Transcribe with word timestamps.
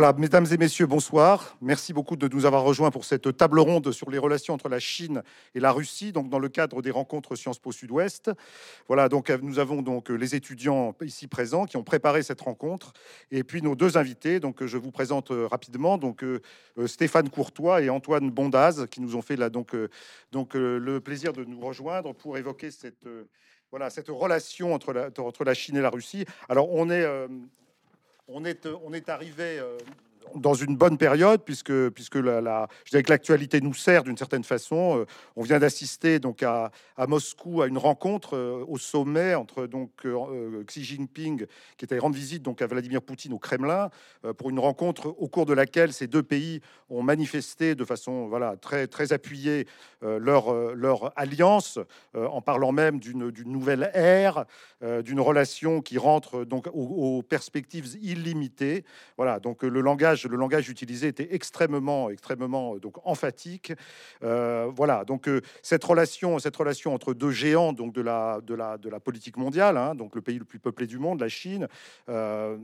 Voilà, 0.00 0.12
mesdames 0.12 0.46
et 0.52 0.56
messieurs, 0.56 0.86
bonsoir. 0.86 1.56
Merci 1.60 1.92
beaucoup 1.92 2.14
de 2.14 2.28
nous 2.32 2.46
avoir 2.46 2.62
rejoints 2.62 2.92
pour 2.92 3.04
cette 3.04 3.36
table 3.36 3.58
ronde 3.58 3.90
sur 3.90 4.12
les 4.12 4.18
relations 4.18 4.54
entre 4.54 4.68
la 4.68 4.78
Chine 4.78 5.24
et 5.56 5.58
la 5.58 5.72
Russie, 5.72 6.12
donc 6.12 6.28
dans 6.28 6.38
le 6.38 6.48
cadre 6.48 6.82
des 6.82 6.92
rencontres 6.92 7.34
Sciences 7.34 7.58
Po 7.58 7.72
Sud-Ouest. 7.72 8.30
Voilà, 8.86 9.08
donc 9.08 9.28
nous 9.28 9.58
avons 9.58 9.82
donc 9.82 10.10
les 10.10 10.36
étudiants 10.36 10.94
ici 11.02 11.26
présents 11.26 11.64
qui 11.64 11.76
ont 11.76 11.82
préparé 11.82 12.22
cette 12.22 12.40
rencontre, 12.40 12.92
et 13.32 13.42
puis 13.42 13.60
nos 13.60 13.74
deux 13.74 13.98
invités. 13.98 14.38
Donc 14.38 14.64
je 14.64 14.78
vous 14.78 14.92
présente 14.92 15.32
rapidement 15.32 15.98
donc 15.98 16.22
euh, 16.22 16.40
Stéphane 16.86 17.28
Courtois 17.28 17.82
et 17.82 17.90
Antoine 17.90 18.30
Bondaz 18.30 18.86
qui 18.86 19.00
nous 19.00 19.16
ont 19.16 19.22
fait 19.22 19.34
là 19.34 19.50
donc 19.50 19.74
euh, 19.74 19.88
donc 20.30 20.54
euh, 20.54 20.78
le 20.78 21.00
plaisir 21.00 21.32
de 21.32 21.42
nous 21.42 21.58
rejoindre 21.58 22.14
pour 22.14 22.38
évoquer 22.38 22.70
cette 22.70 23.08
voilà 23.72 23.90
cette 23.90 24.10
relation 24.10 24.72
entre 24.74 24.92
la, 24.92 25.08
entre 25.18 25.42
la 25.42 25.54
Chine 25.54 25.76
et 25.76 25.82
la 25.82 25.90
Russie. 25.90 26.24
Alors 26.48 26.72
on 26.72 26.88
est 26.88 27.04
on 28.28 28.44
est, 28.44 28.66
on 28.84 28.92
est 28.92 29.08
arrivé 29.08 29.58
euh, 29.58 29.78
dans 30.34 30.54
une 30.54 30.76
bonne 30.76 30.98
période, 30.98 31.42
puisque, 31.44 31.90
puisque 31.90 32.16
la, 32.16 32.68
je 32.84 32.90
dirais 32.90 33.02
que 33.02 33.10
l'actualité 33.10 33.60
nous 33.60 33.74
sert 33.74 34.04
d'une 34.04 34.16
certaine 34.16 34.44
façon. 34.44 35.00
Euh, 35.00 35.04
on 35.36 35.42
vient 35.42 35.58
d'assister 35.58 36.18
donc 36.18 36.42
à, 36.42 36.70
à, 36.96 37.06
Moscou 37.06 37.62
à 37.62 37.66
une 37.66 37.78
rencontre 37.78 38.36
euh, 38.36 38.64
au 38.66 38.78
sommet 38.78 39.34
entre 39.34 39.66
donc 39.66 39.90
euh, 40.04 40.64
Xi 40.64 40.84
Jinping, 40.84 41.46
qui 41.76 41.84
était 41.84 41.98
rendre 41.98 42.16
visite 42.16 42.42
donc 42.42 42.62
à 42.62 42.66
Vladimir 42.66 43.02
Poutine 43.02 43.32
au 43.32 43.38
Kremlin, 43.38 43.90
pour 44.36 44.50
une 44.50 44.58
rencontre 44.58 45.06
au 45.18 45.28
cours 45.28 45.46
de 45.46 45.52
laquelle 45.52 45.92
ces 45.92 46.06
deux 46.06 46.22
pays 46.22 46.60
ont 46.90 47.02
manifesté 47.02 47.74
de 47.74 47.84
façon 47.84 48.26
voilà 48.26 48.56
très 48.56 48.86
très 48.86 49.12
appuyée 49.12 49.66
leur 50.02 50.52
leur 50.74 51.12
alliance, 51.18 51.78
en 52.14 52.40
parlant 52.40 52.72
même 52.72 52.98
d'une 52.98 53.30
nouvelle 53.44 53.90
ère, 53.94 54.44
d'une 54.82 55.20
relation 55.20 55.80
qui 55.80 55.98
rentre 55.98 56.44
donc 56.44 56.66
aux, 56.68 57.18
aux 57.18 57.22
perspectives 57.22 57.96
illimitées. 58.00 58.84
Voilà 59.16 59.40
donc 59.40 59.62
le 59.62 59.80
langage 59.80 60.17
le 60.24 60.36
langage 60.36 60.68
utilisé 60.68 61.08
était 61.08 61.28
extrêmement, 61.34 62.10
extrêmement 62.10 62.74
euh, 62.74 62.80
donc 62.80 62.96
emphatique. 63.04 63.72
Euh, 64.22 64.70
voilà, 64.74 65.04
donc 65.04 65.28
euh, 65.28 65.40
cette 65.62 65.84
relation, 65.84 66.38
cette 66.38 66.56
relation 66.56 66.94
entre 66.94 67.14
deux 67.14 67.30
géants 67.30 67.72
donc 67.72 67.92
de 67.92 68.00
la 68.00 68.40
de 68.42 68.54
la 68.54 68.78
de 68.78 68.88
la 68.88 69.00
politique 69.00 69.36
mondiale, 69.36 69.76
hein, 69.76 69.94
donc 69.94 70.14
le 70.14 70.22
pays 70.22 70.38
le 70.38 70.44
plus 70.44 70.58
peuplé 70.58 70.86
du 70.86 70.98
monde, 70.98 71.20
la 71.20 71.28
Chine, 71.28 71.68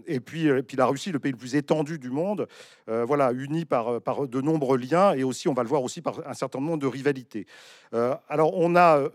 et 0.07 0.21
puis 0.21 0.47
et 0.47 0.63
puis 0.63 0.77
la 0.77 0.87
Russie, 0.87 1.13
le 1.13 1.19
pays 1.19 1.33
le 1.33 1.39
plus 1.39 1.55
étendu 1.55 1.99
du 1.99 2.11
monde, 2.11 2.47
voilà, 2.87 3.33
unis 3.33 3.65
par 3.65 4.01
par 4.01 4.27
de 4.27 4.41
nombreux 4.41 4.79
liens 4.79 5.13
et 5.13 5.25
aussi, 5.25 5.49
on 5.49 5.55
va 5.55 5.63
le 5.63 5.69
voir 5.69 5.83
aussi 5.83 6.01
par 6.01 6.27
un 6.27 6.35
certain 6.35 6.61
nombre 6.61 6.79
de 6.79 6.87
rivalités. 6.87 7.47
alors 8.29 8.57
on 8.57 8.77
a 8.77 9.09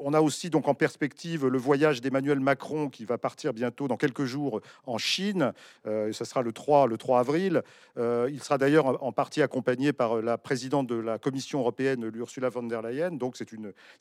on 0.00 0.14
a 0.14 0.20
aussi 0.20 0.50
donc 0.50 0.68
en 0.68 0.74
perspective 0.74 1.46
le 1.46 1.58
voyage 1.58 2.00
d'Emmanuel 2.00 2.40
Macron 2.40 2.88
qui 2.88 3.04
va 3.04 3.18
partir 3.18 3.52
bientôt 3.52 3.88
dans 3.88 3.96
quelques 3.96 4.24
jours 4.24 4.60
en 4.86 4.98
Chine. 4.98 5.52
ça 5.84 6.24
sera 6.24 6.42
le 6.42 6.52
3 6.52 6.86
le 6.86 6.96
3 6.96 7.20
avril. 7.20 7.62
Euh, 7.96 8.28
il 8.32 8.42
sera 8.42 8.58
d'ailleurs 8.58 9.02
en 9.04 9.12
partie 9.12 9.40
accompagné 9.42 9.92
par 9.92 10.18
euh, 10.18 10.22
la 10.22 10.36
présidente 10.36 10.88
de 10.88 10.96
la 10.96 11.18
Commission 11.18 11.60
européenne, 11.60 12.10
Ursula 12.14 12.48
von 12.48 12.64
der 12.64 12.82
Leyen. 12.82 13.12
Donc 13.12 13.36
c'est 13.36 13.46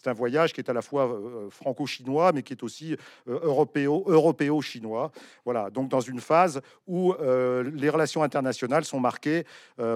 un 0.06 0.14
voyage 0.14 0.54
qui 0.54 0.62
est 0.62 0.70
à 0.70 0.74
la 0.74 0.82
fois 0.82 1.06
euh, 1.06 1.50
franco-chinois, 1.50 2.32
mais 2.34 2.42
qui 2.44 2.54
est 2.54 2.64
aussi 2.64 2.96
européo-chinois. 3.28 5.12
Voilà, 5.46 5.70
donc 5.70 5.90
dans 5.90 6.00
une 6.00 6.20
phase 6.20 6.62
où 6.88 7.14
les 7.14 7.90
relations 7.90 8.24
internationales 8.24 8.86
sont 8.86 9.00
marquées 9.00 9.46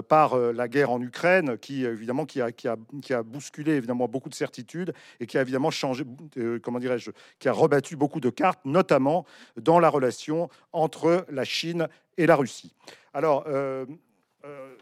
par 0.08 0.36
la 0.36 0.68
guerre 0.68 0.90
en 0.90 1.00
Ukraine, 1.00 1.58
qui 1.58 1.84
évidemment 1.84 2.26
a, 2.40 2.52
qui 2.52 2.68
a 2.68 3.22
bousculé 3.22 3.72
évidemment 3.72 4.08
beaucoup 4.08 4.28
de 4.28 4.34
certitudes 4.34 4.92
et 5.20 5.26
qui 5.26 5.38
a 5.38 5.42
évidemment 5.42 5.70
changé, 5.70 6.04
comment 6.62 6.78
dirais-je, 6.78 7.10
qui 7.38 7.48
a 7.48 7.52
rebattu 7.52 7.96
beaucoup 7.96 8.20
de 8.20 8.30
cartes, 8.30 8.60
notamment 8.64 9.24
dans 9.56 9.80
la 9.80 9.88
relation 9.88 10.48
entre 10.72 11.24
la 11.30 11.44
Chine 11.44 11.88
et 12.18 12.26
la 12.26 12.36
Russie. 12.36 12.74
Alors, 13.14 13.44
euh, 13.46 13.86
euh, 14.44 14.74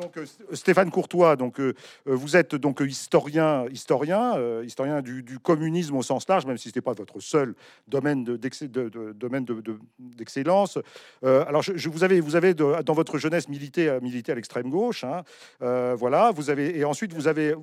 donc 0.00 0.16
euh, 0.16 0.24
Stéphane 0.52 0.90
Courtois, 0.90 1.36
donc 1.36 1.60
vous 2.06 2.36
êtes 2.36 2.54
donc 2.54 2.80
historien, 2.80 3.66
historien, 3.70 4.62
historien 4.62 5.02
du, 5.02 5.38
communisme 5.40 5.96
au 5.96 6.02
sens 6.02 6.26
large, 6.28 6.46
même 6.46 6.56
si 6.56 6.70
ce 6.70 6.80
pas 6.80 6.92
votre 6.92 7.20
seul 7.20 7.54
domaine 7.88 8.24
de, 8.24 8.36
de, 8.36 9.12
domaine 9.12 9.44
d'excellence. 9.98 10.78
alors 11.22 11.62
je, 11.62 11.88
vous 11.88 12.04
avez 12.04 12.20
vous 12.20 12.36
avez 12.36 12.54
dans 12.54 12.94
votre 12.94 13.18
jeunesse 13.18 13.48
milité 13.48 13.98
milité 14.00 14.32
à 14.32 14.36
l'extrême 14.36 14.70
gauche, 14.70 15.04
hein, 15.04 15.22
voilà. 15.96 16.30
Vous 16.30 16.48
avez 16.48 16.78
et 16.78 16.84
ensuite 16.84 17.12
vous 17.12 17.26
avez 17.26 17.54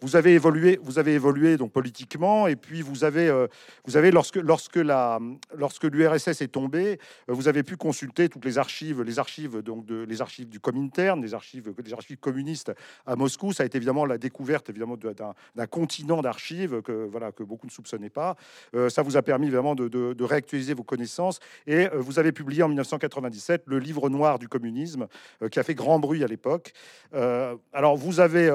vous 0.00 0.16
avez 0.16 0.34
évolué, 0.34 0.78
vous 0.82 0.98
avez 0.98 1.14
évolué 1.14 1.56
donc 1.56 1.72
politiquement, 1.72 2.46
et 2.46 2.56
puis 2.56 2.82
vous 2.82 3.04
avez, 3.04 3.28
euh, 3.28 3.46
vous 3.84 3.96
avez 3.96 4.10
lorsque 4.10 4.36
lorsque 4.36 4.76
la 4.76 5.18
lorsque 5.56 5.84
l'URSS 5.84 6.40
est 6.40 6.52
tombée, 6.52 6.98
euh, 7.28 7.34
vous 7.34 7.48
avez 7.48 7.62
pu 7.62 7.76
consulter 7.76 8.28
toutes 8.28 8.44
les 8.44 8.58
archives, 8.58 9.02
les 9.02 9.18
archives 9.18 9.62
donc 9.62 9.84
de 9.84 10.02
les 10.02 10.22
archives 10.22 10.48
du 10.48 10.60
Comintern, 10.60 11.20
les 11.20 11.34
archives 11.34 11.72
des 11.82 11.92
archives 11.92 12.16
communistes 12.16 12.72
à 13.06 13.16
Moscou. 13.16 13.52
Ça 13.52 13.62
a 13.62 13.66
été 13.66 13.76
évidemment 13.76 14.06
la 14.06 14.18
découverte 14.18 14.70
évidemment 14.70 14.96
d'un 14.96 15.66
continent 15.66 16.22
d'archives 16.22 16.80
que 16.82 17.06
voilà 17.10 17.32
que 17.32 17.42
beaucoup 17.42 17.66
ne 17.66 17.72
soupçonnaient 17.72 18.10
pas. 18.10 18.36
Euh, 18.74 18.88
ça 18.88 19.02
vous 19.02 19.16
a 19.16 19.22
permis 19.22 19.46
évidemment 19.46 19.74
de, 19.74 19.88
de, 19.88 20.24
réactualiser 20.24 20.74
vos 20.74 20.84
connaissances, 20.84 21.40
et 21.66 21.88
vous 21.94 22.18
avez 22.18 22.30
publié 22.32 22.62
en 22.62 22.68
1997 22.68 23.64
le 23.66 23.78
livre 23.78 24.08
noir 24.08 24.38
du 24.38 24.48
communisme 24.48 25.08
qui 25.50 25.58
a 25.58 25.62
fait 25.62 25.74
grand 25.74 25.98
bruit 25.98 26.22
à 26.22 26.26
l'époque. 26.26 26.72
alors 27.12 27.96
vous 27.96 28.20
avez 28.20 28.48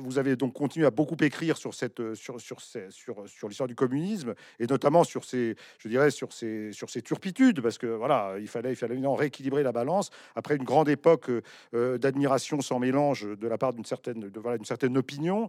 vous 0.00 0.18
avez 0.18 0.36
donc 0.36 0.52
continué 0.52 0.85
à 0.86 0.90
beaucoup 0.90 1.16
écrire 1.20 1.56
sur 1.56 1.74
cette 1.74 2.00
euh, 2.00 2.14
sur 2.14 2.40
sur 2.40 2.60
sur 2.60 3.28
sur 3.28 3.48
l'histoire 3.48 3.68
du 3.68 3.74
communisme 3.74 4.34
et 4.58 4.66
notamment 4.66 5.04
sur 5.04 5.24
ces 5.24 5.56
je 5.78 5.88
dirais 5.88 6.10
sur 6.10 6.32
ces 6.32 6.72
sur 6.72 6.88
ces 6.90 7.02
turpitudes 7.02 7.60
parce 7.60 7.78
que 7.78 7.86
voilà 7.86 8.34
il 8.38 8.48
fallait 8.48 8.72
il 8.72 8.76
fallait 8.76 8.98
rééquilibrer 9.04 9.62
la 9.62 9.72
balance 9.72 10.10
après 10.34 10.56
une 10.56 10.64
grande 10.64 10.88
époque 10.88 11.28
euh, 11.28 11.42
euh, 11.74 11.98
d'admiration 11.98 12.60
sans 12.60 12.78
mélange 12.78 13.26
de 13.26 13.48
la 13.48 13.58
part 13.58 13.72
d'une 13.72 13.84
certaine 13.84 14.20
de 14.20 14.40
voilà 14.40 14.56
une 14.56 14.64
certaine 14.64 14.96
opinion. 14.96 15.48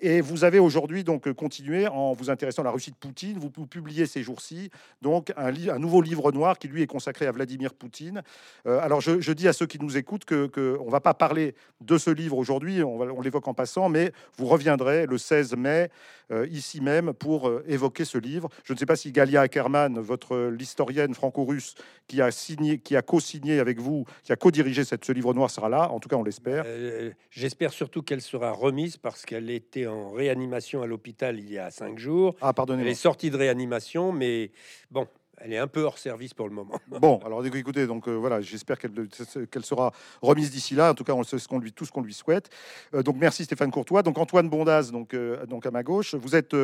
Et 0.00 0.20
vous 0.20 0.44
avez 0.44 0.58
aujourd'hui 0.58 1.04
donc 1.04 1.32
continué 1.32 1.86
en 1.86 2.12
vous 2.12 2.30
intéressant 2.30 2.62
à 2.62 2.64
la 2.64 2.70
Russie 2.70 2.90
de 2.90 2.96
Poutine. 2.96 3.38
Vous, 3.38 3.50
publiez 3.50 4.06
ces 4.06 4.22
jours-ci 4.22 4.70
donc 5.02 5.32
un, 5.36 5.52
un 5.68 5.78
nouveau 5.78 6.02
livre 6.02 6.32
noir 6.32 6.58
qui 6.58 6.68
lui 6.68 6.82
est 6.82 6.86
consacré 6.86 7.26
à 7.26 7.32
Vladimir 7.32 7.74
Poutine. 7.74 8.22
Alors 8.64 9.00
je, 9.00 9.32
dis 9.32 9.48
à 9.48 9.52
ceux 9.52 9.66
qui 9.66 9.78
nous 9.78 9.96
écoutent 9.96 10.24
que, 10.24 10.46
que 10.46 10.78
on 10.80 10.88
va 10.88 11.00
pas 11.00 11.14
parler 11.14 11.54
de 11.80 11.98
ce 11.98 12.10
livre 12.10 12.36
aujourd'hui 12.36 12.82
on, 12.82 13.00
on 13.00 13.20
l'évoque 13.20 13.48
en 13.48 13.54
passant 13.54 13.88
mais 13.88 14.12
vous 14.40 14.46
reviendrez 14.46 15.04
le 15.04 15.18
16 15.18 15.54
mai 15.56 15.90
euh, 16.32 16.46
ici 16.50 16.80
même 16.80 17.12
pour 17.12 17.48
euh, 17.48 17.62
évoquer 17.68 18.06
ce 18.06 18.16
livre. 18.16 18.48
Je 18.64 18.72
ne 18.72 18.78
sais 18.78 18.86
pas 18.86 18.96
si 18.96 19.12
Galia 19.12 19.42
Ackerman, 19.42 19.98
votre 19.98 20.48
l'historienne 20.48 21.12
franco-russe 21.14 21.74
qui 22.06 22.22
a 22.22 22.30
signé, 22.30 22.78
qui 22.78 22.96
a 22.96 23.02
co-signé 23.02 23.60
avec 23.60 23.78
vous, 23.78 24.06
qui 24.22 24.32
a 24.32 24.36
co-dirigé 24.36 24.84
cette, 24.84 25.04
ce 25.04 25.12
livre 25.12 25.34
noir 25.34 25.50
sera 25.50 25.68
là. 25.68 25.90
En 25.90 26.00
tout 26.00 26.08
cas, 26.08 26.16
on 26.16 26.22
l'espère. 26.22 26.64
Euh, 26.66 27.10
j'espère 27.30 27.72
surtout 27.72 28.02
qu'elle 28.02 28.22
sera 28.22 28.52
remise 28.52 28.96
parce 28.96 29.26
qu'elle 29.26 29.50
était 29.50 29.86
en 29.86 30.10
réanimation 30.10 30.80
à 30.80 30.86
l'hôpital 30.86 31.38
il 31.38 31.50
y 31.50 31.58
a 31.58 31.70
cinq 31.70 31.98
jours. 31.98 32.34
Ah, 32.40 32.54
pardonnez-moi. 32.54 32.86
Elle 32.86 32.92
est 32.92 32.94
sortie 32.94 33.30
de 33.30 33.36
réanimation, 33.36 34.10
mais 34.10 34.52
bon, 34.90 35.06
elle 35.42 35.52
est 35.52 35.58
un 35.58 35.66
peu 35.66 35.82
hors 35.82 35.98
service 35.98 36.34
pour 36.34 36.48
le 36.48 36.54
moment. 36.54 36.78
Bon, 37.00 37.18
alors 37.24 37.44
écoutez, 37.46 37.86
donc 37.86 38.08
euh, 38.08 38.12
voilà, 38.12 38.42
j'espère 38.42 38.78
qu'elle 38.78 39.64
sera 39.64 39.92
remise 40.20 40.50
d'ici 40.50 40.74
là. 40.74 40.90
En 40.90 40.94
tout 40.94 41.04
cas, 41.04 41.14
on 41.14 41.22
ce 41.22 41.48
qu'on 41.48 41.60
tout 41.60 41.86
ce 41.86 41.90
qu'on 41.90 42.02
lui 42.02 42.12
souhaite. 42.12 42.50
Euh, 42.94 43.02
donc 43.02 43.16
merci 43.18 43.44
Stéphane 43.44 43.70
Courtois. 43.70 44.02
Donc 44.02 44.18
Antoine 44.18 44.50
Bondaz, 44.50 44.90
donc 44.90 45.14
euh, 45.14 45.46
donc 45.46 45.64
à 45.64 45.70
ma 45.70 45.82
gauche. 45.82 46.14
Vous 46.14 46.36
êtes 46.36 46.54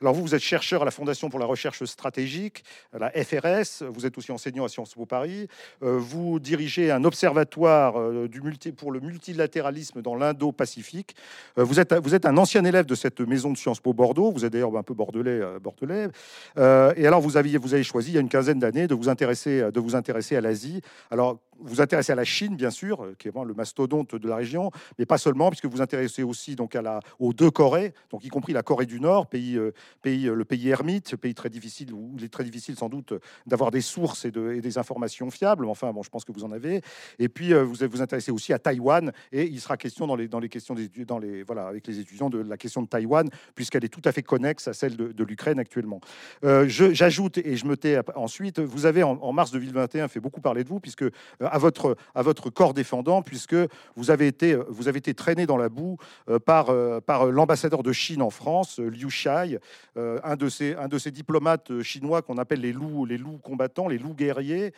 alors 0.00 0.14
vous 0.14 0.22
vous 0.22 0.34
êtes 0.34 0.42
chercheur 0.42 0.82
à 0.82 0.84
la 0.84 0.90
Fondation 0.90 1.28
pour 1.30 1.38
la 1.38 1.46
recherche 1.46 1.84
stratégique, 1.84 2.64
la 2.92 3.10
FRS. 3.10 3.84
Vous 3.88 4.04
êtes 4.04 4.18
aussi 4.18 4.32
enseignant 4.32 4.64
à 4.64 4.68
Sciences 4.68 4.94
Po 4.94 5.06
Paris. 5.06 5.48
vous 5.80 6.40
dirigez 6.40 6.90
un 6.90 7.04
observatoire 7.04 8.28
du 8.28 8.40
multi 8.40 8.72
pour 8.72 8.90
le 8.90 9.00
multilatéralisme 9.00 10.02
dans 10.02 10.16
l'Indo-Pacifique. 10.16 11.14
vous 11.56 11.78
êtes 11.78 11.94
vous 11.94 12.14
êtes 12.14 12.26
un 12.26 12.36
ancien 12.36 12.64
élève 12.64 12.86
de 12.86 12.94
cette 12.94 13.20
maison 13.20 13.52
de 13.52 13.56
Sciences 13.56 13.80
Po 13.80 13.92
Bordeaux. 13.92 14.32
Vous 14.32 14.44
êtes 14.44 14.52
d'ailleurs 14.52 14.76
un 14.76 14.82
peu 14.82 14.94
bordelais, 14.94 15.40
bordelais. 15.60 16.08
et 16.56 17.06
alors 17.06 17.20
vous 17.20 17.36
aviez 17.36 17.58
vous 17.58 17.74
avez 17.74 17.84
choisi 17.84 18.12
il 18.12 18.14
y 18.14 18.23
une 18.24 18.28
quinzaine 18.28 18.58
d'années 18.58 18.88
de 18.88 18.94
vous 18.94 19.08
intéresser, 19.08 19.70
de 19.70 19.80
vous 19.80 19.94
intéresser 19.94 20.36
à 20.36 20.40
l'Asie. 20.40 20.80
Alors, 21.10 21.38
vous 21.60 21.80
intéressez 21.80 22.12
à 22.12 22.14
la 22.14 22.24
Chine, 22.24 22.56
bien 22.56 22.70
sûr, 22.70 23.02
euh, 23.02 23.14
qui 23.18 23.28
est 23.28 23.30
vraiment 23.30 23.44
le 23.44 23.54
mastodonte 23.54 24.14
de 24.14 24.28
la 24.28 24.36
région, 24.36 24.70
mais 24.98 25.06
pas 25.06 25.18
seulement, 25.18 25.50
puisque 25.50 25.66
vous 25.66 25.80
intéressez 25.80 26.22
aussi 26.22 26.56
donc 26.56 26.74
à 26.76 26.82
la, 26.82 27.00
aux 27.18 27.32
deux 27.32 27.50
Corées, 27.50 27.94
donc 28.10 28.24
y 28.24 28.28
compris 28.28 28.52
la 28.52 28.62
Corée 28.62 28.86
du 28.86 29.00
Nord, 29.00 29.26
pays, 29.26 29.56
euh, 29.56 29.72
pays, 30.02 30.26
euh, 30.26 30.34
le 30.34 30.44
pays 30.44 30.68
ermite, 30.68 31.16
pays 31.16 31.34
très 31.34 31.50
difficile 31.50 31.92
où 31.92 32.14
il 32.18 32.24
est 32.24 32.28
très 32.28 32.44
difficile 32.44 32.76
sans 32.76 32.88
doute 32.88 33.14
d'avoir 33.46 33.70
des 33.70 33.80
sources 33.80 34.24
et, 34.24 34.30
de, 34.30 34.60
des 34.60 34.78
informations 34.78 35.30
fiables. 35.30 35.66
Enfin, 35.66 35.92
bon, 35.92 36.02
je 36.02 36.10
pense 36.10 36.24
que 36.24 36.32
vous 36.32 36.44
en 36.44 36.52
avez. 36.52 36.82
Et 37.18 37.28
puis 37.28 37.52
vous 37.52 37.74
vous 37.90 38.02
intéressez 38.02 38.30
aussi 38.30 38.52
à 38.52 38.58
Taïwan, 38.58 39.12
et 39.32 39.44
il 39.44 39.60
sera 39.60 39.76
question 39.76 40.06
dans 40.06 40.16
les, 40.16 40.28
dans 40.28 40.40
les 40.40 40.48
questions 40.48 40.74
dans 41.06 41.18
les 41.18 41.42
voilà 41.42 41.66
avec 41.66 41.86
les 41.86 41.98
étudiants 41.98 42.30
de 42.30 42.38
la 42.38 42.56
question 42.56 42.82
de 42.82 42.88
Taïwan, 42.88 43.28
puisqu'elle 43.54 43.84
est 43.84 43.88
tout 43.88 44.02
à 44.04 44.12
fait 44.12 44.22
connexe 44.22 44.68
à 44.68 44.72
celle 44.72 44.96
de, 44.96 45.24
l'Ukraine 45.24 45.58
actuellement. 45.58 46.00
J'ajoute 46.42 47.38
et 47.38 47.56
je 47.56 47.66
me 47.66 47.76
tais 47.76 47.98
ensuite, 48.14 48.60
vous 48.60 48.86
avez 48.86 49.02
en, 49.02 49.12
en, 49.22 49.32
mars 49.32 49.50
2021 49.52 50.08
fait 50.08 50.20
beaucoup 50.20 50.40
parler 50.40 50.64
de 50.64 50.68
vous, 50.68 50.80
puisque 50.80 51.04
à 51.50 51.58
votre, 51.58 51.96
à 52.14 52.22
votre 52.22 52.50
corps 52.50 52.74
défendant, 52.74 53.22
puisque 53.22 53.56
vous 53.96 54.10
avez 54.10 54.26
été, 54.26 54.56
vous 54.68 54.88
avez 54.88 54.98
été 54.98 55.14
traîné 55.14 55.46
dans 55.46 55.56
la 55.56 55.68
boue 55.68 55.96
par, 56.44 56.72
par 57.02 57.26
l'ambassadeur 57.26 57.82
de 57.82 57.92
Chine 57.92 58.22
en 58.22 58.30
France, 58.30 58.78
Liu 58.78 59.10
Shai, 59.10 59.58
un, 59.96 60.36
de 60.36 60.48
ces, 60.48 60.74
un 60.74 60.88
de 60.88 60.98
ces 60.98 61.10
diplomates 61.10 61.82
chinois 61.82 62.22
qu'on 62.22 62.38
appelle 62.38 62.60
les 62.60 62.72
loups, 62.72 63.04
les 63.04 63.18
loups 63.18 63.38
combattants, 63.38 63.88
les 63.88 63.98
loups 63.98 64.14
guerriers, 64.14 64.72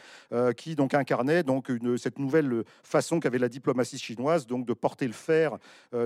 qui 0.57 0.75
donc 0.75 0.95
incarnait 0.95 1.43
donc 1.43 1.71
cette 1.97 2.19
nouvelle 2.19 2.65
façon 2.83 3.21
qu'avait 3.21 3.39
la 3.39 3.49
diplomatie 3.49 3.99
chinoise 3.99 4.47
donc 4.47 4.67
de 4.67 4.73
porter 4.73 5.07
le 5.07 5.13
fer 5.13 5.57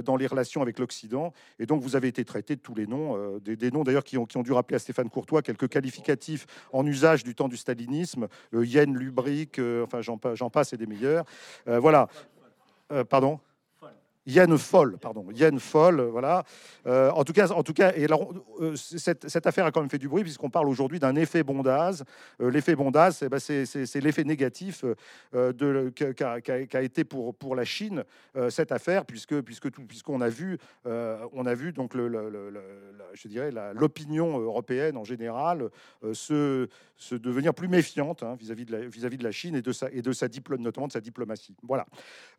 dans 0.04 0.16
les 0.16 0.26
relations 0.26 0.62
avec 0.62 0.78
l'Occident. 0.78 1.32
Et 1.58 1.66
donc 1.66 1.82
vous 1.82 1.96
avez 1.96 2.08
été 2.08 2.24
traité 2.24 2.56
de 2.56 2.60
tous 2.60 2.74
les 2.74 2.86
noms, 2.86 3.38
des, 3.38 3.70
noms 3.70 3.84
d'ailleurs 3.84 4.04
qui 4.04 4.18
ont, 4.18 4.26
qui 4.26 4.36
ont 4.36 4.42
dû 4.42 4.52
rappeler 4.52 4.76
à 4.76 4.80
Stéphane 4.80 5.08
Courtois 5.08 5.42
quelques 5.42 5.68
qualificatifs 5.68 6.46
en 6.72 6.86
usage 6.86 7.24
du 7.24 7.34
temps 7.34 7.48
du 7.48 7.56
stalinisme, 7.56 8.28
yen, 8.52 8.96
lubrique, 8.96 9.60
enfin 9.82 10.00
j'en 10.02 10.49
passe 10.50 10.72
et 10.72 10.76
des 10.76 10.86
meilleurs. 10.86 11.24
voilà. 11.66 12.08
pardon? 13.08 13.40
Yann 14.30 14.56
Foll, 14.56 14.96
pardon, 14.98 15.26
Yann 15.32 15.58
Foll, 15.58 16.00
voilà. 16.02 16.44
Euh, 16.86 17.10
en 17.10 17.24
tout 17.24 17.32
cas, 17.32 17.48
en 17.48 17.62
tout 17.62 17.72
cas, 17.72 17.92
et 17.94 18.04
alors, 18.04 18.32
euh, 18.60 18.76
cette, 18.76 19.46
affaire 19.46 19.66
a 19.66 19.72
quand 19.72 19.80
même 19.80 19.90
fait 19.90 19.98
du 19.98 20.08
bruit 20.08 20.22
puisqu'on 20.22 20.50
parle 20.50 20.68
aujourd'hui 20.68 20.98
d'un 20.98 21.16
effet 21.16 21.42
Bondaz. 21.42 22.04
Euh, 22.40 22.50
l'effet 22.50 22.74
Bondaz, 22.74 23.22
eh 23.22 23.28
ben, 23.28 23.38
c'est 23.38 24.00
l'effet 24.00 24.24
négatif 24.24 24.84
de 25.32 25.90
qu'a 25.90 26.82
été 26.82 27.04
pour 27.04 27.34
pour 27.34 27.56
la 27.56 27.64
Chine 27.64 28.04
cette 28.48 28.72
affaire, 28.72 29.04
puisque 29.04 29.40
puisque 29.40 29.70
tout, 29.70 29.82
puisqu'on 29.82 30.20
a 30.20 30.28
vu, 30.28 30.58
on 30.84 31.46
a 31.46 31.54
vu 31.54 31.72
donc 31.72 31.94
le, 31.94 32.08
je 33.14 33.28
dirais 33.28 33.50
l'opinion 33.74 34.38
européenne 34.38 34.96
en 34.96 35.04
général 35.04 35.70
se, 36.12 36.68
se 36.96 37.14
devenir 37.14 37.54
plus 37.54 37.68
méfiante 37.68 38.22
hein, 38.22 38.36
vis-à-vis 38.38 38.64
de 38.64 38.72
la 38.72 38.86
vis-à-vis 38.86 39.18
de 39.18 39.24
la 39.24 39.32
Chine 39.32 39.54
et 39.54 39.62
de 39.62 39.72
sa 39.72 39.90
et 39.90 40.02
de 40.02 40.12
sa 40.12 40.28
notamment 40.58 40.86
de 40.86 40.92
sa 40.92 41.00
diplomatie. 41.00 41.56
Voilà. 41.62 41.86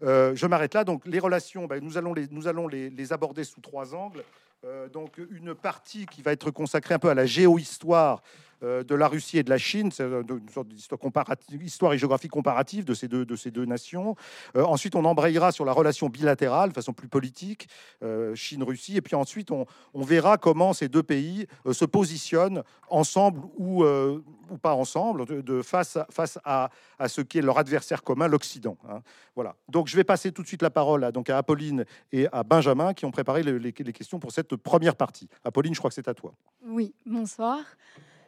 je 0.02 0.46
m'arrête 0.48 0.74
là. 0.74 0.84
Donc 0.84 1.06
les 1.06 1.20
relations 1.20 1.66
ben, 1.66 1.81
nous 1.81 1.98
allons, 1.98 2.68
les, 2.68 3.13
aborder 3.13 3.44
sous 3.44 3.62
trois 3.62 3.94
angles. 3.94 4.24
Euh, 4.63 4.88
donc 4.88 5.19
une 5.31 5.56
partie 5.56 6.06
qui 6.06 6.22
va 6.22 6.31
être 6.31 6.51
consacrée 6.51 6.94
un 6.94 7.00
peu 7.00 7.10
à 7.10 7.16
la 7.16 7.25
géohistoire 7.25 8.22
de 8.62 8.96
la 8.96 9.08
Russie 9.08 9.38
et 9.38 9.44
de 9.44 9.50
la 9.50 9.58
Chine, 9.58 9.92
c'est 9.92 10.04
une 10.04 10.50
sorte 10.50 10.68
d'histoire 10.68 11.94
et 11.94 11.98
géographie 11.98 12.28
comparative 12.28 12.86
de 12.86 12.94
ces 12.94 13.08
deux, 13.08 13.66
nations. 13.66 14.16
Euh, 14.56 14.63
ensuite, 14.63 14.96
on 14.96 15.06
embrayera 15.06 15.52
sur 15.52 15.66
la 15.66 15.74
relation 15.74 16.10
bilatérale 16.10 16.69
de 16.69 16.74
façon 16.74 16.94
plus 16.94 17.08
politique, 17.08 17.68
euh, 18.04 18.36
Chine-Russie, 18.36 18.98
et 18.98 19.02
puis 19.02 19.16
ensuite, 19.16 19.52
on, 19.52 19.66
on, 19.94 20.04
verra 20.04 20.38
comment 20.38 20.74
ces 20.74 20.90
deux 20.90 21.04
pays 21.04 21.48
se 21.72 21.86
positionnent 21.86 22.63
ensemble 22.90 23.42
ou, 23.58 23.84
ou 23.84 24.58
pas 24.58 24.74
ensemble, 24.74 25.25
de, 25.25 25.62
face, 25.62 25.98
à, 25.98 26.07
face 26.10 26.38
à, 26.44 26.69
à, 27.00 27.07
ce 27.07 27.22
qui 27.22 27.38
est 27.38 27.42
leur 27.42 27.57
adversaire 27.57 28.04
commun, 28.04 28.28
l'Occident. 28.28 28.78
Hein. 28.90 29.02
Voilà. 29.36 29.56
Donc, 29.69 29.88
je 29.88 29.96
vais 29.96 30.04
passer 30.04 30.31
tout 30.31 30.42
de 30.42 30.48
suite 30.48 30.62
la 30.62 30.69
parole 30.69 31.04
à, 31.04 31.12
donc, 31.12 31.30
à 31.30 31.38
Apolline 31.38 31.86
et 32.12 32.28
à 32.31 32.44
Benjamin 32.44 32.94
qui 32.94 33.06
ont 33.06 33.12
préparé 33.12 33.44
les, 33.44 33.60
les 33.60 33.74
questions 33.74 34.19
pour 34.19 34.31
cette 34.31 34.56
première 34.56 34.96
partie. 34.96 35.30
Apolline, 35.44 35.74
je 35.74 35.80
crois 35.80 35.90
que 35.90 35.96
c'est 35.96 36.07
à 36.07 36.14
toi. 36.14 36.34
Oui, 36.66 36.94
bonsoir. 37.06 37.60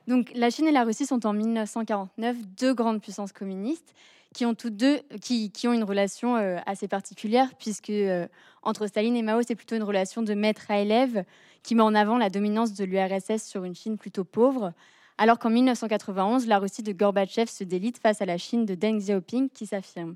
Donc, 0.07 0.31
la 0.35 0.49
Chine 0.49 0.67
et 0.67 0.71
la 0.71 0.83
Russie 0.83 1.05
sont 1.05 1.25
en 1.25 1.33
1949 1.33 2.37
deux 2.57 2.73
grandes 2.73 3.01
puissances 3.01 3.31
communistes 3.31 3.93
qui 4.33 4.45
ont 4.45 4.55
toutes 4.55 4.75
deux 4.75 4.99
qui, 5.21 5.51
qui 5.51 5.67
ont 5.67 5.73
une 5.73 5.83
relation 5.83 6.35
euh, 6.35 6.57
assez 6.65 6.87
particulière 6.87 7.53
puisque 7.57 7.91
euh, 7.91 8.27
entre 8.63 8.87
Staline 8.87 9.15
et 9.15 9.21
Mao, 9.21 9.41
c'est 9.47 9.55
plutôt 9.55 9.75
une 9.75 9.83
relation 9.83 10.23
de 10.23 10.33
maître 10.33 10.69
à 10.69 10.79
élève 10.79 11.23
qui 11.61 11.75
met 11.75 11.83
en 11.83 11.95
avant 11.95 12.17
la 12.17 12.29
dominance 12.29 12.73
de 12.73 12.83
l'URSS 12.83 13.43
sur 13.43 13.63
une 13.63 13.75
Chine 13.75 13.97
plutôt 13.97 14.25
pauvre, 14.25 14.73
alors 15.17 15.39
qu'en 15.39 15.49
1991, 15.49 16.47
la 16.47 16.59
Russie 16.59 16.83
de 16.83 16.91
Gorbatchev 16.91 17.49
se 17.49 17.63
délite 17.63 17.99
face 17.99 18.21
à 18.21 18.25
la 18.25 18.37
Chine 18.37 18.65
de 18.65 18.75
Deng 18.75 18.97
Xiaoping 18.97 19.49
qui 19.49 19.65
s'affirme. 19.65 20.15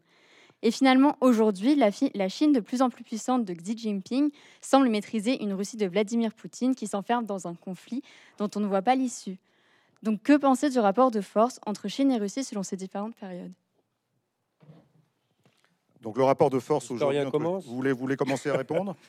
Et 0.63 0.71
finalement, 0.71 1.15
aujourd'hui, 1.21 1.75
la, 1.75 1.91
la, 2.15 2.29
Chine 2.29 2.51
de 2.51 2.59
plus 2.59 2.81
en 2.81 2.89
plus 2.89 3.03
puissante 3.03 3.45
de 3.45 3.53
Xi 3.53 3.77
Jinping 3.77 4.31
semble 4.59 4.89
maîtriser 4.89 5.41
une 5.41 5.53
Russie 5.53 5.77
de 5.77 5.85
Vladimir 5.85 6.33
Poutine 6.33 6.73
qui 6.73 6.87
s'enferme 6.87 7.25
dans 7.25 7.47
un 7.47 7.53
conflit 7.53 8.01
dont 8.39 8.49
on 8.55 8.59
ne 8.59 8.65
voit 8.65 8.81
pas 8.81 8.95
l'issue. 8.95 9.37
Donc, 10.03 10.21
que 10.23 10.37
penser 10.37 10.69
du 10.69 10.79
rapport 10.79 11.11
de 11.11 11.21
force 11.21 11.59
entre 11.65 11.87
Chine 11.87 12.11
et 12.11 12.17
Russie 12.17 12.43
selon 12.43 12.63
ces 12.63 12.75
différentes 12.75 13.15
périodes? 13.15 13.53
Donc, 16.01 16.17
le 16.17 16.23
rapport 16.23 16.49
de 16.49 16.59
force 16.59 16.91
aujourd'hui, 16.91 17.19
vous 17.23 17.61
voulez, 17.61 17.91
vous 17.91 17.99
voulez 17.99 18.15
commencer 18.15 18.49
à 18.49 18.57
répondre? 18.57 18.95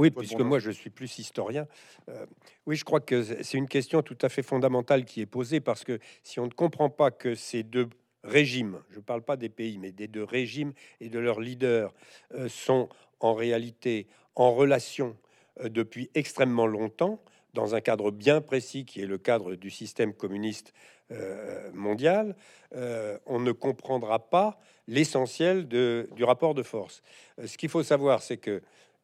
Oui, 0.00 0.10
puisque 0.10 0.40
moi 0.40 0.58
je 0.58 0.70
suis 0.70 0.88
plus 0.88 1.18
historien. 1.18 1.68
Euh, 2.08 2.24
oui, 2.64 2.74
je 2.74 2.84
crois 2.84 3.00
que 3.00 3.22
c'est 3.22 3.58
une 3.58 3.68
question 3.68 4.00
tout 4.00 4.16
à 4.22 4.30
fait 4.30 4.42
fondamentale 4.42 5.04
qui 5.04 5.20
est 5.20 5.26
posée 5.26 5.60
parce 5.60 5.84
que 5.84 5.98
si 6.22 6.40
on 6.40 6.46
ne 6.46 6.52
comprend 6.52 6.88
pas 6.88 7.10
que 7.10 7.34
ces 7.34 7.62
deux 7.62 7.90
régimes, 8.24 8.80
je 8.88 8.96
ne 8.96 9.02
parle 9.02 9.20
pas 9.20 9.36
des 9.36 9.50
pays, 9.50 9.76
mais 9.76 9.92
des 9.92 10.08
deux 10.08 10.24
régimes 10.24 10.72
et 11.00 11.10
de 11.10 11.18
leurs 11.18 11.38
leaders, 11.38 11.92
euh, 12.34 12.48
sont 12.48 12.88
en 13.20 13.34
réalité 13.34 14.06
en 14.36 14.54
relation 14.54 15.18
euh, 15.60 15.68
depuis 15.68 16.10
extrêmement 16.14 16.66
longtemps, 16.66 17.20
dans 17.54 17.74
un 17.74 17.80
cadre 17.80 18.10
bien 18.10 18.40
précis 18.40 18.84
qui 18.84 19.00
est 19.00 19.06
le 19.06 19.18
cadre 19.18 19.54
du 19.54 19.70
système 19.70 20.12
communiste 20.12 20.72
euh, 21.12 21.70
mondial, 21.72 22.36
euh, 22.76 23.18
on 23.26 23.40
ne 23.40 23.50
comprendra 23.50 24.30
pas 24.30 24.60
l'essentiel 24.86 25.66
du 25.66 26.24
rapport 26.24 26.54
de 26.54 26.62
force. 26.62 27.02
Euh, 27.38 27.46
ce 27.46 27.58
qu'il 27.58 27.68
faut 27.68 27.82
savoir, 27.82 28.22
c'est 28.22 28.36
que, 28.36 28.62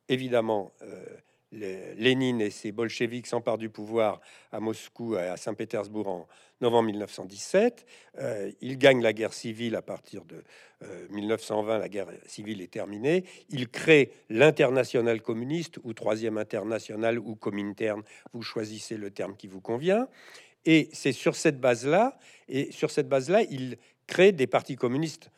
évidemment, 0.08 0.70
Lénine 1.52 2.40
et 2.40 2.50
ses 2.50 2.72
bolcheviks 2.72 3.26
s'emparent 3.26 3.58
du 3.58 3.70
pouvoir 3.70 4.20
à 4.52 4.60
Moscou 4.60 5.16
et 5.16 5.20
à 5.20 5.36
Saint-Pétersbourg 5.36 6.08
en 6.08 6.26
novembre 6.60 6.86
1917. 6.86 7.86
Euh, 8.18 8.50
ils 8.60 8.78
gagnent 8.78 9.02
la 9.02 9.12
guerre 9.12 9.32
civile 9.32 9.76
à 9.76 9.82
partir 9.82 10.24
de 10.24 10.42
1920. 11.10 11.74
Euh, 11.74 11.78
la 11.78 11.88
guerre 11.88 12.08
civile 12.26 12.60
est 12.60 12.72
terminée. 12.72 13.24
Ils 13.48 13.68
créent 13.68 14.10
l'international 14.28 15.22
communiste 15.22 15.78
ou 15.84 15.92
troisième 15.92 16.38
international 16.38 17.18
ou 17.18 17.36
cominterne. 17.36 18.02
Vous 18.32 18.42
choisissez 18.42 18.96
le 18.96 19.10
terme 19.10 19.36
qui 19.36 19.46
vous 19.46 19.60
convient. 19.60 20.08
Et 20.64 20.88
c'est 20.92 21.12
sur 21.12 21.36
cette 21.36 21.60
base-là, 21.60 22.18
et 22.48 22.72
sur 22.72 22.90
cette 22.90 23.08
base-là, 23.08 23.42
ils 23.42 23.76
créent 24.08 24.32
des 24.32 24.48
partis 24.48 24.74
communistes 24.74 25.30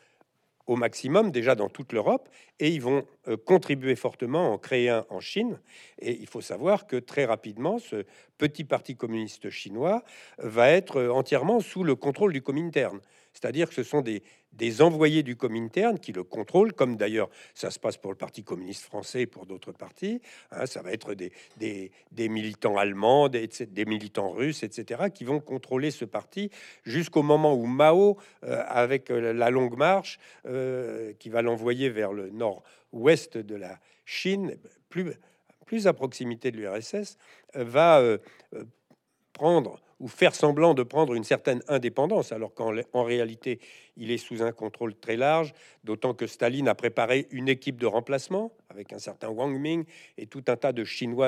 au 0.69 0.77
maximum 0.77 1.33
déjà 1.33 1.55
dans 1.55 1.69
toute 1.69 1.93
l'Europe 1.93 2.29
et 2.61 2.69
ils 2.69 2.83
vont 2.83 3.05
euh, 3.27 3.37
contribuer 3.37 3.97
fortement 3.97 4.53
en 4.53 4.59
créer 4.59 4.91
un 4.91 5.05
en 5.09 5.19
Chine. 5.19 5.59
Et 5.99 6.13
il 6.21 6.29
faut 6.29 6.43
savoir 6.43 6.87
que 6.87 6.97
très 6.97 7.25
rapidement, 7.25 7.79
ce 7.79 8.05
petit 8.37 8.65
parti 8.65 8.95
communiste 8.95 9.51
chinois 9.51 10.05
va 10.37 10.69
être 10.69 10.99
euh, 10.99 11.11
entièrement 11.11 11.61
sous 11.61 11.83
le 11.83 11.97
contrôle 11.97 12.35
du 12.35 12.43
Comintern. 12.43 13.01
C'est-à-dire 13.33 13.69
que 13.69 13.75
ce 13.75 13.83
sont 13.83 14.03
des, 14.03 14.23
des 14.53 14.83
envoyés 14.83 15.23
du 15.23 15.37
Comintern 15.37 15.99
qui 15.99 16.13
le 16.13 16.25
contrôlent, 16.25 16.73
comme 16.73 16.97
d'ailleurs 16.97 17.29
ça 17.55 17.71
se 17.71 17.79
passe 17.79 17.97
pour 17.97 18.11
le 18.11 18.17
Parti 18.17 18.43
communiste 18.43 18.85
français 18.85 19.23
et 19.23 19.27
pour 19.27 19.47
d'autres 19.47 19.73
partis. 19.73 20.21
Hein, 20.51 20.67
ça 20.67 20.83
va 20.83 20.93
être 20.93 21.15
des, 21.15 21.33
des, 21.59 22.29
militants 22.29 22.77
allemands, 22.77 23.29
des, 23.29 23.49
des, 23.49 23.85
militants 23.85 24.31
russes, 24.31 24.63
etc., 24.63 25.05
qui 25.13 25.25
vont 25.25 25.41
contrôler 25.41 25.91
ce 25.91 26.05
parti 26.05 26.51
jusqu'au 26.85 27.23
moment 27.23 27.55
où 27.55 27.67
Mao, 27.67 28.19
euh, 28.45 28.63
avec 28.67 29.11
euh, 29.11 29.33
la 29.33 29.51
longue 29.51 29.77
marche, 29.77 30.19
euh, 30.47 31.13
qui 31.19 31.29
va 31.29 31.43
l'envoyer 31.43 31.89
vers 31.89 32.13
le 32.13 32.31
nord-ouest 32.31 33.39
de 33.39 33.55
la 33.55 33.79
Chine, 34.05 34.57
plus, 34.89 35.13
plus 35.67 35.87
à 35.87 35.93
proximité 35.93 36.51
de 36.51 36.57
l'URSS, 36.57 37.19
va 37.55 38.03
prendre 39.35 39.81
ou 40.01 40.09
faire 40.09 40.35
semblant 40.35 40.75
de 40.75 40.83
prendre 40.83 41.15
une 41.15 41.25
certaine 41.25 41.63
indépendance, 41.69 42.33
alors 42.33 42.55
qu'en 42.55 42.73
en 42.93 43.03
réalité, 43.03 43.61
il 43.97 44.11
est 44.11 44.19
sous 44.19 44.43
un 44.43 44.53
contrôle 44.53 44.95
très 44.95 45.17
large, 45.17 45.53
d'autant 45.85 46.15
que 46.15 46.27
Staline 46.27 46.69
a 46.69 46.75
préparé 46.75 47.27
une 47.31 47.49
équipe 47.49 47.81
de 47.81 47.87
remplacement 47.87 48.53
avec 48.69 48.93
un 48.93 48.99
certain 48.99 49.29
Wang 49.29 49.59
Ming 49.59 49.85
et 50.17 50.27
tout 50.27 50.45
un 50.49 50.57
tas 50.57 50.73
de 50.73 50.85
Chinois 50.85 51.27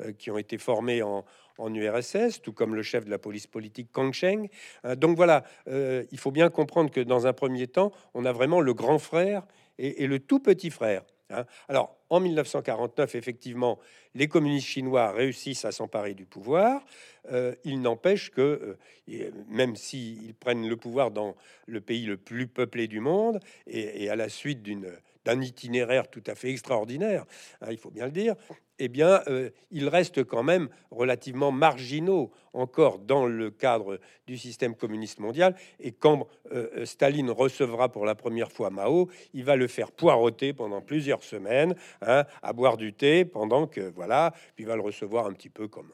euh, 0.00 0.12
qui 0.16 0.30
ont 0.30 0.38
été 0.38 0.58
formés 0.58 1.02
en, 1.02 1.24
URSS, 1.58 2.42
tout 2.42 2.52
comme 2.52 2.74
le 2.74 2.82
chef 2.82 3.04
de 3.04 3.10
la 3.10 3.18
police 3.18 3.46
politique 3.46 3.92
Kang 3.92 4.12
Sheng. 4.12 4.48
Euh, 4.84 4.96
donc 4.96 5.16
voilà, 5.16 5.44
euh, 5.68 6.04
il 6.10 6.18
faut 6.18 6.32
bien 6.32 6.50
comprendre 6.50 6.90
que 6.90 7.00
dans 7.00 7.28
un 7.28 7.32
premier 7.32 7.68
temps, 7.68 7.92
on 8.12 8.24
a 8.24 8.32
vraiment 8.32 8.60
le 8.60 8.74
grand 8.74 8.98
frère 8.98 9.46
et 9.78 10.06
le 10.06 10.20
tout 10.20 10.38
petit 10.38 10.70
frère. 10.70 11.02
Hein. 11.38 11.46
Alors, 11.68 11.96
en 12.10 12.20
1949, 12.20 13.14
effectivement, 13.14 13.78
les 14.14 14.28
communistes 14.28 14.66
chinois 14.66 15.10
réussissent 15.12 15.64
à 15.64 15.72
s'emparer 15.72 16.14
du 16.14 16.24
pouvoir. 16.24 16.84
Euh, 17.32 17.54
il 17.64 17.80
n'empêche 17.80 18.30
que, 18.30 18.76
euh, 19.08 19.30
même 19.48 19.76
s'ils 19.76 20.34
prennent 20.34 20.68
le 20.68 20.76
pouvoir 20.76 21.10
dans 21.10 21.34
le 21.66 21.80
pays 21.80 22.06
le 22.06 22.16
plus 22.16 22.46
peuplé 22.46 22.86
du 22.86 23.00
monde, 23.00 23.40
et 23.66 24.08
à 24.08 24.16
la 24.16 24.28
suite 24.28 24.62
d'une 24.62 24.86
d'un 25.24 25.40
itinéraire 25.40 26.08
tout 26.08 26.22
à 26.26 26.34
fait 26.34 26.50
extraordinaire, 26.50 27.24
hein, 27.60 27.68
il 27.70 27.78
faut 27.78 27.90
bien 27.90 28.06
le 28.06 28.12
dire, 28.12 28.34
eh 28.78 28.88
bien, 28.88 29.22
euh, 29.28 29.50
ils 29.70 29.88
restent 29.88 30.24
quand 30.24 30.42
même 30.42 30.68
relativement 30.90 31.52
marginaux 31.52 32.32
encore 32.52 32.98
dans 32.98 33.26
le 33.26 33.50
cadre 33.50 34.00
du 34.26 34.36
système 34.36 34.74
communiste 34.74 35.20
mondial. 35.20 35.54
Et 35.78 35.92
quand 35.92 36.26
euh, 36.52 36.84
Staline 36.84 37.30
recevra 37.30 37.90
pour 37.90 38.04
la 38.04 38.14
première 38.14 38.50
fois 38.50 38.70
Mao, 38.70 39.08
il 39.32 39.44
va 39.44 39.56
le 39.56 39.68
faire 39.68 39.92
poireauter 39.92 40.52
pendant 40.52 40.80
plusieurs 40.80 41.22
semaines, 41.22 41.74
hein, 42.02 42.24
à 42.42 42.52
boire 42.52 42.76
du 42.76 42.92
thé, 42.92 43.24
pendant 43.24 43.66
que, 43.66 43.80
voilà, 43.80 44.32
puis 44.54 44.64
il 44.64 44.66
va 44.66 44.76
le 44.76 44.82
recevoir 44.82 45.26
un 45.26 45.32
petit 45.32 45.50
peu 45.50 45.68
comme... 45.68 45.92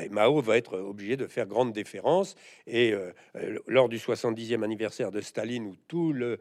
Et 0.00 0.08
Mao 0.08 0.40
va 0.40 0.56
être 0.56 0.78
obligé 0.78 1.16
de 1.16 1.26
faire 1.26 1.46
grande 1.46 1.72
déférence. 1.72 2.34
Et 2.66 2.92
euh, 2.92 3.12
lors 3.66 3.88
du 3.88 3.98
70e 3.98 4.62
anniversaire 4.62 5.10
de 5.10 5.20
Staline, 5.20 5.66
où 5.66 5.76
tout 5.88 6.12
le 6.12 6.40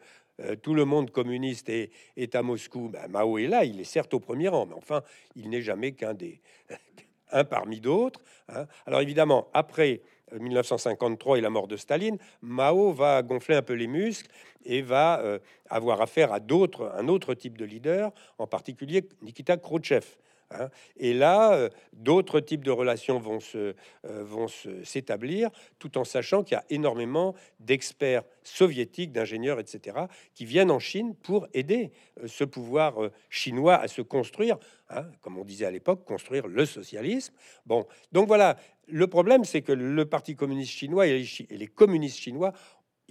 tout 0.62 0.74
le 0.74 0.86
monde 0.86 1.12
communiste 1.12 1.70
est, 1.70 2.36
à 2.36 2.42
Moscou, 2.42 2.90
ben, 2.90 3.08
Mao 3.10 3.38
est 3.38 3.48
là, 3.48 3.64
il 3.66 3.80
est 3.80 3.86
certes 3.86 4.14
au 4.14 4.20
premier 4.20 4.48
rang, 4.48 4.66
mais 4.66 4.76
enfin, 4.76 5.02
il 5.36 5.50
n'est 5.50 5.62
jamais 5.62 5.92
qu'un 5.94 6.14
des 6.14 6.42
un 7.32 7.44
parmi 7.44 7.80
d'autres. 7.80 8.22
Hein. 8.50 8.66
Alors 8.86 9.02
évidemment, 9.02 9.48
après 9.54 10.02
1953 10.38 11.38
et 11.38 11.42
la 11.42 11.50
mort 11.50 11.68
de 11.68 11.78
Staline, 11.78 12.18
Mao 12.42 12.92
va 12.92 13.22
gonfler 13.22 13.56
un 13.56 13.62
peu 13.62 13.74
les 13.74 13.88
muscles 13.88 14.30
et 14.66 14.82
va 14.82 15.40
avoir 15.70 16.02
affaire 16.02 16.34
à 16.34 16.40
d'autres, 16.40 16.92
un 16.96 17.08
autre 17.08 17.34
type 17.34 17.58
de 17.58 17.66
leader, 17.66 18.12
en 18.38 18.48
particulier 18.48 19.08
Nikita 19.22 19.58
Khrouchtchev. 19.58 20.06
Hein. 20.54 20.70
Et 20.98 21.14
là, 21.14 21.54
euh, 21.54 21.70
d'autres 21.94 22.40
types 22.40 22.64
de 22.64 22.72
relations 22.72 23.20
vont 23.20 23.40
se 23.40 23.76
euh, 24.06 24.24
vont 24.24 24.48
s'établir, 24.84 25.50
tout 25.80 25.98
en 25.98 26.04
sachant 26.04 26.44
qu'il 26.44 26.56
y 26.56 26.58
a 26.58 26.66
énormément 26.70 27.36
d'experts 27.60 28.24
soviétiques, 28.44 29.12
d'ingénieurs, 29.12 29.60
etc., 29.60 30.06
qui 30.34 30.46
viennent 30.46 30.72
en 30.72 30.80
Chine 30.80 31.16
pour 31.16 31.48
aider 31.54 31.92
euh, 32.22 32.28
ce 32.28 32.44
pouvoir 32.44 32.96
chinois 33.30 33.76
à 33.76 33.88
se 33.88 34.02
construire, 34.02 34.58
hein, 34.90 35.06
comme 35.22 35.38
on 35.38 35.46
disait 35.46 35.66
à 35.66 35.72
l'époque, 35.72 36.06
construire 36.06 36.48
le 36.48 36.66
socialisme. 36.66 37.34
Bon, 37.66 37.86
donc 38.12 38.28
voilà, 38.28 38.58
le 38.88 39.08
problème, 39.08 39.46
c'est 39.46 39.62
que 39.62 39.72
le 39.72 40.06
Parti 40.06 40.36
communiste 40.36 40.72
chinois 40.72 41.08
et 41.08 41.26
les 41.50 41.68
communistes 41.68 42.18
chinois 42.18 42.54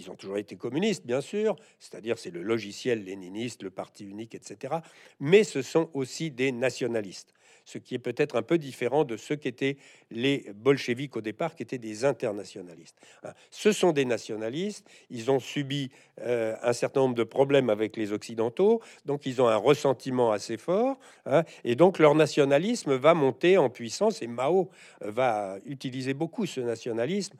ils 0.01 0.11
ont 0.11 0.17
toujours 0.17 0.39
été 0.39 0.57
communistes, 0.57 1.07
bien 1.07 1.21
sûr, 1.21 1.57
c'est-à-dire 1.79 2.19
c'est 2.19 2.31
le 2.31 2.43
logiciel 2.43 3.05
léniniste, 3.05 3.63
le 3.63 3.71
parti 3.71 4.05
unique, 4.05 4.35
etc. 4.35 4.77
Mais 5.21 5.45
ce 5.45 5.63
sont 5.63 5.91
aussi 5.93 6.31
des 6.31 6.53
nationalistes 6.53 7.35
ce 7.71 7.79
qui 7.79 7.95
est 7.95 8.01
peut-être 8.01 8.37
un 8.37 8.43
peu 8.43 8.59
différent 8.59 9.05
de 9.05 9.17
ce 9.17 9.35
qu'étaient 9.35 9.77
les 10.11 10.51
bolcheviks 10.55 11.17
au 11.17 11.21
départ, 11.21 11.55
qui 11.55 11.63
étaient 11.63 11.79
des 11.79 12.05
internationalistes. 12.05 12.97
Hein. 13.23 13.33
Ce 13.51 13.73
sont 13.73 13.93
des 13.93 14.05
nationalistes, 14.05 14.87
ils 15.11 15.31
ont 15.31 15.39
subi 15.39 15.91
euh, 16.21 16.57
un 16.63 16.73
certain 16.73 17.01
nombre 17.01 17.15
de 17.15 17.23
problèmes 17.23 17.71
avec 17.71 17.97
les 17.97 18.13
Occidentaux, 18.13 18.81
donc 19.07 19.27
ils 19.27 19.41
ont 19.41 19.49
un 19.49 19.57
ressentiment 19.57 20.33
assez 20.33 20.57
fort, 20.57 20.99
hein. 21.27 21.45
et 21.65 21.77
donc 21.77 21.99
leur 21.99 22.15
nationalisme 22.15 22.95
va 22.97 23.15
monter 23.15 23.57
en 23.57 23.71
puissance, 23.71 24.23
et 24.23 24.27
Mao 24.27 24.71
va 25.01 25.59
utiliser 25.65 26.15
beaucoup 26.15 26.47
ce 26.47 26.61
nationalisme, 26.61 27.37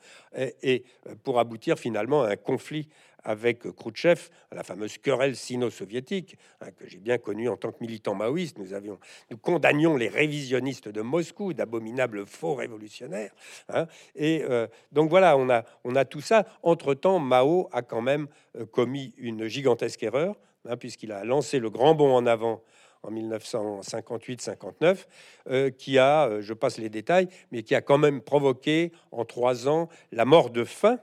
et 0.63 0.83
pour 1.23 1.39
aboutir 1.39 1.77
finalement 1.77 2.23
à 2.23 2.31
un 2.31 2.35
conflit 2.51 2.89
avec 3.23 3.59
Khrouchtchev, 3.71 4.29
la 4.51 4.61
fameuse 4.63 4.97
querelle 4.97 5.37
sino-soviétique, 5.37 6.35
hein, 6.59 6.71
que 6.71 6.85
j'ai 6.85 6.97
bien 6.97 7.17
connue 7.17 7.47
en 7.47 7.55
tant 7.55 7.71
que 7.71 7.77
militant 7.79 8.13
maoïste. 8.13 8.57
Nous, 8.57 8.73
avions, 8.73 8.99
nous 9.29 9.37
condamnions 9.37 9.95
les 9.95 10.09
révisionnistes 10.09 10.89
de 10.89 11.01
Moscou, 11.01 11.53
d'abominables 11.53 12.25
faux 12.25 12.55
révolutionnaires. 12.55 13.31
Hein. 13.69 13.87
et 14.15 14.43
euh, 14.43 14.67
donc 14.91 15.09
voilà, 15.09 15.37
on 15.37 15.49
a, 15.49 15.63
on 15.85 15.95
a 15.95 16.03
tout 16.03 16.19
ça. 16.19 16.45
Entre-temps, 16.61 17.19
Mao 17.19 17.69
a 17.71 17.83
quand 17.83 18.01
même 18.01 18.27
euh, 18.57 18.65
commis 18.65 19.13
une 19.17 19.47
gigantesque 19.47 20.03
erreur, 20.03 20.37
hein, 20.67 20.75
puisqu'il 20.75 21.13
a 21.13 21.23
lancé 21.23 21.59
le 21.59 21.69
grand 21.69 21.95
bond 21.95 22.13
en 22.13 22.25
avant 22.25 22.61
en 23.03 23.11
1958-59, 23.11 25.05
euh, 25.49 25.69
qui 25.69 25.97
a, 25.99 26.41
je 26.41 26.53
passe 26.53 26.79
les 26.79 26.89
détails, 26.89 27.29
mais 27.53 27.63
qui 27.63 27.75
a 27.75 27.81
quand 27.81 27.97
même 27.97 28.19
provoqué 28.19 28.91
en 29.13 29.23
trois 29.23 29.69
ans 29.69 29.87
la 30.11 30.25
mort 30.25 30.49
de 30.49 30.65
faim 30.65 30.99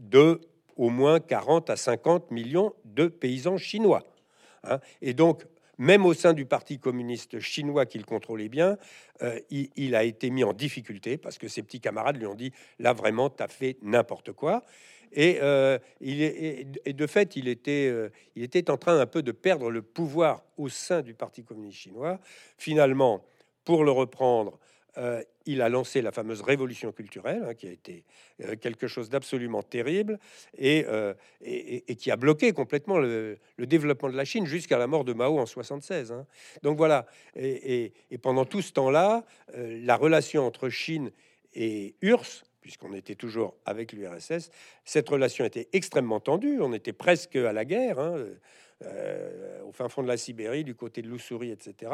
de 0.00 0.40
au 0.76 0.90
moins 0.90 1.20
40 1.20 1.70
à 1.70 1.76
50 1.76 2.30
millions 2.30 2.72
de 2.84 3.06
paysans 3.06 3.56
chinois. 3.56 4.04
Hein. 4.64 4.80
Et 5.02 5.14
donc, 5.14 5.44
même 5.78 6.06
au 6.06 6.14
sein 6.14 6.32
du 6.32 6.46
Parti 6.46 6.78
communiste 6.78 7.38
chinois 7.40 7.86
qu'il 7.86 8.04
contrôlait 8.04 8.48
bien, 8.48 8.78
euh, 9.22 9.38
il, 9.50 9.94
a 9.94 10.04
été 10.04 10.30
mis 10.30 10.44
en 10.44 10.52
difficulté 10.52 11.18
parce 11.18 11.38
que 11.38 11.48
ses 11.48 11.62
petits 11.62 11.80
camarades 11.80 12.16
lui 12.16 12.26
ont 12.26 12.34
dit 12.34 12.52
là 12.78 12.92
vraiment, 12.92 13.30
tu 13.30 13.42
as 13.42 13.48
fait 13.48 13.76
n'importe 13.82 14.32
quoi. 14.32 14.62
Et, 15.12 15.38
euh, 15.40 15.78
il 16.00 16.22
est, 16.22 16.92
de 16.92 17.06
fait, 17.06 17.36
euh, 17.36 18.08
il 18.34 18.42
était 18.42 18.70
en 18.70 18.76
train 18.76 18.98
un 18.98 19.06
peu 19.06 19.22
de 19.22 19.32
perdre 19.32 19.70
le 19.70 19.82
pouvoir 19.82 20.42
au 20.56 20.68
sein 20.68 21.02
du 21.02 21.14
Parti 21.14 21.44
communiste 21.44 21.78
chinois. 21.78 22.18
Finalement, 22.58 23.24
pour 23.64 23.84
le 23.84 23.90
reprendre, 23.90 24.58
euh, 24.98 25.22
il 25.44 25.62
a 25.62 25.68
lancé 25.68 26.02
la 26.02 26.10
fameuse 26.10 26.42
révolution 26.42 26.90
culturelle, 26.90 27.44
hein, 27.46 27.54
qui 27.54 27.68
a 27.68 27.70
été 27.70 28.04
euh, 28.42 28.56
quelque 28.56 28.88
chose 28.88 29.08
d'absolument 29.08 29.62
terrible 29.62 30.18
euh, 30.60 31.14
et, 31.42 31.96
qui 31.96 32.10
a 32.10 32.16
bloqué 32.16 32.52
complètement 32.52 32.98
le, 32.98 33.38
développement 33.58 34.08
de 34.08 34.16
la 34.16 34.24
Chine 34.24 34.46
jusqu'à 34.46 34.78
la 34.78 34.86
mort 34.86 35.04
de 35.04 35.12
Mao 35.12 35.38
en 35.38 35.46
76. 35.46 36.12
Hein. 36.12 36.26
Donc 36.62 36.78
voilà, 36.78 37.06
et, 37.36 37.92
pendant 38.22 38.44
tout 38.44 38.62
ce 38.62 38.72
temps-là, 38.72 39.24
la 39.54 39.96
relation 39.96 40.46
entre 40.46 40.68
Chine 40.68 41.12
et 41.54 41.94
URSS, 42.02 42.44
puisqu'on 42.60 42.94
était 42.94 43.14
toujours 43.14 43.54
avec 43.64 43.92
l'URSS, 43.92 44.50
cette 44.84 45.08
relation 45.08 45.44
était 45.44 45.68
extrêmement 45.72 46.18
tendue, 46.18 46.58
on 46.60 46.72
était 46.72 46.92
presque 46.92 47.36
à 47.36 47.52
la 47.52 47.64
guerre. 47.64 48.00
Hein. 48.00 48.24
Euh, 48.84 49.62
au 49.62 49.72
fin 49.72 49.88
fond 49.88 50.02
de 50.02 50.08
la 50.08 50.18
Sibérie, 50.18 50.62
du 50.62 50.74
côté 50.74 51.00
de 51.00 51.08
l'Ussuri, 51.08 51.50
etc. 51.50 51.92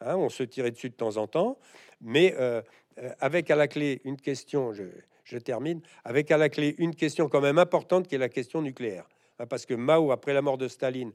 Hein, 0.00 0.16
on 0.16 0.28
se 0.28 0.44
tirait 0.44 0.70
dessus 0.70 0.88
de 0.88 0.94
temps 0.94 1.16
en 1.16 1.26
temps, 1.26 1.58
mais 2.00 2.34
euh, 2.38 2.62
euh, 2.98 3.12
avec 3.18 3.50
à 3.50 3.56
la 3.56 3.66
clé 3.66 4.00
une 4.04 4.16
question, 4.16 4.72
je, 4.72 5.38
termine, 5.38 5.80
avec 6.04 6.30
à 6.30 6.36
la 6.36 6.48
clé 6.48 6.76
une 6.78 6.94
question 6.94 7.28
quand 7.28 7.40
même 7.40 7.58
importante 7.58 8.06
qui 8.06 8.14
est 8.14 8.18
la 8.18 8.28
question 8.28 8.62
nucléaire. 8.62 9.08
Hein, 9.40 9.46
parce 9.46 9.66
que 9.66 9.74
Mao, 9.74 10.12
après 10.12 10.32
la 10.32 10.40
mort 10.40 10.56
de 10.56 10.68
Staline, 10.68 11.12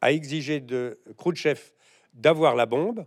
a 0.00 0.12
exigé 0.12 0.60
de 0.60 1.00
Khrouchtchev 1.16 1.60
d'avoir 2.14 2.54
la 2.54 2.66
bombe. 2.66 3.04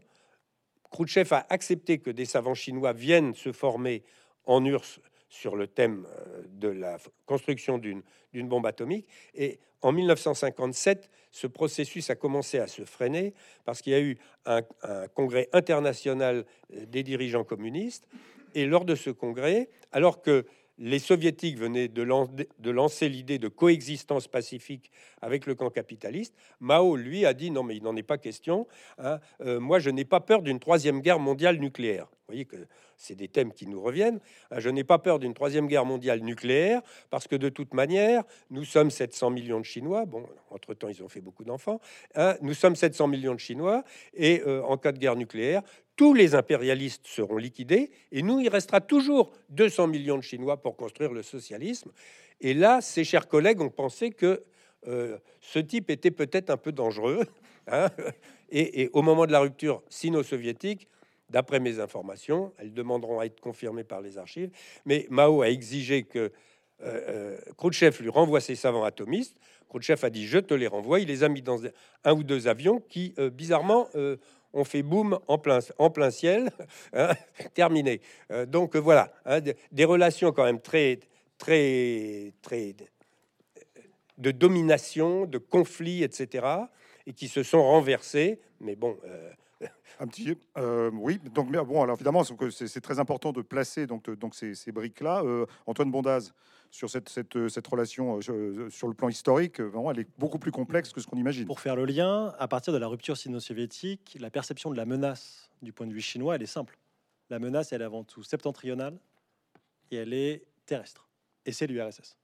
Khrouchtchev 0.92 1.34
a 1.34 1.46
accepté 1.50 2.00
que 2.00 2.10
des 2.10 2.26
savants 2.26 2.54
chinois 2.54 2.92
viennent 2.92 3.34
se 3.34 3.54
former 3.54 4.04
en 4.46 4.64
URSS 4.64 5.00
sur 5.30 5.56
le 5.56 5.68
thème 5.68 6.06
de 6.50 6.68
la 6.68 6.98
construction 7.26 7.78
d'une 7.78 8.04
bombe 8.48 8.66
atomique. 8.66 9.08
Et 9.34 9.60
en 9.82 9.92
1957, 9.92 11.10
ce 11.36 11.48
processus 11.48 12.10
a 12.10 12.16
commencé 12.16 12.60
à 12.60 12.68
se 12.68 12.86
freiner 12.86 13.34
parce 13.66 13.82
qu'il 13.82 13.92
y 13.92 13.96
a 13.96 14.00
eu 14.00 14.18
un, 14.46 14.62
congrès 15.14 15.50
international 15.52 16.46
des 16.70 17.04
dirigeants 17.04 17.44
communistes. 17.44 18.08
Et 18.54 18.66
lors 18.66 18.86
de 18.86 18.96
ce 18.96 19.10
congrès, 19.10 19.68
alors 19.92 20.22
que 20.22 20.46
les 20.78 21.00
soviétiques 21.00 21.58
venaient 21.58 21.90
de, 21.90 22.72
lancer 22.72 23.10
l'idée 23.10 23.38
de 23.38 23.50
coexistence 23.50 24.30
pacifique 24.30 24.92
avec 25.22 25.46
le 25.46 25.56
camp 25.56 25.70
capitaliste. 25.70 26.34
Mao, 26.62 26.96
lui, 26.96 27.26
a 27.26 27.34
dit 27.34 27.52
non, 27.52 27.64
mais 27.64 27.76
il 27.76 27.84
n'en 27.84 27.98
est 27.98 28.04
pas 28.04 28.18
question. 28.18 28.66
Hein. 28.98 29.20
Euh, 29.42 29.60
moi, 29.60 29.80
je 29.80 29.90
n'ai 29.90 30.06
pas 30.06 30.22
peur 30.22 30.42
d'une 30.42 30.60
troisième 30.60 31.02
guerre 31.02 31.20
mondiale 31.20 31.58
nucléaire. 31.58 32.06
Vous 32.06 32.28
voyez 32.28 32.46
que 32.46 32.56
c'est 32.98 33.16
des 33.16 33.28
thèmes 33.28 33.54
qui 33.54 33.68
nous 33.68 33.82
reviennent. 33.82 34.20
Hein. 34.52 34.60
Je 34.60 34.70
n'ai 34.70 34.84
pas 34.84 35.00
peur 35.00 35.20
d'une 35.20 35.34
troisième 35.34 35.68
guerre 35.68 35.86
mondiale 35.86 36.22
nucléaire 36.22 36.82
parce 37.10 37.28
que 37.28 37.36
de 37.36 37.50
toute 37.50 37.74
manière, 37.74 38.24
nous 38.50 38.66
sommes 38.66 38.92
700 38.92 39.30
millions 39.30 39.60
de 39.60 39.66
Chinois. 39.66 40.06
Bon, 40.06 40.26
entre-temps, 40.50 40.90
ils 40.90 41.04
ont 41.04 41.10
fait 41.10 41.22
beaucoup 41.22 41.44
d'enfants. 41.44 41.80
Hein. 42.16 42.36
Nous 42.42 42.54
sommes 42.54 42.76
700 42.76 43.08
millions 43.08 43.34
de 43.34 43.40
Chinois 43.40 43.84
et 44.14 44.42
euh, 44.46 44.64
en 44.64 44.78
cas 44.78 44.92
de 44.92 45.00
guerre 45.00 45.16
nucléaire, 45.16 45.62
tous 45.96 46.14
les 46.14 46.36
impérialistes 46.36 47.08
seront 47.08 47.38
liquidés 47.38 47.92
et 48.12 48.22
nous, 48.22 48.40
il 48.40 48.50
restera 48.50 48.82
toujours 48.82 49.32
200 49.50 49.88
millions 49.88 50.18
de 50.18 50.24
Chinois 50.24 50.62
pour 50.62 50.76
construire 50.76 51.14
le 51.14 51.24
socialisme. 51.24 51.92
Et 52.42 52.54
là, 52.54 52.82
ces 52.82 53.04
chers 53.04 53.28
collègues 53.28 53.62
ont 53.62 53.70
pensé 53.70 54.12
que 54.12 54.44
euh, 54.88 55.18
ce 55.42 55.60
type 55.60 55.90
était 55.90 56.12
peut-être 56.12 56.50
un 56.50 56.58
peu 56.58 56.72
dangereux. 56.72 57.22
Hein. 57.68 57.90
et, 58.52 58.92
au 58.94 59.02
moment 59.02 59.26
de 59.26 59.32
la 59.32 59.40
rupture 59.40 59.82
sino-soviétique, 59.90 60.88
d'après 61.30 61.60
mes 61.60 61.80
informations, 61.80 62.54
elles 62.58 62.74
demanderont 62.74 63.20
à 63.20 63.26
être 63.26 63.40
confirmées 63.40 63.84
par 63.84 64.02
les 64.02 64.18
archives, 64.18 64.52
mais 64.86 65.08
Mao 65.10 65.42
a 65.42 65.50
exigé 65.50 66.04
que 66.04 66.20
euh, 66.20 66.30
euh, 66.82 67.38
Khrouchtchev 67.58 68.02
lui 68.02 68.10
renvoie 68.10 68.42
ses 68.42 68.56
savants 68.56 68.84
atomistes. 68.84 69.38
Khrouchtchev 69.70 70.06
a 70.06 70.10
dit 70.10 70.28
je 70.28 70.40
te 70.40 70.54
les 70.54 70.68
renvoie. 70.68 71.00
Il 71.00 71.08
les 71.08 71.24
a 71.24 71.30
mis 71.30 71.42
dans 71.42 71.62
un 72.04 72.14
ou 72.14 72.24
deux 72.24 72.48
avions 72.48 72.82
qui, 72.90 73.16
bizarrement, 73.34 73.88
on 74.56 74.64
fait 74.64 74.82
boum 74.82 75.20
en 75.28 75.38
plein, 75.38 76.12
ciel, 76.12 76.50
hein, 76.94 77.14
terminé. 77.54 78.02
Euh, 78.32 78.46
donc 78.46 78.76
voilà, 78.76 79.14
hein, 79.26 79.40
des 79.72 79.86
relations 79.86 80.32
quand 80.32 80.46
même 80.46 80.62
très, 80.62 81.00
très, 81.38 82.34
très 82.42 82.74
de 84.18 84.32
domination, 84.32 85.26
de 85.26 85.38
conflits, 85.38 86.04
etc., 86.04 86.48
et 87.06 87.14
qui 87.14 87.28
se 87.28 87.44
sont 87.44 87.62
renversés. 87.62 88.40
Mais 88.62 88.76
bon. 88.76 88.98
Euh, 89.06 89.30
un 90.00 90.08
petit, 90.08 90.38
euh, 90.58 90.92
oui. 90.94 91.20
Donc, 91.34 91.50
mais 91.50 91.58
bon, 91.64 91.82
alors 91.82 91.96
évidemment, 91.96 92.24
c'est 92.24 92.82
très 92.82 93.00
important 93.00 93.32
de 93.32 93.42
placer 93.42 93.88
donc, 93.88 94.08
ces, 94.34 94.72
briques-là. 94.72 95.24
Antoine 95.66 95.92
Bondaz, 95.92 96.34
sur 96.72 96.90
cette 96.90 97.68
relation 97.68 98.20
euh, 98.30 98.70
sur 98.70 98.88
le 98.88 98.94
plan 98.94 99.10
historique, 99.10 99.60
vraiment, 99.60 99.92
elle 99.92 100.00
est 100.00 100.08
beaucoup 100.18 100.40
plus 100.40 100.52
complexe 100.52 100.92
que 100.92 101.00
ce 101.00 101.08
qu'on 101.08 101.18
imagine. 101.18 101.46
Pour 101.46 101.60
faire 101.60 101.76
le 101.76 101.86
lien, 101.86 102.34
à 102.38 102.48
partir 102.48 102.74
de 102.74 102.78
la 102.78 102.88
rupture 102.88 103.18
sino-soviétique, 103.18 104.18
la 104.20 104.30
perception 104.30 104.70
de 104.70 104.76
la 104.76 104.86
menace 104.86 105.50
du 105.62 105.72
point 105.72 105.88
de 105.88 105.94
vue 105.94 106.02
chinois, 106.02 106.36
elle 106.36 106.44
est 106.44 106.48
simple. 106.48 106.78
La 107.30 107.40
menace, 107.40 107.72
elle 107.72 107.82
est 107.82 107.86
avant 107.86 108.04
tout 108.04 108.24
septentrionale 108.24 109.00
et 109.92 109.96
elle 109.98 110.14
est 110.14 110.46
terrestre. 110.66 111.08
Et 111.46 111.52
c'est 111.52 111.68
l'URSS. 111.68 112.18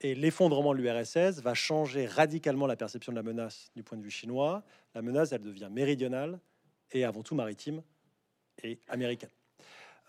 Et 0.00 0.14
l'effondrement 0.14 0.74
de 0.74 0.80
l'URSS 0.80 1.40
va 1.40 1.54
changer 1.54 2.06
radicalement 2.06 2.66
la 2.66 2.76
perception 2.76 3.12
de 3.12 3.16
la 3.16 3.22
menace 3.22 3.70
du 3.76 3.82
point 3.82 3.98
de 3.98 4.02
vue 4.02 4.10
chinois. 4.10 4.62
La 4.94 5.02
menace, 5.02 5.32
elle 5.32 5.42
devient 5.42 5.68
méridionale 5.70 6.40
et 6.92 7.04
avant 7.04 7.22
tout 7.22 7.34
maritime 7.34 7.82
et 8.62 8.78
américaine. 8.88 9.30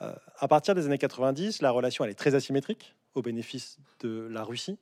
Euh, 0.02 0.16
à 0.38 0.48
partir 0.48 0.76
des 0.76 0.86
années 0.86 0.98
90, 0.98 1.62
la 1.62 1.72
relation 1.72 2.04
elle 2.04 2.12
est 2.12 2.16
très 2.16 2.36
asymétrique 2.36 2.96
au 3.14 3.22
bénéfice 3.22 3.78
de 4.00 4.28
la 4.32 4.44
Russie 4.44 4.80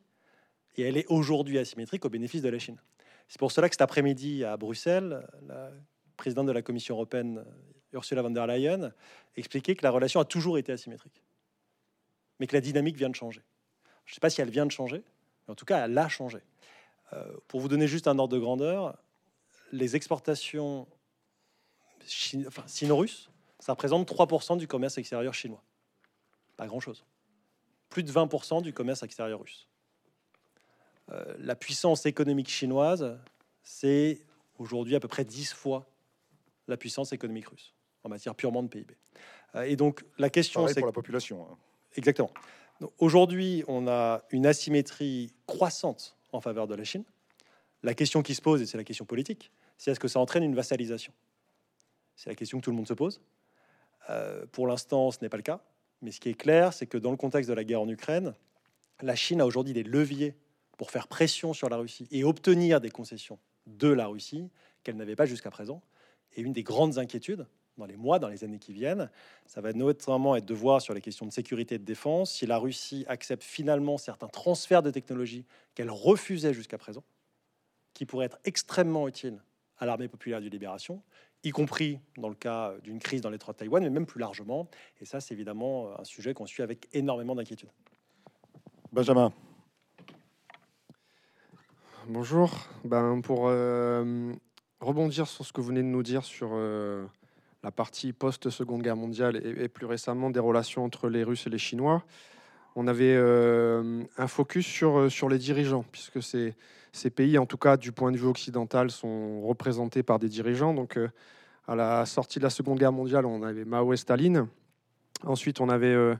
et 0.77 0.83
elle 0.83 0.97
est 0.97 1.07
aujourd'hui 1.07 1.57
asymétrique 1.57 2.05
au 2.05 2.09
bénéfice 2.09 2.41
de 2.41 2.49
la 2.49 2.59
Chine. 2.59 2.77
C'est 3.27 3.39
pour 3.39 3.51
cela 3.51 3.67
que 3.67 3.73
cet 3.73 3.81
après-midi 3.81 4.43
à 4.43 4.57
Bruxelles, 4.57 5.27
la 5.47 5.71
présidente 6.17 6.47
de 6.47 6.51
la 6.51 6.61
Commission 6.61 6.95
européenne, 6.95 7.43
Ursula 7.93 8.21
von 8.21 8.29
der 8.29 8.47
Leyen, 8.47 8.93
expliquait 9.35 9.75
que 9.75 9.83
la 9.83 9.91
relation 9.91 10.19
a 10.19 10.25
toujours 10.25 10.57
été 10.57 10.71
asymétrique, 10.71 11.23
mais 12.39 12.47
que 12.47 12.55
la 12.55 12.61
dynamique 12.61 12.95
vient 12.95 13.09
de 13.09 13.15
changer. 13.15 13.41
Je 14.09 14.13
ne 14.13 14.15
sais 14.15 14.21
pas 14.21 14.31
si 14.31 14.41
elle 14.41 14.49
vient 14.49 14.65
de 14.65 14.71
changer, 14.71 15.03
mais 15.47 15.51
en 15.51 15.55
tout 15.55 15.65
cas, 15.65 15.85
elle 15.85 15.95
a 15.95 16.09
changé. 16.09 16.39
Euh, 17.13 17.31
pour 17.47 17.59
vous 17.59 17.67
donner 17.67 17.87
juste 17.87 18.07
un 18.07 18.17
ordre 18.17 18.33
de 18.33 18.39
grandeur, 18.39 18.97
les 19.71 19.95
exportations 19.95 20.87
sino-russes, 22.07 23.29
ça 23.59 23.73
représente 23.73 24.11
3% 24.11 24.57
du 24.57 24.67
commerce 24.67 24.97
extérieur 24.97 25.35
chinois. 25.35 25.61
Pas 26.57 26.65
grand-chose. 26.65 27.05
Plus 27.89 28.01
de 28.01 28.11
20% 28.11 28.63
du 28.63 28.73
commerce 28.73 29.03
extérieur 29.03 29.41
russe. 29.41 29.69
Euh, 31.11 31.35
la 31.37 31.55
puissance 31.55 32.07
économique 32.07 32.49
chinoise, 32.49 33.15
c'est 33.61 34.25
aujourd'hui 34.57 34.95
à 34.95 34.99
peu 34.99 35.07
près 35.07 35.23
10 35.23 35.53
fois 35.53 35.87
la 36.67 36.77
puissance 36.77 37.13
économique 37.13 37.47
russe 37.47 37.75
en 38.03 38.09
matière 38.09 38.33
purement 38.33 38.63
de 38.63 38.69
PIB. 38.69 38.97
Euh, 39.53 39.61
et 39.61 39.75
donc 39.75 40.03
la 40.17 40.31
question, 40.31 40.67
c'est 40.67 40.79
pour 40.79 40.87
la 40.87 40.93
population. 40.93 41.47
Hein. 41.47 41.57
Exactement. 41.95 42.31
Aujourd'hui, 42.98 43.63
on 43.67 43.88
a 43.88 44.24
une 44.31 44.45
asymétrie 44.45 45.33
croissante 45.45 46.15
en 46.31 46.39
faveur 46.39 46.67
de 46.67 46.75
la 46.75 46.83
Chine. 46.83 47.03
La 47.83 47.93
question 47.93 48.21
qui 48.21 48.36
se 48.36 48.41
pose, 48.41 48.62
et 48.62 48.65
c'est 48.65 48.77
la 48.77 48.83
question 48.83 49.05
politique, 49.05 49.51
c'est 49.77 49.91
est-ce 49.91 50.00
que 50.00 50.07
ça 50.07 50.19
entraîne 50.19 50.43
une 50.43 50.55
vassalisation? 50.55 51.13
C'est 52.15 52.29
la 52.29 52.36
question 52.36 52.59
que 52.59 52.63
tout 52.63 52.71
le 52.71 52.77
monde 52.77 52.88
se 52.88 52.93
pose. 52.93 53.21
Euh, 54.09 54.45
pour 54.51 54.67
l'instant, 54.67 55.12
ce 55.12 55.19
n'est 55.21 55.29
pas 55.29 55.38
le 55.38 55.43
cas. 55.43 55.62
Mais 56.01 56.12
ce 56.12 56.19
qui 56.19 56.29
est 56.29 56.33
clair, 56.33 56.74
c'est 56.74 56.86
que 56.86 56.98
dans 56.98 57.12
le 57.12 57.17
contexte 57.17 57.50
de 57.50 57.53
la 57.53 57.63
guerre 57.63 57.81
en 57.81 57.89
Ukraine, 57.89 58.33
la 59.01 59.15
Chine 59.15 59.41
a 59.41 59.45
aujourd'hui 59.45 59.74
des 59.74 59.83
leviers 59.83 60.36
pour 60.77 60.91
faire 60.91 61.07
pression 61.07 61.53
sur 61.53 61.69
la 61.69 61.77
Russie 61.77 62.07
et 62.12 62.24
obtenir 62.24 62.79
des 62.79 62.89
concessions 62.89 63.39
de 63.67 63.89
la 63.89 64.07
Russie 64.07 64.50
qu'elle 64.83 64.95
n'avait 64.95 65.17
pas 65.17 65.25
jusqu'à 65.25 65.51
présent. 65.51 65.81
Et 66.36 66.41
une 66.41 66.53
des 66.53 66.63
grandes 66.63 66.98
inquiétudes 66.98 67.45
dans 67.79 67.88
les 67.88 67.98
mois, 67.98 68.19
dans 68.19 68.27
les 68.27 68.43
années 68.43 68.59
qui 68.59 68.74
viennent, 68.74 69.09
ça 69.48 69.62
va 69.62 69.74
notamment 69.74 70.36
être 70.36 70.45
de 70.45 70.53
voir 70.53 70.81
sur 70.81 70.93
les 70.93 71.01
questions 71.01 71.25
de 71.25 71.31
sécurité 71.31 71.75
et 71.75 71.79
de 71.79 71.86
défense 71.86 72.31
si 72.31 72.45
la 72.45 72.57
Russie 72.57 73.05
accepte 73.07 73.43
finalement 73.43 73.98
certains 73.98 74.27
transferts 74.27 74.83
de 74.83 74.91
technologies 74.91 75.45
qu'elle 75.74 75.89
refusait 75.89 76.53
jusqu'à 76.53 76.77
présent 76.77 77.03
qui 77.93 78.05
pourrait 78.05 78.27
être 78.27 78.39
extrêmement 78.45 79.07
utile 79.07 79.41
à 79.77 79.86
l'armée 79.86 80.07
populaire 80.07 80.41
de 80.41 80.48
libération, 80.48 81.01
y 81.43 81.51
compris 81.51 82.00
dans 82.17 82.29
le 82.29 82.36
cas 82.36 82.75
d'une 82.83 83.00
crise 83.00 83.21
dans 83.21 83.29
l'étroit 83.29 83.53
de 83.53 83.59
Taïwan, 83.59 83.83
mais 83.83 83.89
même 83.89 84.05
plus 84.05 84.19
largement. 84.19 84.69
Et 85.01 85.05
ça, 85.05 85.19
c'est 85.19 85.33
évidemment 85.33 86.00
un 86.00 86.03
sujet 86.03 86.33
qu'on 86.33 86.45
suit 86.45 86.63
avec 86.63 86.88
énormément 86.93 87.36
d'inquiétude. 87.36 87.69
Benjamin. 88.91 89.33
Bonjour. 92.07 92.51
Ben, 92.83 93.21
pour 93.21 93.48
euh, 93.48 94.33
rebondir 94.79 95.27
sur 95.27 95.45
ce 95.45 95.53
que 95.53 95.62
vous 95.62 95.67
venez 95.67 95.81
de 95.83 95.88
nous 95.88 96.03
dire 96.03 96.24
sur 96.24 96.51
euh, 96.53 97.05
la 97.63 97.71
partie 97.71 98.13
post-Seconde 98.13 98.81
Guerre 98.81 98.95
mondiale 98.95 99.41
et, 99.45 99.67
plus 99.67 99.85
récemment 99.85 100.29
des 100.29 100.39
relations 100.39 100.83
entre 100.83 101.09
les 101.09 101.23
Russes 101.23 101.47
et 101.47 101.49
les 101.49 101.57
Chinois, 101.57 102.03
on 102.75 102.87
avait 102.87 103.15
euh, 103.15 104.03
un 104.17 104.27
focus 104.27 104.65
sur, 104.65 105.11
sur 105.11 105.27
les 105.27 105.37
dirigeants, 105.37 105.83
puisque 105.91 106.23
c'est 106.23 106.55
ces 106.91 107.09
pays, 107.09 107.37
en 107.37 107.45
tout 107.45 107.57
cas 107.57 107.77
du 107.77 107.91
point 107.91 108.11
de 108.11 108.17
vue 108.17 108.27
occidental, 108.27 108.91
sont 108.91 109.41
représentés 109.41 110.03
par 110.03 110.19
des 110.19 110.29
dirigeants. 110.29 110.73
Donc, 110.73 110.97
euh, 110.97 111.09
à 111.67 111.75
la 111.75 112.05
sortie 112.05 112.39
de 112.39 112.43
la 112.43 112.49
Seconde 112.49 112.79
Guerre 112.79 112.91
mondiale, 112.91 113.25
on 113.25 113.43
avait 113.43 113.65
Mao 113.65 113.93
et 113.93 113.97
Staline. 113.97 114.47
Ensuite, 115.25 115.61
on 115.61 115.69
avait 115.69 115.93
euh, 115.93 116.15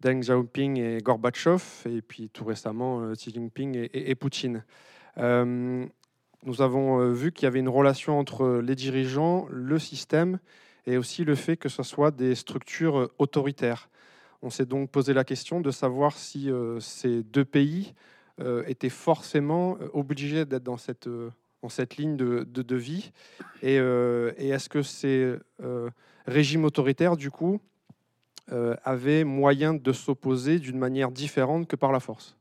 Deng 0.00 0.20
Xiaoping 0.20 0.78
et 0.78 0.98
Gorbatchev, 0.98 1.62
et 1.86 2.00
puis 2.00 2.30
tout 2.30 2.44
récemment 2.44 3.02
euh, 3.02 3.14
Xi 3.14 3.32
Jinping 3.32 3.88
et, 3.92 4.14
Poutine. 4.14 4.64
nous 5.16 6.60
avons 6.60 7.12
vu 7.12 7.32
qu'il 7.32 7.44
y 7.44 7.46
avait 7.46 7.60
une 7.60 7.68
relation 7.68 8.18
entre 8.18 8.60
les 8.64 8.74
dirigeants, 8.74 9.46
le 9.50 9.78
système, 9.78 10.38
et 10.86 10.96
aussi 10.96 11.24
le 11.24 11.34
fait 11.34 11.56
que 11.56 11.68
ce 11.68 11.82
soit 11.82 12.10
des 12.10 12.34
structures 12.34 13.10
autoritaires. 13.18 13.88
On 14.42 14.50
s'est 14.50 14.66
donc 14.66 14.90
posé 14.90 15.14
la 15.14 15.24
question 15.24 15.60
de 15.60 15.70
savoir 15.70 16.18
si 16.18 16.50
ces 16.80 17.22
deux 17.22 17.44
pays 17.44 17.94
euh, 18.40 18.64
étaient 18.66 18.90
forcément 18.90 19.78
euh, 19.80 19.88
obligés 19.92 20.44
d'être 20.44 20.64
dans 20.64 20.76
cette, 20.76 21.06
euh, 21.06 21.30
dans 21.62 21.68
cette 21.68 21.96
ligne 21.96 22.16
de, 22.16 22.42
de, 22.42 22.76
vie 22.76 23.12
et 23.62 23.76
est-ce 23.76 24.68
que 24.68 24.82
ces 24.82 25.36
régimes 26.26 26.64
autoritaires, 26.64 27.16
du 27.16 27.30
coup, 27.30 27.58
avaient 28.50 29.24
moyen 29.24 29.72
de 29.72 29.92
s'opposer 29.94 30.58
d'une 30.58 30.76
manière 30.76 31.10
différente 31.10 31.66
que 31.66 31.76
par 31.76 31.90
la 31.90 32.00
force? 32.00 32.36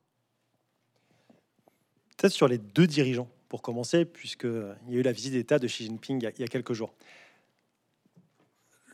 Peut-être 2.17 2.33
sur 2.33 2.49
les 2.49 2.57
deux 2.57 2.85
dirigeants, 2.85 3.29
pour 3.47 3.61
commencer, 3.61 4.03
puisqu'il 4.03 4.75
y 4.89 4.97
a 4.97 4.99
eu 4.99 5.03
la 5.03 5.13
visite 5.13 5.31
d'État 5.31 5.57
de 5.57 5.67
Xi 5.67 5.85
Jinping 5.85 6.19
il 6.35 6.41
y 6.41 6.43
a 6.43 6.47
quelques 6.47 6.73
jours. 6.73 6.93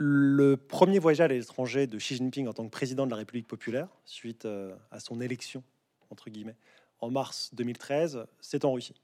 Le 0.01 0.55
premier 0.55 0.97
voyage 0.97 1.19
à 1.19 1.27
l'étranger 1.27 1.85
de 1.85 1.97
Xi 1.97 2.15
Jinping 2.15 2.47
en 2.47 2.53
tant 2.53 2.63
que 2.63 2.69
président 2.69 3.05
de 3.05 3.11
la 3.11 3.17
République 3.17 3.47
populaire, 3.47 3.89
suite 4.05 4.47
à 4.91 4.99
son 5.01 5.19
élection, 5.19 5.61
entre 6.09 6.29
guillemets, 6.29 6.55
en 7.01 7.11
mars 7.11 7.49
2013, 7.53 8.25
c'est 8.39 8.63
en 8.63 8.71
Russie. 8.71 8.95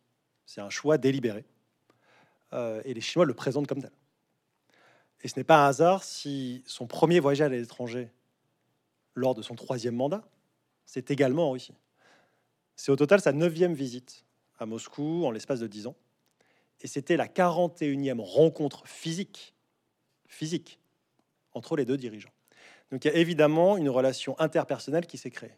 C'est 0.46 0.62
un 0.62 0.70
choix 0.70 0.98
délibéré. 0.98 1.44
Euh, 2.54 2.82
et 2.86 2.94
les 2.94 3.02
Chinois 3.02 3.26
le 3.26 3.34
présentent 3.34 3.68
comme 3.68 3.82
tel. 3.82 3.92
Et 5.22 5.28
ce 5.28 5.38
n'est 5.38 5.44
pas 5.44 5.66
un 5.66 5.68
hasard 5.68 6.04
si 6.04 6.64
son 6.66 6.88
premier 6.88 7.20
voyage 7.20 7.42
à 7.42 7.50
l'étranger, 7.50 8.10
lors 9.16 9.34
de 9.34 9.42
son 9.42 9.56
troisième 9.56 9.96
mandat, 9.96 10.24
c'est 10.86 11.10
également 11.12 11.50
en 11.50 11.52
Russie. 11.52 11.74
C'est 12.76 12.92
au 12.92 12.96
total 12.96 13.22
sa 13.22 13.32
neuvième 13.32 13.74
visite 13.74 14.26
à 14.60 14.66
Moscou 14.66 15.26
en 15.26 15.32
l'espace 15.32 15.60
de 15.60 15.68
dix 15.68 15.88
ans. 15.88 15.96
Et 16.82 16.88
c'était 16.88 17.18
la 17.18 17.28
41e 17.28 18.20
rencontre 18.20 18.88
physique, 18.88 19.56
physique 20.28 20.80
entre 21.56 21.76
les 21.76 21.86
deux 21.86 21.98
dirigeants. 21.98 22.34
Donc 22.92 23.04
il 23.04 23.08
y 23.08 23.12
a 23.12 23.16
évidemment 23.16 23.78
une 23.78 23.90
relation 23.90 24.40
interpersonnelle 24.40 25.08
qui 25.08 25.18
s'est 25.18 25.32
créée. 25.32 25.56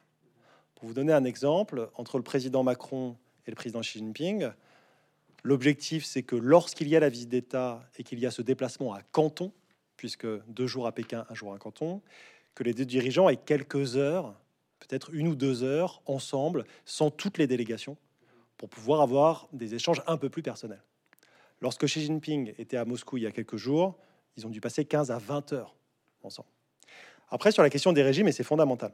Pour 0.76 0.88
vous 0.88 0.94
donner 0.94 1.12
un 1.12 1.26
exemple, 1.26 1.90
entre 1.96 2.18
le 2.18 2.24
président 2.24 2.64
Macron 2.64 3.18
et 3.46 3.52
le 3.52 3.56
président 3.56 3.82
Xi 3.82 4.00
Jinping, 4.00 4.50
l'objectif 5.44 6.06
c'est 6.06 6.24
que 6.24 6.36
lorsqu'il 6.36 6.88
y 6.88 6.96
a 6.96 7.00
la 7.00 7.10
visite 7.10 7.30
d'État 7.30 7.84
et 7.98 8.04
qu'il 8.04 8.20
y 8.20 8.26
a 8.26 8.32
ce 8.32 8.42
déplacement 8.42 8.94
à 8.94 9.02
Canton, 9.02 9.52
puisque 9.98 10.28
deux 10.48 10.68
jours 10.68 10.88
à 10.88 10.92
Pékin, 10.92 11.26
un 11.30 11.34
jour 11.34 11.54
à 11.54 11.58
Canton, 11.58 12.02
que 12.56 12.64
les 12.64 12.74
deux 12.74 12.86
dirigeants 12.86 13.28
aient 13.28 13.38
quelques 13.38 13.98
heures, 13.98 14.40
peut-être 14.80 15.14
une 15.14 15.28
ou 15.28 15.36
deux 15.36 15.64
heures 15.64 16.02
ensemble, 16.06 16.66
sans 16.86 17.10
toutes 17.10 17.38
les 17.40 17.48
délégations, 17.48 17.98
pour 18.58 18.70
pouvoir 18.70 19.02
avoir 19.02 19.48
des 19.54 19.76
échanges 19.76 20.02
un 20.08 20.18
peu 20.18 20.30
plus 20.30 20.44
personnels. 20.44 20.84
Lorsque 21.62 21.86
Xi 21.86 22.06
Jinping 22.06 22.54
était 22.58 22.78
à 22.78 22.86
Moscou 22.86 23.18
il 23.18 23.24
y 23.24 23.28
a 23.28 23.32
quelques 23.32 23.58
jours, 23.58 23.98
ils 24.38 24.46
ont 24.46 24.50
dû 24.50 24.62
passer 24.62 24.86
15 24.86 25.10
à 25.10 25.18
20 25.18 25.54
heures 25.54 25.77
Après, 27.30 27.52
sur 27.52 27.64
la 27.64 27.70
question 27.70 27.94
des 27.94 28.04
régimes, 28.04 28.28
et 28.28 28.32
c'est 28.32 28.44
fondamental, 28.44 28.94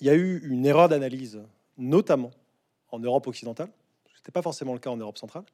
il 0.00 0.06
y 0.06 0.10
a 0.10 0.14
eu 0.14 0.46
une 0.48 0.66
erreur 0.66 0.88
d'analyse, 0.88 1.42
notamment 1.78 2.30
en 2.90 2.98
Europe 2.98 3.26
occidentale, 3.26 3.68
ce 4.12 4.20
n'était 4.20 4.32
pas 4.32 4.42
forcément 4.42 4.72
le 4.72 4.78
cas 4.78 4.90
en 4.90 4.96
Europe 4.96 5.18
centrale, 5.18 5.44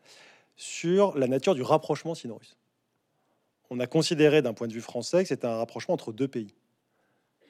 sur 0.57 1.17
la 1.17 1.27
nature 1.27 1.55
du 1.55 1.63
rapprochement 1.63 2.15
sino-russe. 2.15 2.57
On 3.71 3.81
a 3.81 3.87
considéré 3.87 4.43
d'un 4.43 4.53
point 4.53 4.69
de 4.69 4.73
vue 4.73 4.83
français 4.83 5.23
que 5.23 5.29
c'était 5.29 5.47
un 5.47 5.57
rapprochement 5.57 5.95
entre 5.95 6.13
deux 6.13 6.29
pays. 6.29 6.55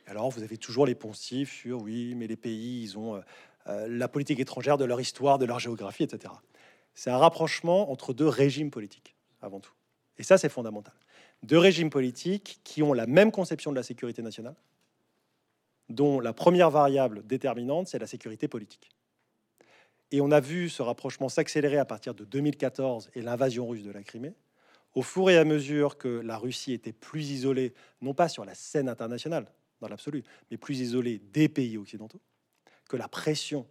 Alors 0.06 0.30
vous 0.30 0.42
avez 0.42 0.56
toujours 0.56 0.86
les 0.86 0.94
poncifs 0.94 1.52
sur 1.52 1.82
oui, 1.82 2.14
mais 2.14 2.26
les 2.26 2.36
pays, 2.36 2.82
ils 2.82 2.98
ont 2.98 3.16
euh, 3.16 3.20
euh, 3.68 3.88
la 3.88 4.08
politique 4.08 4.40
étrangère 4.40 4.78
de 4.78 4.84
leur 4.84 5.00
histoire, 5.00 5.38
de 5.38 5.46
leur 5.46 5.58
géographie, 5.58 6.04
etc. 6.04 6.32
C'est 6.94 7.10
un 7.10 7.18
rapprochement 7.18 7.90
entre 7.90 8.12
deux 8.12 8.28
régimes 8.28 8.70
politiques, 8.70 9.16
avant 9.40 9.60
tout. 9.60 9.72
Et 10.18 10.22
ça, 10.22 10.38
c'est 10.38 10.48
fondamental. 10.48 10.94
Deux 11.42 11.58
régimes 11.58 11.90
politiques 11.90 12.60
qui 12.64 12.82
ont 12.82 12.92
la 12.92 13.06
même 13.06 13.32
conception 13.32 13.70
de 13.72 13.76
la 13.76 13.82
sécurité 13.82 14.22
nationale, 14.22 14.54
dont 15.88 16.20
la 16.20 16.32
première 16.32 16.70
variable 16.70 17.26
déterminante, 17.26 17.88
c'est 17.88 17.98
la 17.98 18.06
sécurité 18.06 18.48
politique. 18.48 18.90
Et 20.12 20.20
on 20.20 20.30
a 20.30 20.40
vu 20.40 20.68
ce 20.68 20.82
rapprochement 20.82 21.28
s'accélérer 21.28 21.78
à 21.78 21.84
partir 21.84 22.14
de 22.14 22.24
2014 22.24 23.10
et 23.14 23.22
l'invasion 23.22 23.66
russe 23.66 23.82
de 23.82 23.90
la 23.90 24.02
Crimée, 24.02 24.34
au 24.94 25.02
fur 25.02 25.30
et 25.30 25.38
à 25.38 25.44
mesure 25.44 25.96
que 25.96 26.08
la 26.08 26.36
Russie 26.36 26.72
était 26.72 26.92
plus 26.92 27.30
isolée, 27.30 27.72
non 28.02 28.12
pas 28.12 28.28
sur 28.28 28.44
la 28.44 28.54
scène 28.54 28.88
internationale 28.88 29.46
dans 29.80 29.88
l'absolu, 29.88 30.22
mais 30.50 30.58
plus 30.58 30.80
isolée 30.80 31.18
des 31.32 31.48
pays 31.48 31.78
occidentaux, 31.78 32.20
que 32.88 32.96
la 32.96 33.08
pression 33.08 33.66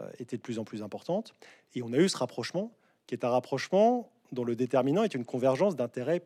euh, 0.00 0.10
était 0.18 0.36
de 0.36 0.42
plus 0.42 0.58
en 0.58 0.64
plus 0.64 0.82
importante. 0.82 1.34
Et 1.74 1.82
on 1.82 1.92
a 1.92 1.96
eu 1.96 2.08
ce 2.08 2.16
rapprochement, 2.16 2.72
qui 3.06 3.14
est 3.14 3.24
un 3.24 3.30
rapprochement 3.30 4.12
dont 4.32 4.44
le 4.44 4.56
déterminant 4.56 5.04
est 5.04 5.14
une 5.14 5.24
convergence 5.24 5.76
d'intérêts 5.76 6.22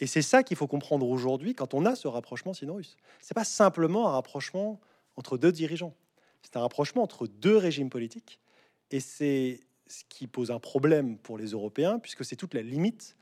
Et 0.00 0.06
c'est 0.06 0.22
ça 0.22 0.42
qu'il 0.42 0.56
faut 0.56 0.66
comprendre 0.66 1.08
aujourd'hui 1.08 1.54
quand 1.54 1.74
on 1.74 1.84
a 1.84 1.94
ce 1.94 2.08
rapprochement 2.08 2.54
sino-russe. 2.54 2.96
Ce 3.20 3.32
n'est 3.32 3.34
pas 3.34 3.44
simplement 3.44 4.08
un 4.08 4.12
rapprochement 4.12 4.80
entre 5.16 5.36
deux 5.36 5.52
dirigeants, 5.52 5.94
c'est 6.42 6.56
un 6.56 6.60
rapprochement 6.60 7.02
entre 7.02 7.26
deux 7.26 7.56
régimes 7.56 7.90
politiques. 7.90 8.40
Et 8.90 9.00
c'est 9.00 9.60
ce 9.86 10.04
qui 10.08 10.26
pose 10.26 10.50
un 10.50 10.60
problème 10.60 11.18
pour 11.18 11.38
les 11.38 11.48
Européens, 11.48 11.98
puisque 11.98 12.24
c'est 12.24 12.36
toute 12.36 12.54
la 12.54 12.62
limite 12.62 13.16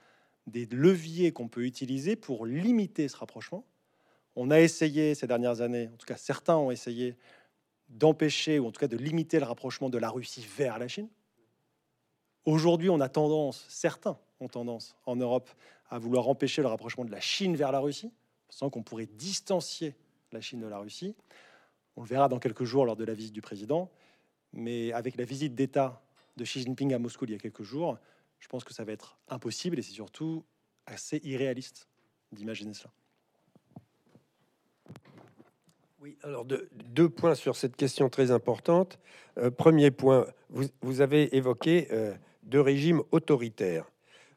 des 0.47 0.67
leviers 0.67 1.33
qu'on 1.33 1.49
peut 1.49 1.65
utiliser 1.65 2.15
pour 2.15 2.47
limiter 2.47 3.09
ce 3.09 3.17
rapprochement. 3.17 3.65
On 4.37 4.51
a 4.51 4.61
essayé 4.61 5.15
ces 5.15 5.27
dernières 5.27 5.61
années, 5.61 5.89
en 5.93 5.97
tout 5.97 6.07
cas 6.07 6.17
certains 6.17 6.57
ont 6.57 6.71
essayé, 6.71 7.17
d'empêcher, 7.89 8.59
ou 8.59 8.67
en 8.67 8.73
tout 8.73 8.81
cas 8.81 8.89
de 8.89 8.97
limiter 8.97 9.39
le 9.39 9.47
rapprochement 9.47 9.89
de 9.89 9.99
la 9.99 10.11
Russie 10.11 10.47
vers 10.57 10.79
la 10.79 10.89
Chine. 10.89 11.09
Aujourd'hui, 12.45 12.91
on 12.91 13.01
a 13.01 13.09
tendance, 13.09 13.65
certains 13.69 14.19
ont 14.41 14.49
tendance 14.49 14.97
en 15.07 15.17
Europe 15.17 15.51
à 15.89 15.99
vouloir 15.99 16.29
empêcher 16.29 16.63
le 16.63 16.69
rapprochement 16.69 17.05
de 17.05 17.11
la 17.11 17.21
Chine 17.21 17.57
vers 17.57 17.73
la 17.73 17.79
Russie, 17.79 18.13
pensant 18.49 18.71
qu'on 18.71 18.83
pourrait 18.83 19.07
distancier 19.07 19.95
la 20.33 20.41
Chine 20.41 20.61
de 20.61 20.67
la 20.67 20.79
Russie. 20.79 21.15
On 21.97 22.03
le 22.03 22.09
verra 22.09 22.29
dans 22.29 22.39
quelques 22.39 22.65
jours 22.65 22.85
lors 22.85 22.97
de 22.97 23.05
la 23.05 23.15
visite 23.15 23.33
du 23.33 23.41
président, 23.41 23.91
mais 24.53 24.93
avec 24.93 25.17
la 25.17 25.25
visite 25.25 25.55
d'État 25.55 26.03
de 26.37 26.45
Xi 26.45 26.63
Jinping 26.63 26.93
à 26.93 26.99
Moscou 26.99 27.25
il 27.25 27.33
y 27.33 27.35
a 27.35 27.39
quelques 27.39 27.63
jours, 27.63 27.99
je 28.39 28.49
pense 28.49 28.65
que 28.65 28.75
ça 28.75 28.85
va 28.85 28.93
être 28.93 29.17
impossible 29.29 29.79
et 29.79 29.83
c'est 29.83 29.93
surtout 29.93 30.45
assez 30.87 31.21
irréaliste 31.25 31.89
d'imaginer 32.33 32.75
cela. 32.75 32.93
Oui, 36.01 36.19
alors 36.23 36.45
deux, 36.45 37.09
points 37.09 37.35
sur 37.35 37.57
cette 37.57 37.75
question 37.75 38.09
très 38.09 38.31
importante. 38.31 38.99
Euh, 39.39 39.51
premier 39.51 39.91
point, 39.91 40.27
vous, 40.51 41.01
avez 41.01 41.35
évoqué 41.37 41.89
euh, 41.91 42.15
deux 42.45 42.61
régimes 42.61 43.03
autoritaires. 43.11 43.91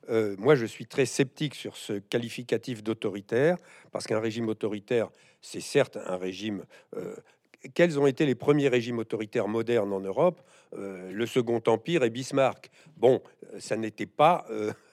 Euh, 0.09 0.35
moi, 0.37 0.55
je 0.55 0.65
suis 0.65 0.85
très 0.85 1.05
sceptique 1.05 1.55
sur 1.55 1.77
ce 1.77 1.93
qualificatif 1.93 2.83
d'autoritaire, 2.83 3.57
parce 3.91 4.07
qu'un 4.07 4.19
régime 4.19 4.49
autoritaire, 4.49 5.09
c'est 5.41 5.61
certes 5.61 5.97
un 6.05 6.17
régime... 6.17 6.65
Euh, 6.95 7.15
quels 7.73 7.99
ont 7.99 8.07
été 8.07 8.25
les 8.25 8.35
premiers 8.35 8.69
régimes 8.69 8.99
autoritaires 8.99 9.49
modernes 9.49 9.91
en 9.91 9.99
Europe? 9.99 10.41
Euh, 10.77 11.11
Le 11.11 11.25
Second 11.25 11.61
Empire 11.67 12.03
et 12.05 12.09
Bismarck. 12.09 12.69
Bon, 12.95 13.21
ça 13.59 13.75
n'était 13.75 14.05
pas 14.05 14.45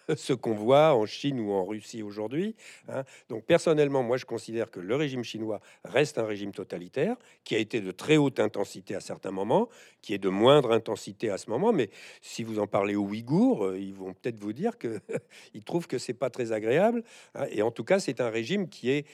ce 0.16 0.32
qu'on 0.32 0.54
voit 0.54 0.94
en 0.94 1.06
Chine 1.06 1.40
ou 1.40 1.52
en 1.52 1.64
Russie 1.64 2.02
aujourd'hui. 2.02 2.54
Hein. 2.88 3.04
Donc 3.28 3.44
personnellement, 3.44 4.02
moi 4.02 4.16
je 4.16 4.24
considère 4.24 4.70
que 4.70 4.80
le 4.80 4.94
régime 4.94 5.24
chinois 5.24 5.60
reste 5.84 6.18
un 6.18 6.26
régime 6.26 6.52
totalitaire, 6.52 7.16
qui 7.44 7.54
a 7.54 7.58
été 7.58 7.80
de 7.80 7.90
très 7.90 8.16
haute 8.16 8.40
intensité 8.40 8.94
à 8.94 9.00
certains 9.00 9.30
moments, 9.30 9.68
qui 10.02 10.14
est 10.14 10.18
de 10.18 10.28
moindre 10.28 10.72
intensité 10.72 11.30
à 11.30 11.38
ce 11.38 11.50
moment. 11.50 11.72
Mais 11.72 11.90
si 12.20 12.44
vous 12.44 12.58
en 12.58 12.66
parlez 12.66 12.94
aux 12.94 13.04
Ouïghours, 13.04 13.64
euh, 13.64 13.78
ils 13.78 13.94
vont 13.94 14.14
peut-être 14.14 14.38
vous 14.38 14.52
dire 14.52 14.78
que 14.78 15.00
ils 15.54 15.64
trouvent 15.64 15.86
que 15.86 15.98
c'est 15.98 16.14
pas 16.14 16.30
très 16.30 16.52
agréable. 16.52 17.02
Hein. 17.34 17.46
Et 17.50 17.62
en 17.62 17.70
tout 17.70 17.84
cas, 17.84 17.98
c'est 17.98 18.20
un 18.20 18.30
régime 18.30 18.68
qui 18.68 18.90
est 18.90 19.06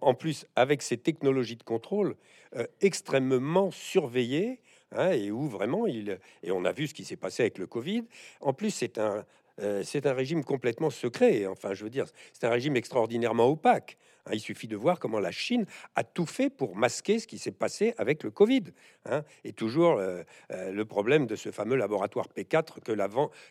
en 0.00 0.14
plus 0.14 0.46
avec 0.56 0.80
ces 0.82 0.96
technologies 0.96 1.56
de 1.56 1.62
contrôle 1.62 2.16
euh, 2.56 2.66
extrêmement 2.80 3.70
surveillé. 3.70 4.60
Hein, 4.92 5.12
et 5.12 5.30
où 5.30 5.46
vraiment 5.46 5.86
il 5.86 6.18
et 6.42 6.50
on 6.50 6.64
a 6.64 6.72
vu 6.72 6.88
ce 6.88 6.94
qui 6.94 7.04
s'est 7.04 7.14
passé 7.14 7.44
avec 7.44 7.58
le 7.58 7.68
Covid. 7.68 8.02
En 8.40 8.52
plus, 8.52 8.70
c'est 8.70 8.98
un 8.98 9.24
euh, 9.60 9.82
c'est 9.84 10.06
un 10.06 10.12
régime 10.12 10.44
complètement 10.44 10.90
secret. 10.90 11.46
Enfin, 11.46 11.74
je 11.74 11.84
veux 11.84 11.90
dire, 11.90 12.06
c'est 12.32 12.46
un 12.46 12.50
régime 12.50 12.76
extraordinairement 12.76 13.46
opaque. 13.46 13.96
Hein. 14.26 14.32
il 14.34 14.40
suffit 14.40 14.68
de 14.68 14.76
voir 14.76 14.98
comment 14.98 15.20
la 15.20 15.30
Chine 15.30 15.66
a 15.96 16.04
tout 16.04 16.26
fait 16.26 16.50
pour 16.50 16.76
masquer 16.76 17.18
ce 17.18 17.26
qui 17.26 17.38
s'est 17.38 17.50
passé 17.50 17.94
avec 17.98 18.22
le 18.22 18.30
Covid. 18.30 18.64
Hein. 19.06 19.22
et 19.44 19.52
toujours 19.52 19.98
euh, 19.98 20.22
euh, 20.52 20.72
le 20.72 20.84
problème 20.84 21.26
de 21.26 21.36
ce 21.36 21.50
fameux 21.50 21.76
laboratoire 21.76 22.26
P4 22.36 22.80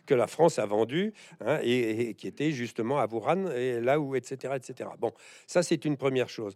que 0.06 0.14
la, 0.14 0.28
France 0.28 0.60
a 0.60 0.66
vendu 0.66 1.14
hein, 1.42 1.60
et, 1.64 2.14
qui 2.14 2.28
était 2.28 2.52
justement 2.52 3.00
à 3.00 3.08
Wuhan, 3.08 3.50
et 3.52 3.82
là 3.82 4.00
où, 4.00 4.16
etc., 4.16 4.54
etc. 4.56 4.92
Bon, 5.00 5.12
ça 5.48 5.64
c'est 5.64 5.86
une 5.86 5.98
première 5.98 6.30
chose. 6.30 6.56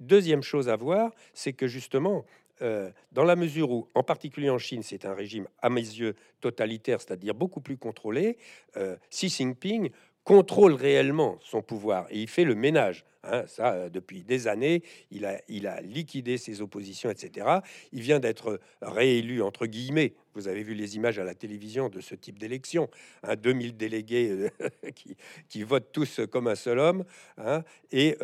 Deuxième 0.00 0.42
chose 0.42 0.68
à 0.68 0.76
voir, 0.76 1.12
c'est 1.32 1.52
que 1.52 1.68
justement, 1.68 2.24
euh, 2.62 2.90
dans 3.12 3.24
la 3.24 3.36
mesure 3.36 3.70
où, 3.70 3.88
en 3.94 4.02
particulier 4.02 4.50
en 4.50 4.58
Chine, 4.58 4.82
c'est 4.82 5.04
un 5.04 5.14
régime 5.14 5.48
à 5.60 5.70
mes 5.70 5.80
yeux 5.80 6.14
totalitaire, 6.40 7.00
c'est-à-dire 7.00 7.34
beaucoup 7.34 7.60
plus 7.60 7.76
contrôlé, 7.76 8.38
euh, 8.76 8.96
Xi 9.10 9.28
Jinping 9.28 9.90
contrôle 10.22 10.72
réellement 10.72 11.38
son 11.42 11.60
pouvoir 11.60 12.06
et 12.10 12.20
il 12.20 12.28
fait 12.28 12.44
le 12.44 12.54
ménage. 12.54 13.04
Hein, 13.24 13.44
ça, 13.46 13.72
euh, 13.72 13.88
depuis 13.88 14.22
des 14.22 14.48
années, 14.48 14.82
il 15.10 15.24
a, 15.26 15.40
il 15.48 15.66
a 15.66 15.80
liquidé 15.80 16.38
ses 16.38 16.60
oppositions, 16.60 17.10
etc. 17.10 17.58
Il 17.92 18.02
vient 18.02 18.20
d'être 18.20 18.60
réélu, 18.82 19.42
entre 19.42 19.66
guillemets. 19.66 20.14
Vous 20.34 20.46
avez 20.46 20.62
vu 20.62 20.74
les 20.74 20.96
images 20.96 21.18
à 21.18 21.24
la 21.24 21.34
télévision 21.34 21.88
de 21.88 22.00
ce 22.00 22.14
type 22.14 22.38
d'élection. 22.38 22.88
Hein, 23.22 23.36
2000 23.36 23.76
délégués 23.76 24.50
qui, 24.94 25.16
qui, 25.48 25.62
votent 25.62 25.92
tous 25.92 26.20
comme 26.30 26.48
un 26.48 26.54
seul 26.54 26.78
homme. 26.78 27.04
Hein, 27.38 27.64
et 27.92 28.16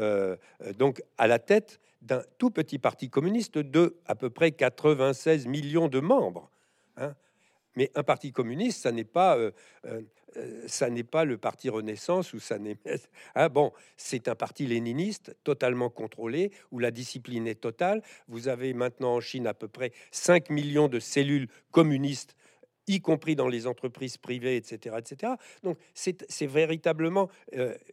donc, 0.76 1.02
à 1.18 1.26
la 1.26 1.38
tête 1.38 1.80
d'un 2.02 2.22
tout 2.38 2.50
petit 2.50 2.78
parti 2.78 3.10
communiste 3.10 3.58
de 3.58 3.96
à 4.06 4.14
peu 4.14 4.30
près 4.30 4.52
96 4.52 5.46
millions 5.46 5.88
de 5.88 6.00
membres. 6.00 6.50
Hein. 6.96 7.14
Mais 7.76 7.90
un 7.94 8.02
parti 8.02 8.32
communiste, 8.32 8.82
ça 8.82 8.92
n'est 8.92 9.04
pas, 9.04 9.36
euh, 9.36 9.52
euh, 9.86 10.02
euh, 10.36 11.02
pas 11.10 11.24
le 11.24 11.38
parti 11.38 11.68
Renaissance 11.68 12.32
ou 12.32 12.40
ça 12.40 12.58
n'est. 12.58 12.76
Hein, 13.34 13.48
bon, 13.48 13.72
c'est 13.96 14.28
un 14.28 14.34
parti 14.34 14.66
léniniste 14.66 15.36
totalement 15.44 15.88
contrôlé 15.88 16.50
où 16.72 16.78
la 16.78 16.90
discipline 16.90 17.46
est 17.46 17.60
totale. 17.60 18.02
Vous 18.28 18.48
avez 18.48 18.74
maintenant 18.74 19.14
en 19.14 19.20
Chine 19.20 19.46
à 19.46 19.54
peu 19.54 19.68
près 19.68 19.92
5 20.10 20.50
millions 20.50 20.88
de 20.88 20.98
cellules 20.98 21.48
communistes 21.70 22.34
y 22.86 23.00
compris 23.00 23.36
dans 23.36 23.46
les 23.46 23.68
entreprises 23.68 24.16
privées, 24.16 24.56
etc. 24.56 24.96
etc. 24.98 25.34
Donc 25.62 25.78
c'est 25.94 26.46
véritablement 26.46 27.28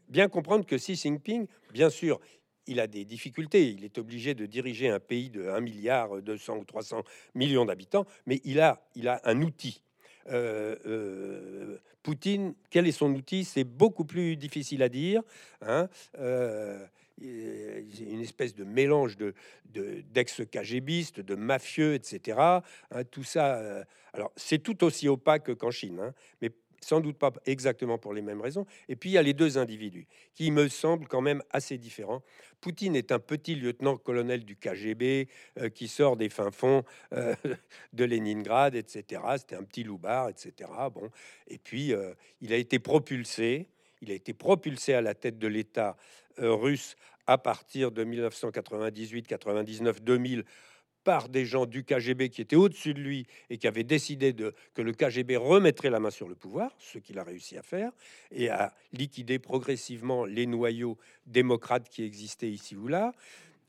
bien 0.09 0.27
comprendre 0.27 0.65
que 0.65 0.75
Xi 0.75 0.95
Jinping, 0.95 1.45
bien 1.71 1.91
sûr, 1.91 2.19
il 2.67 2.79
a 2.79 2.87
des 2.87 3.05
difficultés. 3.05 3.69
Il 3.69 3.83
est 3.83 3.97
obligé 3.97 4.33
de 4.33 4.45
diriger 4.45 4.89
un 4.89 4.99
pays 4.99 5.29
de 5.29 5.47
1 5.47 5.59
milliard 5.61 6.21
200 6.21 6.57
ou 6.57 6.65
300 6.65 7.03
millions 7.35 7.65
d'habitants, 7.65 8.05
mais 8.25 8.41
il 8.43 8.59
a, 8.59 8.81
il 8.95 9.07
a 9.07 9.21
un 9.23 9.41
outil. 9.41 9.81
Euh, 10.29 10.75
euh, 10.85 11.77
Poutine, 12.03 12.53
quel 12.69 12.87
est 12.87 12.91
son 12.91 13.13
outil? 13.13 13.43
C'est 13.43 13.63
beaucoup 13.63 14.05
plus 14.05 14.37
difficile 14.37 14.81
à 14.83 14.89
dire. 14.89 15.21
Hein 15.61 15.89
euh, 16.19 16.85
une 17.19 18.21
espèce 18.21 18.53
de 18.53 18.63
mélange 18.63 19.17
de 19.17 19.33
d'ex-KGBistes, 19.65 21.19
de, 21.19 21.35
mafieux, 21.35 21.95
etc. 21.95 22.37
Hein, 22.39 23.03
tout 23.09 23.23
ça. 23.23 23.83
alors, 24.13 24.31
c'est 24.35 24.59
tout 24.59 24.83
aussi 24.83 25.07
opaque 25.07 25.55
qu'en 25.55 25.71
Chine, 25.71 25.99
hein, 25.99 26.13
mais 26.41 26.51
sans 26.81 27.01
doute 27.01 27.17
pas 27.17 27.31
exactement 27.45 27.97
pour 27.97 28.13
les 28.13 28.21
mêmes 28.21 28.41
raisons. 28.41 28.65
Et 28.87 28.95
puis 28.95 29.09
il 29.09 29.13
y 29.13 29.17
a 29.17 29.21
les 29.21 29.33
deux 29.33 29.57
individus 29.57 30.07
qui 30.33 30.51
me 30.51 30.67
semblent 30.67 31.07
quand 31.07 31.21
même 31.21 31.41
assez 31.51 31.77
différents. 31.77 32.23
Poutine 32.61 32.95
est 32.95 33.11
un 33.11 33.19
petit 33.19 33.55
lieutenant-colonel 33.55 34.45
du 34.45 34.55
KGB 34.55 35.27
euh, 35.59 35.69
qui 35.69 35.87
sort 35.87 36.17
des 36.17 36.29
fins 36.29 36.51
fonds 36.51 36.83
euh, 37.13 37.35
de 37.93 38.05
Leningrad, 38.05 38.75
etc. 38.75 39.21
C'était 39.37 39.55
un 39.55 39.63
petit 39.63 39.83
loupard, 39.83 40.29
etc. 40.29 40.69
Bon, 40.93 41.09
et 41.47 41.57
puis 41.57 41.93
euh, 41.93 42.13
il 42.41 42.53
a 42.53 42.57
été 42.57 42.79
propulsé. 42.79 43.67
Il 44.01 44.11
a 44.11 44.13
été 44.13 44.33
propulsé 44.33 44.93
à 44.93 45.01
la 45.01 45.15
tête 45.15 45.39
de 45.39 45.47
l'État 45.47 45.97
russe 46.37 46.95
à 47.25 47.39
partir 47.39 47.91
de 47.91 48.03
1998, 48.03 49.27
99, 49.27 50.03
2000 50.03 50.45
par 51.07 51.29
des 51.29 51.45
gens 51.45 51.65
du 51.65 51.85
KGB 51.85 52.27
qui 52.27 52.41
étaient 52.41 52.57
au-dessus 52.57 52.93
de 52.93 52.99
lui 52.99 53.27
et 53.49 53.57
qui 53.57 53.65
avaient 53.65 53.85
décidé 53.85 54.35
que 54.73 54.81
le 54.81 54.91
KGB 54.91 55.37
remettrait 55.37 55.89
la 55.89 56.01
main 56.01 56.09
sur 56.09 56.27
le 56.27 56.35
pouvoir, 56.35 56.75
ce 56.79 56.97
qu'il 56.97 57.17
a 57.17 57.23
réussi 57.23 57.57
à 57.57 57.61
faire, 57.61 57.93
et 58.29 58.49
à 58.49 58.73
liquider 58.91 59.39
progressivement 59.39 60.25
les 60.25 60.45
noyaux 60.45 60.97
démocrates 61.25 61.87
qui 61.87 62.03
existaient 62.03 62.49
ici 62.51 62.75
ou 62.75 62.89
là. 62.89 63.13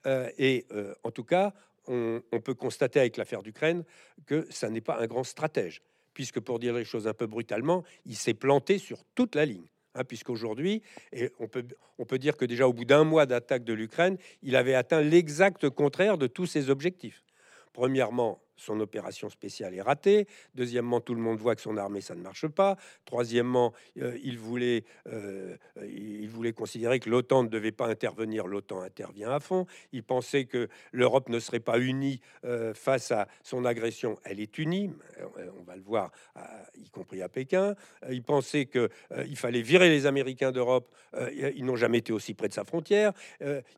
Euh, 0.07 0.29
et 0.37 0.67
euh, 0.73 0.97
en 1.05 1.13
tout 1.13 1.23
cas, 1.23 1.55
on, 1.87 2.21
peut 2.43 2.55
constater 2.55 2.99
avec 2.99 3.17
l'affaire 3.17 3.45
d'Ukraine 3.45 3.85
que 4.27 4.45
ça 4.51 4.69
n'est 4.69 4.81
pas 4.81 4.99
un 4.99 5.07
grand 5.07 5.23
stratège, 5.23 5.81
puisque 6.15 6.41
pour 6.41 6.59
dire 6.59 6.75
les 6.75 6.85
choses 6.85 7.07
un 7.07 7.15
peu 7.15 7.29
brutalement, 7.29 7.85
il 8.05 8.17
s'est 8.17 8.35
planté 8.35 8.79
sur 8.79 9.05
toute 9.15 9.37
la 9.37 9.45
ligne. 9.45 9.69
Hein, 9.95 10.03
puisqu'aujourd'hui, 10.03 10.83
on 11.39 11.47
peut 12.05 12.19
dire 12.19 12.37
que 12.37 12.45
déjà 12.45 12.67
au 12.67 12.73
bout 12.73 12.85
d'un 12.85 13.05
mois 13.05 13.27
d'attaque 13.27 13.63
de 13.63 13.75
l'Ukraine, 13.75 14.17
il 14.43 14.57
avait 14.57 14.75
atteint 14.75 15.03
l'exact 15.03 15.69
contraire 15.69 16.19
de 16.19 16.27
tous 16.27 16.47
ses 16.47 16.69
objectifs. 16.69 17.23
Premièrement, 17.79 18.43
son 18.59 18.81
opération 18.81 19.31
spéciale 19.31 19.75
est 19.75 19.83
ratée. 19.83 20.27
Deuxièmement, 20.55 21.01
tout 21.01 21.15
le 21.15 21.21
monde 21.21 21.39
voit 21.39 21.55
que 21.55 21.63
son 21.63 21.77
armée, 21.77 22.01
ça 22.01 22.15
ne 22.15 22.21
marche 22.21 22.47
pas. 22.49 22.77
Troisièmement, 23.05 23.73
euh, 24.01 24.19
il, 24.23 24.39
voulait, 24.39 24.85
euh, 25.07 25.57
il 25.83 26.29
voulait 26.29 26.53
considérer 26.53 27.01
que 27.01 27.09
l'OTAN 27.09 27.45
ne 27.45 27.49
devait 27.49 27.73
pas 27.73 27.87
intervenir. 27.87 28.47
L'OTAN 28.47 28.81
intervient 28.83 29.31
à 29.31 29.41
fond. 29.41 29.67
Il 29.93 30.03
pensait 30.03 30.45
que 30.45 30.69
l'Europe 30.93 31.29
ne 31.29 31.39
serait 31.39 31.61
pas 31.61 31.79
unie 31.79 32.21
euh, 32.45 32.75
face 32.75 33.13
à 33.13 33.29
son 33.43 33.65
agression. 33.65 34.19
Elle 34.25 34.41
est 34.41 34.59
unie. 34.59 34.91
On 35.59 35.63
va 35.63 35.77
le 35.77 35.83
voir, 35.83 36.11
y 36.77 36.91
compris 36.91 37.23
à 37.23 37.29
Pékin. 37.29 37.75
Il 38.11 38.23
pensait 38.23 38.67
que 38.67 38.89
il 39.27 39.37
fallait 39.37 39.63
virer 39.63 39.89
les 39.89 40.07
Américains 40.07 40.53
d'Europe. 40.53 40.93
ils 41.35 41.65
n'ont 41.65 41.77
jamais 41.77 41.99
été 41.99 42.13
aussi 42.13 42.35
près 42.35 42.49
de 42.49 42.53
sa 42.53 42.65
frontière. 42.65 43.13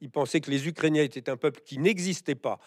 il 0.00 0.10
pensait 0.10 0.40
que 0.40 0.50
les 0.50 0.66
Ukrainiens 0.66 1.02
étaient 1.02 1.28
un 1.28 1.36
peuple 1.36 1.60
qui 1.64 1.78
n'existait 1.78 2.34
pas. 2.34 2.58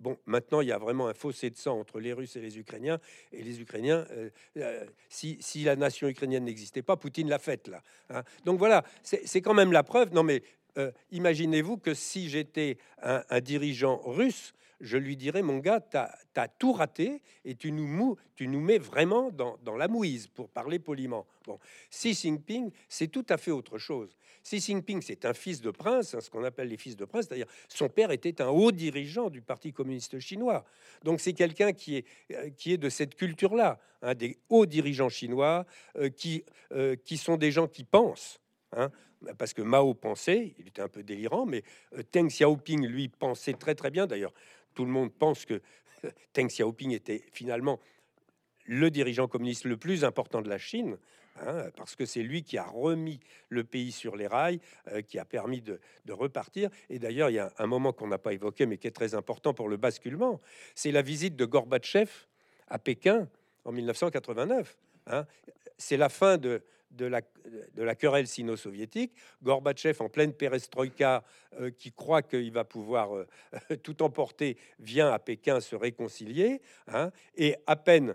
bon, 0.00 0.18
maintenant, 0.26 0.60
il 0.60 0.68
y 0.68 0.72
a 0.72 0.78
vraiment 0.78 1.08
un 1.08 1.14
fossé 1.14 1.45
de 1.50 1.56
sang 1.56 1.78
entre 1.78 2.00
les 2.00 2.12
Russes 2.12 2.36
et 2.36 2.40
les 2.40 2.58
Ukrainiens. 2.58 2.98
Et 3.32 3.42
les 3.42 3.60
Ukrainiens, 3.60 4.06
euh, 4.12 4.30
euh, 4.58 4.84
si, 5.08 5.64
la 5.64 5.76
nation 5.76 6.08
ukrainienne 6.08 6.44
n'existait 6.44 6.82
pas, 6.82 6.96
Poutine 6.96 7.28
l'a 7.28 7.38
faite 7.38 7.68
là. 7.68 7.82
Hein. 8.10 8.22
Donc 8.44 8.58
voilà, 8.58 8.84
c'est 9.02 9.40
quand 9.40 9.54
même 9.54 9.72
la 9.72 9.82
preuve. 9.82 10.12
Non 10.12 10.22
mais 10.22 10.42
euh, 10.78 10.90
imaginez-vous 11.10 11.78
que 11.78 11.94
si 11.94 12.28
j'étais 12.28 12.78
un, 13.02 13.40
dirigeant 13.40 14.00
russe, 14.04 14.54
je 14.80 14.96
lui 14.96 15.16
dirais, 15.16 15.42
mon 15.42 15.58
gars, 15.58 15.80
tu 15.80 15.96
as, 15.96 16.48
tout 16.58 16.72
raté 16.72 17.22
et 17.44 17.54
tu 17.54 17.72
nous, 17.72 18.16
mets 18.40 18.78
vraiment 18.78 19.30
dans, 19.30 19.56
dans, 19.62 19.76
la 19.76 19.88
mouise, 19.88 20.26
pour 20.28 20.48
parler 20.48 20.78
poliment. 20.78 21.26
Bon, 21.46 21.58
Xi 21.90 22.14
Jinping, 22.14 22.70
c'est 22.88 23.08
tout 23.08 23.24
à 23.28 23.36
fait 23.36 23.50
autre 23.50 23.78
chose. 23.78 24.16
Xi 24.42 24.60
Jinping, 24.60 25.02
c'est 25.02 25.24
un 25.24 25.34
fils 25.34 25.60
de 25.60 25.70
prince, 25.70 26.14
hein, 26.14 26.20
ce 26.20 26.30
qu'on 26.30 26.44
appelle 26.44 26.68
les 26.68 26.76
fils 26.76 26.96
de 26.96 27.04
prince, 27.04 27.26
c'est-à-dire 27.26 27.46
son 27.68 27.88
père 27.88 28.10
était 28.10 28.40
un 28.42 28.48
haut 28.48 28.72
dirigeant 28.72 29.30
du 29.30 29.40
Parti 29.40 29.72
communiste 29.72 30.18
chinois. 30.18 30.64
Donc 31.02 31.20
c'est 31.20 31.32
quelqu'un 31.32 31.72
qui 31.72 31.96
est, 31.96 32.04
euh, 32.32 32.50
qui 32.50 32.72
est 32.72 32.78
de 32.78 32.88
cette 32.88 33.14
culture-là, 33.14 33.80
hein, 34.02 34.14
des 34.14 34.38
hauts 34.48 34.66
dirigeants 34.66 35.08
chinois 35.08 35.66
euh, 35.96 36.10
qui, 36.10 36.44
euh, 36.72 36.96
qui 36.96 37.16
sont 37.16 37.36
des 37.36 37.50
gens 37.50 37.66
qui 37.66 37.84
pensent. 37.84 38.40
Hein, 38.72 38.90
parce 39.38 39.54
que 39.54 39.62
Mao 39.62 39.94
pensait, 39.94 40.54
il 40.58 40.68
était 40.68 40.82
un 40.82 40.88
peu 40.88 41.02
délirant, 41.02 41.46
mais 41.46 41.62
Deng 42.12 42.28
Xiaoping, 42.28 42.86
lui, 42.86 43.08
pensait 43.08 43.54
très 43.54 43.74
très 43.74 43.90
bien. 43.90 44.06
D'ailleurs, 44.06 44.32
tout 44.76 44.84
le 44.84 44.92
monde 44.92 45.12
pense 45.12 45.44
que 45.44 45.60
Deng 46.34 46.46
Xiaoping 46.46 46.92
était 46.92 47.24
finalement 47.32 47.80
le 48.66 48.90
dirigeant 48.90 49.26
communiste 49.26 49.64
le 49.64 49.76
plus 49.76 50.04
important 50.04 50.42
de 50.42 50.48
la 50.48 50.58
Chine, 50.58 50.98
hein, 51.40 51.70
parce 51.76 51.96
que 51.96 52.04
c'est 52.04 52.22
lui 52.22 52.42
qui 52.42 52.58
a 52.58 52.64
remis 52.64 53.20
le 53.48 53.64
pays 53.64 53.90
sur 53.90 54.16
les 54.16 54.26
rails, 54.26 54.60
euh, 54.92 55.02
qui 55.02 55.18
a 55.18 55.24
permis 55.24 55.62
de, 55.62 55.80
repartir. 56.10 56.70
Et 56.90 56.98
d'ailleurs, 56.98 57.30
il 57.30 57.34
y 57.34 57.38
a 57.38 57.52
un 57.58 57.66
moment 57.66 57.92
qu'on 57.92 58.08
n'a 58.08 58.18
pas 58.18 58.32
évoqué, 58.32 58.66
mais 58.66 58.76
qui 58.76 58.86
est 58.86 58.92
très 58.92 59.14
important 59.14 59.54
pour 59.54 59.68
le 59.68 59.76
basculement, 59.76 60.40
c'est 60.74 60.92
la 60.92 61.02
visite 61.02 61.36
de 61.36 61.44
Gorbatchev 61.44 62.10
à 62.68 62.78
Pékin 62.78 63.28
en 63.64 63.72
1989. 63.72 64.76
Hein. 65.06 65.26
C'est 65.78 65.96
la 65.96 66.08
fin 66.08 66.38
de, 66.38 66.62
de 66.96 67.06
la, 67.06 67.20
de 67.20 67.82
la 67.82 67.94
querelle 67.94 68.26
sino-soviétique. 68.26 69.12
Gorbatchev, 69.42 70.00
en 70.00 70.08
pleine 70.08 70.32
perestroïka, 70.32 71.22
euh, 71.60 71.70
qui 71.70 71.92
croit 71.92 72.22
qu'il 72.22 72.52
va 72.52 72.64
pouvoir 72.64 73.14
euh, 73.14 73.26
tout 73.82 74.02
emporter, 74.02 74.56
vient 74.78 75.08
à 75.08 75.18
Pékin 75.18 75.60
se 75.60 75.76
réconcilier. 75.76 76.60
Hein, 76.88 77.10
et 77.36 77.56
à 77.66 77.76
peine 77.76 78.14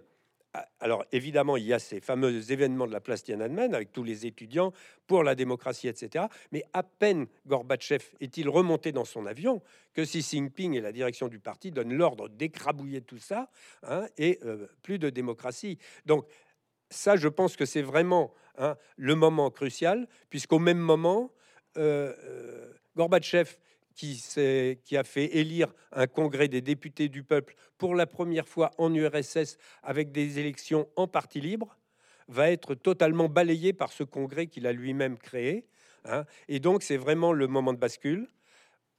alors 0.80 1.06
évidemment, 1.12 1.58
il 1.58 1.66
y 1.66 1.74
a 1.74 1.80
ces 1.80 2.02
fameux 2.02 2.52
événements 2.52 2.88
de 2.88 2.92
la 2.92 3.00
place 3.00 3.24
Tiananmen 3.24 3.74
avec 3.74 3.92
tous 3.92 4.04
les 4.04 4.26
étudiants 4.26 4.74
pour 5.08 5.24
la 5.24 5.36
démocratie, 5.36 5.88
etc. 5.88 6.26
Mais 6.52 6.64
à 6.74 6.84
peine 6.84 7.28
Gorbatchev 7.48 8.04
est-il 8.20 8.50
remonté 8.50 8.92
dans 8.92 9.06
son 9.06 9.26
avion 9.26 9.62
que 9.94 10.02
Xi 10.02 10.22
Jinping 10.22 10.74
et 10.74 10.82
la 10.82 10.92
direction 10.92 11.28
du 11.28 11.40
parti 11.40 11.72
donnent 11.72 11.94
l'ordre 11.94 12.28
d'écrabouiller 12.28 13.02
tout 13.02 13.18
ça 13.18 13.50
hein, 13.84 14.06
et 14.18 14.40
euh, 14.44 14.68
plus 14.82 15.00
de 15.00 15.10
démocratie. 15.10 15.78
Donc 16.06 16.26
ça, 16.90 17.16
je 17.16 17.30
pense 17.30 17.56
que 17.56 17.66
c'est 17.66 17.82
vraiment 17.82 18.34
hein, 18.58 18.76
le 18.98 19.16
moment 19.16 19.50
crucial, 19.50 20.08
puisqu'au 20.30 20.60
même 20.60 20.80
moment, 20.80 21.32
euh, 21.78 22.14
euh, 22.24 22.74
Gorbatchev, 22.96 23.58
qui, 23.96 24.98
a 24.98 25.04
fait 25.04 25.38
élire 25.38 25.74
un 25.92 26.08
congrès 26.08 26.48
des 26.48 26.62
députés 26.62 27.10
du 27.10 27.24
peuple 27.24 27.56
pour 27.78 27.94
la 27.94 28.08
première 28.08 28.48
fois 28.48 28.72
en 28.78 28.94
URSS 28.94 29.58
avec 29.84 30.12
des 30.12 30.40
élections 30.40 30.88
en 30.96 31.08
parti 31.08 31.40
libre, 31.40 31.78
va 32.28 32.50
être 32.50 32.74
totalement 32.74 33.30
balayé 33.30 33.74
par 33.74 33.92
ce 33.92 34.04
congrès 34.04 34.48
qu'il 34.48 34.66
a 34.66 34.72
lui-même 34.72 35.18
créé. 35.18 35.68
Hein. 36.06 36.26
Et 36.48 36.60
donc, 36.60 36.84
c'est 36.84 36.98
vraiment 36.98 37.34
le 37.34 37.48
moment 37.48 37.74
de 37.74 37.78
bascule. 37.78 38.28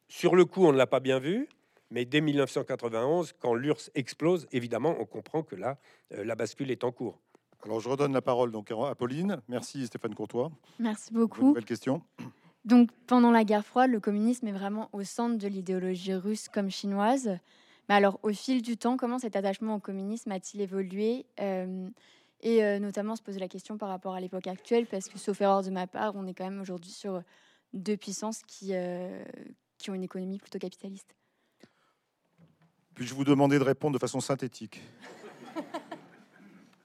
Sur 0.08 0.36
le 0.36 0.44
coup, 0.44 0.66
on 0.66 0.72
ne 0.72 0.78
l'a 0.78 0.86
pas 0.86 1.00
bien 1.00 1.18
vu, 1.18 1.48
mais 1.90 2.04
dès 2.04 2.20
1991, 2.20 3.34
quand 3.40 3.54
l'URSS 3.54 3.90
explose, 3.94 4.46
évidemment, 4.52 4.96
on 5.00 5.06
comprend 5.06 5.42
que 5.42 5.56
là, 5.56 5.78
euh, 6.12 6.24
la 6.24 6.34
bascule 6.34 6.70
est 6.70 6.84
en 6.84 6.92
cours. 6.92 7.20
Alors, 7.64 7.80
je 7.80 7.88
redonne 7.88 8.12
la 8.12 8.22
parole 8.22 8.50
donc 8.50 8.70
à 8.70 8.94
Pauline. 8.94 9.40
Merci 9.48 9.86
Stéphane 9.86 10.14
Courtois. 10.14 10.50
Merci 10.78 11.12
beaucoup. 11.12 11.48
Nouvelle 11.48 11.64
question. 11.64 12.02
Donc, 12.64 12.90
pendant 13.06 13.30
la 13.30 13.44
guerre 13.44 13.64
froide, 13.64 13.90
le 13.90 14.00
communisme 14.00 14.46
est 14.46 14.52
vraiment 14.52 14.88
au 14.92 15.02
centre 15.02 15.36
de 15.36 15.48
l'idéologie 15.48 16.14
russe 16.14 16.48
comme 16.48 16.70
chinoise. 16.70 17.38
Mais 17.88 17.94
alors, 17.94 18.20
au 18.22 18.32
fil 18.32 18.62
du 18.62 18.76
temps, 18.76 18.96
comment 18.96 19.18
cet 19.18 19.34
attachement 19.36 19.76
au 19.76 19.80
communisme 19.80 20.30
a-t-il 20.30 20.60
évolué 20.60 21.26
euh, 21.40 21.88
Et 22.40 22.64
euh, 22.64 22.78
notamment 22.78 23.16
se 23.16 23.22
poser 23.22 23.40
la 23.40 23.48
question 23.48 23.78
par 23.78 23.88
rapport 23.88 24.14
à 24.14 24.20
l'époque 24.20 24.46
actuelle, 24.46 24.86
parce 24.86 25.08
que, 25.08 25.18
sauf 25.18 25.40
erreur 25.40 25.62
de 25.62 25.70
ma 25.70 25.86
part, 25.86 26.14
on 26.14 26.26
est 26.26 26.34
quand 26.34 26.44
même 26.44 26.60
aujourd'hui 26.60 26.92
sur 26.92 27.22
deux 27.72 27.96
puissances 27.96 28.42
qui, 28.46 28.70
euh, 28.72 29.24
qui 29.78 29.90
ont 29.90 29.94
une 29.94 30.04
économie 30.04 30.38
plutôt 30.38 30.58
capitaliste. 30.58 31.16
Puis-je 32.94 33.14
vous 33.14 33.24
demander 33.24 33.58
de 33.58 33.64
répondre 33.64 33.94
de 33.94 33.98
façon 33.98 34.20
synthétique? 34.20 34.80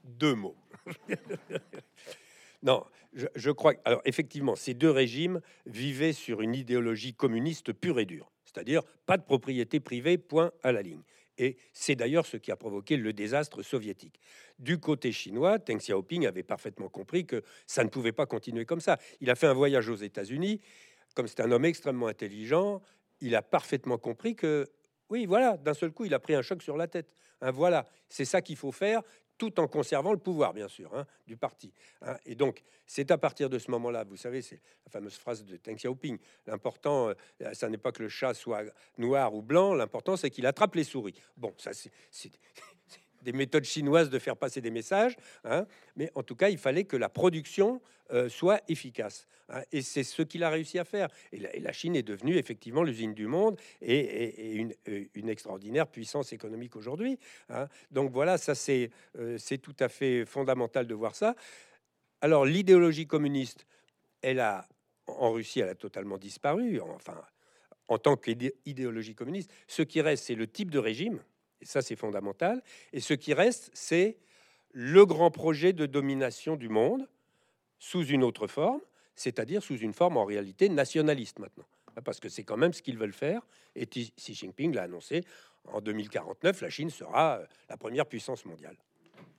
Deux 0.04 0.34
mots. 0.34 0.56
non, 2.64 2.84
je, 3.14 3.52
crois. 3.52 3.74
Alors, 3.86 4.02
effectivement, 4.06 4.56
ces 4.56 4.74
deux 4.74 4.92
régimes 4.92 5.42
vivaient 5.66 6.14
sur 6.14 6.42
une 6.42 6.56
idéologie 6.56 7.14
communiste 7.14 7.74
pure 7.74 8.00
et 8.00 8.06
dure, 8.06 8.32
c'est-à-dire 8.46 8.84
pas 9.06 9.18
de 9.18 9.24
propriété 9.24 9.80
privée, 9.80 10.18
point 10.18 10.52
à 10.64 10.72
la 10.72 10.82
ligne. 10.82 11.02
Et 11.38 11.58
c'est 11.72 11.96
d'ailleurs 11.96 12.26
ce 12.26 12.38
qui 12.38 12.52
a 12.52 12.56
provoqué 12.56 12.98
le 12.98 13.14
désastre 13.14 13.62
soviétique. 13.62 14.20
Du 14.58 14.80
côté 14.80 15.12
chinois, 15.12 15.60
Deng 15.60 15.78
Xiaoping 15.78 16.26
avait 16.26 16.44
parfaitement 16.44 16.90
compris 16.90 17.26
que 17.26 17.44
ça 17.68 17.84
ne 17.84 17.90
pouvait 17.90 18.12
pas 18.12 18.26
continuer 18.26 18.66
comme 18.66 18.82
ça. 18.82 18.98
Il 19.22 19.30
a 19.30 19.36
fait 19.36 19.48
un 19.48 19.54
voyage 19.54 19.88
aux 19.90 19.96
États-Unis. 19.96 20.62
Comme 21.14 21.28
c'est 21.28 21.42
un 21.42 21.52
homme 21.52 21.66
extrêmement 21.66 22.08
intelligent, 22.08 22.82
il 23.22 23.36
a 23.36 23.42
parfaitement 23.42 23.98
compris 23.98 24.36
que, 24.36 24.68
oui, 25.10 25.26
voilà, 25.26 25.58
d'un 25.58 25.74
seul 25.74 25.92
coup, 25.92 26.06
il 26.06 26.14
a 26.14 26.20
pris 26.20 26.34
un 26.34 26.42
choc 26.42 26.62
sur 26.64 26.78
la 26.78 26.88
tête. 26.88 27.12
Voilà, 27.42 27.86
c'est 28.10 28.26
ça 28.26 28.42
qu'il 28.42 28.56
faut 28.56 28.72
faire 28.72 29.04
tout 29.38 29.60
en 29.60 29.68
conservant 29.68 30.12
le 30.12 30.18
pouvoir, 30.18 30.54
bien 30.54 30.68
sûr, 30.68 30.94
hein, 30.96 31.06
du 31.28 31.38
parti. 31.38 31.72
Hein. 32.02 32.18
Et 32.26 32.36
donc, 32.36 32.64
c'est 32.86 33.12
à 33.12 33.18
partir 33.18 33.50
de 33.50 33.60
ce 33.60 33.70
moment-là, 33.72 34.04
vous 34.04 34.18
savez, 34.18 34.42
c'est 34.42 34.62
la 34.86 34.92
fameuse 34.92 35.16
phrase 35.16 35.44
de 35.44 35.58
Deng 35.58 35.76
Xiaoping, 35.76 36.18
l'important, 36.46 37.10
euh, 37.10 37.54
ça 37.54 37.70
n'est 37.70 37.78
pas 37.78 37.92
que 37.92 38.04
le 38.04 38.10
chat 38.10 38.34
soit 38.34 38.64
noir 38.98 39.34
ou 39.34 39.42
blanc, 39.42 39.74
l'important, 39.74 40.18
c'est 40.18 40.30
qu'il 40.30 40.46
attrape 40.46 40.76
les 40.76 40.84
souris. 40.84 41.20
Bon, 41.36 41.54
ça, 41.58 41.72
c'est 41.74 42.32
des 43.28 43.34
méthodes 43.34 43.66
chinoises 43.66 44.10
de 44.10 44.20
faire 44.20 44.38
passer 44.38 44.62
des 44.62 44.72
messages, 44.72 45.18
hein, 45.44 45.66
mais 45.98 46.10
en 46.16 46.24
tout 46.24 46.38
cas, 46.38 46.48
il 46.48 46.58
fallait 46.58 46.86
que 46.86 46.96
la 46.96 47.10
production 47.10 47.82
euh, 48.12 48.30
soit 48.30 48.62
efficace. 48.70 49.28
Hein, 49.50 49.64
et 49.74 49.82
c'est 49.82 50.04
ce 50.04 50.22
qu'il 50.22 50.46
a 50.46 50.50
réussi 50.50 50.80
à 50.80 50.86
faire. 50.86 51.10
Et 51.34 51.60
la, 51.60 51.74
Chine 51.74 51.98
est 51.98 52.04
devenue 52.04 52.38
effectivement 52.38 52.84
l'usine 52.84 53.14
du 53.14 53.28
monde 53.28 53.60
et, 53.82 54.66
euh, 54.88 55.04
une, 55.14 55.28
extraordinaire 55.28 55.88
puissance 55.88 56.32
économique 56.32 56.78
aujourd'hui. 56.78 57.20
Hein. 57.50 57.68
Donc 57.92 58.14
voilà, 58.14 58.38
ça 58.38 58.56
c'est 58.56 58.92
euh, 59.20 59.38
c'est 59.38 59.58
tout 59.58 59.76
à 59.82 59.90
fait 59.90 60.26
fondamental 60.26 60.88
de 60.88 60.94
voir 60.94 61.14
ça. 61.14 61.36
Alors 62.22 62.46
l'idéologie 62.46 63.08
communiste, 63.08 63.68
elle 64.22 64.40
a 64.40 64.66
en 65.06 65.34
Russie, 65.34 65.60
elle 65.60 65.70
a 65.70 65.76
totalement 65.76 66.18
disparu. 66.18 66.80
Enfin, 66.80 67.22
en 67.90 67.98
tant 67.98 68.16
qu'idéologie 68.16 69.16
communiste, 69.16 69.52
ce 69.68 69.82
qui 69.82 70.00
reste, 70.00 70.24
c'est 70.24 70.36
le 70.36 70.48
type 70.48 70.72
de 70.72 70.80
régime 70.80 71.20
et 71.62 71.66
ça, 71.66 71.82
c'est 71.82 71.96
fondamental. 71.96 72.62
Et 72.94 73.00
ce 73.00 73.14
qui 73.14 73.34
reste, 73.34 73.72
c'est 73.74 74.18
le 74.72 75.06
grand 75.06 75.32
projet 75.32 75.74
de 75.74 75.86
domination 75.86 76.56
du 76.56 76.70
monde 76.70 77.08
sous 77.80 78.06
une 78.06 78.24
autre 78.24 78.48
forme, 78.48 78.82
c'est-à-dire 79.16 79.64
sous 79.64 79.78
une 79.78 79.94
forme 79.94 80.18
en 80.18 80.26
réalité 80.26 80.70
nationaliste 80.70 81.40
maintenant. 81.40 81.66
Parce 82.04 82.20
que 82.20 82.30
c'est 82.30 82.44
quand 82.44 82.58
même 82.58 82.74
ce 82.74 82.82
qu'ils 82.82 82.98
veulent 82.98 83.14
faire. 83.14 83.42
Et 83.76 83.88
Xi 83.88 84.34
Jinping 84.36 84.74
l'a 84.76 84.84
annoncé, 84.84 85.24
en 85.66 85.82
2049, 85.82 86.62
la 86.62 86.70
Chine 86.70 86.90
sera 86.90 87.40
euh, 87.40 87.46
la 87.70 87.78
première 87.78 88.06
puissance 88.06 88.46
mondiale. 88.46 88.78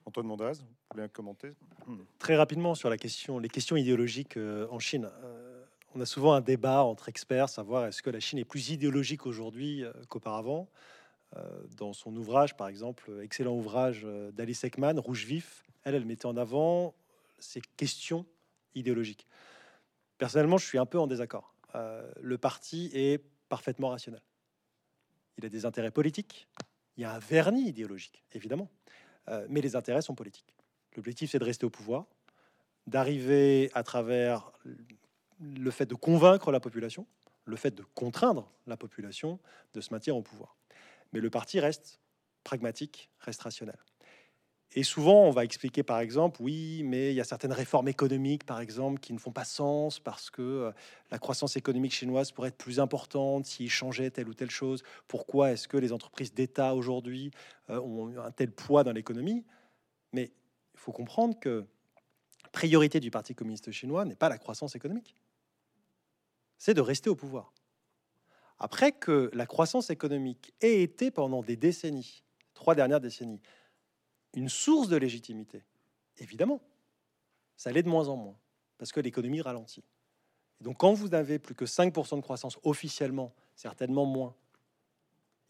Antoine 0.04 0.26
Mondaz, 0.26 0.61
vous 0.61 0.66
voulez 0.94 1.09
commenter 1.09 1.52
hmm. 1.87 1.98
Très 2.18 2.37
rapidement 2.37 2.74
sur 2.74 2.90
la 2.90 2.96
question, 2.96 3.38
les 3.38 3.48
questions 3.48 3.76
idéologiques 3.76 4.37
euh, 4.37 4.66
en 4.70 4.78
Chine. 4.78 5.09
Euh, 5.22 5.64
on 5.94 6.00
a 6.00 6.07
souvent 6.07 6.33
un 6.33 6.40
débat 6.40 6.83
entre 6.83 7.09
experts, 7.09 7.48
savoir 7.48 7.87
est-ce 7.87 8.02
que 8.02 8.11
la 8.11 8.20
Chine 8.20 8.38
est 8.38 8.44
plus 8.44 8.70
idéologique 8.70 9.24
aujourd'hui 9.24 9.85
qu'auparavant. 10.09 10.68
Euh, 11.37 11.62
dans 11.77 11.93
son 11.93 12.17
ouvrage, 12.17 12.57
par 12.57 12.69
exemple, 12.69 13.21
excellent 13.23 13.55
ouvrage 13.55 14.03
euh, 14.05 14.31
d'Alice 14.33 14.64
Ekman, 14.64 14.99
Rouge 14.99 15.25
vif, 15.25 15.64
elle, 15.85 15.95
elle 15.95 16.07
mettait 16.07 16.27
en 16.27 16.37
avant 16.37 16.95
ces 17.38 17.61
questions 17.77 18.25
idéologiques. 18.75 19.27
Personnellement, 20.17 20.57
je 20.57 20.67
suis 20.67 20.79
un 20.79 20.87
peu 20.87 20.99
en 20.99 21.07
désaccord. 21.07 21.55
Euh, 21.75 22.11
le 22.21 22.38
parti 22.38 22.91
est 22.95 23.23
parfaitement 23.49 23.91
rationnel. 23.91 24.23
Il 25.37 25.45
a 25.45 25.49
des 25.49 25.67
intérêts 25.67 25.91
politiques, 25.91 26.49
il 26.97 27.03
y 27.03 27.05
a 27.05 27.14
un 27.14 27.19
vernis 27.19 27.69
idéologique, 27.69 28.25
évidemment, 28.33 28.69
mais 29.49 29.61
les 29.61 29.77
intérêts 29.77 30.03
sont 30.03 30.17
politiques. 30.17 30.53
L'objectif, 30.97 31.31
c'est 31.31 31.38
de 31.38 31.45
rester 31.45 31.64
au 31.64 31.71
pouvoir, 31.71 32.07
d'arriver 32.88 33.71
à 33.75 33.85
travers 33.85 34.51
le 35.41 35.71
fait 35.71 35.87
de 35.87 35.95
convaincre 35.95 36.51
la 36.51 36.59
population, 36.59 37.07
le 37.45 37.55
fait 37.55 37.71
de 37.73 37.85
contraindre 37.95 38.51
la 38.67 38.77
population 38.77 39.38
de 39.75 39.81
se 39.81 39.93
maintenir 39.93 40.17
au 40.17 40.23
pouvoir. 40.23 40.57
Mais 41.12 41.21
le 41.21 41.31
parti 41.31 41.61
reste 41.61 42.01
pragmatique, 42.44 43.11
reste 43.21 43.42
rationnel. 43.42 43.79
Et 44.75 44.83
souvent, 44.83 45.25
on 45.25 45.31
va 45.31 45.44
expliquer, 45.44 45.83
par 45.83 45.99
exemple, 45.99 46.42
oui, 46.42 46.83
mais 46.85 47.11
il 47.11 47.14
y 47.14 47.21
a 47.21 47.25
certaines 47.25 47.53
réformes 47.53 47.88
économiques, 47.88 48.44
par 48.44 48.61
exemple, 48.61 49.01
qui 49.01 49.14
ne 49.14 49.18
font 49.18 49.33
pas 49.33 49.44
sens 49.44 49.99
parce 49.99 50.29
que 50.29 50.42
euh, 50.42 50.73
la 51.11 51.18
croissance 51.18 51.57
économique 51.57 51.92
chinoise 51.92 52.33
pourrait 52.33 52.51
être 52.51 52.59
plus 52.59 52.79
importante 52.79 53.47
s'il 53.47 53.71
changeait 53.71 54.11
telle 54.11 54.29
ou 54.29 54.35
telle 54.35 54.51
chose. 54.51 54.83
Pourquoi 55.07 55.53
est-ce 55.53 55.68
que 55.68 55.79
les 55.79 55.92
entreprises 55.92 56.35
d'État 56.35 56.75
aujourd'hui 56.75 57.31
euh, 57.71 57.81
ont 57.81 58.18
un 58.18 58.31
tel 58.31 58.51
poids 58.51 58.85
dans 58.85 58.92
l'économie? 58.92 59.47
Mais 60.12 60.33
il 60.75 60.81
faut 60.81 60.92
comprendre 60.92 61.38
que 61.40 61.66
priorité 62.53 63.01
du 63.01 63.11
Parti 63.11 63.35
communiste 63.35 63.71
chinois 63.73 64.05
n'est 64.05 64.16
pas 64.16 64.29
la 64.29 64.38
croissance 64.38 64.77
économique, 64.77 65.14
c'est 66.59 66.75
de 66.75 66.83
rester 66.83 67.09
au 67.09 67.16
pouvoir. 67.16 67.55
Après 68.59 68.92
que 68.92 69.31
la 69.33 69.47
croissance 69.47 69.90
économique 69.90 70.53
ait 70.61 70.83
été 70.83 71.11
pendant 71.11 71.42
des 71.42 71.57
décennies, 71.57 72.25
trois 72.55 72.75
dernières 72.75 73.01
décennies, 73.01 73.40
une 74.35 74.49
source 74.49 74.88
de 74.88 74.97
légitimité, 74.97 75.62
évidemment, 76.18 76.61
ça 77.57 77.71
l'est 77.71 77.83
de 77.83 77.88
moins 77.88 78.09
en 78.09 78.16
moins, 78.16 78.38
parce 78.77 78.92
que 78.92 79.01
l'économie 79.01 79.40
ralentit. 79.40 79.85
donc 80.61 80.79
quand 80.79 80.92
vous 80.92 81.09
n'avez 81.09 81.38
plus 81.38 81.55
que 81.55 81.64
5% 81.64 82.16
de 82.16 82.21
croissance 82.21 82.59
officiellement, 82.64 83.33
certainement 83.55 84.07
moins, 84.07 84.35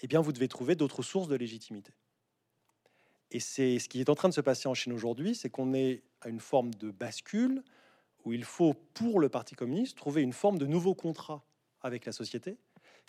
eh 0.01 0.07
bien 0.07 0.21
vous 0.21 0.33
devez 0.33 0.49
trouver 0.49 0.75
d'autres 0.75 1.03
sources 1.03 1.29
de 1.29 1.37
légitimité. 1.37 1.93
Et 3.31 3.41
c'est 3.41 3.79
ce 3.79 3.89
qui 3.89 4.01
est 4.01 4.09
en 4.09 4.15
train 4.15 4.29
de 4.29 4.35
se 4.35 4.41
passer 4.41 4.69
en 4.69 4.75
Chine 4.75 4.93
aujourd'hui, 4.93 5.35
c'est 5.35 5.51
qu'on 5.51 5.75
est 5.75 6.03
à 6.21 6.29
une 6.29 6.41
forme 6.41 6.75
de 6.75 6.91
bascule 6.91 7.63
où 8.25 8.33
il 8.33 8.45
faut, 8.45 8.75
pour 8.95 9.21
le 9.21 9.29
Parti 9.29 9.55
communiste, 9.55 9.97
trouver 9.97 10.23
une 10.23 10.33
forme 10.33 10.59
de 10.59 10.67
nouveau 10.67 10.95
contrat 10.95 11.45
avec 11.83 12.05
la 12.05 12.13
société 12.13 12.57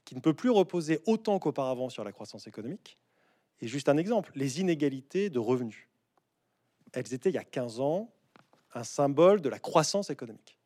qui 0.09 0.15
ne 0.15 0.21
peut 0.21 0.33
plus 0.33 0.49
reposer 0.49 1.03
autant 1.05 1.37
qu'auparavant 1.37 1.87
sur 1.87 2.03
la 2.03 2.11
croissance 2.11 2.47
économique. 2.47 2.97
Et 3.61 3.67
juste 3.67 3.89
un 3.89 3.97
exemple, 3.97 4.31
les 4.33 4.59
inégalités 4.59 5.29
de 5.29 5.37
revenus. 5.37 5.87
Elles 6.93 7.13
étaient 7.13 7.29
il 7.29 7.35
y 7.35 7.37
a 7.37 7.43
15 7.43 7.79
ans 7.79 8.11
un 8.73 8.83
symbole 8.83 9.39
de 9.39 9.49
la 9.49 9.59
croissance 9.59 10.09
économique. 10.09 10.57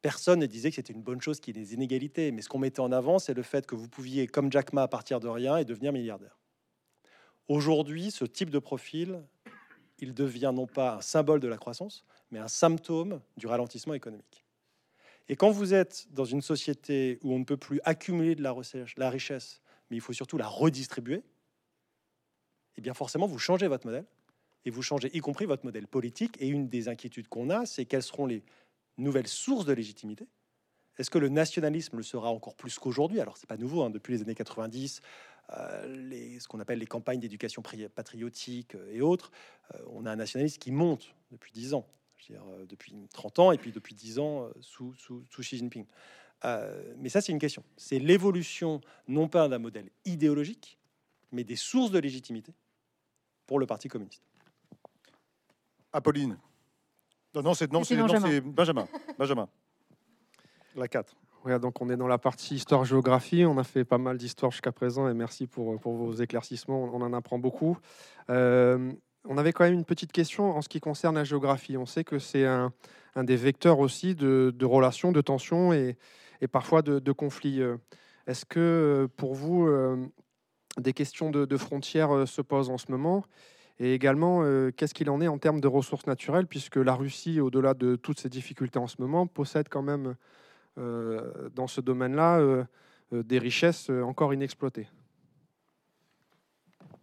Personne 0.00 0.38
ne 0.38 0.46
disait 0.46 0.70
que 0.70 0.76
c'était 0.76 0.92
une 0.92 1.02
bonne 1.02 1.20
chose 1.20 1.40
qu'il 1.40 1.56
y 1.56 1.60
ait 1.60 1.64
des 1.64 1.74
inégalités, 1.74 2.30
mais 2.30 2.42
ce 2.42 2.48
qu'on 2.48 2.60
mettait 2.60 2.78
en 2.78 2.92
avant, 2.92 3.18
c'est 3.18 3.34
le 3.34 3.42
fait 3.42 3.66
que 3.66 3.74
vous 3.74 3.88
pouviez, 3.88 4.28
comme 4.28 4.52
Jack 4.52 4.72
Ma, 4.72 4.86
partir 4.86 5.18
de 5.18 5.26
rien 5.26 5.56
et 5.56 5.64
devenir 5.64 5.92
milliardaire. 5.92 6.38
Aujourd'hui, 7.48 8.12
ce 8.12 8.24
type 8.24 8.50
de 8.50 8.60
profil, 8.60 9.24
il 9.98 10.14
devient 10.14 10.52
non 10.54 10.68
pas 10.68 10.98
un 10.98 11.00
symbole 11.00 11.40
de 11.40 11.48
la 11.48 11.58
croissance, 11.58 12.04
mais 12.30 12.38
un 12.38 12.46
symptôme 12.46 13.20
du 13.36 13.48
ralentissement 13.48 13.94
économique. 13.94 14.41
Et 15.28 15.36
quand 15.36 15.50
vous 15.50 15.74
êtes 15.74 16.06
dans 16.10 16.24
une 16.24 16.42
société 16.42 17.18
où 17.22 17.32
on 17.32 17.38
ne 17.38 17.44
peut 17.44 17.56
plus 17.56 17.80
accumuler 17.84 18.34
de 18.34 18.42
la, 18.42 19.10
richesse, 19.10 19.62
mais 19.90 19.96
il 19.96 20.00
faut 20.00 20.12
surtout 20.12 20.36
la 20.36 20.46
redistribuer, 20.46 21.22
eh 22.76 22.80
bien 22.80 22.94
forcément, 22.94 23.26
vous 23.26 23.38
changez 23.38 23.68
votre 23.68 23.86
modèle, 23.86 24.06
et 24.64 24.70
vous 24.70 24.82
changez 24.82 25.10
y 25.14 25.20
compris 25.20 25.44
votre 25.46 25.64
modèle 25.64 25.86
politique. 25.86 26.36
Et 26.40 26.48
une 26.48 26.68
des 26.68 26.88
inquiétudes 26.88 27.28
qu'on 27.28 27.50
a, 27.50 27.66
c'est 27.66 27.84
quelles 27.84 28.02
seront 28.02 28.26
les 28.26 28.42
nouvelles 28.98 29.28
sources 29.28 29.64
de 29.64 29.72
légitimité. 29.72 30.26
Est-ce 30.98 31.10
que 31.10 31.18
le 31.18 31.28
nationalisme 31.28 31.96
le 31.96 32.02
sera 32.02 32.30
encore 32.30 32.54
plus 32.54 32.78
qu'aujourd'hui? 32.78 33.20
Alors, 33.20 33.36
c'est 33.36 33.48
pas 33.48 33.56
nouveau, 33.56 33.82
hein, 33.82 33.90
depuis 33.90 34.12
les 34.12 34.22
années 34.22 34.34
90, 34.34 35.00
euh, 35.50 36.38
ce 36.38 36.48
qu'on 36.48 36.60
appelle 36.60 36.78
les 36.78 36.86
campagnes 36.86 37.20
d'éducation 37.20 37.62
patriotique 37.94 38.74
euh, 38.74 38.92
et 38.92 39.00
autres, 39.00 39.32
euh, 39.74 39.78
on 39.90 40.06
a 40.06 40.12
un 40.12 40.16
nationalisme 40.16 40.58
qui 40.58 40.70
monte 40.70 41.14
depuis 41.30 41.52
10 41.52 41.74
ans, 41.74 41.86
dire, 42.26 42.44
depuis 42.68 42.94
30 43.12 43.38
ans 43.38 43.52
et 43.52 43.58
puis 43.58 43.72
depuis 43.72 43.94
10 43.94 44.18
ans 44.18 44.48
sous, 44.60 44.94
sous, 44.94 45.24
sous 45.30 45.42
Xi 45.42 45.58
Jinping. 45.58 45.86
mais 46.98 47.08
ça, 47.08 47.20
c'est 47.20 47.32
une 47.32 47.38
question. 47.38 47.64
C'est 47.76 47.98
l'évolution 47.98 48.80
non 49.08 49.28
pas 49.28 49.48
d'un 49.48 49.58
modèle 49.58 49.90
idéologique, 50.04 50.78
mais 51.30 51.44
des 51.44 51.56
sources 51.56 51.90
de 51.90 51.98
légitimité 51.98 52.54
pour 53.46 53.58
le 53.58 53.66
Parti 53.66 53.88
communiste. 53.88 54.22
Apolline. 55.92 56.38
Non, 57.34 57.42
non, 57.42 57.54
c'est 57.54 57.66
Benjamin. 57.66 58.40
Benjamin. 58.40 58.88
Benjamin. 59.18 59.48
La 60.76 60.88
4. 60.88 61.14
Ouais, 61.44 61.58
donc 61.58 61.80
on 61.80 61.88
est 61.88 61.96
dans 61.96 62.06
la 62.06 62.18
partie 62.18 62.54
histoire-géographie. 62.54 63.44
On 63.44 63.58
a 63.58 63.64
fait 63.64 63.84
pas 63.84 63.98
mal 63.98 64.16
d'histoires 64.16 64.52
jusqu'à 64.52 64.70
présent 64.70 65.08
et 65.08 65.14
merci 65.14 65.46
pour, 65.46 65.78
pour, 65.80 65.94
vos 65.94 66.12
éclaircissements. 66.14 66.84
On 66.84 67.02
en 67.02 67.12
apprend 67.12 67.38
beaucoup. 67.38 67.78
Euh, 68.30 68.92
on 69.24 69.38
avait 69.38 69.52
quand 69.52 69.64
même 69.64 69.74
une 69.74 69.84
petite 69.84 70.12
question 70.12 70.50
en 70.56 70.62
ce 70.62 70.68
qui 70.68 70.80
concerne 70.80 71.14
la 71.14 71.24
géographie. 71.24 71.76
On 71.76 71.86
sait 71.86 72.04
que 72.04 72.18
c'est 72.18 72.46
un, 72.46 72.72
des 73.16 73.36
vecteurs 73.36 73.78
aussi 73.78 74.14
de, 74.14 74.64
relations, 74.64 75.12
de 75.12 75.20
tensions 75.20 75.72
et, 75.72 75.96
parfois 76.50 76.82
de, 76.82 77.12
conflits. 77.12 77.60
Euh, 77.60 77.76
est-ce 78.26 78.44
que 78.44 79.08
pour 79.16 79.34
vous, 79.34 79.66
euh, 79.66 79.96
des 80.78 80.92
questions 80.92 81.30
de, 81.30 81.56
frontières 81.56 82.26
se 82.26 82.42
posent 82.42 82.70
en 82.70 82.78
ce 82.78 82.90
moment? 82.90 83.24
Et 83.78 83.94
également, 83.94 84.44
qu'est-ce 84.76 84.94
qu'il 84.94 85.10
en 85.10 85.20
est 85.20 85.26
en 85.26 85.38
termes 85.38 85.60
de 85.60 85.66
ressources 85.66 86.06
naturelles, 86.06 86.46
puisque 86.46 86.76
la 86.76 86.94
Russie, 86.94 87.40
au-delà 87.40 87.74
de 87.74 87.96
toutes 87.96 88.20
ces 88.20 88.28
difficultés 88.28 88.78
en 88.78 88.86
ce 88.86 88.96
moment, 89.00 89.26
possède 89.26 89.68
quand 89.68 89.82
même 89.82 90.14
euh, 90.78 91.50
dans 91.50 91.66
ce 91.66 91.82
domaine-là 91.82 92.38
euh, 92.38 92.64
euh, 93.12 93.22
des 93.22 93.38
richesses 93.38 93.90
encore 93.90 94.32
inexploitées? 94.32 94.88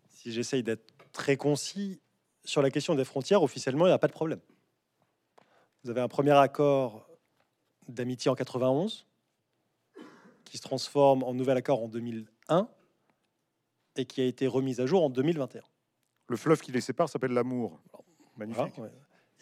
Si 0.08 0.32
j'essaye 0.32 0.64
d'être 0.64 0.92
très 1.12 1.38
concis, 1.38 2.02
sur 2.44 2.62
la 2.62 2.70
question 2.72 2.96
des 2.96 3.06
frontières, 3.06 3.44
officiellement, 3.44 3.86
il 3.86 3.90
n'y 3.90 3.94
a 3.94 4.00
pas 4.00 4.08
de 4.08 4.14
problème. 4.14 4.40
Vous 5.84 5.90
avez 5.90 6.02
un 6.02 6.08
premier 6.08 6.32
accord 6.32 7.08
d'amitié 7.88 8.30
en 8.30 8.36
91 8.36 9.06
qui 10.46 10.58
se 10.58 10.62
transforme 10.62 11.24
en 11.24 11.34
nouvel 11.34 11.58
accord 11.58 11.84
en 11.84 11.88
2001 11.88 12.68
et 13.96 14.06
qui 14.06 14.22
a 14.22 14.26
été 14.26 14.48
remis 14.48 14.82
à 14.82 14.86
jour 14.86 15.04
en 15.04 15.10
2021. 15.10 15.62
Le 16.28 16.38
fleuve 16.38 16.62
qui 16.62 16.72
les 16.72 16.82
sépare 16.82 17.10
s'appelle 17.10 17.32
l'amour. 17.32 17.80
Magnifique. 18.38 18.74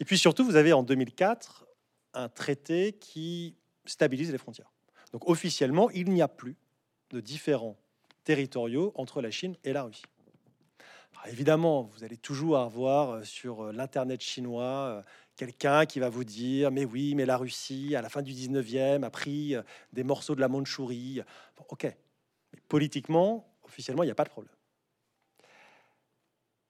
Et 0.00 0.04
puis 0.04 0.18
surtout, 0.18 0.44
vous 0.44 0.56
avez 0.56 0.72
en 0.72 0.82
2004 0.82 1.66
un 2.14 2.28
traité 2.28 2.92
qui 2.92 3.56
stabilise 3.84 4.32
les 4.32 4.38
frontières. 4.38 4.72
Donc 5.12 5.28
officiellement, 5.28 5.90
il 5.90 6.10
n'y 6.10 6.22
a 6.22 6.28
plus 6.28 6.56
de 7.10 7.20
différents 7.20 7.78
territoriaux 8.24 8.92
entre 8.94 9.22
la 9.22 9.30
Chine 9.30 9.56
et 9.64 9.72
la 9.72 9.84
Russie. 9.84 10.04
Évidemment, 11.26 11.82
vous 11.82 12.04
allez 12.04 12.16
toujours 12.16 12.58
avoir 12.58 13.10
euh, 13.10 13.24
sur 13.24 13.62
euh, 13.62 13.72
l'internet 13.72 14.20
chinois 14.20 14.62
euh, 14.62 15.02
quelqu'un 15.36 15.86
qui 15.86 16.00
va 16.00 16.08
vous 16.08 16.24
dire 16.24 16.70
mais 16.70 16.84
oui, 16.84 17.14
mais 17.14 17.26
la 17.26 17.36
Russie 17.36 17.94
à 17.96 18.02
la 18.02 18.08
fin 18.08 18.22
du 18.22 18.32
19e 18.32 19.02
a 19.02 19.10
pris 19.10 19.54
des 19.92 20.04
morceaux 20.04 20.34
de 20.34 20.40
la 20.40 20.48
Mandchourie. 20.48 21.22
OK. 21.68 21.84
Mais 21.84 22.60
politiquement, 22.68 23.46
officiellement, 23.62 24.02
il 24.02 24.06
n'y 24.06 24.12
a 24.12 24.16
pas 24.16 24.24
de 24.24 24.30
problème. 24.30 24.54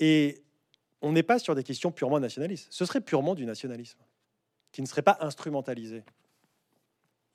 Et 0.01 0.43
on 1.01 1.13
n'est 1.13 1.23
pas 1.23 1.39
sur 1.39 1.55
des 1.55 1.65
questions 1.65 1.93
purement 1.93 2.21
nationalistes. 2.21 2.69
Ce 2.71 2.85
serait 2.85 3.01
purement 3.01 3.35
du 3.35 3.47
nationalisme 3.47 4.01
qui 4.73 4.83
ne 4.83 4.87
serait 4.87 5.03
pas 5.03 5.17
instrumentalisé 5.21 6.05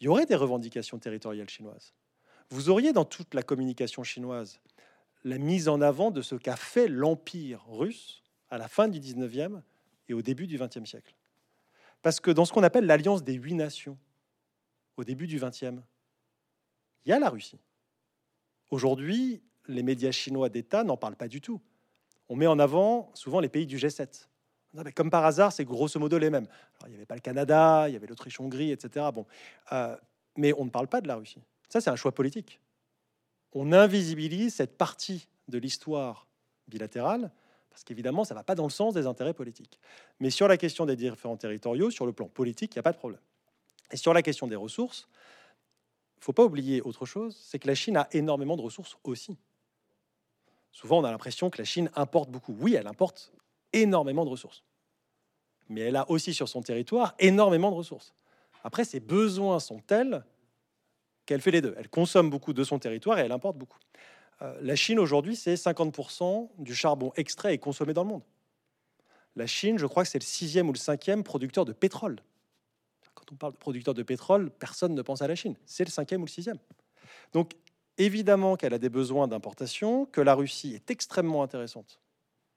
il 0.04 0.08
y 0.08 0.10
aurait 0.10 0.26
des 0.26 0.36
revendications 0.36 1.00
territoriales 1.00 1.50
chinoises. 1.50 1.94
Vous 2.50 2.70
auriez 2.70 2.92
dans 2.92 3.06
toute 3.06 3.34
la 3.34 3.42
communication 3.42 4.04
chinoise 4.04 4.60
la 5.24 5.38
mise 5.38 5.68
en 5.68 5.82
avant 5.82 6.12
de 6.12 6.22
ce 6.22 6.36
qu'a 6.36 6.56
fait 6.56 6.88
l'Empire 6.88 7.66
russe 7.68 8.24
à 8.50 8.58
la 8.58 8.68
fin 8.68 8.88
du 8.88 9.00
19e 9.00 9.62
et 10.10 10.14
au 10.14 10.22
début 10.22 10.48
du 10.48 10.58
20e 10.58 10.86
siècle. 10.86 11.16
Parce 12.02 12.20
que 12.20 12.32
dans 12.32 12.46
ce 12.46 12.52
qu'on 12.52 12.64
appelle 12.64 12.86
l'alliance 12.86 13.24
des 13.24 13.34
huit 13.34 13.56
nations, 13.56 13.98
au 14.98 15.04
début 15.04 15.28
du 15.28 15.40
20e, 15.40 15.80
il 17.06 17.10
y 17.10 17.12
a 17.14 17.20
la 17.20 17.30
Russie. 17.30 17.60
Aujourd'hui, 18.70 19.42
les 19.68 19.84
médias 19.84 20.12
chinois 20.12 20.50
d'État 20.50 20.84
n'en 20.84 20.98
parlent 20.98 21.16
pas 21.16 21.28
du 21.28 21.42
tout. 21.42 21.62
On 22.30 22.36
met 22.36 22.48
en 22.48 22.60
avant 22.60 23.12
souvent 23.14 23.40
les 23.40 23.50
pays 23.50 23.66
du 23.66 23.78
G7. 23.78 24.28
Comme 24.96 25.10
par 25.10 25.26
hasard, 25.26 25.54
c'est 25.54 25.66
grosso 25.66 26.00
modo 26.00 26.18
les 26.18 26.30
mêmes. 26.30 26.48
il 26.86 26.90
n'y 26.90 26.96
avait 26.96 27.06
pas 27.06 27.16
le 27.16 27.22
Canada, 27.22 27.88
il 27.88 27.94
y 27.94 27.96
avait 27.96 28.08
l'Autriche-Hongrie, 28.08 28.72
etc. 28.72 29.06
Bon, 29.14 29.26
euh, 29.72 29.96
mais 30.36 30.54
on 30.58 30.66
ne 30.66 30.70
parle 30.70 30.88
pas 30.88 31.00
de 31.00 31.08
la 31.08 31.16
Russie. 31.16 31.42
Ça, 31.70 31.80
c'est 31.80 31.90
un 31.90 31.96
choix 31.96 32.12
politique. 32.12 32.60
On 33.54 33.72
invisibilise 33.72 34.56
cette 34.56 34.78
partie 34.78 35.28
de 35.48 35.58
l'histoire 35.58 36.28
bilatérale 36.68 37.32
parce 37.74 37.84
qu'évidemment, 37.84 38.24
ça 38.24 38.36
ne 38.36 38.40
va 38.40 38.44
pas 38.44 38.54
dans 38.54 38.66
le 38.66 38.70
sens 38.70 38.94
des 38.94 39.08
intérêts 39.08 39.34
politiques. 39.34 39.80
Mais 40.20 40.30
sur 40.30 40.48
la 40.48 40.58
question 40.58 40.86
des 40.86 40.96
différents 40.96 41.38
territoriaux, 41.38 41.90
sur 41.90 42.06
le 42.06 42.14
plan 42.14 42.28
politique, 42.28 42.76
il 42.76 42.78
n'y 42.78 42.82
a 42.82 42.84
pas 42.84 42.92
de 42.92 42.98
problème. 42.98 43.20
Et 43.92 43.98
sur 43.98 44.14
la 44.14 44.22
question 44.22 44.46
des 44.46 44.56
ressources, 44.56 45.08
il 46.18 46.20
ne 46.20 46.24
faut 46.24 46.34
pas 46.34 46.46
oublier 46.46 46.82
autre 46.82 47.08
chose, 47.08 47.36
c'est 47.44 47.58
que 47.58 47.68
la 47.68 47.74
Chine 47.74 47.98
a 47.98 48.08
énormément 48.12 48.56
de 48.58 48.62
ressources 48.62 48.96
aussi. 49.04 49.38
Souvent, 50.72 51.00
on 51.00 51.04
a 51.04 51.12
l'impression 51.12 51.50
que 51.50 51.58
la 51.58 51.66
Chine 51.66 51.90
importe 51.96 52.30
beaucoup. 52.30 52.56
Oui, 52.60 52.76
elle 52.76 52.88
importe 52.88 53.34
énormément 53.74 54.24
de 54.24 54.30
ressources. 54.30 54.64
Mais 55.68 55.82
elle 55.82 55.96
a 55.96 56.10
aussi 56.12 56.34
sur 56.34 56.48
son 56.48 56.62
territoire 56.62 57.16
énormément 57.18 57.72
de 57.72 57.76
ressources. 57.76 58.14
Après, 58.64 58.86
ses 58.86 59.00
besoins 59.00 59.60
sont 59.60 59.80
tels 59.80 60.24
qu'elle 61.26 61.42
fait 61.42 61.52
les 61.52 61.62
deux. 61.62 61.76
Elle 61.78 61.90
consomme 61.90 62.30
beaucoup 62.30 62.54
de 62.54 62.64
son 62.64 62.80
territoire 62.80 63.20
et 63.20 63.22
elle 63.22 63.32
importe 63.32 63.58
beaucoup. 63.58 63.80
Euh, 64.42 64.58
la 64.62 64.76
Chine 64.76 65.00
aujourd'hui, 65.00 65.36
c'est 65.36 65.56
50% 65.56 66.50
du 66.58 66.76
charbon 66.76 67.12
extrait 67.16 67.54
et 67.54 67.58
consommé 67.58 67.94
dans 67.94 68.04
le 68.04 68.10
monde. 68.10 68.24
La 69.36 69.48
Chine, 69.48 69.80
je 69.80 69.86
crois 69.86 70.04
que 70.04 70.10
c'est 70.10 70.20
le 70.20 70.26
sixième 70.26 70.70
ou 70.70 70.74
le 70.74 70.78
cinquième 70.78 71.24
producteur 71.24 71.66
de 71.66 71.74
pétrole. 71.74 72.18
Quand 73.16 73.32
on 73.32 73.36
parle 73.36 73.54
de 73.54 73.58
producteur 73.58 73.94
de 73.94 74.04
pétrole, 74.04 74.52
personne 74.52 74.94
ne 74.94 75.02
pense 75.02 75.22
à 75.22 75.28
la 75.28 75.36
Chine. 75.36 75.56
C'est 75.66 75.86
le 75.86 75.92
cinquième 75.92 76.22
ou 76.22 76.26
le 76.26 76.32
sixième. 76.32 76.58
Donc, 77.32 77.54
évidemment 77.98 78.56
qu'elle 78.56 78.74
a 78.74 78.80
des 78.80 78.90
besoins 78.90 79.28
d'importation, 79.28 80.06
que 80.06 80.22
la 80.22 80.36
Russie 80.36 80.74
est 80.74 80.92
extrêmement 80.92 81.44
intéressante 81.44 82.00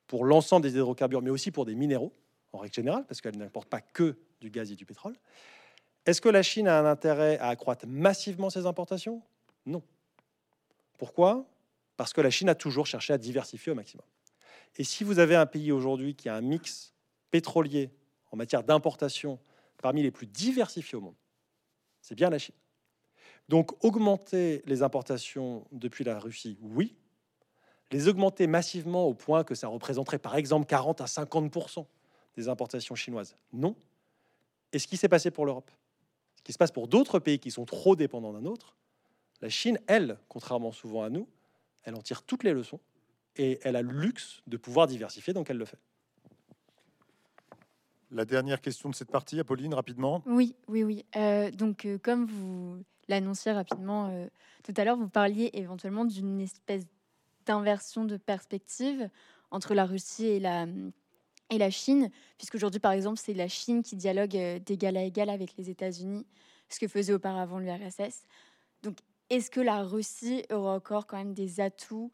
pour 0.06 0.24
l'ensemble 0.24 0.62
des 0.62 0.76
hydrocarbures, 0.76 1.22
mais 1.22 1.30
aussi 1.30 1.50
pour 1.50 1.64
des 1.64 1.74
minéraux, 1.74 2.12
en 2.52 2.58
règle 2.58 2.74
générale, 2.74 3.04
parce 3.06 3.20
qu'elle 3.20 3.36
n'importe 3.36 3.68
pas 3.68 3.80
que 3.80 4.16
du 4.40 4.50
gaz 4.50 4.70
et 4.70 4.76
du 4.76 4.86
pétrole. 4.86 5.14
Est-ce 6.06 6.20
que 6.20 6.28
la 6.28 6.42
Chine 6.42 6.68
a 6.68 6.78
un 6.78 6.86
intérêt 6.86 7.36
à 7.38 7.48
accroître 7.48 7.84
massivement 7.86 8.48
ses 8.48 8.64
importations? 8.64 9.22
Non. 9.66 9.82
Pourquoi? 10.98 11.44
Parce 11.96 12.12
que 12.12 12.20
la 12.20 12.30
Chine 12.30 12.48
a 12.48 12.54
toujours 12.54 12.86
cherché 12.86 13.12
à 13.12 13.18
diversifier 13.18 13.72
au 13.72 13.74
maximum. 13.74 14.06
Et 14.76 14.84
si 14.84 15.02
vous 15.02 15.18
avez 15.18 15.34
un 15.34 15.46
pays 15.46 15.72
aujourd'hui 15.72 16.14
qui 16.14 16.28
a 16.28 16.36
un 16.36 16.40
mix 16.40 16.94
pétrolier 17.30 17.90
en 18.30 18.36
matière 18.36 18.62
d'importation 18.62 19.38
parmi 19.82 20.02
les 20.02 20.12
plus 20.12 20.26
diversifiés 20.26 20.96
au 20.96 21.00
monde, 21.00 21.16
c'est 22.00 22.14
bien 22.14 22.30
la 22.30 22.38
Chine. 22.38 22.54
Donc 23.48 23.84
augmenter 23.84 24.62
les 24.66 24.82
importations 24.82 25.66
depuis 25.72 26.04
la 26.04 26.18
Russie, 26.18 26.56
oui. 26.62 26.94
Les 27.90 28.08
augmenter 28.08 28.46
massivement 28.46 29.06
au 29.06 29.14
point 29.14 29.44
que 29.44 29.54
ça 29.54 29.68
représenterait 29.68 30.18
par 30.18 30.36
exemple 30.36 30.66
40 30.66 31.00
à 31.00 31.04
50% 31.04 31.86
des 32.36 32.48
importations 32.48 32.94
chinoises, 32.94 33.36
non. 33.52 33.74
Et 34.72 34.78
ce 34.78 34.86
qui 34.86 34.96
s'est 34.96 35.08
passé 35.08 35.30
pour 35.30 35.46
l'Europe, 35.46 35.70
qui 36.46 36.52
se 36.52 36.58
passe 36.58 36.70
pour 36.70 36.86
d'autres 36.86 37.18
pays 37.18 37.40
qui 37.40 37.50
sont 37.50 37.64
trop 37.64 37.96
dépendants 37.96 38.32
d'un 38.32 38.44
autre, 38.44 38.76
la 39.40 39.48
Chine, 39.48 39.80
elle, 39.88 40.16
contrairement 40.28 40.70
souvent 40.70 41.02
à 41.02 41.10
nous, 41.10 41.26
elle 41.82 41.96
en 41.96 42.00
tire 42.00 42.22
toutes 42.22 42.44
les 42.44 42.52
leçons 42.52 42.78
et 43.34 43.58
elle 43.64 43.74
a 43.74 43.82
le 43.82 43.90
luxe 43.90 44.44
de 44.46 44.56
pouvoir 44.56 44.86
diversifier, 44.86 45.32
donc 45.32 45.50
elle 45.50 45.56
le 45.56 45.64
fait. 45.64 45.80
La 48.12 48.24
dernière 48.24 48.60
question 48.60 48.88
de 48.88 48.94
cette 48.94 49.10
partie, 49.10 49.40
Apolline, 49.40 49.74
rapidement. 49.74 50.22
Oui, 50.24 50.54
oui, 50.68 50.84
oui. 50.84 51.04
Euh, 51.16 51.50
donc, 51.50 51.84
euh, 51.84 51.98
comme 51.98 52.26
vous 52.26 52.78
l'annonciez 53.08 53.50
rapidement 53.50 54.10
euh, 54.10 54.28
tout 54.62 54.72
à 54.76 54.84
l'heure, 54.84 54.96
vous 54.96 55.08
parliez 55.08 55.50
éventuellement 55.52 56.04
d'une 56.04 56.40
espèce 56.40 56.84
d'inversion 57.44 58.04
de 58.04 58.18
perspective 58.18 59.10
entre 59.50 59.74
la 59.74 59.84
Russie 59.84 60.26
et 60.26 60.38
la, 60.38 60.66
et 61.50 61.58
la 61.58 61.70
Chine, 61.70 62.10
puisqu'aujourd'hui, 62.38 62.80
par 62.80 62.92
exemple, 62.92 63.18
c'est 63.22 63.34
la 63.34 63.48
Chine 63.48 63.82
qui 63.82 63.96
dialogue 63.96 64.36
d'égal 64.64 64.96
à 64.96 65.02
égal 65.02 65.30
avec 65.30 65.56
les 65.56 65.70
États-Unis, 65.70 66.26
ce 66.68 66.80
que 66.80 66.88
faisait 66.88 67.12
auparavant 67.12 67.58
l'URSS. 67.58 68.24
Donc, 68.82 68.98
est-ce 69.30 69.50
que 69.50 69.60
la 69.60 69.82
Russie 69.82 70.44
aura 70.52 70.74
encore 70.74 71.06
quand 71.06 71.16
même 71.16 71.34
des 71.34 71.60
atouts 71.60 72.12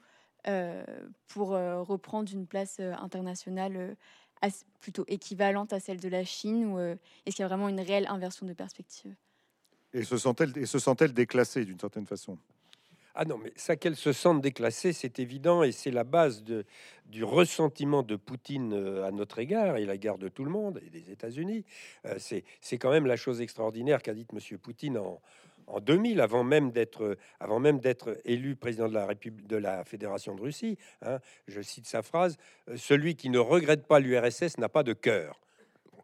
pour 1.28 1.48
reprendre 1.48 2.32
une 2.32 2.46
place 2.46 2.80
internationale 2.80 3.96
plutôt 4.80 5.04
équivalente 5.06 5.72
à 5.72 5.80
celle 5.80 6.00
de 6.00 6.08
la 6.08 6.24
Chine 6.24 6.66
ou 6.66 6.78
est-ce 6.80 7.36
qu'il 7.36 7.40
y 7.40 7.44
a 7.44 7.48
vraiment 7.48 7.68
une 7.68 7.80
réelle 7.80 8.06
inversion 8.08 8.44
de 8.46 8.52
perspective? 8.52 9.14
Et 9.94 10.04
se 10.04 10.16
sent-elle 10.16 10.66
se 10.66 10.78
sent 10.78 10.94
déclassée 11.14 11.64
d'une 11.64 11.78
certaine 11.78 12.06
façon? 12.06 12.38
Ah 13.14 13.24
non, 13.24 13.38
mais 13.38 13.52
ça 13.56 13.76
qu'elle 13.76 13.96
se 13.96 14.12
sente 14.12 14.40
déclassée, 14.40 14.92
c'est 14.92 15.18
évident, 15.18 15.62
et 15.62 15.72
c'est 15.72 15.90
la 15.90 16.04
base 16.04 16.42
de, 16.42 16.64
du 17.06 17.24
ressentiment 17.24 18.02
de 18.02 18.16
Poutine 18.16 18.72
à 19.04 19.10
notre 19.10 19.38
égard 19.38 19.76
et 19.76 19.84
la 19.84 19.96
guerre 19.96 20.18
de 20.18 20.28
tout 20.28 20.44
le 20.44 20.50
monde 20.50 20.80
et 20.86 20.90
des 20.90 21.10
États-Unis. 21.10 21.64
c'est 22.18 22.44
quand 22.78 22.90
même 22.90 23.06
la 23.06 23.16
chose 23.16 23.40
extraordinaire 23.40 24.02
qu'a 24.02 24.14
dit 24.14 24.26
Monsieur 24.32 24.56
Poutine 24.56 24.96
en, 24.96 25.20
en 25.66 25.80
2000, 25.80 26.20
avant 26.20 26.44
même 26.44 26.70
d'être 26.70 27.16
avant 27.40 27.60
même 27.60 27.80
d'être 27.80 28.18
élu 28.24 28.56
président 28.56 28.88
de 28.88 28.94
la 28.94 29.06
République 29.06 29.46
de 29.46 29.56
la 29.56 29.84
Fédération 29.84 30.34
de 30.34 30.42
Russie. 30.42 30.78
Hein, 31.02 31.18
je 31.48 31.60
cite 31.60 31.86
sa 31.86 32.02
phrase 32.02 32.36
euh, 32.68 32.76
celui 32.76 33.16
qui 33.16 33.30
ne 33.30 33.38
regrette 33.38 33.86
pas 33.86 34.00
l'URSS 34.00 34.58
n'a 34.58 34.68
pas 34.68 34.82
de 34.82 34.92
cœur. 34.92 35.40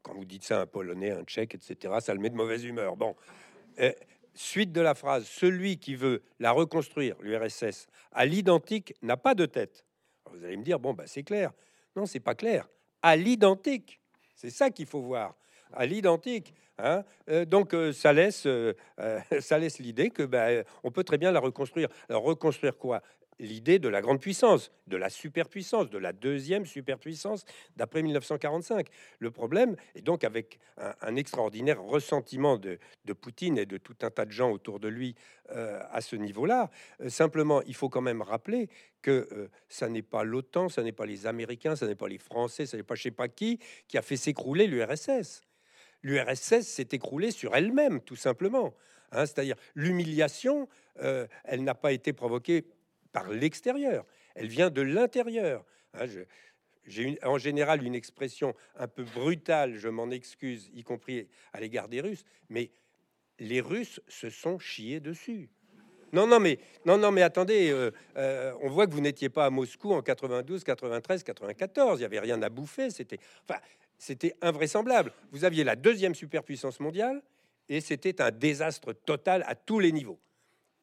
Quand 0.02 0.14
vous 0.14 0.24
dites 0.24 0.44
ça 0.44 0.60
un 0.60 0.66
Polonais, 0.66 1.10
un 1.10 1.24
Tchèque, 1.24 1.54
etc., 1.54 1.94
ça 2.00 2.14
le 2.14 2.20
met 2.20 2.30
de 2.30 2.36
mauvaise 2.36 2.64
humeur. 2.64 2.96
Bon. 2.96 3.14
Euh, 3.80 3.92
suite 4.38 4.72
de 4.72 4.80
la 4.80 4.94
phrase, 4.94 5.26
celui 5.26 5.78
qui 5.78 5.94
veut 5.94 6.22
la 6.38 6.52
reconstruire, 6.52 7.16
l'URSS, 7.20 7.86
à 8.12 8.24
l'identique, 8.24 8.94
n'a 9.02 9.16
pas 9.16 9.34
de 9.34 9.46
tête. 9.46 9.84
vous 10.30 10.44
allez 10.44 10.56
me 10.56 10.64
dire, 10.64 10.78
bon, 10.78 10.94
bah, 10.94 11.04
c'est 11.06 11.22
clair. 11.22 11.52
Non, 11.96 12.06
c'est 12.06 12.20
pas 12.20 12.34
clair. 12.34 12.68
À 13.02 13.16
l'identique, 13.16 14.00
c'est 14.34 14.50
ça 14.50 14.70
qu'il 14.70 14.86
faut 14.86 15.02
voir. 15.02 15.34
À 15.72 15.84
l'identique. 15.86 16.54
Hein. 16.78 17.02
Euh, 17.28 17.44
donc 17.44 17.74
euh, 17.74 17.92
ça 17.92 18.12
laisse, 18.12 18.46
euh, 18.46 18.72
ça 19.40 19.58
laisse 19.58 19.78
l'idée 19.78 20.10
que 20.10 20.22
ben, 20.22 20.64
on 20.84 20.90
peut 20.90 21.04
très 21.04 21.18
bien 21.18 21.32
la 21.32 21.40
reconstruire. 21.40 21.88
Alors 22.08 22.22
reconstruire 22.22 22.78
quoi? 22.78 23.02
L'idée 23.40 23.78
de 23.78 23.88
la 23.88 24.00
grande 24.00 24.20
puissance, 24.20 24.72
de 24.86 24.96
la 24.96 25.10
superpuissance, 25.10 25.90
de 25.90 25.98
la 25.98 26.12
deuxième 26.12 26.66
superpuissance 26.66 27.44
d'après 27.76 28.02
1945. 28.02 28.88
Le 29.18 29.30
problème 29.30 29.76
est 29.94 30.02
donc 30.02 30.24
avec 30.24 30.58
un, 30.76 31.16
extraordinaire 31.16 31.80
ressentiment 31.82 32.56
de, 32.56 32.78
de, 33.04 33.12
Poutine 33.12 33.58
et 33.58 33.66
de 33.66 33.76
tout 33.76 33.96
un 34.02 34.10
tas 34.10 34.24
de 34.24 34.32
gens 34.32 34.50
autour 34.50 34.80
de 34.80 34.88
lui 34.88 35.14
à 35.48 36.00
ce 36.00 36.16
niveau-là. 36.16 36.70
simplement, 37.08 37.62
il 37.62 37.74
faut 37.74 37.88
quand 37.88 38.00
même 38.00 38.22
rappeler 38.22 38.68
que 39.02 39.48
ça 39.68 39.88
n'est 39.88 40.02
pas 40.02 40.24
l'OTAN, 40.24 40.68
ça 40.68 40.82
n'est 40.82 40.92
pas 40.92 41.06
les 41.06 41.26
Américains, 41.26 41.76
ça 41.76 41.86
n'est 41.86 41.94
pas 41.94 42.08
les 42.08 42.18
Français, 42.18 42.66
ça 42.66 42.76
n'est 42.76 42.82
pas 42.82 42.96
je 42.96 43.04
sais 43.04 43.10
pas 43.10 43.28
qui 43.28 43.58
qui 43.86 43.98
a 43.98 44.02
fait 44.02 44.16
s'écrouler 44.16 44.66
l'URSS 44.66 45.42
l'URSS 46.02 46.62
s'est 46.62 46.88
écroulée 46.92 47.30
sur 47.30 47.54
elle-même, 47.54 48.00
tout 48.00 48.16
simplement. 48.16 48.74
Hein. 49.12 49.26
C'est-à-dire 49.26 49.56
l'humiliation, 49.74 50.68
euh, 51.00 51.26
elle 51.44 51.64
n'a 51.64 51.74
pas 51.74 51.92
été 51.92 52.12
provoquée 52.12 52.66
par 53.12 53.28
l'extérieur, 53.28 54.04
elle 54.34 54.48
vient 54.48 54.70
de 54.70 54.82
l'intérieur. 54.82 55.64
Hein. 55.94 56.06
j'ai 56.84 57.18
en 57.22 57.38
général 57.38 57.82
une 57.82 57.94
expression 57.94 58.54
un 58.76 58.88
peu 58.88 59.04
brutale, 59.04 59.76
je 59.76 59.88
m'en 59.88 60.10
excuse, 60.10 60.70
y 60.74 60.82
compris 60.82 61.28
à 61.52 61.60
l'égard 61.60 61.88
des 61.88 62.00
Russes, 62.00 62.24
mais 62.48 62.70
les 63.38 63.60
Russes 63.60 64.00
se 64.08 64.30
sont 64.30 64.58
chiés 64.58 65.00
dessus. 65.00 65.48
Non, 66.12 66.26
non, 66.26 66.40
mais 66.40 66.58
non, 66.86 66.96
non, 66.96 67.12
mais 67.12 67.22
attendez, 67.22 67.70
euh, 67.70 67.90
euh, 68.16 68.54
on 68.62 68.70
voit 68.70 68.86
que 68.86 68.92
vous 68.92 69.00
n'étiez 69.00 69.28
pas 69.28 69.46
à 69.46 69.50
Moscou 69.50 69.92
en 69.92 70.00
92, 70.00 70.64
93, 70.64 71.22
94. 71.22 72.00
Il 72.00 72.02
y 72.02 72.06
avait 72.06 72.20
rien 72.20 72.40
à 72.42 72.48
bouffer. 72.48 72.90
C'était, 72.90 73.18
enfin, 73.46 73.60
c'était 73.98 74.34
invraisemblable. 74.40 75.12
Vous 75.32 75.44
aviez 75.44 75.64
la 75.64 75.76
deuxième 75.76 76.14
superpuissance 76.14 76.80
mondiale 76.80 77.22
et 77.68 77.80
c'était 77.80 78.22
un 78.22 78.30
désastre 78.30 78.92
total 78.92 79.44
à 79.46 79.54
tous 79.54 79.80
les 79.80 79.92
niveaux, 79.92 80.18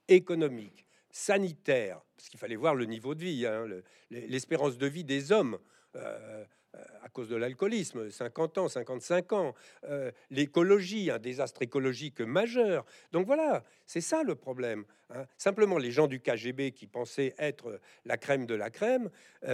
économique, 0.07 0.84
sanitaire, 1.15 2.01
parce 2.17 2.27
qu'il 2.27 2.37
fallait 2.37 2.57
voir 2.57 2.75
le 2.75 2.83
niveau 2.83 3.15
de 3.15 3.23
vie, 3.23 3.45
hein, 3.45 3.65
l'espérance 4.11 4.77
de 4.77 4.85
vie 4.85 5.05
des 5.05 5.31
hommes. 5.31 5.57
Euh, 5.95 6.43
euh, 6.75 6.79
à 7.03 7.07
cause 7.07 7.29
de 7.29 7.37
l'alcoolisme, 7.37 8.09
50 8.09 8.57
ans, 8.57 8.67
55 8.67 9.31
ans, 9.31 9.53
euh, 9.85 10.11
l'écologie, 10.29 11.09
un 11.09 11.19
désastre 11.19 11.61
écologique 11.61 12.19
majeur. 12.19 12.85
Donc 13.13 13.27
voilà, 13.27 13.63
c'est 13.85 14.01
ça 14.01 14.23
le 14.23 14.35
problème. 14.35 14.83
Hein. 15.11 15.25
Simplement, 15.37 15.77
les 15.77 15.91
gens 15.91 16.07
du 16.07 16.19
KGB 16.19 16.71
qui 16.71 16.85
pensaient 16.85 17.33
être 17.37 17.79
la 18.03 18.17
crème 18.17 18.45
de 18.45 18.55
la 18.55 18.69
crème, 18.69 19.09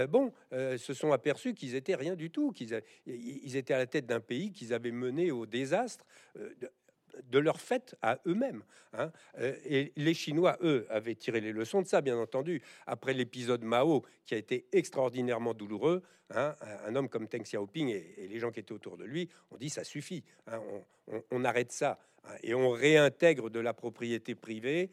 bon, 0.08 0.32
se 0.50 0.94
sont 0.94 1.12
aperçus 1.12 1.54
qu'ils 1.54 1.76
étaient 1.76 1.94
rien 1.94 2.16
du 2.16 2.30
tout, 2.30 2.50
qu'ils 2.50 2.82
ils 3.06 3.56
étaient 3.56 3.74
à 3.74 3.78
la 3.78 3.86
tête 3.86 4.06
d'un 4.06 4.18
pays 4.18 4.50
qu'ils 4.50 4.74
avaient 4.74 4.90
mené 4.90 5.30
au 5.30 5.46
désastre 5.46 6.06
de 7.24 7.38
leur 7.38 7.60
fait 7.60 7.96
à 8.02 8.18
eux-mêmes. 8.26 8.62
Hein. 8.92 9.12
Euh, 9.38 9.54
et 9.64 9.92
les 9.96 10.14
Chinois, 10.14 10.56
eux, 10.62 10.86
avaient 10.90 11.14
tiré 11.14 11.40
les 11.40 11.52
leçons 11.52 11.82
de 11.82 11.86
ça, 11.86 12.00
bien 12.00 12.16
entendu, 12.18 12.62
après 12.86 13.14
l'épisode 13.14 13.62
Mao, 13.62 14.04
qui 14.24 14.34
a 14.34 14.38
été 14.38 14.66
extraordinairement 14.72 15.54
douloureux. 15.54 16.02
Hein. 16.30 16.54
Un 16.86 16.94
homme 16.96 17.08
comme 17.08 17.26
Deng 17.26 17.42
Xiaoping 17.42 17.88
et, 17.88 18.28
les 18.28 18.38
gens 18.38 18.50
qui 18.50 18.60
étaient 18.60 18.72
autour 18.72 18.96
de 18.96 19.04
lui 19.04 19.28
ont 19.50 19.56
dit 19.56 19.68
ça 19.68 19.84
suffit, 19.84 20.24
hein, 20.46 20.60
on, 21.30 21.44
arrête 21.44 21.72
ça 21.72 21.98
et 22.42 22.54
on 22.54 22.70
réintègre 22.70 23.50
de 23.50 23.60
la 23.60 23.74
propriété 23.74 24.34
privée 24.34 24.90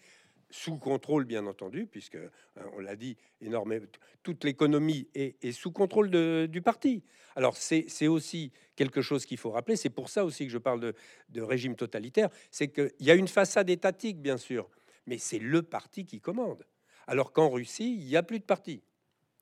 sous 0.50 0.78
contrôle, 0.78 1.26
bien 1.26 1.46
entendu, 1.46 1.86
puisque 1.86 2.16
euh, 2.16 2.30
on 2.74 2.80
l'a 2.80 2.96
dit 2.96 3.18
énormément, 3.42 3.86
toute 4.24 4.44
l'économie 4.44 5.08
est, 5.14 5.52
sous 5.52 5.72
contrôle 5.72 6.10
du 6.48 6.62
parti. 6.62 7.04
Alors 7.36 7.56
c'est 7.56 8.08
aussi 8.08 8.52
quelque 8.76 9.02
chose 9.02 9.26
qu'il 9.26 9.38
faut 9.38 9.52
rappeler. 9.52 9.76
C'est 9.76 9.90
pour 9.90 10.10
ça 10.10 10.26
aussi 10.26 10.46
que 10.46 10.52
je 10.52 10.58
parle 10.58 10.94
de, 11.30 11.42
régime 11.42 11.76
totalitaire, 11.76 12.30
c'est 12.52 12.70
qu'il 12.70 12.92
y 13.00 13.12
a 13.12 13.16
une 13.16 13.28
façade 13.28 13.70
étatique, 13.70 14.22
bien 14.22 14.38
sûr, 14.38 14.70
mais 15.06 15.18
c'est 15.18 15.40
le 15.40 15.62
parti 15.62 16.06
qui 16.06 16.20
commande. 16.20 16.66
Alors 17.08 17.32
qu'en 17.32 17.50
Russie, 17.50 17.96
il 18.00 18.06
n'y 18.06 18.18
a 18.18 18.24
plus 18.24 18.40
de 18.40 18.44
parti. 18.44 18.82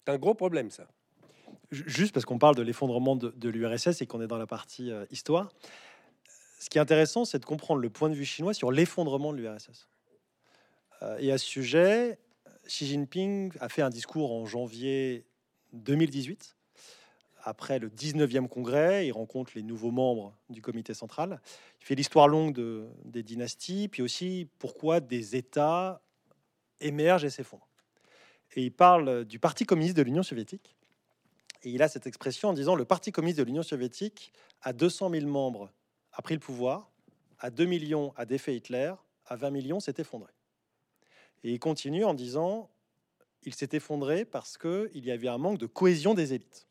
C'est 0.05 0.11
un 0.11 0.17
gros 0.17 0.35
problème, 0.35 0.69
ça. 0.69 0.87
Juste 1.71 2.13
parce 2.13 2.25
qu'on 2.25 2.39
parle 2.39 2.55
de 2.55 2.61
l'effondrement 2.61 3.15
de, 3.15 3.49
l'URSS 3.49 4.01
et 4.01 4.05
qu'on 4.05 4.21
est 4.21 4.27
dans 4.27 4.37
la 4.37 4.47
partie 4.47 4.89
euh, 4.89 5.05
histoire, 5.11 5.51
ce 6.59 6.69
qui 6.69 6.77
est 6.77 6.81
intéressant, 6.81 7.25
c'est 7.25 7.39
de 7.39 7.45
comprendre 7.45 7.81
le 7.81 7.89
point 7.89 8.09
de 8.09 8.15
vue 8.15 8.25
chinois 8.25 8.53
sur 8.53 8.71
l'effondrement 8.71 9.33
de 9.33 9.37
l'URSS. 9.37 9.87
Euh, 11.01 11.17
et 11.19 11.31
à 11.31 11.37
ce 11.37 11.45
sujet, 11.45 12.19
Xi 12.65 12.87
Jinping 12.87 13.53
a 13.59 13.69
fait 13.69 13.81
un 13.81 13.89
discours 13.89 14.31
en 14.31 14.45
janvier 14.45 15.25
2018. 15.73 16.55
Après 17.43 17.79
le 17.79 17.89
19e 17.89 18.47
congrès, 18.47 19.07
il 19.07 19.11
rencontre 19.11 19.53
les 19.55 19.63
nouveaux 19.63 19.91
membres 19.91 20.35
du 20.49 20.61
comité 20.61 20.93
central. 20.93 21.39
Il 21.79 21.85
fait 21.85 21.95
l'histoire 21.95 22.27
longue 22.27 22.53
de, 22.53 22.87
des 23.05 23.23
dynasties, 23.23 23.87
puis 23.87 24.01
aussi 24.01 24.49
pourquoi 24.59 24.99
des 24.99 25.35
États 25.35 26.01
émergent 26.81 27.23
et 27.23 27.29
s'effondrent. 27.29 27.69
Et 28.55 28.63
il 28.63 28.71
parle 28.71 29.23
du 29.25 29.39
Parti 29.39 29.65
communiste 29.65 29.95
de 29.95 30.01
l'Union 30.01 30.23
soviétique. 30.23 30.75
Et 31.63 31.69
il 31.69 31.81
a 31.81 31.87
cette 31.87 32.07
expression 32.07 32.49
en 32.49 32.53
disant 32.53 32.75
le 32.75 32.85
Parti 32.85 33.11
communiste 33.11 33.39
de 33.39 33.43
l'Union 33.43 33.63
soviétique, 33.63 34.33
à 34.61 34.73
200 34.73 35.09
000 35.11 35.25
membres, 35.27 35.71
a 36.13 36.21
pris 36.21 36.33
le 36.33 36.39
pouvoir, 36.39 36.91
à 37.39 37.49
2 37.49 37.65
millions 37.65 38.13
a 38.15 38.25
défait 38.25 38.55
Hitler, 38.55 38.93
à 39.25 39.35
20 39.35 39.51
millions 39.51 39.79
s'est 39.79 39.95
effondré. 39.97 40.31
Et 41.43 41.53
il 41.53 41.59
continue 41.59 42.05
en 42.05 42.13
disant 42.13 42.69
il 43.43 43.53
s'est 43.53 43.69
effondré 43.71 44.25
parce 44.25 44.57
qu'il 44.57 45.05
y 45.05 45.11
avait 45.11 45.27
un 45.27 45.37
manque 45.37 45.57
de 45.57 45.67
cohésion 45.67 46.13
des 46.13 46.33
élites. 46.33 46.67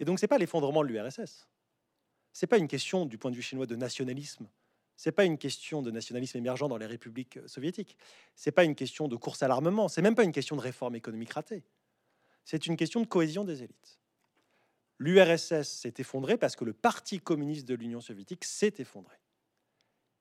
Et 0.00 0.04
donc, 0.04 0.18
ce 0.18 0.24
n'est 0.24 0.28
pas 0.28 0.38
l'effondrement 0.38 0.82
de 0.82 0.88
l'URSS. 0.88 1.48
Ce 2.32 2.44
n'est 2.44 2.48
pas 2.48 2.58
une 2.58 2.68
question, 2.68 3.06
du 3.06 3.18
point 3.18 3.30
de 3.30 3.36
vue 3.36 3.42
chinois, 3.42 3.66
de 3.66 3.76
nationalisme. 3.76 4.48
Ce 4.96 5.08
n'est 5.08 5.12
pas 5.12 5.24
une 5.24 5.38
question 5.38 5.82
de 5.82 5.90
nationalisme 5.90 6.38
émergent 6.38 6.68
dans 6.68 6.76
les 6.76 6.86
républiques 6.86 7.38
soviétiques. 7.46 7.96
Ce 8.34 8.48
n'est 8.48 8.52
pas 8.52 8.64
une 8.64 8.74
question 8.74 9.08
de 9.08 9.16
course 9.16 9.42
à 9.42 9.48
l'armement. 9.48 9.88
C'est 9.88 10.02
même 10.02 10.14
pas 10.14 10.24
une 10.24 10.32
question 10.32 10.56
de 10.56 10.60
réforme 10.60 10.96
économique 10.96 11.32
ratée. 11.32 11.62
C'est 12.44 12.66
une 12.66 12.76
question 12.76 13.00
de 13.00 13.06
cohésion 13.06 13.44
des 13.44 13.62
élites. 13.62 13.98
L'URSS 14.98 15.62
s'est 15.62 15.94
effondré 15.98 16.36
parce 16.36 16.56
que 16.56 16.64
le 16.64 16.72
Parti 16.72 17.20
communiste 17.20 17.66
de 17.66 17.74
l'Union 17.74 18.00
soviétique 18.00 18.44
s'est 18.44 18.74
effondré. 18.78 19.16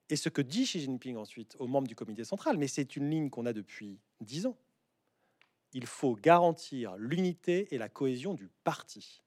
Et 0.09 0.15
ce 0.15 0.29
que 0.29 0.41
dit 0.41 0.63
Xi 0.63 0.79
Jinping 0.81 1.17
ensuite 1.17 1.55
aux 1.59 1.67
membres 1.67 1.87
du 1.87 1.95
comité 1.95 2.23
central, 2.23 2.57
mais 2.57 2.67
c'est 2.67 2.95
une 2.95 3.09
ligne 3.09 3.29
qu'on 3.29 3.45
a 3.45 3.53
depuis 3.53 3.99
dix 4.21 4.45
ans, 4.45 4.57
il 5.73 5.85
faut 5.85 6.15
garantir 6.15 6.95
l'unité 6.97 7.67
et 7.73 7.77
la 7.77 7.89
cohésion 7.89 8.33
du 8.33 8.49
parti. 8.63 9.21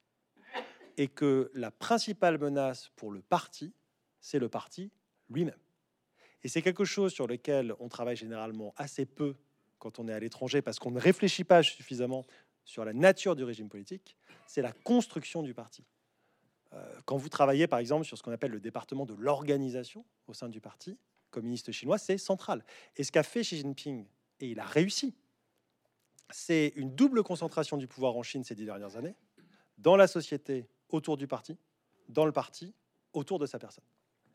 Et 0.97 1.07
que 1.07 1.49
la 1.53 1.71
principale 1.71 2.37
menace 2.37 2.91
pour 2.95 3.11
le 3.11 3.21
parti, 3.21 3.73
c'est 4.19 4.39
le 4.39 4.49
parti 4.49 4.91
lui-même. 5.29 5.57
Et 6.43 6.49
c'est 6.49 6.61
quelque 6.61 6.83
chose 6.83 7.13
sur 7.13 7.27
lequel 7.27 7.73
on 7.79 7.87
travaille 7.87 8.17
généralement 8.17 8.73
assez 8.75 9.05
peu 9.05 9.35
quand 9.79 9.99
on 9.99 10.07
est 10.07 10.13
à 10.13 10.19
l'étranger, 10.19 10.61
parce 10.61 10.79
qu'on 10.79 10.91
ne 10.91 10.99
réfléchit 10.99 11.43
pas 11.43 11.63
suffisamment 11.63 12.25
sur 12.63 12.85
la 12.85 12.93
nature 12.93 13.35
du 13.35 13.43
régime 13.43 13.69
politique, 13.69 14.15
c'est 14.47 14.61
la 14.61 14.71
construction 14.71 15.43
du 15.43 15.53
parti. 15.53 15.83
Euh, 16.73 17.01
quand 17.05 17.17
vous 17.17 17.29
travaillez 17.29 17.67
par 17.67 17.79
exemple 17.79 18.05
sur 18.05 18.17
ce 18.17 18.23
qu'on 18.23 18.31
appelle 18.31 18.51
le 18.51 18.59
département 18.59 19.05
de 19.05 19.13
l'organisation 19.13 20.05
au 20.27 20.33
sein 20.33 20.49
du 20.49 20.61
parti 20.61 20.97
communiste 21.29 21.71
chinois, 21.71 21.97
c'est 21.97 22.17
central. 22.17 22.63
Et 22.95 23.03
ce 23.03 23.11
qu'a 23.11 23.23
fait 23.23 23.41
Xi 23.41 23.57
Jinping, 23.57 24.05
et 24.39 24.49
il 24.49 24.59
a 24.59 24.65
réussi, 24.65 25.15
c'est 26.29 26.73
une 26.75 26.95
double 26.95 27.23
concentration 27.23 27.77
du 27.77 27.87
pouvoir 27.87 28.15
en 28.15 28.23
Chine 28.23 28.43
ces 28.43 28.55
dix 28.55 28.65
dernières 28.65 28.95
années, 28.95 29.15
dans 29.77 29.95
la 29.95 30.07
société 30.07 30.67
autour 30.89 31.17
du 31.17 31.27
parti, 31.27 31.57
dans 32.09 32.25
le 32.25 32.31
parti 32.31 32.73
autour 33.13 33.39
de 33.39 33.45
sa 33.45 33.59
personne. 33.59 33.83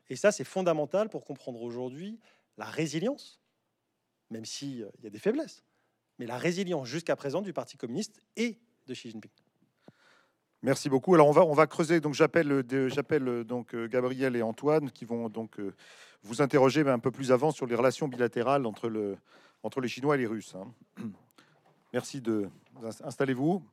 Et 0.09 0.15
ça, 0.15 0.31
c'est 0.31 0.43
fondamental 0.43 1.09
pour 1.09 1.23
comprendre 1.23 1.61
aujourd'hui 1.61 2.19
la 2.57 2.65
résilience, 2.65 3.41
même 4.29 4.45
s'il 4.45 4.83
euh, 4.83 4.91
y 5.03 5.07
a 5.07 5.09
des 5.09 5.19
faiblesses, 5.19 5.63
mais 6.17 6.25
la 6.25 6.37
résilience 6.37 6.87
jusqu'à 6.87 7.15
présent 7.15 7.41
du 7.41 7.53
Parti 7.53 7.77
communiste 7.77 8.21
et 8.35 8.59
de 8.87 8.93
Xi 8.93 9.11
Jinping. 9.11 9.31
Merci 10.61 10.89
beaucoup. 10.89 11.13
Alors 11.13 11.27
on 11.27 11.31
va 11.31 11.43
on 11.45 11.53
va 11.53 11.67
creuser. 11.67 11.99
Donc 11.99 12.13
j'appelle 12.13 12.51
euh, 12.51 12.89
j'appelle 12.89 13.27
euh, 13.27 13.43
donc 13.43 13.75
Gabriel 13.75 14.35
et 14.35 14.41
Antoine 14.41 14.91
qui 14.91 15.05
vont 15.05 15.29
donc 15.29 15.57
vous 16.23 16.41
interroger 16.41 16.87
un 16.87 16.99
peu 16.99 17.11
plus 17.11 17.31
avant 17.31 17.51
sur 17.51 17.65
les 17.65 17.75
relations 17.75 18.07
bilatérales 18.07 18.65
entre 18.65 18.89
le 18.89 19.17
entre 19.63 19.81
les 19.81 19.87
Chinois 19.87 20.15
et 20.15 20.19
les 20.19 20.27
Russes. 20.27 20.55
Hein. 20.55 20.67
Merci 21.93 22.21
de 22.21 22.49
installez-vous. 23.03 23.63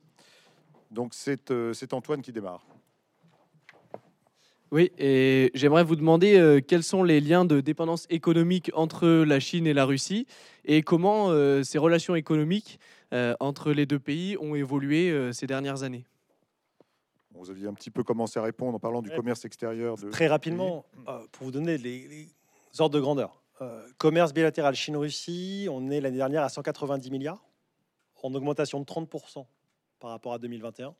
Donc 0.90 1.12
c'est 1.14 1.92
Antoine 1.92 2.22
qui 2.22 2.32
démarre. 2.32 2.64
Oui, 4.72 4.90
et 4.98 5.52
j'aimerais 5.54 5.84
vous 5.84 5.94
demander 5.94 6.36
euh, 6.36 6.60
quels 6.60 6.82
sont 6.82 7.04
les 7.04 7.20
liens 7.20 7.44
de 7.44 7.60
dépendance 7.60 8.06
économique 8.10 8.72
entre 8.74 9.06
la 9.06 9.38
Chine 9.38 9.64
et 9.66 9.72
la 9.72 9.84
Russie 9.84 10.26
et 10.64 10.82
comment 10.82 11.30
euh, 11.30 11.62
ces 11.62 11.78
relations 11.78 12.16
économiques 12.16 12.80
euh, 13.12 13.34
entre 13.38 13.70
les 13.70 13.86
deux 13.86 14.00
pays 14.00 14.36
ont 14.40 14.56
évolué 14.56 15.32
ces 15.32 15.46
dernières 15.46 15.84
années? 15.84 16.04
Vous 17.38 17.50
aviez 17.50 17.66
un 17.68 17.74
petit 17.74 17.90
peu 17.90 18.02
commencé 18.02 18.38
à 18.38 18.42
répondre 18.42 18.76
en 18.76 18.78
parlant 18.78 19.02
du 19.02 19.10
commerce 19.10 19.44
extérieur. 19.44 19.96
De... 19.96 20.10
Très 20.10 20.26
rapidement, 20.26 20.84
pour 21.32 21.44
vous 21.44 21.50
donner 21.50 21.78
les, 21.78 22.08
les, 22.08 22.28
ordres 22.78 22.94
de 22.94 23.00
grandeur. 23.00 23.42
commerce 23.98 24.32
bilatéral 24.32 24.74
Chine-Russie, 24.74 25.68
on 25.70 25.90
est 25.90 26.00
l'année 26.00 26.16
dernière 26.16 26.42
à 26.42 26.48
190 26.48 27.10
milliards, 27.10 27.44
en 28.22 28.34
augmentation 28.34 28.80
de 28.80 28.84
30% 28.84 29.46
par 29.98 30.10
rapport 30.10 30.32
à 30.32 30.38
2021 30.38 30.94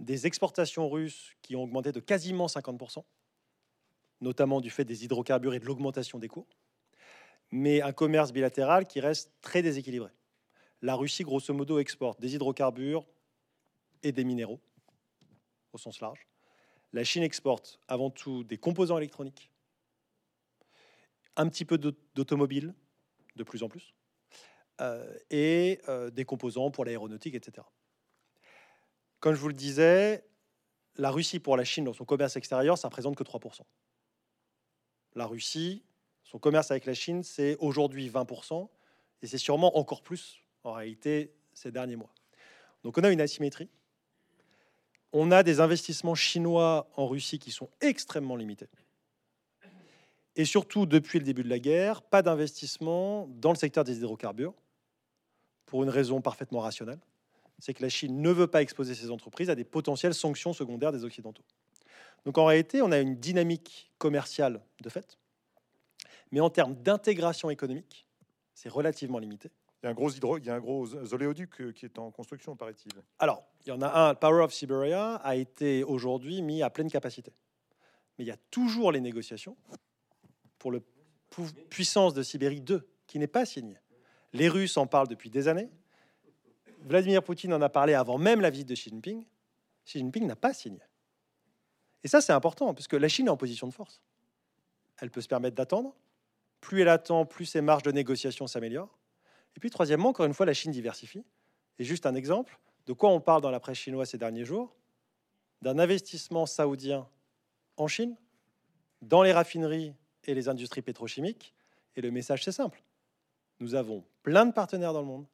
des 0.00 0.26
exportations 0.26 0.88
russes 0.88 1.36
qui 1.42 1.56
ont 1.56 1.62
augmenté 1.62 1.92
de 1.92 2.00
quasiment 2.00 2.46
50%, 2.46 3.04
notamment 4.20 4.60
du 4.60 4.70
fait 4.70 4.84
des 4.84 5.04
hydrocarbures 5.04 5.54
et 5.54 5.60
de 5.60 5.64
l'augmentation 5.64 6.18
des 6.18 6.28
cours, 6.28 6.46
mais 7.50 7.80
un 7.82 7.92
commerce 7.92 8.32
bilatéral 8.32 8.86
qui 8.86 9.00
reste 9.00 9.32
très 9.40 9.62
déséquilibré. 9.62 10.10
La 10.82 10.94
Russie, 10.94 11.22
grosso 11.22 11.52
modo, 11.54 11.78
exporte 11.78 12.20
des 12.20 12.34
hydrocarbures 12.34 13.06
et 14.02 14.12
des 14.12 14.24
minéraux, 14.24 14.60
au 15.76 15.78
sens 15.78 16.00
large. 16.00 16.26
La 16.92 17.04
Chine 17.04 17.22
exporte 17.22 17.80
avant 17.88 18.10
tout 18.10 18.44
des 18.44 18.58
composants 18.58 18.98
électroniques, 18.98 19.50
un 21.36 21.48
petit 21.48 21.64
peu 21.64 21.78
d'automobiles, 21.78 22.74
de 23.36 23.44
plus 23.44 23.62
en 23.62 23.68
plus, 23.68 23.94
euh, 24.80 25.16
et 25.30 25.80
euh, 25.88 26.10
des 26.10 26.24
composants 26.24 26.70
pour 26.70 26.84
l'aéronautique, 26.84 27.34
etc. 27.34 27.66
Comme 29.20 29.34
je 29.34 29.40
vous 29.40 29.48
le 29.48 29.54
disais, 29.54 30.26
la 30.96 31.10
Russie 31.10 31.40
pour 31.40 31.56
la 31.56 31.64
Chine 31.64 31.84
dans 31.84 31.92
son 31.92 32.04
commerce 32.04 32.36
extérieur, 32.36 32.78
ça 32.78 32.88
représente 32.88 33.16
que 33.16 33.24
3%. 33.24 33.60
La 35.14 35.26
Russie, 35.26 35.84
son 36.24 36.38
commerce 36.38 36.70
avec 36.70 36.86
la 36.86 36.94
Chine, 36.94 37.22
c'est 37.22 37.56
aujourd'hui 37.58 38.08
20%, 38.08 38.68
et 39.22 39.26
c'est 39.26 39.38
sûrement 39.38 39.76
encore 39.78 40.02
plus 40.02 40.38
en 40.64 40.72
réalité 40.72 41.34
ces 41.52 41.72
derniers 41.72 41.96
mois. 41.96 42.14
Donc 42.82 42.98
on 42.98 43.04
a 43.04 43.10
une 43.10 43.20
asymétrie. 43.20 43.70
On 45.18 45.30
a 45.30 45.42
des 45.42 45.60
investissements 45.60 46.14
chinois 46.14 46.88
en 46.96 47.06
Russie 47.06 47.38
qui 47.38 47.50
sont 47.50 47.70
extrêmement 47.80 48.36
limités. 48.36 48.68
Et 50.34 50.44
surtout, 50.44 50.84
depuis 50.84 51.18
le 51.18 51.24
début 51.24 51.42
de 51.42 51.48
la 51.48 51.58
guerre, 51.58 52.02
pas 52.02 52.20
d'investissement 52.20 53.26
dans 53.28 53.50
le 53.50 53.56
secteur 53.56 53.84
des 53.84 53.96
hydrocarbures, 53.96 54.54
pour 55.64 55.82
une 55.82 55.88
raison 55.88 56.20
parfaitement 56.20 56.60
rationnelle 56.60 57.00
c'est 57.58 57.74
que 57.74 57.82
la 57.82 57.88
Chine 57.88 58.20
ne 58.20 58.30
veut 58.30 58.46
pas 58.46 58.62
exposer 58.62 58.94
ses 58.94 59.10
entreprises 59.10 59.50
à 59.50 59.54
des 59.54 59.64
potentielles 59.64 60.14
sanctions 60.14 60.52
secondaires 60.52 60.92
des 60.92 61.04
Occidentaux. 61.04 61.44
Donc 62.24 62.38
en 62.38 62.44
réalité, 62.44 62.82
on 62.82 62.92
a 62.92 62.98
une 62.98 63.16
dynamique 63.16 63.90
commerciale 63.98 64.60
de 64.82 64.88
fait, 64.88 65.18
mais 66.32 66.40
en 66.40 66.50
termes 66.50 66.74
d'intégration 66.74 67.50
économique, 67.50 68.06
c'est 68.54 68.68
relativement 68.68 69.18
limité. 69.18 69.50
Y 69.86 69.88
a 69.88 69.92
un 69.92 69.94
gros, 69.94 70.10
hydro, 70.10 70.38
il 70.38 70.44
y 70.44 70.50
a 70.50 70.54
un 70.56 70.58
gros 70.58 70.96
oléoduc 71.14 71.60
euh, 71.60 71.70
qui 71.70 71.84
est 71.84 71.96
en 72.00 72.10
construction, 72.10 72.56
paraît-il. 72.56 72.90
Alors, 73.20 73.46
il 73.64 73.68
y 73.68 73.72
en 73.72 73.80
a 73.82 74.08
un, 74.08 74.14
Power 74.16 74.42
of 74.42 74.52
Siberia 74.52 75.14
a 75.14 75.36
été 75.36 75.84
aujourd'hui 75.84 76.42
mis 76.42 76.60
à 76.64 76.70
pleine 76.70 76.90
capacité. 76.90 77.32
Mais 78.18 78.24
il 78.24 78.26
y 78.26 78.32
a 78.32 78.36
toujours 78.50 78.90
les 78.90 78.98
négociations 78.98 79.56
pour 80.58 80.72
le 80.72 80.82
puissance 81.70 82.14
de 82.14 82.24
Sibérie 82.24 82.60
2, 82.60 82.84
qui 83.06 83.20
n'est 83.20 83.28
pas 83.28 83.46
signé. 83.46 83.76
Les 84.32 84.48
Russes 84.48 84.76
en 84.76 84.88
parlent 84.88 85.06
depuis 85.06 85.30
des 85.30 85.46
années. 85.46 85.70
Vladimir 86.80 87.22
Poutine 87.22 87.54
en 87.54 87.62
a 87.62 87.68
parlé 87.68 87.94
avant 87.94 88.18
même 88.18 88.40
la 88.40 88.50
visite 88.50 88.68
de 88.68 88.74
Xi 88.74 88.90
Jinping. 88.90 89.24
Xi 89.84 90.00
Jinping 90.00 90.26
n'a 90.26 90.34
pas 90.34 90.52
signé. 90.52 90.80
Et 92.02 92.08
ça, 92.08 92.20
c'est 92.20 92.32
important, 92.32 92.74
puisque 92.74 92.94
la 92.94 93.06
Chine 93.06 93.28
est 93.28 93.30
en 93.30 93.36
position 93.36 93.68
de 93.68 93.72
force. 93.72 94.02
Elle 94.98 95.12
peut 95.12 95.20
se 95.20 95.28
permettre 95.28 95.54
d'attendre. 95.54 95.94
Plus 96.60 96.80
elle 96.80 96.88
attend, 96.88 97.24
plus 97.24 97.44
ses 97.44 97.60
marges 97.60 97.84
de 97.84 97.92
négociation 97.92 98.48
s'améliorent. 98.48 98.95
Et 99.56 99.60
puis, 99.60 99.70
troisièmement, 99.70 100.10
encore 100.10 100.26
une 100.26 100.34
fois, 100.34 100.46
la 100.46 100.54
Chine 100.54 100.72
diversifie. 100.72 101.24
Et 101.78 101.84
juste 101.84 102.06
un 102.06 102.14
exemple, 102.14 102.58
de 102.86 102.92
quoi 102.92 103.10
on 103.10 103.20
parle 103.20 103.42
dans 103.42 103.50
la 103.50 103.60
presse 103.60 103.78
chinoise 103.78 104.10
ces 104.10 104.18
derniers 104.18 104.44
jours? 104.44 104.74
D'un 105.62 105.78
investissement 105.78 106.46
saoudien 106.46 107.08
en 107.76 107.88
Chine, 107.88 108.16
dans 109.02 109.22
les 109.22 109.32
raffineries 109.32 109.94
et 110.24 110.34
les 110.34 110.48
industries 110.48 110.82
pétrochimiques. 110.82 111.54
Et 111.96 112.00
le 112.00 112.10
message, 112.10 112.44
c'est 112.44 112.52
simple. 112.52 112.82
Nous 113.60 113.74
avons 113.74 114.04
plein 114.22 114.44
de 114.44 114.52
partenaires 114.52 114.92
dans 114.92 115.00
le 115.00 115.06
monde 115.06 115.26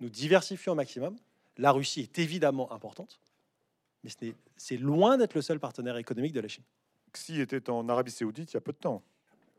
nous 0.00 0.08
diversifions 0.08 0.72
au 0.72 0.74
maximum. 0.74 1.16
La 1.56 1.72
Russie 1.72 2.02
est 2.02 2.18
évidemment 2.18 2.72
importante, 2.72 3.20
mais 4.04 4.10
c'est 4.56 4.76
loin 4.76 5.18
d'être 5.18 5.34
le 5.34 5.42
seul 5.42 5.58
partenaire 5.58 5.96
économique 5.96 6.32
de 6.32 6.40
la 6.40 6.48
Chine. 6.48 6.64
Xi 7.12 7.40
était 7.40 7.68
en 7.70 7.88
Arabie 7.88 8.10
Saoudite 8.10 8.52
il 8.52 8.54
y 8.54 8.58
a 8.58 8.60
peu 8.60 8.72
de 8.72 8.78
temps. 8.78 9.02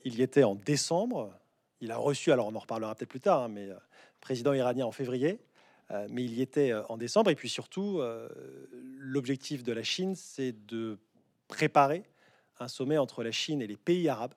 Il 0.06 0.16
y 0.16 0.22
était 0.22 0.44
en 0.44 0.56
décembre. 0.56 1.34
Il 1.82 1.92
a 1.92 1.98
reçu, 1.98 2.32
alors 2.32 2.48
on 2.48 2.56
en 2.56 2.60
reparlera 2.60 2.94
peut-être 2.96 3.10
plus 3.10 3.22
tard, 3.22 3.44
hein, 3.44 3.48
mais 3.48 3.70
euh, 3.70 3.76
président 4.20 4.54
iranien 4.54 4.86
en 4.86 4.92
février. 4.92 5.40
Euh, 5.92 6.08
mais 6.10 6.24
il 6.24 6.34
y 6.34 6.42
était 6.42 6.72
euh, 6.72 6.84
en 6.88 6.98
décembre. 6.98 7.32
Et 7.32 7.36
puis 7.36 7.50
surtout, 7.50 8.02
l'objectif 8.98 9.64
de 9.64 9.72
la 9.72 9.84
Chine, 9.84 10.16
c'est 10.16 10.54
de 10.68 10.98
préparer 11.48 12.04
un 12.60 12.68
sommet 12.68 12.98
entre 12.98 13.24
la 13.24 13.32
Chine 13.32 13.62
et 13.62 13.68
les 13.68 13.78
pays 13.78 14.10
arabes 14.10 14.34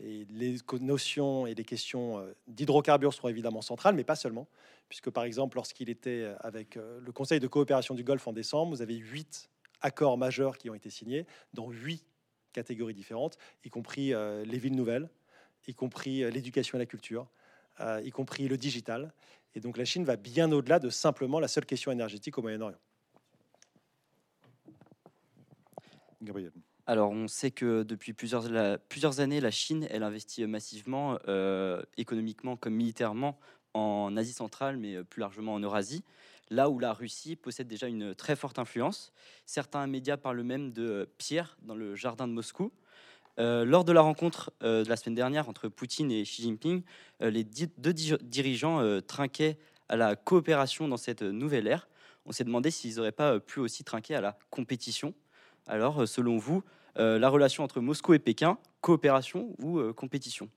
et 0.00 0.26
les 0.28 0.56
notions 0.80 1.46
et 1.46 1.54
les 1.54 1.62
questions 1.62 2.26
d'hydrocarbures 2.48 3.14
sont 3.14 3.28
évidemment 3.28 3.62
centrales, 3.62 3.94
mais 3.94 4.02
pas 4.02 4.16
seulement, 4.16 4.48
puisque 4.88 5.08
par 5.10 5.22
exemple, 5.22 5.56
lorsqu'il 5.56 5.88
était 5.88 6.34
avec 6.40 6.74
le 6.74 7.12
Conseil 7.12 7.38
de 7.38 7.46
coopération 7.46 7.94
du 7.94 8.02
Golfe 8.02 8.26
en 8.26 8.32
décembre, 8.32 8.74
vous 8.74 8.82
avez 8.82 8.96
huit 8.96 9.48
accords 9.82 10.18
majeurs 10.18 10.58
qui 10.58 10.68
ont 10.68 10.74
été 10.74 10.90
signés 10.90 11.26
dans 11.54 11.70
huit 11.70 12.04
catégories 12.52 12.94
différentes, 12.94 13.38
y 13.64 13.70
compris 13.70 14.12
les 14.44 14.58
villes 14.58 14.74
nouvelles, 14.74 15.08
y 15.66 15.74
compris 15.74 16.30
l'éducation 16.30 16.78
et 16.78 16.80
la 16.80 16.86
culture, 16.86 17.26
y 17.80 18.10
compris 18.10 18.48
le 18.48 18.56
digital. 18.56 19.12
Et 19.54 19.60
donc 19.60 19.76
la 19.76 19.84
Chine 19.84 20.04
va 20.04 20.16
bien 20.16 20.52
au-delà 20.52 20.78
de 20.78 20.90
simplement 20.90 21.40
la 21.40 21.48
seule 21.48 21.66
question 21.66 21.90
énergétique 21.90 22.36
au 22.38 22.42
Moyen-Orient. 22.42 22.78
Gabriel. 26.22 26.52
Alors, 26.88 27.10
on 27.10 27.26
sait 27.26 27.50
que 27.50 27.82
depuis 27.82 28.12
plusieurs, 28.12 28.44
plusieurs 28.88 29.18
années, 29.20 29.40
la 29.40 29.50
Chine, 29.50 29.88
elle 29.90 30.04
investit 30.04 30.46
massivement, 30.46 31.18
euh, 31.26 31.82
économiquement 31.96 32.56
comme 32.56 32.74
militairement, 32.74 33.38
en 33.74 34.16
Asie 34.16 34.32
centrale, 34.32 34.76
mais 34.76 35.02
plus 35.02 35.20
largement 35.20 35.54
en 35.54 35.60
Eurasie, 35.60 36.04
là 36.48 36.70
où 36.70 36.78
la 36.78 36.92
Russie 36.92 37.34
possède 37.34 37.66
déjà 37.66 37.88
une 37.88 38.14
très 38.14 38.36
forte 38.36 38.58
influence. 38.58 39.12
Certains 39.46 39.86
médias 39.86 40.16
parlent 40.16 40.42
même 40.42 40.72
de 40.72 41.08
pierre 41.18 41.58
dans 41.62 41.74
le 41.74 41.94
jardin 41.94 42.28
de 42.28 42.32
Moscou. 42.32 42.72
Euh, 43.38 43.64
lors 43.64 43.84
de 43.84 43.92
la 43.92 44.00
rencontre 44.00 44.52
euh, 44.62 44.82
de 44.82 44.88
la 44.88 44.96
semaine 44.96 45.14
dernière 45.14 45.48
entre 45.48 45.68
Poutine 45.68 46.10
et 46.10 46.22
Xi 46.22 46.42
Jinping, 46.42 46.82
les 47.20 47.44
deux 47.44 47.92
dirigeants 47.92 49.00
trinquaient 49.02 49.58
à 49.88 49.96
la 49.96 50.16
coopération 50.16 50.88
dans 50.88 50.96
cette 50.96 51.22
nouvelle 51.22 51.66
ère. 51.66 51.88
On 52.26 52.32
s'est 52.32 52.44
demandé 52.44 52.70
s'ils 52.70 52.96
n'auraient 52.96 53.12
pas 53.12 53.38
pu 53.40 53.60
aussi 53.60 53.84
trinquer 53.84 54.14
à 54.14 54.20
la 54.20 54.38
compétition. 54.50 55.14
Alors, 55.66 56.06
selon 56.08 56.36
vous, 56.38 56.62
euh, 56.98 57.18
la 57.18 57.28
relation 57.28 57.62
entre 57.64 57.80
Moscou 57.80 58.14
et 58.14 58.18
Pékin 58.18 58.58
coopération 58.80 59.54
ou 59.58 59.80
compétition? 59.94 60.48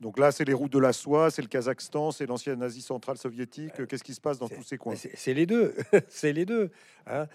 Donc 0.00 0.18
là, 0.18 0.32
c'est 0.32 0.44
les 0.44 0.54
routes 0.54 0.72
de 0.72 0.78
la 0.78 0.92
soie, 0.92 1.30
c'est 1.30 1.42
le 1.42 1.48
Kazakhstan, 1.48 2.10
c'est 2.10 2.26
l'ancienne 2.26 2.62
Asie 2.62 2.80
centrale 2.80 3.18
soviétique. 3.18 3.86
Qu'est-ce 3.86 4.04
qui 4.04 4.14
se 4.14 4.20
passe 4.20 4.38
dans 4.38 4.48
tous 4.48 4.62
ces 4.62 4.78
coins? 4.78 4.94
C'est 4.96 5.34
les 5.34 5.46
deux. 5.46 5.74
c'est 6.08 6.32
les 6.32 6.46
deux. 6.46 6.70
Hein. 7.06 7.26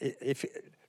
et, 0.00 0.34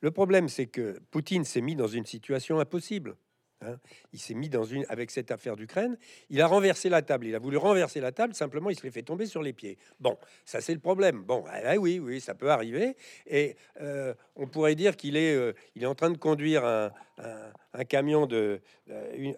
le 0.02 0.12
problème, 0.12 0.50
c'est 0.50 0.68
que 0.68 1.00
Poutine 1.12 1.44
s'est 1.44 1.62
mis 1.62 1.76
dans 1.76 1.88
une 1.88 2.06
situation 2.06 2.60
impossible. 2.60 3.16
Hein. 3.62 3.78
il 4.14 4.20
s'est 4.20 4.34
mis 4.34 4.48
dans 4.48 4.64
une 4.64 4.86
avec 4.88 5.12
cette 5.12 5.32
affaire 5.32 5.56
d'Ukraine. 5.56 5.98
Il 6.30 6.42
a 6.42 6.48
renversé 6.48 6.88
la 6.88 7.02
table. 7.02 7.28
Il 7.28 7.36
a 7.36 7.40
voulu 7.40 7.58
renverser 7.58 8.00
la 8.00 8.12
table. 8.12 8.34
Simplement, 8.34 8.70
il 8.70 8.78
se 8.78 8.84
l'est 8.84 8.92
fait 8.92 9.04
tomber 9.04 9.26
sur 9.26 9.42
les 9.42 9.54
pieds. 9.54 9.78
Bon, 10.00 10.18
ça 10.46 10.62
c'est 10.62 10.74
le 10.74 10.80
problème. 10.80 11.24
Bon, 11.24 11.44
ah, 11.50 11.76
oui, 11.78 12.00
oui, 12.00 12.22
ça 12.22 12.36
peut 12.36 12.50
arriver. 12.50 12.96
Et 13.28 13.58
euh, 13.82 14.14
on 14.36 14.48
pourrait 14.48 14.76
dire 14.76 14.96
qu'il 14.96 15.18
est, 15.18 15.36
euh, 15.36 15.54
il 15.76 15.84
est 15.84 15.88
en 15.88 15.96
train 15.96 16.10
de 16.10 16.18
conduire 16.18 16.64
un, 16.66 17.84
camion 17.86 18.26
de, 18.26 18.62
euh, 18.90 19.34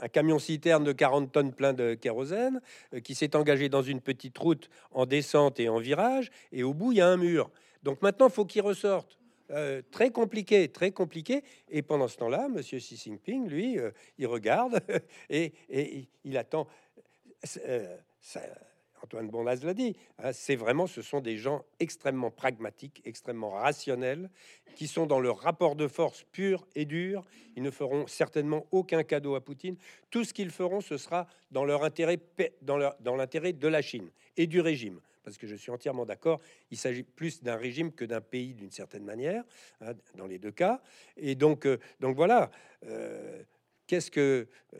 un, 0.00 0.08
camion 0.08 0.38
citerne 0.38 0.84
de 0.84 0.92
40 0.92 1.30
tonnes 1.30 1.52
plein 1.52 1.74
de 1.74 1.94
kérosène, 1.94 2.60
qui 3.04 3.14
s'est 3.14 3.36
engagé 3.36 3.68
dans 3.68 3.82
une 3.82 4.00
petite 4.00 4.38
route 4.38 4.70
en 4.92 5.04
descente 5.04 5.60
et 5.60 5.68
en 5.68 5.78
virage. 5.78 6.30
Et 6.52 6.62
au 6.62 6.72
bout, 6.72 6.92
il 6.92 6.98
y 6.98 7.00
a 7.00 7.08
un 7.08 7.18
mur. 7.18 7.50
Donc 7.82 8.00
maintenant, 8.02 8.28
faut 8.30 8.44
qu'il 8.44 8.62
ressorte. 8.62 9.18
Euh, 9.50 9.80
très 9.90 10.10
compliqué, 10.10 10.68
très 10.68 10.90
compliqué. 10.90 11.42
Et 11.70 11.82
pendant 11.82 12.08
ce 12.08 12.16
temps-là, 12.18 12.48
Monsieur 12.48 12.78
Xi 12.78 12.96
Jinping, 12.96 13.48
lui, 13.48 13.78
euh, 13.78 13.90
il 14.18 14.26
regarde 14.26 14.80
et, 15.30 15.52
il 16.24 16.36
attend. 16.36 16.66
Euh, 17.66 17.96
Antoine 19.00 19.28
Bonaz 19.28 19.64
l'a 19.64 19.74
dit, 19.74 19.96
hein, 20.18 20.32
c'est 20.32 20.56
vraiment, 20.56 20.88
ce 20.88 21.02
sont 21.02 21.20
des 21.20 21.36
gens 21.36 21.64
extrêmement 21.78 22.32
pragmatiques, 22.32 23.00
extrêmement 23.04 23.50
rationnels, 23.50 24.28
qui 24.74 24.88
sont 24.88 25.06
dans 25.06 25.20
leur 25.20 25.38
rapport 25.38 25.76
de 25.76 25.86
force 25.86 26.24
pur 26.32 26.66
et 26.74 26.84
dur. 26.84 27.24
Ils 27.56 27.62
ne 27.62 27.70
feront 27.70 28.08
certainement 28.08 28.66
aucun 28.72 29.04
cadeau 29.04 29.36
à 29.36 29.40
Poutine. 29.40 29.76
Tout 30.10 30.24
ce 30.24 30.34
qu'ils 30.34 30.50
feront, 30.50 30.80
ce 30.80 30.98
sera 30.98 31.28
dans 31.52 31.64
leur 31.64 31.84
intérêt, 31.84 32.18
dans 32.60 33.16
l'intérêt 33.16 33.52
de 33.52 33.68
la 33.68 33.82
Chine 33.82 34.10
et 34.36 34.48
du 34.48 34.60
régime 34.60 35.00
parce 35.28 35.36
que 35.36 35.46
je 35.46 35.56
suis 35.56 35.70
entièrement 35.70 36.06
d'accord, 36.06 36.40
il 36.70 36.78
s'agit 36.78 37.02
plus 37.02 37.42
d'un 37.42 37.56
régime 37.56 37.92
que 37.92 38.06
d'un 38.06 38.22
pays 38.22 38.54
d'une 38.54 38.70
certaine 38.70 39.04
manière, 39.04 39.44
hein, 39.82 39.92
dans 40.16 40.26
les 40.26 40.38
deux 40.38 40.52
cas. 40.52 40.80
Et 41.18 41.34
donc, 41.34 41.66
euh, 41.66 41.76
donc 42.00 42.16
voilà, 42.16 42.50
euh, 42.86 43.42
qu'est-ce 43.86 44.10
que 44.10 44.48
euh, 44.72 44.78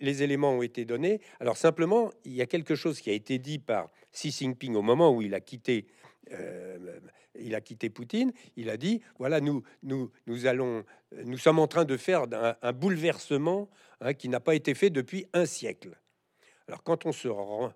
les, 0.00 0.22
éléments 0.24 0.54
ont 0.54 0.62
été 0.62 0.84
donnés? 0.84 1.20
Alors 1.38 1.56
simplement, 1.56 2.10
il 2.24 2.32
y 2.32 2.42
a 2.42 2.46
quelque 2.46 2.74
chose 2.74 3.00
qui 3.00 3.08
a 3.08 3.12
été 3.12 3.38
dit 3.38 3.60
par 3.60 3.88
Xi 4.12 4.32
Jinping 4.32 4.74
au 4.74 4.82
moment 4.82 5.14
où 5.14 5.22
il 5.22 5.32
a 5.32 5.40
quitté. 5.40 5.86
il 7.38 7.54
a 7.54 7.60
quitté 7.60 7.88
Poutine. 7.88 8.32
Il 8.56 8.70
a 8.70 8.76
dit 8.76 9.00
voilà, 9.20 9.40
nous, 9.40 9.62
nous, 9.84 10.10
nous 10.26 10.46
allons, 10.46 10.84
nous 11.24 11.38
sommes 11.38 11.60
en 11.60 11.68
train 11.68 11.84
de 11.84 11.96
faire 11.96 12.24
un, 12.62 12.72
bouleversement 12.72 13.70
hein, 14.00 14.12
qui 14.12 14.28
n'a 14.28 14.40
pas 14.40 14.56
été 14.56 14.74
fait 14.74 14.90
depuis 14.90 15.26
un 15.34 15.46
siècle. 15.46 15.96
Alors 16.66 16.82
quand 16.82 17.06
on 17.06 17.12
se 17.12 17.28
rend, 17.28 17.72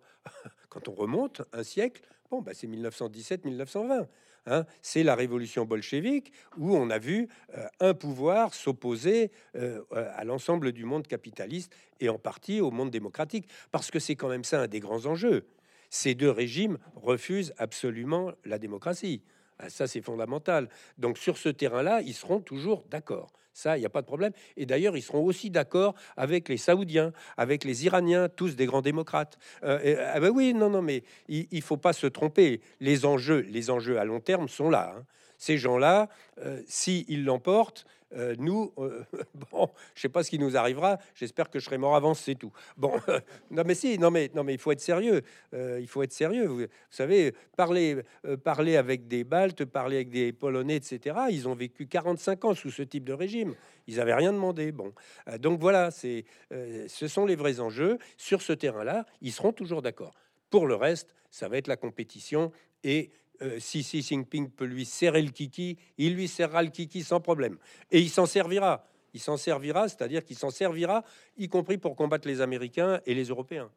quand 0.73 0.89
on 0.89 0.95
remonte 0.95 1.43
un 1.53 1.62
siècle, 1.62 2.03
bon, 2.31 2.41
bah, 2.41 2.53
c'est 2.55 2.66
1917-1920. 2.66 4.07
Hein, 4.47 4.64
c'est 4.81 5.05
la 5.05 5.14
révolution 5.14 5.64
bolchevique 5.66 6.33
où 6.57 6.75
on 6.75 6.91
a 6.91 6.99
vu 6.99 7.29
euh, 7.57 7.66
un 7.79 7.95
pouvoir 7.95 8.55
s'opposer 8.55 9.31
euh, 9.55 9.83
à 9.93 10.25
l'ensemble 10.25 10.73
du 10.73 10.85
monde 10.85 11.07
capitaliste 11.07 11.73
et 12.01 12.09
en 12.09 12.18
partie 12.18 12.61
au 12.61 12.73
monde 12.73 12.91
démocratique, 12.91 13.49
parce 13.70 13.91
que 13.91 14.01
c'est 14.01 14.16
quand 14.16 14.29
même 14.29 14.43
ça 14.43 14.62
un 14.62 14.66
des 14.66 14.81
grands 14.81 15.07
enjeux. 15.07 15.47
Ces 15.91 16.14
deux 16.14 16.31
régimes 16.31 16.79
refusent 16.97 17.53
absolument 17.59 18.33
la 18.45 18.59
démocratie. 18.59 19.23
Ah, 19.59 19.68
ça, 19.68 19.87
c'est 19.87 20.01
fondamental. 20.01 20.70
Donc 20.99 21.18
sur 21.18 21.37
ce 21.37 21.51
terrain-là, 21.51 22.01
ils 22.01 22.14
seront 22.14 22.41
toujours 22.41 22.83
d'accord. 22.91 23.31
Ça, 23.53 23.76
il 23.76 23.80
n'y 23.80 23.86
a 23.86 23.90
pas 23.90 24.00
de 24.00 24.07
problème. 24.07 24.32
Et 24.57 24.66
d'ailleurs, 24.66 24.96
ils 24.96 25.03
seront 25.03 25.24
aussi 25.24 25.50
d'accord 25.50 25.94
avec 26.16 26.48
les 26.48 26.57
Saoudiens, 26.57 27.12
avec 27.36 27.64
les 27.64 27.84
Iraniens, 27.84 28.28
tous 28.28 28.57
des 28.57 28.66
grands 28.66 28.82
démocrates. 28.82 29.38
Euh, 29.62 30.11
ah 30.12 30.20
ben 30.20 30.30
oui, 30.30 30.55
non, 30.55 30.70
non, 30.70 30.82
mais 30.82 31.05
il 31.28 31.46
ne 31.53 31.61
faut 31.61 31.76
pas 31.76 31.92
se 31.92 32.07
tromper. 32.07 32.61
Les 32.80 33.05
enjeux, 33.05 33.46
les 33.50 33.70
enjeux 33.70 33.98
à 33.98 34.05
long 34.05 34.20
terme 34.20 34.48
sont 34.48 34.70
là. 34.70 34.94
Hein. 34.96 35.05
Ces 35.38 35.59
gens-là, 35.59 36.09
euh, 36.38 36.62
s'ils 36.66 37.24
l'emportent, 37.24 37.84
euh, 38.14 38.34
nous, 38.38 38.72
euh, 38.78 39.04
bon, 39.50 39.68
je 39.94 40.02
sais 40.02 40.08
pas 40.08 40.22
ce 40.22 40.30
qui 40.30 40.38
nous 40.38 40.56
arrivera. 40.56 40.98
J'espère 41.14 41.50
que 41.50 41.58
je 41.58 41.64
serai 41.64 41.78
mort 41.78 41.96
avant, 41.96 42.14
c'est 42.14 42.34
tout. 42.34 42.52
Bon, 42.76 42.94
non 43.50 43.62
mais 43.66 43.74
si, 43.74 43.98
non 43.98 44.10
mais 44.10 44.30
non 44.34 44.44
mais 44.44 44.54
il 44.54 44.58
faut 44.58 44.72
être 44.72 44.80
sérieux. 44.80 45.22
Euh, 45.54 45.78
il 45.80 45.88
faut 45.88 46.02
être 46.02 46.12
sérieux. 46.12 46.46
Vous, 46.46 46.66
savez, 46.90 47.34
parler, 47.56 48.02
parler 48.44 48.76
avec 48.76 49.08
des 49.08 49.24
Baltes, 49.24 49.64
parler 49.64 49.96
avec 49.96 50.10
des 50.10 50.32
Polonais, 50.32 50.76
etc. 50.76 51.16
Ils 51.30 51.48
ont 51.48 51.54
vécu 51.54 51.86
45 51.86 52.44
ans 52.44 52.54
sous 52.54 52.70
ce 52.70 52.82
type 52.82 53.04
de 53.04 53.12
régime. 53.12 53.54
Ils 53.86 54.00
avaient 54.00 54.14
rien 54.14 54.32
demandé. 54.32 54.72
Bon, 54.72 54.92
donc 55.38 55.60
voilà, 55.60 55.90
c'est, 55.90 56.24
ce 56.50 57.08
sont 57.08 57.26
les 57.26 57.36
vrais 57.36 57.60
enjeux 57.60 57.98
sur 58.16 58.42
ce 58.42 58.52
terrain-là. 58.52 59.06
Ils 59.20 59.32
seront 59.32 59.52
toujours 59.52 59.82
d'accord. 59.82 60.14
Pour 60.50 60.66
le 60.66 60.74
reste, 60.74 61.14
ça 61.30 61.48
va 61.48 61.56
être 61.56 61.66
la 61.66 61.76
compétition 61.76 62.52
et 62.84 63.10
euh, 63.43 63.59
si 63.59 63.82
Xi 63.82 64.03
Jinping 64.03 64.51
peut 64.51 64.64
lui 64.64 64.84
serrer 64.84 65.22
le 65.22 65.30
kiki, 65.30 65.76
il 65.99 66.14
lui 66.14 66.28
serrera 66.28 66.62
le 66.62 66.70
kiki 66.70 67.03
sans 67.03 67.20
problème. 67.20 67.59
Et 67.90 68.01
il 68.01 68.11
s'en 68.11 68.26
servira. 68.26 68.86
Il 69.14 69.20
s'en 69.20 69.36
servira, 69.36 69.88
c'est-à-dire 69.88 70.24
qu'il 70.24 70.38
s'en 70.38 70.51
servira, 70.51 71.05
y 71.36 71.49
compris 71.49 71.76
pour 71.76 71.97
combattre 71.97 72.26
les 72.26 72.40
Américains 72.40 73.01
et 73.05 73.14
les 73.14 73.24
Européens. 73.24 73.70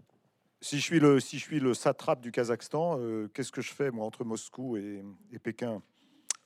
Si 0.61 0.79
je 0.79 0.83
suis 0.83 0.99
le, 0.99 1.19
si 1.19 1.37
je 1.37 1.43
suis 1.43 1.59
le 1.59 1.73
satrape 1.73 2.21
du 2.21 2.31
Kazakhstan, 2.31 2.97
euh, 2.99 3.29
qu'est-ce 3.33 3.51
que 3.51 3.61
je 3.61 3.73
fais 3.73 3.91
moi 3.91 4.05
entre 4.05 4.23
Moscou 4.23 4.77
et, 4.77 5.03
Pékin? 5.43 5.81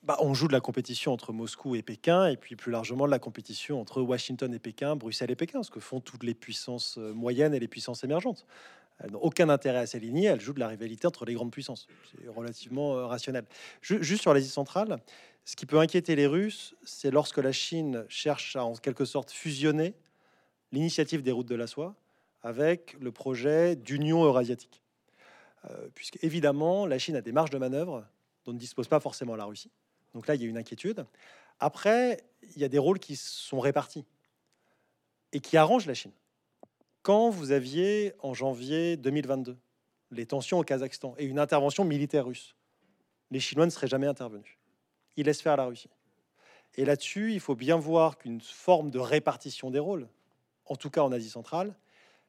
Bah, 0.02 0.18
on 0.22 0.34
joue 0.34 0.48
de 0.48 0.54
la 0.54 0.62
compétition 0.62 1.14
entre 1.14 1.34
Moscou 1.34 1.76
et 1.76 1.84
Pékin, 1.84 2.28
et 2.28 2.38
puis 2.38 2.56
plus 2.56 2.72
largement 2.72 3.06
de 3.06 3.12
la 3.12 3.20
compétition 3.20 3.80
entre 3.80 4.02
Washington 4.02 4.54
et 4.54 4.60
Pékin, 4.60 4.96
Bruxelles 4.96 5.32
et 5.32 5.36
Pékin, 5.36 5.62
ce 5.62 5.70
que 5.70 5.80
font 5.80 6.00
toutes 6.00 6.24
les 6.24 6.34
puissances 6.34 6.98
euh, 6.98 7.14
moyennes 7.14 7.54
et 7.54 7.60
les 7.60 7.68
puissances 7.68 8.04
émergentes. 8.04 8.46
Elles 9.00 9.12
n'ont 9.12 9.20
aucun 9.20 9.50
intérêt 9.50 9.80
à 9.80 9.88
s'aligner. 9.88 10.26
Elles 10.26 10.42
jouent 10.42 10.54
de 10.54 10.60
la 10.60 10.68
rivalité 10.68 11.08
entre 11.08 11.26
les 11.26 11.34
grandes 11.34 11.52
puissances. 11.52 11.88
C'est 12.12 12.28
relativement 12.28 12.96
euh, 12.96 13.06
rationnel. 13.06 13.46
Juste 13.82 14.22
sur 14.22 14.34
l'Asie 14.34 14.50
centrale, 14.50 15.00
ce 15.46 15.56
qui 15.56 15.66
peut 15.66 15.80
inquiéter 15.80 16.16
les 16.16 16.28
Russes, 16.28 16.76
c'est 16.84 17.12
lorsque 17.12 17.38
la 17.38 17.52
Chine 17.52 18.06
cherche 18.10 18.56
à 18.56 18.64
en 18.64 18.76
quelque 18.76 19.06
sorte 19.06 19.32
fusionner 19.32 19.94
l'initiative 20.72 21.24
des 21.24 21.32
routes 21.32 21.48
de 21.48 21.56
la 21.56 21.68
soie 21.68 21.96
avec 22.44 22.96
le 23.00 23.12
projet 23.12 23.76
d'union 23.76 24.24
eurasiatique. 24.24 24.82
Euh, 25.70 25.90
puisque 25.94 26.24
évidemment, 26.24 26.86
la 26.86 27.00
Chine 27.00 27.16
a 27.16 27.22
des 27.22 27.32
marges 27.32 27.50
de 27.50 27.58
manœuvre 27.58 28.06
dont 28.46 28.54
ne 28.54 28.60
dispose 28.60 28.88
pas 28.88 29.00
forcément 29.00 29.36
la 29.36 29.46
Russie. 29.46 29.72
Donc 30.14 30.28
là, 30.28 30.36
il 30.36 30.42
y 30.42 30.46
a 30.46 30.48
une 30.48 30.58
inquiétude. 30.58 31.06
Après, 31.60 32.24
il 32.56 32.62
y 32.62 32.64
a 32.64 32.70
des 32.70 32.78
rôles 32.78 33.00
qui 33.00 33.16
sont 33.16 33.60
répartis 33.60 34.06
et 35.34 35.40
qui 35.40 35.58
arrangent 35.58 35.86
la 35.86 35.94
Chine. 35.94 36.12
Quand 37.10 37.32
vous 37.32 37.52
aviez 37.52 38.14
en 38.20 38.36
janvier 38.36 38.96
2022 38.96 39.58
les 40.12 40.28
tensions 40.28 40.60
au 40.60 40.64
Kazakhstan 40.64 41.16
et 41.18 41.26
une 41.26 41.40
intervention 41.40 41.84
militaire 41.84 42.28
russe, 42.28 42.56
les 43.32 43.40
Chinois 43.40 43.66
ne 43.66 43.72
seraient 43.72 43.88
jamais 43.88 44.06
intervenus. 44.06 44.60
Ils 45.18 45.26
laissent 45.26 45.42
faire 45.42 45.58
la 45.58 45.66
Russie. 45.66 45.90
Et 46.76 46.86
là-dessus, 46.86 47.34
il 47.34 47.40
faut 47.40 47.56
bien 47.56 47.78
voir 47.78 48.20
qu'une 48.20 48.40
forme 48.42 48.92
de 48.92 49.00
répartition 49.00 49.72
des 49.72 49.80
rôles, 49.80 50.08
en 50.66 50.76
tout 50.76 50.92
cas 50.92 51.02
en 51.02 51.12
Asie 51.12 51.32
centrale, 51.32 51.74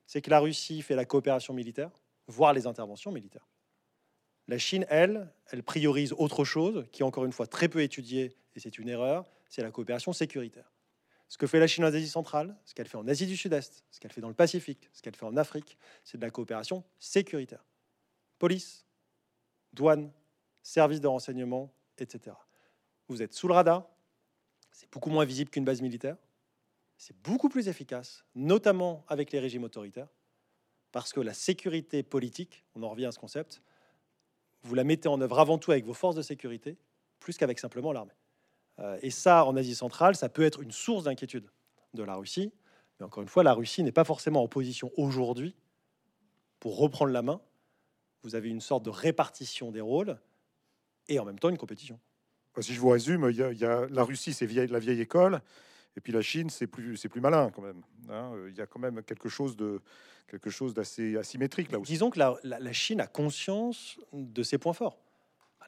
c'est 0.06 0.22
que 0.22 0.30
la 0.30 0.40
Russie 0.40 0.80
fait 0.80 0.96
la 0.96 1.04
coopération 1.04 1.52
militaire, 1.52 1.90
voire 2.26 2.54
les 2.54 2.66
interventions 2.66 3.12
militaires. 3.12 3.46
La 4.48 4.56
Chine, 4.56 4.86
elle, 4.88 5.30
elle 5.50 5.62
priorise 5.62 6.14
autre 6.14 6.42
chose, 6.46 6.86
qui 6.90 7.02
est 7.02 7.04
encore 7.04 7.26
une 7.26 7.32
fois 7.32 7.46
très 7.46 7.68
peu 7.68 7.82
étudiée, 7.82 8.34
et 8.56 8.60
c'est 8.60 8.78
une 8.78 8.88
erreur, 8.88 9.26
c'est 9.50 9.60
la 9.60 9.72
coopération 9.72 10.14
sécuritaire. 10.14 10.72
Ce 11.30 11.38
que 11.38 11.46
fait 11.46 11.60
la 11.60 11.68
Chine 11.68 11.84
en 11.84 11.86
Asie 11.86 12.08
centrale, 12.08 12.56
ce 12.64 12.74
qu'elle 12.74 12.88
fait 12.88 12.96
en 12.96 13.06
Asie 13.06 13.24
du 13.24 13.36
Sud-Est, 13.36 13.84
ce 13.92 14.00
qu'elle 14.00 14.10
fait 14.10 14.20
dans 14.20 14.28
le 14.28 14.34
Pacifique, 14.34 14.90
ce 14.92 15.00
qu'elle 15.00 15.14
fait 15.14 15.24
en 15.24 15.36
Afrique, 15.36 15.78
c'est 16.02 16.18
de 16.18 16.22
la 16.22 16.30
coopération 16.30 16.82
sécuritaire. 16.98 17.64
Police, 18.40 18.84
douane, 19.72 20.10
services 20.60 21.00
de 21.00 21.06
renseignement, 21.06 21.72
etc. 21.98 22.34
Vous 23.06 23.22
êtes 23.22 23.32
sous 23.32 23.46
le 23.46 23.54
radar, 23.54 23.88
c'est 24.72 24.90
beaucoup 24.90 25.10
moins 25.10 25.24
visible 25.24 25.50
qu'une 25.50 25.64
base 25.64 25.82
militaire, 25.82 26.16
c'est 26.98 27.16
beaucoup 27.22 27.48
plus 27.48 27.68
efficace, 27.68 28.24
notamment 28.34 29.04
avec 29.06 29.30
les 29.30 29.38
régimes 29.38 29.62
autoritaires, 29.62 30.08
parce 30.90 31.12
que 31.12 31.20
la 31.20 31.32
sécurité 31.32 32.02
politique, 32.02 32.64
on 32.74 32.82
en 32.82 32.88
revient 32.88 33.06
à 33.06 33.12
ce 33.12 33.20
concept, 33.20 33.62
vous 34.64 34.74
la 34.74 34.82
mettez 34.82 35.08
en 35.08 35.20
œuvre 35.20 35.38
avant 35.38 35.58
tout 35.58 35.70
avec 35.70 35.84
vos 35.84 35.94
forces 35.94 36.16
de 36.16 36.22
sécurité, 36.22 36.76
plus 37.20 37.36
qu'avec 37.36 37.60
simplement 37.60 37.92
l'armée. 37.92 38.19
Euh, 38.80 38.98
et 39.02 39.10
ça, 39.10 39.44
en 39.44 39.56
Asie 39.56 39.74
centrale, 39.74 40.16
ça 40.16 40.28
peut 40.28 40.42
être 40.42 40.60
une 40.60 40.72
source 40.72 41.04
d'inquiétude 41.04 41.48
de 41.94 42.02
la 42.02 42.14
Russie. 42.14 42.52
Mais 42.98 43.06
encore 43.06 43.22
une 43.22 43.28
fois, 43.28 43.42
la 43.42 43.52
Russie 43.52 43.82
n'est 43.82 43.92
pas 43.92 44.04
forcément 44.04 44.42
en 44.42 44.48
position 44.48 44.90
aujourd'hui 44.96 45.54
pour 46.60 46.78
reprendre 46.78 47.12
la 47.12 47.22
main. 47.22 47.40
Vous 48.22 48.34
avez 48.34 48.48
une 48.48 48.60
sorte 48.60 48.84
de 48.84 48.90
répartition 48.90 49.70
des 49.70 49.80
rôles 49.80 50.18
et 51.08 51.18
en 51.18 51.24
même 51.24 51.38
temps 51.38 51.48
une 51.48 51.58
compétition. 51.58 51.98
Si 52.60 52.74
je 52.74 52.80
vous 52.80 52.88
résume, 52.88 53.28
il 53.30 53.36
y 53.36 53.64
a, 53.64 53.86
la 53.88 54.04
Russie, 54.04 54.34
c'est 54.34 54.46
la 54.46 54.78
vieille 54.78 55.00
école, 55.00 55.40
et 55.96 56.00
puis 56.00 56.12
la 56.12 56.20
Chine, 56.20 56.50
c'est 56.50 56.66
plus, 56.66 56.96
c'est 56.96 57.08
plus 57.08 57.20
malin 57.20 57.50
quand 57.50 57.62
même. 57.62 57.82
Hein. 58.10 58.32
il 58.48 58.54
y 58.54 58.60
a 58.60 58.66
quand 58.66 58.80
même 58.80 59.02
quelque 59.02 59.28
chose 59.28 59.56
de 59.56 59.80
quelque 60.26 60.50
chose 60.50 60.74
d'assez 60.74 61.16
asymétrique 61.16 61.72
là 61.72 61.78
aussi. 61.78 61.92
Disons 61.92 62.10
que 62.10 62.18
la, 62.18 62.38
la, 62.42 62.72
Chine 62.72 63.00
a 63.00 63.06
conscience 63.06 63.98
de 64.12 64.42
ses 64.42 64.58
points 64.58 64.72
forts. 64.72 64.98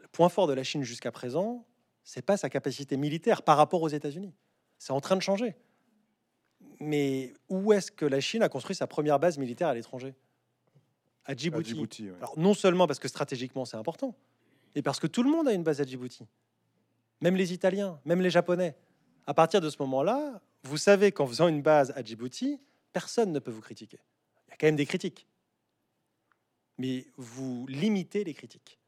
Le 0.00 0.08
point 0.08 0.28
fort 0.28 0.46
de 0.46 0.52
la 0.52 0.62
Chine 0.62 0.82
jusqu'à 0.82 1.10
présent, 1.10 1.66
c'est 2.04 2.22
pas 2.22 2.36
sa 2.36 2.48
capacité 2.48 2.96
militaire 2.96 3.42
par 3.42 3.56
rapport 3.56 3.82
aux 3.82 3.88
États-Unis. 3.88 4.34
C'est 4.78 4.92
en 4.92 5.00
train 5.00 5.16
de 5.16 5.22
changer. 5.22 5.54
Mais 6.80 7.32
où 7.48 7.72
est-ce 7.72 7.92
que 7.92 8.04
la 8.04 8.20
Chine 8.20 8.42
a 8.42 8.48
construit 8.48 8.74
sa 8.74 8.86
première 8.86 9.18
base 9.18 9.38
militaire 9.38 9.68
à 9.68 9.74
l'étranger? 9.74 10.14
À 11.24 11.36
Djibouti. 11.36 12.10
Alors, 12.18 12.36
non 12.36 12.54
seulement 12.54 12.86
parce 12.86 12.98
que 12.98 13.06
stratégiquement 13.08 13.64
c'est 13.64 13.76
important, 13.76 14.16
et 14.74 14.82
parce 14.82 14.98
que 14.98 15.06
tout 15.06 15.22
le 15.22 15.30
monde 15.30 15.46
a 15.46 15.52
une 15.52 15.62
base 15.62 15.80
à 15.80 15.84
Djibouti. 15.84 16.26
Même 17.20 17.36
les 17.36 17.52
Italiens, 17.52 18.00
même 18.04 18.20
les 18.20 18.30
Japonais. 18.30 18.76
À 19.26 19.34
partir 19.34 19.60
de 19.60 19.70
ce 19.70 19.76
moment-là, 19.80 20.40
vous 20.64 20.76
savez 20.76 21.12
qu'en 21.12 21.26
faisant 21.26 21.46
une 21.46 21.62
base 21.62 21.92
à 21.94 22.02
Djibouti, 22.02 22.60
personne 22.92 23.30
ne 23.32 23.38
peut 23.38 23.52
vous 23.52 23.60
critiquer. 23.60 24.00
Il 24.46 24.50
y 24.50 24.54
a 24.54 24.56
quand 24.56 24.66
même 24.66 24.76
des 24.76 24.86
critiques. 24.86 25.28
Mais 26.78 27.06
vous 27.16 27.66
limitez 27.68 28.24
les 28.24 28.34
critiques. 28.34 28.80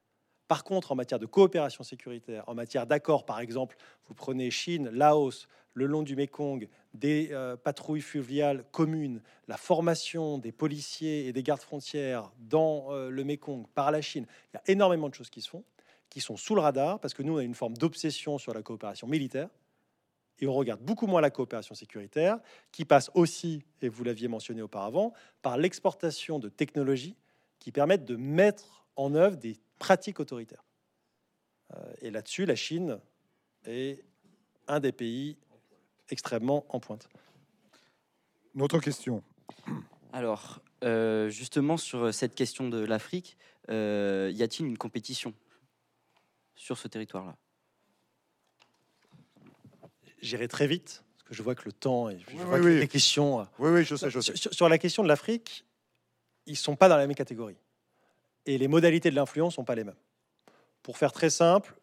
Par 0.48 0.64
contre, 0.64 0.92
en 0.92 0.94
matière 0.94 1.18
de 1.18 1.26
coopération 1.26 1.84
sécuritaire, 1.84 2.44
en 2.46 2.54
matière 2.54 2.86
d'accord, 2.86 3.24
par 3.24 3.40
exemple, 3.40 3.76
vous 4.06 4.14
prenez 4.14 4.50
Chine, 4.50 4.90
Laos, 4.90 5.48
le 5.72 5.86
long 5.86 6.02
du 6.02 6.16
Mékong, 6.16 6.68
des 6.92 7.30
euh, 7.32 7.56
patrouilles 7.56 8.00
fluviales 8.00 8.64
communes, 8.70 9.20
la 9.48 9.56
formation 9.56 10.38
des 10.38 10.52
policiers 10.52 11.26
et 11.26 11.32
des 11.32 11.42
gardes 11.42 11.62
frontières 11.62 12.30
dans 12.38 12.92
euh, 12.92 13.10
le 13.10 13.24
Mékong 13.24 13.66
par 13.74 13.90
la 13.90 14.00
Chine. 14.00 14.26
Il 14.52 14.56
y 14.56 14.58
a 14.58 14.72
énormément 14.72 15.08
de 15.08 15.14
choses 15.14 15.30
qui 15.30 15.40
se 15.40 15.48
font, 15.48 15.64
qui 16.10 16.20
sont 16.20 16.36
sous 16.36 16.54
le 16.54 16.60
radar, 16.60 17.00
parce 17.00 17.14
que 17.14 17.22
nous, 17.22 17.34
on 17.34 17.38
a 17.38 17.42
une 17.42 17.54
forme 17.54 17.76
d'obsession 17.76 18.38
sur 18.38 18.54
la 18.54 18.62
coopération 18.62 19.08
militaire, 19.08 19.48
et 20.40 20.46
on 20.46 20.52
regarde 20.52 20.80
beaucoup 20.80 21.06
moins 21.06 21.20
la 21.20 21.30
coopération 21.30 21.74
sécuritaire, 21.74 22.38
qui 22.70 22.84
passe 22.84 23.10
aussi, 23.14 23.62
et 23.82 23.88
vous 23.88 24.04
l'aviez 24.04 24.28
mentionné 24.28 24.62
auparavant, 24.62 25.12
par 25.42 25.56
l'exportation 25.56 26.38
de 26.38 26.48
technologies 26.48 27.16
qui 27.58 27.72
permettent 27.72 28.04
de 28.04 28.16
mettre 28.16 28.84
en 28.96 29.14
œuvre 29.14 29.36
des 29.36 29.56
pratiques 29.78 30.20
autoritaires. 30.20 30.64
Euh, 31.74 31.92
et 32.00 32.10
là-dessus, 32.10 32.46
la 32.46 32.56
Chine 32.56 33.00
est 33.64 34.04
un 34.68 34.80
des 34.80 34.92
pays 34.92 35.36
extrêmement 36.10 36.64
en 36.68 36.80
pointe. 36.80 37.08
Notre 38.54 38.78
question. 38.78 39.22
Alors, 40.12 40.60
euh, 40.84 41.28
justement, 41.28 41.76
sur 41.76 42.12
cette 42.14 42.34
question 42.34 42.68
de 42.68 42.78
l'Afrique, 42.78 43.36
euh, 43.70 44.30
y 44.32 44.42
a-t-il 44.42 44.66
une 44.66 44.78
compétition 44.78 45.34
sur 46.54 46.78
ce 46.78 46.88
territoire-là? 46.88 47.36
J'irai 50.20 50.48
très 50.48 50.66
vite, 50.66 51.04
parce 51.16 51.28
que 51.28 51.34
je 51.34 51.42
vois 51.42 51.54
que 51.54 51.64
le 51.64 51.72
temps 51.72 52.08
et 52.08 52.18
les 52.62 52.88
questions. 52.88 53.46
Oui, 53.58 53.70
oui, 53.70 53.84
je 53.84 53.96
sais, 53.96 54.08
je 54.08 54.20
sais. 54.20 54.34
Sur, 54.36 54.68
la 54.68 54.78
question 54.78 55.02
de 55.02 55.08
l'Afrique, 55.08 55.66
ils 56.46 56.56
sont 56.56 56.76
pas 56.76 56.88
dans 56.88 56.96
la 56.96 57.06
même 57.06 57.16
catégorie. 57.16 57.56
Et 58.46 58.58
les 58.58 58.68
modalités 58.68 59.10
de 59.10 59.16
l'influence 59.16 59.54
sont 59.54 59.64
pas 59.64 59.74
les 59.74 59.84
mêmes. 59.84 59.94
Pour 60.82 60.98
faire 60.98 61.12
très 61.12 61.30
simple, 61.30 61.74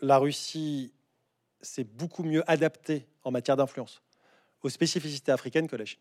la 0.00 0.18
Russie 0.18 0.92
s'est 1.60 1.84
beaucoup 1.84 2.22
mieux 2.22 2.48
adaptée 2.50 3.06
en 3.24 3.30
matière 3.30 3.56
d'influence 3.56 4.02
aux 4.62 4.68
spécificités 4.68 5.32
africaines 5.32 5.68
que 5.68 5.76
la 5.76 5.84
Chine. 5.84 6.00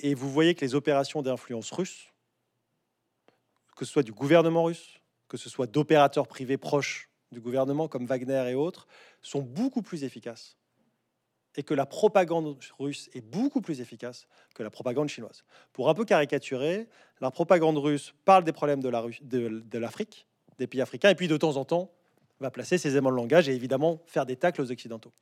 Et 0.00 0.14
vous 0.14 0.30
voyez 0.30 0.54
que 0.54 0.64
les 0.64 0.74
opérations 0.74 1.22
d'influence 1.22 1.70
russes, 1.70 2.12
que 3.76 3.84
ce 3.84 3.92
soit 3.92 4.02
du 4.02 4.12
gouvernement 4.12 4.64
russe, 4.64 5.00
que 5.28 5.36
ce 5.36 5.48
soit 5.48 5.66
d'opérateurs 5.66 6.26
privés 6.26 6.56
proches 6.56 7.10
du 7.30 7.40
gouvernement 7.40 7.88
comme 7.88 8.06
Wagner 8.06 8.50
et 8.50 8.54
autres, 8.54 8.86
sont 9.22 9.42
beaucoup 9.42 9.82
plus 9.82 10.04
efficaces. 10.04 10.56
Et 11.56 11.62
que 11.62 11.74
la 11.74 11.86
propagande 11.86 12.58
russe 12.78 13.08
est 13.14 13.20
beaucoup 13.20 13.60
plus 13.60 13.80
efficace 13.80 14.26
que 14.54 14.62
la 14.62 14.70
propagande 14.70 15.08
chinoise. 15.08 15.44
Pour 15.72 15.88
un 15.88 15.94
peu 15.94 16.04
caricaturer, 16.04 16.88
la 17.20 17.30
propagande 17.30 17.78
russe 17.78 18.12
parle 18.24 18.42
des 18.44 18.52
problèmes 18.52 18.80
de 18.82 19.78
l'Afrique, 19.78 20.26
des 20.58 20.66
pays 20.66 20.80
africains, 20.80 21.10
et 21.10 21.14
puis 21.14 21.28
de 21.28 21.36
temps 21.36 21.56
en 21.56 21.64
temps 21.64 21.92
va 22.40 22.50
placer 22.50 22.76
ses 22.76 22.96
aimants 22.96 23.10
de 23.10 23.16
langage 23.16 23.48
et 23.48 23.54
évidemment 23.54 24.02
faire 24.06 24.26
des 24.26 24.36
tacles 24.36 24.60
aux 24.62 24.72
Occidentaux. 24.72 25.12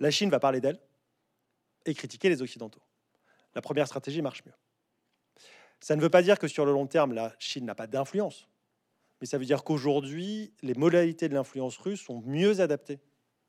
La 0.00 0.10
Chine 0.10 0.30
va 0.30 0.40
parler 0.40 0.60
d'elle 0.60 0.80
et 1.86 1.94
critiquer 1.94 2.28
les 2.28 2.42
Occidentaux. 2.42 2.82
La 3.54 3.62
première 3.62 3.86
stratégie 3.86 4.22
marche 4.22 4.44
mieux. 4.44 4.52
Ça 5.78 5.94
ne 5.94 6.00
veut 6.00 6.10
pas 6.10 6.22
dire 6.22 6.38
que 6.38 6.48
sur 6.48 6.66
le 6.66 6.72
long 6.72 6.88
terme, 6.88 7.12
la 7.12 7.32
Chine 7.38 7.64
n'a 7.64 7.76
pas 7.76 7.86
d'influence, 7.86 8.48
mais 9.20 9.28
ça 9.28 9.38
veut 9.38 9.44
dire 9.44 9.62
qu'aujourd'hui, 9.62 10.52
les 10.62 10.74
modalités 10.74 11.28
de 11.28 11.34
l'influence 11.34 11.76
russe 11.76 12.02
sont 12.02 12.22
mieux 12.26 12.60
adaptées 12.60 12.98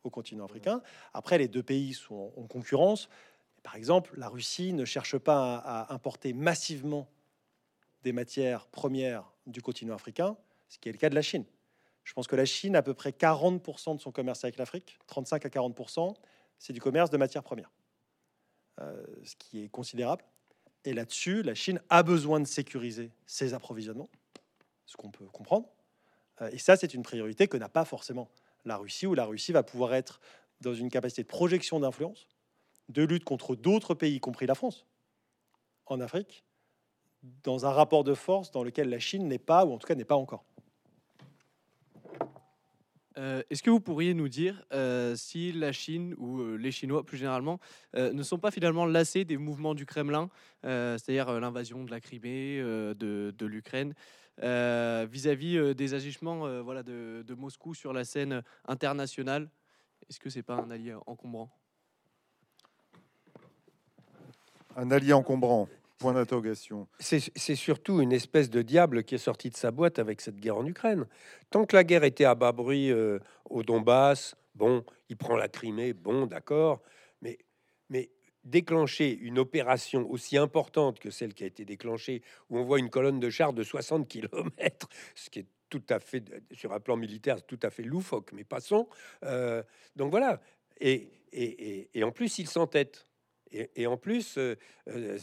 au 0.05 0.09
continent 0.09 0.45
africain. 0.45 0.81
Après, 1.13 1.37
les 1.37 1.47
deux 1.47 1.63
pays 1.63 1.93
sont 1.93 2.31
en 2.37 2.47
concurrence. 2.47 3.09
Par 3.63 3.75
exemple, 3.75 4.13
la 4.17 4.29
Russie 4.29 4.73
ne 4.73 4.85
cherche 4.85 5.17
pas 5.17 5.57
à 5.57 5.93
importer 5.93 6.33
massivement 6.33 7.07
des 8.03 8.13
matières 8.13 8.67
premières 8.67 9.31
du 9.47 9.61
continent 9.61 9.95
africain, 9.95 10.37
ce 10.69 10.77
qui 10.77 10.89
est 10.89 10.91
le 10.91 10.97
cas 10.97 11.09
de 11.09 11.15
la 11.15 11.21
Chine. 11.21 11.45
Je 12.03 12.13
pense 12.13 12.27
que 12.27 12.35
la 12.35 12.45
Chine, 12.45 12.75
à 12.75 12.83
peu 12.83 12.93
près 12.93 13.09
40% 13.09 13.95
de 13.95 13.99
son 13.99 14.11
commerce 14.11 14.43
avec 14.43 14.57
l'Afrique, 14.57 14.99
35 15.07 15.45
à 15.45 15.49
40%, 15.49 16.13
c'est 16.59 16.73
du 16.73 16.79
commerce 16.79 17.09
de 17.09 17.17
matières 17.17 17.43
premières, 17.43 17.71
euh, 18.79 19.03
ce 19.23 19.35
qui 19.35 19.63
est 19.63 19.69
considérable. 19.69 20.23
Et 20.83 20.93
là-dessus, 20.93 21.41
la 21.41 21.55
Chine 21.55 21.81
a 21.89 22.03
besoin 22.03 22.39
de 22.39 22.45
sécuriser 22.45 23.11
ses 23.25 23.55
approvisionnements, 23.55 24.09
ce 24.85 24.95
qu'on 24.95 25.09
peut 25.09 25.25
comprendre. 25.25 25.67
Euh, 26.41 26.49
et 26.51 26.59
ça, 26.59 26.75
c'est 26.75 26.93
une 26.93 27.03
priorité 27.03 27.47
que 27.47 27.57
n'a 27.57 27.69
pas 27.69 27.85
forcément 27.85 28.29
la 28.65 28.77
Russie, 28.77 29.07
où 29.07 29.13
la 29.13 29.25
Russie 29.25 29.51
va 29.51 29.63
pouvoir 29.63 29.93
être 29.93 30.19
dans 30.61 30.73
une 30.73 30.89
capacité 30.89 31.23
de 31.23 31.27
projection 31.27 31.79
d'influence, 31.79 32.27
de 32.89 33.03
lutte 33.03 33.23
contre 33.23 33.55
d'autres 33.55 33.93
pays, 33.93 34.15
y 34.15 34.19
compris 34.19 34.45
la 34.45 34.55
France, 34.55 34.85
en 35.85 35.99
Afrique, 35.99 36.43
dans 37.43 37.65
un 37.65 37.71
rapport 37.71 38.03
de 38.03 38.13
force 38.13 38.51
dans 38.51 38.63
lequel 38.63 38.89
la 38.89 38.99
Chine 38.99 39.27
n'est 39.27 39.39
pas, 39.39 39.65
ou 39.65 39.73
en 39.73 39.77
tout 39.77 39.87
cas 39.87 39.95
n'est 39.95 40.05
pas 40.05 40.15
encore. 40.15 40.45
Euh, 43.17 43.41
est-ce 43.49 43.63
que 43.63 43.69
vous 43.69 43.79
pourriez 43.79 44.13
nous 44.13 44.27
dire 44.27 44.65
euh, 44.73 45.15
si 45.15 45.51
la 45.53 45.71
Chine 45.71 46.13
ou 46.17 46.41
euh, 46.41 46.55
les 46.57 46.71
Chinois 46.71 47.05
plus 47.05 47.17
généralement 47.17 47.59
ne 47.93 48.23
sont 48.23 48.37
pas 48.37 48.51
finalement 48.51 48.85
lassés 48.85 49.23
des 49.23 49.37
mouvements 49.37 49.73
du 49.73 49.85
Kremlin, 49.85 50.29
c'est-à-dire 50.63 51.39
l'invasion 51.39 51.85
de 51.85 51.91
la 51.91 52.01
Crimée, 52.01 52.57
de, 52.59 53.45
l'Ukraine, 53.45 53.93
vis-à-vis 54.37 55.75
des 55.75 55.93
agissements 55.93 56.61
voilà, 56.61 56.83
de, 56.83 57.23
de, 57.25 57.33
Moscou 57.35 57.73
sur 57.73 57.93
la 57.93 58.03
scène 58.03 58.41
internationale? 58.67 59.49
Est-ce 60.09 60.19
que 60.19 60.29
c'est 60.29 60.43
pas 60.43 60.55
un 60.55 60.69
allié 60.71 60.93
encombrant? 61.05 61.49
Un 64.75 64.91
allié 64.91 65.13
encombrant. 65.13 65.69
Point 65.97 66.13
d'interrogation. 66.13 66.87
C'est 66.99 67.55
surtout 67.55 68.01
une 68.01 68.11
espèce 68.11 68.49
de 68.49 68.61
diable 68.61 69.03
qui 69.03 69.15
est 69.15 69.19
sorti 69.19 69.49
de 69.49 69.55
sa 69.55 69.71
boîte 69.71 69.97
avec 69.97 70.19
cette 70.19 70.35
guerre 70.35 70.57
en 70.57 70.65
Ukraine. 70.65 71.05
Tant 71.51 71.65
que 71.65 71.75
la 71.75 71.85
guerre 71.85 72.03
était 72.03 72.25
à 72.25 72.35
bas 72.35 72.51
bruit 72.51 72.91
euh, 72.91 73.19
au 73.49 73.63
Donbass, 73.63 74.35
bon, 74.55 74.83
il 75.07 75.15
prend 75.15 75.37
la 75.37 75.47
Crimée, 75.47 75.93
bon, 75.93 76.25
d'accord, 76.25 76.81
mais, 77.21 77.37
déclencher 78.43 79.17
une 79.17 79.39
opération 79.39 80.07
aussi 80.07 80.37
importante 80.37 80.99
que 80.99 81.09
celle 81.09 81.33
qui 81.33 81.43
a 81.43 81.47
été 81.47 81.65
déclenchée, 81.65 82.21
où 82.51 82.59
on 82.59 82.63
voit 82.63 82.77
une 82.77 82.91
colonne 82.91 83.19
de 83.19 83.31
chars 83.31 83.53
de 83.53 83.63
60 83.63 84.07
km, 84.07 84.87
ce 85.15 85.31
qui 85.31 85.39
est 85.39 85.47
tout 85.69 85.81
à 85.89 85.99
fait, 85.99 86.23
sur 86.51 86.71
un 86.71 86.79
plan 86.79 86.95
militaire, 86.95 87.43
tout 87.43 87.59
à 87.63 87.71
fait 87.71 87.81
loufoque, 87.81 88.33
mais 88.33 88.43
passons. 88.43 88.87
Euh, 89.23 89.63
donc 89.95 90.11
voilà. 90.11 90.41
Et, 90.79 91.09
et 91.31 92.03
en 92.03 92.11
plus, 92.11 92.37
il 92.37 92.47
s'entête. 92.47 93.07
Et, 93.75 93.87
en 93.87 93.97
plus, 93.97 94.37
euh, 94.37 94.55
euh, 94.89 95.17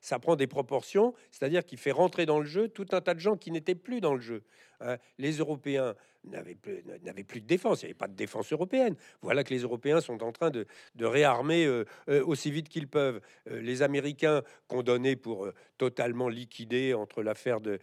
ça, 0.00 0.18
prend 0.18 0.36
des 0.36 0.46
proportions, 0.46 1.14
c'est-à-dire 1.30 1.64
qu'il 1.64 1.78
fait 1.78 1.90
rentrer 1.90 2.26
dans 2.26 2.40
le 2.40 2.46
jeu 2.46 2.68
tout 2.68 2.86
un 2.92 3.00
tas 3.00 3.14
de 3.14 3.20
gens 3.20 3.36
qui 3.36 3.50
n'étaient 3.50 3.74
plus 3.74 4.00
dans 4.00 4.14
le 4.14 4.20
jeu. 4.20 4.42
Hein. 4.82 4.96
les 5.18 5.32
Européens 5.32 5.94
n'avaient 6.24 6.54
plus, 6.54 7.40
de 7.40 7.46
défense, 7.46 7.82
il 7.82 7.86
n'y 7.86 7.90
avait 7.90 7.98
pas 7.98 8.08
de 8.08 8.14
défense 8.14 8.50
européenne. 8.52 8.96
Voilà 9.20 9.44
que 9.44 9.52
les 9.52 9.60
Européens 9.60 10.00
sont 10.00 10.22
en 10.22 10.32
train 10.32 10.50
de, 10.50 10.66
réarmer 10.98 11.66
euh, 11.66 11.84
aussi 12.06 12.50
vite 12.50 12.68
qu'ils 12.68 12.88
peuvent. 12.88 13.20
les 13.46 13.82
Américains 13.82 14.42
condamnés 14.68 15.16
pour 15.16 15.48
totalement 15.76 16.28
liquider 16.28 16.94
entre 16.94 17.22
l'affaire 17.22 17.60
de 17.60 17.78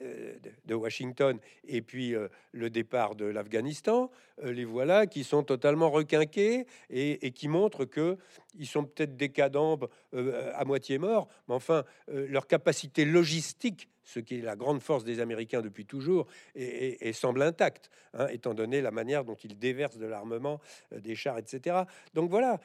de, 0.00 0.74
Washington 0.74 1.38
et 1.66 1.82
puis 1.82 2.14
euh, 2.14 2.28
le 2.52 2.70
départ 2.70 3.14
de 3.14 3.24
l'Afghanistan, 3.26 4.10
euh, 4.42 4.52
les 4.52 4.64
voilà 4.64 5.06
qui 5.06 5.24
sont 5.24 5.42
totalement 5.42 5.90
requinqués 5.90 6.66
et, 6.88 7.30
qui 7.32 7.48
montrent 7.48 7.84
que 7.84 8.16
ils 8.58 8.66
sont 8.66 8.84
peut-être 8.84 9.16
décadents, 9.16 9.78
euh, 10.14 10.52
à 10.54 10.64
moitié 10.64 10.98
morts, 10.98 11.28
mais 11.48 11.54
enfin 11.54 11.84
leur 12.08 12.46
capacité 12.46 13.04
logistique, 13.04 13.88
ce 14.04 14.20
qui 14.20 14.38
est 14.38 14.42
la 14.42 14.56
grande 14.56 14.80
force 14.80 15.04
des 15.04 15.20
Américains 15.20 15.60
depuis 15.60 15.86
toujours, 15.86 16.26
et, 16.54 17.12
semble 17.12 17.42
intacte, 17.42 17.90
hein, 18.14 18.26
étant 18.28 18.54
donné 18.54 18.80
la 18.80 18.90
manière 18.90 19.24
dont 19.24 19.34
ils 19.34 19.58
déversent 19.58 19.98
de 19.98 20.06
l'armement, 20.06 20.60
des 20.96 21.14
chars, 21.14 21.38
etc. 21.38 21.82
Donc 22.14 22.30
voilà, 22.30 22.60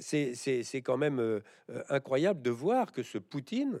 c'est 0.00 0.82
quand 0.82 0.96
même 0.96 1.42
incroyable 1.88 2.40
de 2.42 2.50
voir 2.50 2.92
que 2.92 3.02
ce 3.02 3.18
Poutine 3.18 3.80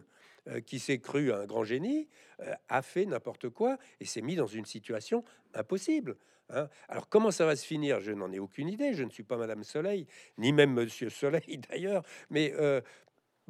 euh, 0.50 0.60
qui 0.60 0.78
s'est 0.78 0.98
cru 0.98 1.32
un 1.32 1.46
grand 1.46 1.64
génie, 1.64 2.08
euh, 2.40 2.54
a 2.68 2.82
fait 2.82 3.06
n'importe 3.06 3.48
quoi 3.50 3.78
et 4.00 4.04
s'est 4.04 4.22
mis 4.22 4.36
dans 4.36 4.46
une 4.46 4.64
situation 4.64 5.24
impossible. 5.54 6.16
Hein. 6.48 6.68
Alors 6.88 7.08
comment 7.08 7.30
ça 7.30 7.46
va 7.46 7.56
se 7.56 7.64
finir? 7.64 8.00
Je 8.00 8.12
n'en 8.12 8.32
ai 8.32 8.38
aucune 8.38 8.68
idée. 8.68 8.94
Je 8.94 9.04
ne 9.04 9.10
suis 9.10 9.22
pas 9.22 9.36
Madame 9.36 9.62
Soleil, 9.64 10.06
ni 10.38 10.52
même 10.52 10.72
Monsieur 10.72 11.10
Soleil 11.10 11.58
d'ailleurs. 11.70 12.02
Mais 12.30 12.52
euh, 12.56 12.80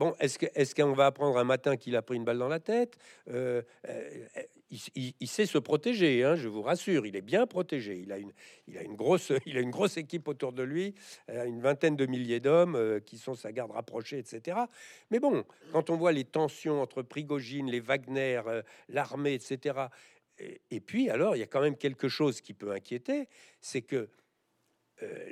bon, 0.00 0.14
est-ce 0.18 0.74
qu'on 0.74 0.94
va 0.94 1.06
apprendre 1.06 1.38
un 1.38 1.44
matin 1.44 1.76
qu'il 1.76 1.94
a 1.94 2.02
pris 2.02 2.16
une 2.16 2.24
balle 2.24 2.38
dans 2.38 2.48
la 2.48 2.58
tête? 2.58 2.96
Il, 4.72 5.28
sait 5.28 5.46
se 5.46 5.58
protéger, 5.58 6.22
hein, 6.22 6.36
je 6.36 6.46
vous 6.46 6.62
rassure, 6.62 7.04
il 7.04 7.16
est 7.16 7.22
bien 7.22 7.46
protégé. 7.46 7.98
Il 8.68 8.78
a 8.78 8.82
une, 8.82 8.94
grosse, 8.94 9.96
équipe 9.96 10.28
autour 10.28 10.52
de 10.52 10.62
lui, 10.62 10.94
euh, 11.28 11.44
une 11.44 11.60
vingtaine 11.60 11.96
de 11.96 12.06
milliers 12.06 12.38
d'hommes 12.38 12.76
euh, 12.76 13.00
qui 13.00 13.18
sont 13.18 13.34
sa 13.34 13.50
garde 13.50 13.72
rapprochée, 13.72 14.18
etc. 14.18 14.58
Mais 15.10 15.18
bon, 15.18 15.44
quand 15.72 15.90
on 15.90 15.96
voit 15.96 16.12
les 16.12 16.24
tensions 16.24 16.80
entre 16.80 17.02
Prigogine, 17.02 17.68
les 17.68 17.80
Wagner, 17.80 18.42
euh, 18.46 18.62
l'armée, 18.88 19.34
etc. 19.34 19.86
Et, 20.70 20.80
puis, 20.80 21.10
alors, 21.10 21.34
il 21.34 21.40
y 21.40 21.42
a 21.42 21.46
quand 21.46 21.60
même 21.60 21.76
quelque 21.76 22.08
chose 22.08 22.40
qui 22.40 22.54
peut 22.54 22.70
inquiéter, 22.70 23.28
c'est 23.60 23.82
que 23.82 24.08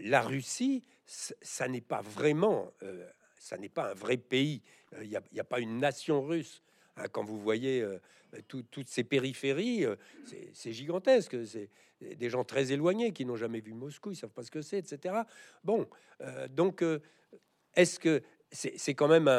la 0.00 0.20
Russie, 0.20 0.84
ça 1.06 1.68
n'est 1.68 1.80
pas 1.80 2.02
vraiment, 2.02 2.72
ça 3.38 3.56
n'est 3.56 3.68
pas 3.68 3.90
un 3.90 3.94
vrai 3.94 4.16
pays. 4.16 4.62
Il 5.02 5.08
n'y 5.08 5.40
a, 5.40 5.44
pas 5.44 5.60
une 5.60 5.78
nation 5.78 6.22
russe. 6.22 6.62
Hein, 6.96 7.04
quand 7.12 7.24
vous 7.24 7.38
voyez 7.38 7.82
euh, 7.82 7.98
toutes 8.48 8.88
ces 8.88 9.04
périphéries, 9.04 9.84
euh, 9.84 9.96
c'est 10.52 10.72
gigantesque. 10.72 11.36
C'est 11.46 11.70
des 12.00 12.30
gens 12.30 12.44
très 12.44 12.72
éloignés 12.72 13.12
qui 13.12 13.24
n'ont 13.24 13.36
jamais 13.36 13.60
vu 13.60 13.74
Moscou, 13.74 14.12
ils 14.12 14.16
savent 14.16 14.30
pas 14.30 14.42
ce 14.42 14.50
que 14.50 14.62
c'est, 14.62 14.78
etc. 14.78 15.14
Bon, 15.64 15.88
euh, 16.20 16.48
donc 16.48 16.84
est-ce 17.74 17.98
que 17.98 18.22
c'est 18.50 18.94
quand 18.94 19.08
même 19.08 19.30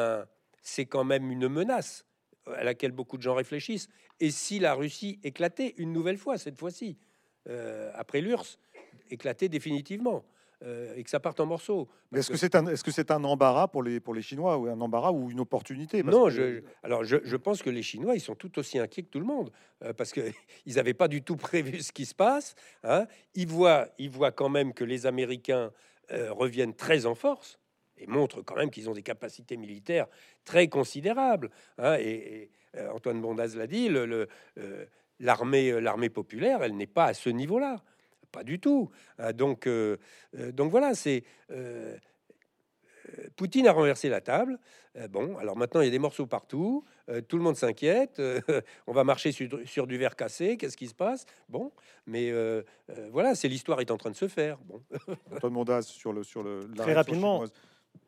c'est 0.62 0.86
quand 0.86 1.04
même 1.04 1.30
une 1.30 1.48
menace 1.48 2.04
à 2.46 2.64
laquelle 2.64 2.92
beaucoup 2.92 3.16
de 3.16 3.22
gens 3.22 3.34
réfléchissent? 3.34 3.88
Et 4.18 4.30
si 4.30 4.58
la 4.58 4.74
Russie 4.74 5.18
éclatait 5.22 5.74
une 5.78 5.92
nouvelle 5.92 6.18
fois, 6.18 6.36
cette 6.36 6.58
fois-ci, 6.58 6.98
après 7.94 8.20
l'URSS, 8.20 8.58
éclatait 9.10 9.48
définitivement 9.48 10.24
euh, 10.62 10.94
et 10.94 11.02
que 11.02 11.08
ça 11.08 11.20
parte 11.20 11.40
en 11.40 11.46
morceaux. 11.46 11.88
Est-ce 12.14 12.30
que 12.30 12.36
c'est 12.36 12.54
un, 12.54 12.66
est-ce 12.66 12.84
que 12.84 12.90
c'est 12.90 13.10
un 13.10 13.24
embarras 13.24 13.68
pour 13.68 13.82
les 13.82 13.98
pour 13.98 14.12
les 14.12 14.20
Chinois 14.20 14.58
ou 14.58 14.66
un 14.66 14.78
embarras 14.78 15.10
ou 15.10 15.30
une 15.30 15.40
opportunité? 15.40 16.02
Non, 16.02 16.28
je, 16.28 16.62
alors 16.82 17.02
je, 17.02 17.16
je, 17.24 17.36
pense 17.36 17.62
que 17.62 17.70
les 17.70 17.82
Chinois 17.82 18.14
ils 18.14 18.20
sont 18.20 18.34
tout 18.34 18.58
aussi 18.58 18.78
inquiets 18.78 19.02
que 19.02 19.08
tout 19.08 19.20
le 19.20 19.24
monde 19.24 19.50
euh, 19.82 19.94
parce 19.94 20.12
que 20.12 20.20
ils 20.66 20.74
n'avaient 20.74 20.92
pas 20.92 21.08
du 21.08 21.22
tout 21.22 21.36
prévu 21.36 21.80
ce 21.80 21.92
qui 21.92 22.04
se 22.04 22.14
passe. 22.14 22.54
Hein. 22.84 23.06
Ils 23.34 23.46
voient 23.46 23.88
ils 23.98 24.10
voient 24.10 24.32
quand 24.32 24.50
même 24.50 24.74
que 24.74 24.84
les 24.84 25.06
Américains 25.06 25.72
euh, 26.12 26.30
reviennent 26.30 26.74
très 26.74 27.06
en 27.06 27.14
force 27.14 27.58
et 27.96 28.06
montrent 28.06 28.42
quand 28.42 28.56
même 28.56 28.70
qu'ils 28.70 28.90
ont 28.90 28.94
des 28.94 29.02
capacités 29.02 29.56
militaires 29.56 30.08
très 30.44 30.68
considérables. 30.68 31.50
Hein. 31.78 31.96
et, 31.98 32.50
Antoine 32.92 33.20
Bondaz 33.20 33.56
l'a 33.56 33.66
dit, 33.66 33.88
le, 33.88 34.28
l'armée 35.18 35.80
l'armée 35.80 36.08
populaire, 36.08 36.62
elle 36.62 36.76
n'est 36.76 36.86
pas 36.86 37.06
à 37.06 37.14
ce 37.14 37.28
niveau-là. 37.28 37.82
Pas 38.32 38.44
du 38.44 38.60
tout. 38.60 38.90
Euh, 39.18 39.32
donc, 39.32 39.66
euh, 39.66 39.96
euh, 40.36 40.52
donc 40.52 40.70
voilà, 40.70 40.94
c'est 40.94 41.24
Poutine 43.34 43.66
a 43.66 43.72
renversé 43.72 44.08
la 44.08 44.20
table. 44.20 44.58
bon, 45.08 45.36
alors 45.38 45.56
maintenant 45.56 45.80
il 45.80 45.86
y 45.86 45.88
a 45.88 45.90
des 45.90 45.98
morceaux 45.98 46.26
partout. 46.26 46.84
tout 47.26 47.36
le 47.36 47.42
monde 47.42 47.56
s'inquiète. 47.56 48.22
on 48.86 48.92
va 48.92 49.02
marcher 49.02 49.32
sur, 49.32 49.86
du 49.88 49.98
verre 49.98 50.14
cassé. 50.14 50.56
Qu'est-ce 50.56 50.76
qui 50.76 50.86
se 50.86 50.94
passe? 50.94 51.24
Bon, 51.48 51.72
mais 52.06 52.32
voilà, 53.10 53.34
c'est 53.34 53.48
l'histoire 53.48 53.80
est 53.80 53.90
en 53.90 53.96
train 53.96 54.10
de 54.10 54.16
se 54.16 54.28
faire. 54.28 54.58
Bon. 54.58 54.80
Antoine 55.42 55.82
sur 55.82 56.12
le 56.12 56.22
sur 56.22 56.44
le. 56.44 56.70
Très 56.76 56.94
rapidement, 56.94 57.44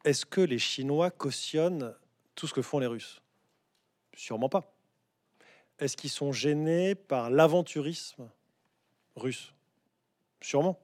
est-ce 0.05 0.25
que 0.25 0.41
les 0.41 0.59
Chinois 0.59 1.11
cautionnent 1.11 1.95
tout 2.37 2.47
ce 2.47 2.55
que 2.55 2.63
font 2.63 2.79
les 2.79 2.87
Russes? 2.87 3.21
Sûrement 4.15 4.49
pas. 4.49 4.73
Est-ce 5.81 5.97
qu'ils 5.97 6.11
sont 6.11 6.31
gênés 6.31 6.95
par 6.95 7.29
l'aventurisme 7.29 8.31
russe? 9.17 9.53
Sûrement. 10.43 10.79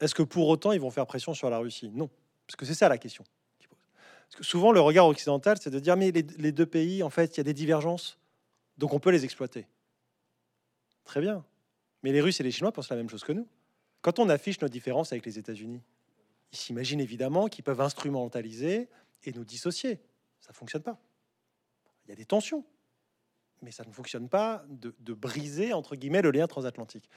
Est-ce 0.00 0.14
que 0.14 0.22
pour 0.22 0.48
autant 0.48 0.72
ils 0.72 0.80
vont 0.80 0.90
faire 0.90 1.06
pression 1.06 1.34
sur 1.34 1.48
la 1.50 1.58
Russie? 1.58 1.90
Non. 1.94 2.10
Parce 2.46 2.56
que 2.56 2.66
c'est 2.66 2.74
ça 2.74 2.88
la 2.88 2.98
question. 2.98 3.24
Parce 3.60 4.36
que 4.36 4.44
souvent 4.44 4.72
le 4.72 4.80
regard 4.80 5.06
occidental, 5.06 5.58
c'est 5.60 5.70
de 5.70 5.78
dire 5.78 5.96
mais 5.96 6.10
les, 6.10 6.52
deux 6.52 6.66
pays, 6.66 7.02
en 7.02 7.10
fait, 7.10 7.36
il 7.36 7.38
y 7.38 7.40
a 7.40 7.44
des 7.44 7.54
divergences, 7.54 8.18
donc 8.78 8.94
on 8.94 8.98
peut 8.98 9.10
les 9.10 9.24
exploiter. 9.24 9.66
Très 11.04 11.20
bien. 11.20 11.44
Mais 12.02 12.12
les 12.12 12.20
Russes 12.20 12.40
et 12.40 12.42
les 12.42 12.50
Chinois 12.50 12.72
pensent 12.72 12.88
la 12.88 12.96
même 12.96 13.10
chose 13.10 13.24
que 13.24 13.32
nous. 13.32 13.46
Quand 14.00 14.18
on 14.18 14.28
affiche 14.28 14.60
nos 14.60 14.68
différences 14.68 15.12
avec 15.12 15.26
les 15.26 15.38
États-Unis, 15.38 15.82
ils 16.50 16.58
s'imaginent 16.58 17.00
évidemment 17.00 17.48
qu'ils 17.48 17.62
peuvent 17.62 17.80
instrumentaliser 17.80 18.88
et 19.24 19.32
nous 19.32 19.44
dissocier. 19.44 20.00
Ça 20.40 20.50
ne 20.50 20.56
fonctionne 20.56 20.82
pas. 20.82 20.98
Il 22.06 22.10
y 22.10 22.12
a 22.12 22.16
des 22.16 22.24
tensions, 22.24 22.64
mais 23.60 23.70
ça 23.70 23.84
ne 23.84 23.92
fonctionne 23.92 24.28
pas 24.28 24.64
de 24.68 25.12
briser, 25.12 25.72
entre 25.72 25.94
guillemets, 25.94 26.22
le 26.22 26.30
lien 26.30 26.46
transatlantique. 26.46 27.08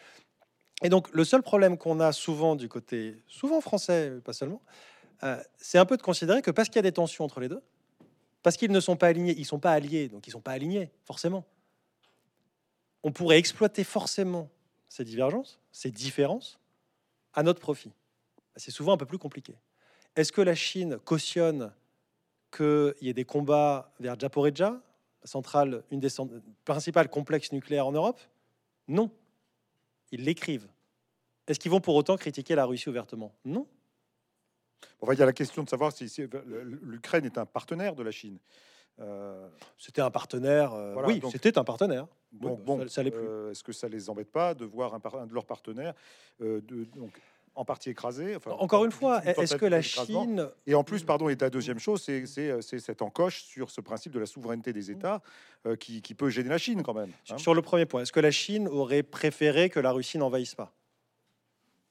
Et 0.82 0.90
donc, 0.90 1.10
le 1.12 1.24
seul 1.24 1.42
problème 1.42 1.78
qu'on 1.78 2.00
a 2.00 2.12
souvent 2.12 2.56
du 2.56 2.68
côté, 2.68 3.22
souvent 3.28 3.62
français, 3.62 4.14
pas 4.24 4.34
seulement, 4.34 4.62
euh, 5.24 5.42
c'est 5.58 5.78
un 5.78 5.86
peu 5.86 5.98
de 5.98 6.02
considérer 6.02 6.42
que 6.42 6.52
parce 6.52 6.68
qu'il 6.68 6.78
y 6.78 6.80
a 6.80 6.84
des 6.84 6.92
tensions 6.92 7.24
entre 7.24 7.40
les 7.40 7.48
deux, 7.48 7.62
parce 8.44 8.58
qu'ils 8.58 8.72
ne 8.72 8.80
sont 8.80 8.98
pas 8.98 9.08
alignés, 9.08 9.34
ils 9.38 9.46
sont 9.46 9.60
pas 9.60 9.72
alliés, 9.72 10.10
donc 10.10 10.28
ils 10.28 10.32
sont 10.32 10.42
pas 10.42 10.52
alignés, 10.52 10.92
forcément. 11.06 11.46
On 13.04 13.12
pourrait 13.12 13.38
exploiter 13.38 13.84
forcément 13.84 14.50
ces 14.90 15.04
divergences, 15.04 15.60
ces 15.72 15.92
différences, 15.92 16.60
à 17.34 17.44
notre 17.44 17.60
profit. 17.60 17.92
C'est 18.56 18.72
souvent 18.72 18.94
un 18.94 18.98
peu 18.98 19.06
plus 19.06 19.18
compliqué. 19.18 19.56
Est-ce 20.16 20.32
que 20.32 20.42
la 20.42 20.56
Chine 20.56 20.98
cautionne 21.00 21.74
qu'il 22.56 22.96
y 23.02 23.10
ait 23.10 23.14
des 23.14 23.26
combats 23.26 23.94
vers 24.00 24.20
Japoreja, 24.20 24.82
la 25.22 25.28
centrale, 25.28 25.84
une 25.92 26.00
des 26.00 26.10
principales 26.64 27.10
complexes 27.10 27.52
nucléaires 27.52 27.88
en 27.88 27.92
Europe? 27.92 28.20
Non 28.88 29.10
ils 30.12 30.24
l'écrivent. 30.24 30.68
Est-ce 31.48 31.60
qu'ils 31.60 31.72
vont 31.72 31.82
pour 31.82 31.96
autant 31.96 32.18
critiquer 32.18 32.56
la 32.56 32.66
Russie 32.66 32.90
ouvertement? 32.90 33.34
Non. 33.44 33.68
il 35.12 35.20
y 35.20 35.22
a 35.22 35.26
la 35.26 35.34
question 35.34 35.64
de 35.64 35.70
savoir 35.70 35.92
si, 35.92 36.10
l'Ukraine 36.82 37.26
est 37.26 37.38
un 37.38 37.46
partenaire 37.46 37.96
de 37.96 38.04
la 38.04 38.12
Chine. 38.12 38.40
Euh, 39.00 39.48
c'était 39.78 40.02
un 40.02 40.12
partenaire. 40.12 40.74
Euh, 40.74 40.96
oui, 41.06 41.22
c'était 41.32 41.58
un 41.58 41.64
partenaire. 41.64 42.08
bon, 42.32 42.80
euh, 42.80 43.52
Est-ce 43.52 43.64
que 43.64 43.74
ça 43.74 43.90
les 43.90 44.10
embête 44.10 44.32
pas 44.32 44.54
de 44.54 44.66
voir 44.66 44.94
un, 44.94 45.26
de 45.26 45.34
leurs 45.34 45.46
partenaires 45.46 45.94
de, 46.40 46.62
donc, 46.96 47.12
en 47.56 47.64
partie 47.64 47.90
écrasé. 47.90 48.38
Encore 48.46 48.86
une 48.86 48.92
fois, 48.92 49.24
est-ce 49.26 49.56
que 49.56 49.66
la 49.66 49.82
Chine... 49.82 50.50
Et 50.68 50.76
en 50.76 50.84
plus, 50.84 51.04
pardon, 51.04 51.30
et 51.30 51.36
la 51.36 51.50
deuxième 51.50 51.80
chose, 51.80 52.02
c'est 52.04 52.62
cette 52.62 53.02
encoche 53.02 53.44
sur 53.44 53.70
ce 53.70 53.82
principe 53.82 54.12
de 54.12 54.20
la 54.20 54.26
souveraineté 54.26 54.74
des 54.74 54.92
États 54.92 55.22
euh, 55.66 55.76
qui, 55.76 56.02
peut 56.16 56.30
gêner 56.30 56.50
la 56.50 56.58
Chine 56.58 56.84
quand 56.84 56.94
même. 56.94 57.12
Hein. 57.30 57.38
Sur 57.38 57.54
le 57.54 57.62
premier 57.62 57.86
point, 57.86 58.02
est-ce 58.02 58.12
que 58.12 58.20
la 58.20 58.32
Chine 58.32 58.68
aurait 58.68 59.04
préféré 59.04 59.70
que 59.70 59.80
la 59.80 59.92
Russie 59.92 60.18
n'envahisse 60.18 60.56
pas? 60.56 60.74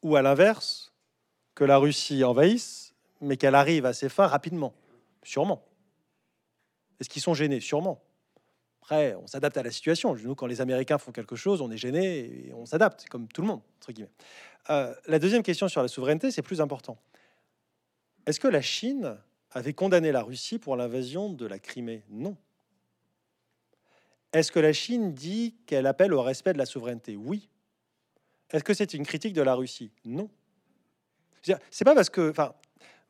Ou 0.02 0.16
à 0.16 0.22
l'inverse, 0.22 0.92
que 1.54 1.64
la 1.64 1.78
Russie 1.78 2.24
envahisse, 2.24 2.94
mais 3.20 3.36
qu'elle 3.36 3.54
arrive 3.54 3.86
à 3.86 3.94
ses 3.94 4.10
fins 4.10 4.26
rapidement? 4.26 4.74
Sûrement. 5.22 5.64
Est-ce 7.00 7.08
qu'ils 7.08 7.22
sont 7.22 7.34
gênés? 7.34 7.60
Sûrement. 7.60 8.03
Après, 8.85 9.14
on 9.14 9.26
s'adapte 9.26 9.57
à 9.57 9.62
la 9.62 9.70
situation. 9.70 10.14
Nous, 10.14 10.35
quand 10.35 10.47
les 10.47 10.61
Américains 10.61 10.99
font 10.99 11.11
quelque 11.11 11.37
chose, 11.37 11.62
on 11.62 11.70
est 11.70 11.78
gêné 11.78 12.49
et 12.49 12.53
on 12.53 12.66
s'adapte, 12.66 13.09
comme 13.09 13.28
tout 13.28 13.41
le 13.41 13.47
monde, 13.47 13.62
entre 13.78 13.93
guillemets. 13.93 14.11
Euh, 14.68 14.95
la 15.07 15.18
deuxième 15.18 15.43
question 15.43 15.68
sur 15.68 15.80
la 15.80 15.89
souveraineté, 15.89 16.30
c'est 16.30 16.43
plus 16.43 16.61
important. 16.61 16.99
Est-ce 18.26 18.39
que 18.39 18.49
la 18.49 18.61
Chine 18.61 19.16
avait 19.53 19.72
condamné 19.72 20.12
la 20.12 20.22
Russie 20.22 20.59
pour 20.59 20.76
l'invasion 20.76 21.30
de 21.30 21.47
la 21.47 21.59
Crimée? 21.59 22.03
Non. 22.11 22.37
Est-ce 24.35 24.53
que 24.53 24.61
la 24.61 24.74
Chine 24.74 25.14
dit 25.14 25.55
qu'elle 25.64 25.87
appelle 25.87 26.12
au 26.12 26.20
respect 26.20 26.53
de 26.53 26.59
la 26.59 26.66
souveraineté? 26.66 27.16
Oui. 27.16 27.49
Est-ce 28.51 28.64
que 28.64 28.74
c'est 28.74 28.93
une 28.93 29.07
critique 29.07 29.32
de 29.32 29.43
la 29.43 29.55
Russie? 29.55 29.93
Non. 30.05 30.28
C'est 31.70 31.85
pas 31.85 31.95
parce 31.95 32.11
que, 32.11 32.28
enfin, 32.28 32.53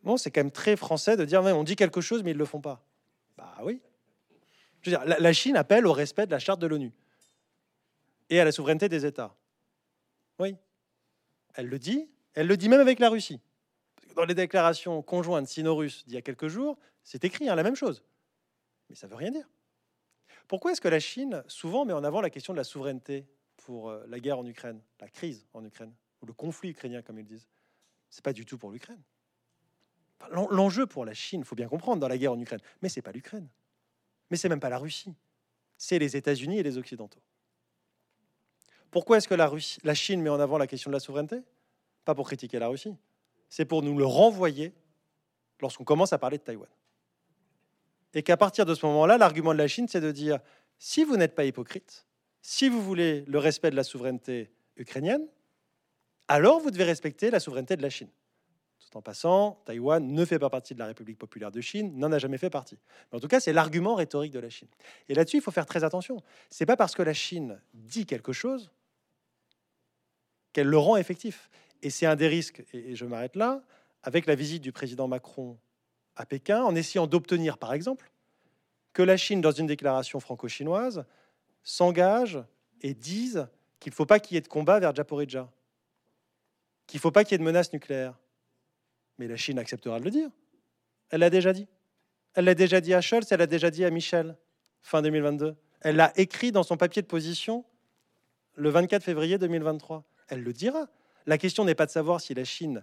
bon, 0.04 0.16
c'est 0.16 0.30
quand 0.30 0.40
même 0.40 0.52
très 0.52 0.76
français 0.76 1.16
de 1.16 1.24
dire, 1.24 1.42
on 1.42 1.64
dit 1.64 1.74
quelque 1.74 2.00
chose, 2.00 2.22
mais 2.22 2.30
ils 2.30 2.36
le 2.36 2.44
font 2.44 2.60
pas. 2.60 2.84
Bah 3.36 3.56
oui. 3.64 3.80
La 4.86 5.32
Chine 5.32 5.56
appelle 5.56 5.86
au 5.86 5.92
respect 5.92 6.26
de 6.26 6.30
la 6.30 6.38
charte 6.38 6.60
de 6.60 6.66
l'ONU 6.66 6.92
et 8.30 8.40
à 8.40 8.44
la 8.44 8.52
souveraineté 8.52 8.88
des 8.88 9.06
États. 9.06 9.34
Oui. 10.38 10.56
Elle 11.54 11.68
le 11.68 11.78
dit, 11.78 12.08
elle 12.34 12.46
le 12.46 12.56
dit 12.56 12.68
même 12.68 12.80
avec 12.80 12.98
la 12.98 13.08
Russie. 13.08 13.40
Dans 14.16 14.24
les 14.24 14.34
déclarations 14.34 15.02
conjointes 15.02 15.48
sino-russes 15.48 16.04
d'il 16.06 16.14
y 16.14 16.18
a 16.18 16.22
quelques 16.22 16.48
jours, 16.48 16.78
c'est 17.02 17.24
écrit 17.24 17.48
hein, 17.48 17.54
la 17.54 17.62
même 17.62 17.76
chose. 17.76 18.02
Mais 18.88 18.96
ça 18.96 19.06
ne 19.06 19.12
veut 19.12 19.16
rien 19.16 19.30
dire. 19.30 19.48
Pourquoi 20.48 20.72
est-ce 20.72 20.80
que 20.80 20.88
la 20.88 21.00
Chine 21.00 21.42
souvent 21.46 21.84
met 21.84 21.92
en 21.92 22.04
avant 22.04 22.20
la 22.20 22.30
question 22.30 22.52
de 22.52 22.58
la 22.58 22.64
souveraineté 22.64 23.26
pour 23.56 23.90
euh, 23.90 24.04
la 24.08 24.20
guerre 24.20 24.38
en 24.38 24.46
Ukraine, 24.46 24.80
la 25.00 25.08
crise 25.08 25.46
en 25.54 25.64
Ukraine, 25.64 25.92
ou 26.20 26.26
le 26.26 26.32
conflit 26.32 26.70
ukrainien, 26.70 27.02
comme 27.02 27.18
ils 27.18 27.24
disent? 27.24 27.48
C'est 28.10 28.24
pas 28.24 28.32
du 28.32 28.44
tout 28.44 28.58
pour 28.58 28.70
l'Ukraine. 28.70 29.02
L'enjeu 30.30 30.86
pour 30.86 31.04
la 31.04 31.14
Chine, 31.14 31.40
il 31.40 31.44
faut 31.44 31.56
bien 31.56 31.68
comprendre, 31.68 32.00
dans 32.00 32.08
la 32.08 32.16
guerre 32.16 32.32
en 32.32 32.40
Ukraine, 32.40 32.60
mais 32.80 32.88
c'est 32.88 33.02
pas 33.02 33.12
l'Ukraine. 33.12 33.48
Mais 34.30 34.36
c'est 34.36 34.48
même 34.48 34.60
pas 34.60 34.68
la 34.68 34.78
Russie. 34.78 35.14
C'est 35.76 35.98
les 35.98 36.16
États-Unis 36.16 36.58
et 36.58 36.62
les 36.62 36.78
Occidentaux. 36.78 37.20
Pourquoi 38.90 39.16
est-ce 39.16 39.28
que 39.28 39.34
la, 39.34 39.48
Russie, 39.48 39.80
la 39.82 39.94
Chine 39.94 40.22
met 40.22 40.30
en 40.30 40.38
avant 40.38 40.56
la 40.56 40.66
question 40.66 40.90
de 40.90 40.94
la 40.94 41.00
souveraineté? 41.00 41.42
Pas 42.04 42.14
pour 42.14 42.26
critiquer 42.26 42.58
la 42.58 42.68
Russie, 42.68 42.94
c'est 43.48 43.64
pour 43.64 43.82
nous 43.82 43.98
le 43.98 44.04
renvoyer 44.04 44.72
lorsqu'on 45.60 45.84
commence 45.84 46.12
à 46.12 46.18
parler 46.18 46.38
de 46.38 46.42
Taïwan. 46.42 46.68
Et 48.12 48.22
qu'à 48.22 48.36
partir 48.36 48.66
de 48.66 48.74
ce 48.74 48.86
moment-là, 48.86 49.18
l'argument 49.18 49.52
de 49.52 49.58
la 49.58 49.66
Chine, 49.66 49.88
c'est 49.88 50.00
de 50.00 50.12
dire, 50.12 50.38
si 50.78 51.02
vous 51.02 51.16
n'êtes 51.16 51.34
pas 51.34 51.44
hypocrite, 51.44 52.06
si 52.40 52.68
vous 52.68 52.82
voulez 52.82 53.24
le 53.26 53.38
respect 53.38 53.70
de 53.70 53.76
la 53.76 53.84
souveraineté 53.84 54.52
ukrainienne, 54.76 55.26
alors 56.28 56.60
vous 56.60 56.70
devez 56.70 56.84
respecter 56.84 57.30
la 57.30 57.40
souveraineté 57.40 57.76
de 57.76 57.82
la 57.82 57.90
Chine. 57.90 58.10
Tout 58.90 58.98
en 58.98 59.02
passant, 59.02 59.62
Taïwan 59.64 60.06
ne 60.06 60.24
fait 60.24 60.38
pas 60.38 60.50
partie 60.50 60.74
de 60.74 60.78
la 60.78 60.86
République 60.86 61.18
populaire 61.18 61.50
de 61.50 61.60
Chine, 61.60 61.96
n'en 61.98 62.12
a 62.12 62.18
jamais 62.18 62.38
fait 62.38 62.50
partie. 62.50 62.78
Mais 63.10 63.18
en 63.18 63.20
tout 63.20 63.28
cas, 63.28 63.40
c'est 63.40 63.52
l'argument 63.52 63.94
rhétorique 63.94 64.32
de 64.32 64.38
la 64.38 64.50
Chine. 64.50 64.68
Et 65.08 65.14
là-dessus, 65.14 65.38
il 65.38 65.42
faut 65.42 65.50
faire 65.50 65.66
très 65.66 65.84
attention. 65.84 66.22
C'est 66.50 66.66
pas 66.66 66.76
parce 66.76 66.94
que 66.94 67.02
la 67.02 67.14
Chine 67.14 67.60
dit 67.72 68.06
quelque 68.06 68.32
chose 68.32 68.70
qu'elle 70.52 70.68
le 70.68 70.78
rend 70.78 70.96
effectif. 70.96 71.50
Et 71.82 71.90
c'est 71.90 72.06
un 72.06 72.16
des 72.16 72.28
risques, 72.28 72.64
et 72.72 72.94
je 72.94 73.04
m'arrête 73.04 73.36
là, 73.36 73.62
avec 74.02 74.26
la 74.26 74.34
visite 74.34 74.62
du 74.62 74.72
président 74.72 75.08
Macron 75.08 75.58
à 76.16 76.26
Pékin, 76.26 76.62
en 76.62 76.74
essayant 76.74 77.06
d'obtenir, 77.06 77.58
par 77.58 77.72
exemple, 77.72 78.10
que 78.92 79.02
la 79.02 79.16
Chine, 79.16 79.40
dans 79.40 79.50
une 79.50 79.66
déclaration 79.66 80.20
franco-chinoise, 80.20 81.04
s'engage 81.62 82.38
et 82.80 82.94
dise 82.94 83.48
qu'il 83.80 83.90
ne 83.90 83.94
faut 83.94 84.06
pas 84.06 84.20
qu'il 84.20 84.34
y 84.34 84.38
ait 84.38 84.42
de 84.42 84.48
combat 84.48 84.78
vers 84.78 84.94
Japorizhzhia, 84.94 85.50
qu'il 86.86 86.98
ne 86.98 87.00
faut 87.00 87.10
pas 87.10 87.24
qu'il 87.24 87.32
y 87.32 87.34
ait 87.36 87.38
de 87.38 87.42
menace 87.44 87.72
nucléaire. 87.72 88.14
Mais 89.18 89.28
la 89.28 89.36
Chine 89.36 89.58
acceptera 89.58 89.98
de 89.98 90.04
le 90.04 90.10
dire. 90.10 90.30
Elle 91.10 91.20
l'a 91.20 91.30
déjà 91.30 91.52
dit. 91.52 91.66
Elle 92.34 92.46
l'a 92.46 92.54
déjà 92.54 92.80
dit 92.80 92.94
à 92.94 93.00
Scholz, 93.00 93.26
elle 93.30 93.38
l'a 93.38 93.46
déjà 93.46 93.70
dit 93.70 93.84
à 93.84 93.90
Michel, 93.90 94.36
fin 94.80 95.02
2022. 95.02 95.56
Elle 95.80 95.96
l'a 95.96 96.12
écrit 96.16 96.50
dans 96.50 96.62
son 96.62 96.76
papier 96.76 97.02
de 97.02 97.06
position 97.06 97.64
le 98.56 98.70
24 98.70 99.02
février 99.02 99.38
2023. 99.38 100.04
Elle 100.28 100.42
le 100.42 100.52
dira. 100.52 100.88
La 101.26 101.38
question 101.38 101.64
n'est 101.64 101.74
pas 101.74 101.86
de 101.86 101.90
savoir 101.90 102.20
si 102.20 102.34
la 102.34 102.44
Chine 102.44 102.82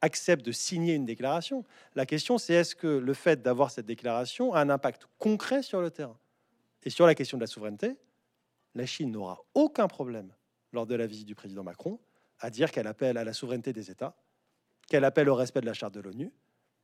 accepte 0.00 0.44
de 0.44 0.52
signer 0.52 0.94
une 0.94 1.04
déclaration. 1.04 1.64
La 1.94 2.06
question, 2.06 2.38
c'est 2.38 2.54
est-ce 2.54 2.74
que 2.74 2.86
le 2.86 3.14
fait 3.14 3.42
d'avoir 3.42 3.70
cette 3.70 3.86
déclaration 3.86 4.54
a 4.54 4.60
un 4.60 4.70
impact 4.70 5.06
concret 5.18 5.62
sur 5.62 5.80
le 5.80 5.90
terrain? 5.90 6.18
Et 6.82 6.90
sur 6.90 7.06
la 7.06 7.14
question 7.14 7.36
de 7.36 7.42
la 7.42 7.46
souveraineté, 7.46 7.96
la 8.74 8.86
Chine 8.86 9.10
n'aura 9.10 9.38
aucun 9.54 9.88
problème, 9.88 10.32
lors 10.72 10.86
de 10.86 10.94
la 10.94 11.06
visite 11.06 11.26
du 11.26 11.34
président 11.34 11.62
Macron, 11.62 11.98
à 12.38 12.50
dire 12.50 12.70
qu'elle 12.70 12.86
appelle 12.86 13.18
à 13.18 13.24
la 13.24 13.32
souveraineté 13.32 13.72
des 13.72 13.90
États, 13.90 14.16
qu'elle 14.90 15.04
appelle 15.04 15.30
au 15.30 15.34
respect 15.34 15.62
de 15.62 15.66
la 15.66 15.72
charte 15.72 15.94
de 15.94 16.00
l'ONU, 16.00 16.30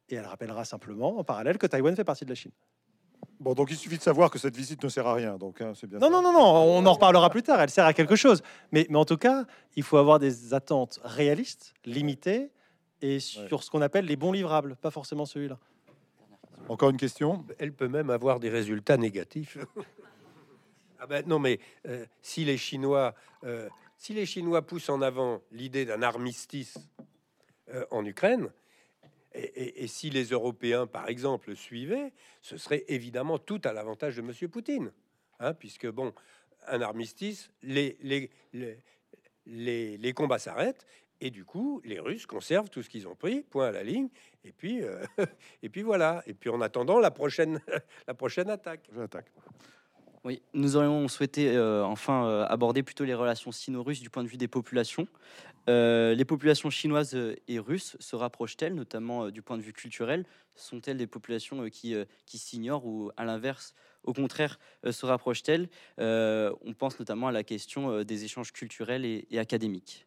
et 0.09 0.15
elle 0.15 0.25
rappellera 0.25 0.65
simplement 0.65 1.19
en 1.19 1.25
parallèle 1.25 1.59
que 1.59 1.67
Taïwan 1.67 1.95
fait 1.95 2.05
partie 2.05 2.25
de 2.25 2.31
la 2.31 2.37
Chine. 2.37 2.53
Bon, 3.41 3.53
donc 3.53 3.71
il 3.71 3.77
suffit 3.77 3.99
de 3.99 4.03
savoir 4.03 4.31
que 4.31 4.39
cette 4.39 4.57
visite 4.57 4.83
ne 4.83 4.89
sert 4.89 5.07
à 5.07 5.15
rien. 5.15 5.37
Donc, 5.37 5.61
hein, 5.61 5.73
c'est 5.75 5.87
bien. 5.87 5.99
Non, 5.99 6.09
non, 6.09 6.23
non, 6.23 6.33
non, 6.33 6.41
on 6.41 6.87
en 6.87 6.93
reparlera 6.93 7.29
plus 7.29 7.43
tard. 7.43 7.61
Elle 7.61 7.71
sert 7.71 7.85
à 7.85 7.93
quelque 7.93 8.17
chose. 8.17 8.43
Mais, 8.73 8.87
mais 8.89 8.97
en 8.97 9.05
tout 9.05 9.17
cas, 9.17 9.45
il 9.75 9.83
faut 9.83 9.97
avoir 9.97 10.19
des 10.19 10.55
attentes 10.55 11.01
réalistes, 11.03 11.75
limitées, 11.85 12.51
et 13.03 13.19
sur 13.19 13.63
ce 13.63 13.71
qu'on 13.71 13.83
appelle 13.83 14.07
les 14.07 14.17
bons 14.17 14.33
livrables, 14.33 14.77
pas 14.77 14.91
forcément 14.91 15.27
celui-là. 15.27 15.59
Encore 16.69 16.91
une 16.91 16.97
question? 16.97 17.45
Elle 17.59 17.73
peut 17.73 17.89
même 17.89 18.11
avoir 18.11 18.41
des 18.41 18.49
résultats 18.49 18.97
négatifs. 18.97 19.59
ah 20.99 21.07
ben 21.07 21.27
non, 21.27 21.39
mais 21.39 21.59
euh, 21.87 22.07
si 22.23 22.45
les 22.45 22.57
Chinois, 22.57 23.15
euh, 23.45 23.69
si 23.99 24.15
les 24.15 24.25
Chinois 24.25 24.63
poussent 24.63 24.89
en 24.89 25.03
avant 25.03 25.43
l'idée 25.53 25.85
d'un 25.85 26.03
armistice 26.03 26.79
en 27.91 28.05
Ukraine, 28.05 28.51
et, 29.35 29.87
si 29.87 30.09
les 30.09 30.27
Européens, 30.27 30.87
par 30.87 31.09
exemple, 31.09 31.55
suivaient, 31.57 32.13
ce 32.41 32.57
serait 32.57 32.85
évidemment 32.89 33.39
tout 33.39 33.61
à 33.65 33.73
l'avantage 33.73 34.17
de 34.17 34.23
Monsieur 34.23 34.49
Poutine, 34.49 34.93
hein, 35.41 35.53
puisque 35.53 35.87
bon, 35.87 36.15
un 36.69 36.81
armistice, 36.81 37.51
les, 37.63 37.99
les, 38.01 38.31
les, 39.45 39.99
les 39.99 40.13
combats 40.15 40.39
s'arrêtent 40.39 40.87
et 41.21 41.31
du 41.31 41.45
coup, 41.45 41.81
les 41.85 41.99
Russes 41.99 42.27
conservent 42.27 42.69
tout 42.69 42.83
ce 42.83 42.91
qu'ils 42.91 43.09
ont 43.09 43.15
pris, 43.15 43.43
point 43.43 43.69
à 43.69 43.71
la 43.71 43.83
ligne. 43.83 44.09
Et 44.45 44.53
puis, 44.53 44.83
euh, 44.83 45.03
et 45.63 45.69
puis 45.69 45.83
voilà. 45.83 46.23
Et 46.27 46.35
puis 46.35 46.51
en 46.51 46.61
attendant 46.61 46.99
la 46.99 47.11
prochaine, 47.11 47.61
la 48.07 48.15
prochaine 48.15 48.51
attaque. 48.51 48.91
Oui, 50.27 50.43
nous 50.53 50.77
aurions 50.77 51.07
souhaité 51.09 51.57
euh, 51.57 51.85
enfin 51.85 52.27
euh, 52.27 52.45
aborder 52.49 52.83
plutôt 52.83 53.05
les 53.05 53.15
relations 53.15 53.53
sino-russes 53.53 54.01
du 54.01 54.11
point 54.11 54.25
de 54.25 54.29
vue 54.29 54.37
des 54.37 54.49
populations. 54.49 55.07
les 55.69 56.25
populations 56.27 56.69
chinoises 56.69 57.17
et 57.49 57.59
russes 57.59 57.97
se 58.01 58.17
rapprochent-elles, 58.17 58.75
notamment 58.75 59.31
du 59.31 59.41
point 59.41 59.57
de 59.57 59.63
vue 59.63 59.73
culturel? 59.73 60.27
Sont-elles 60.55 60.99
des 60.99 61.07
populations 61.07 61.69
qui, 61.71 61.95
qui 62.27 62.39
s'ignorent 62.39 62.87
ou 62.87 63.11
à 63.17 63.25
l'inverse, 63.25 63.75
au 64.05 64.13
contraire, 64.13 64.59
se 64.91 65.07
rapprochent-elles? 65.07 65.69
On 65.99 66.75
pense 66.77 66.99
notamment 66.99 67.29
à 67.29 67.33
la 67.33 67.43
question 67.43 68.03
des 68.03 68.25
échanges 68.25 68.53
culturels 68.53 69.05
et 69.05 69.39
académiques. 69.39 70.07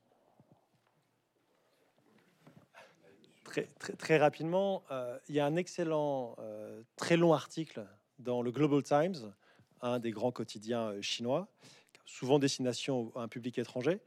Très, 3.97 4.17
rapidement, 4.17 4.83
euh, 4.91 5.17
il 5.27 5.35
y 5.35 5.39
a 5.39 5.45
un 5.45 5.55
excellent, 5.55 6.35
euh, 6.39 6.81
très 6.95 7.17
long 7.17 7.33
article 7.33 7.85
dans 8.19 8.41
le 8.41 8.51
Global 8.51 8.83
Times, 8.83 9.33
un 9.81 9.99
des 9.99 10.11
grands 10.11 10.31
quotidiens 10.31 10.91
euh, 10.91 11.01
chinois, 11.01 11.47
souvent 12.05 12.39
destination 12.39 13.11
à 13.15 13.21
un 13.21 13.27
public 13.27 13.57
étranger, 13.57 13.99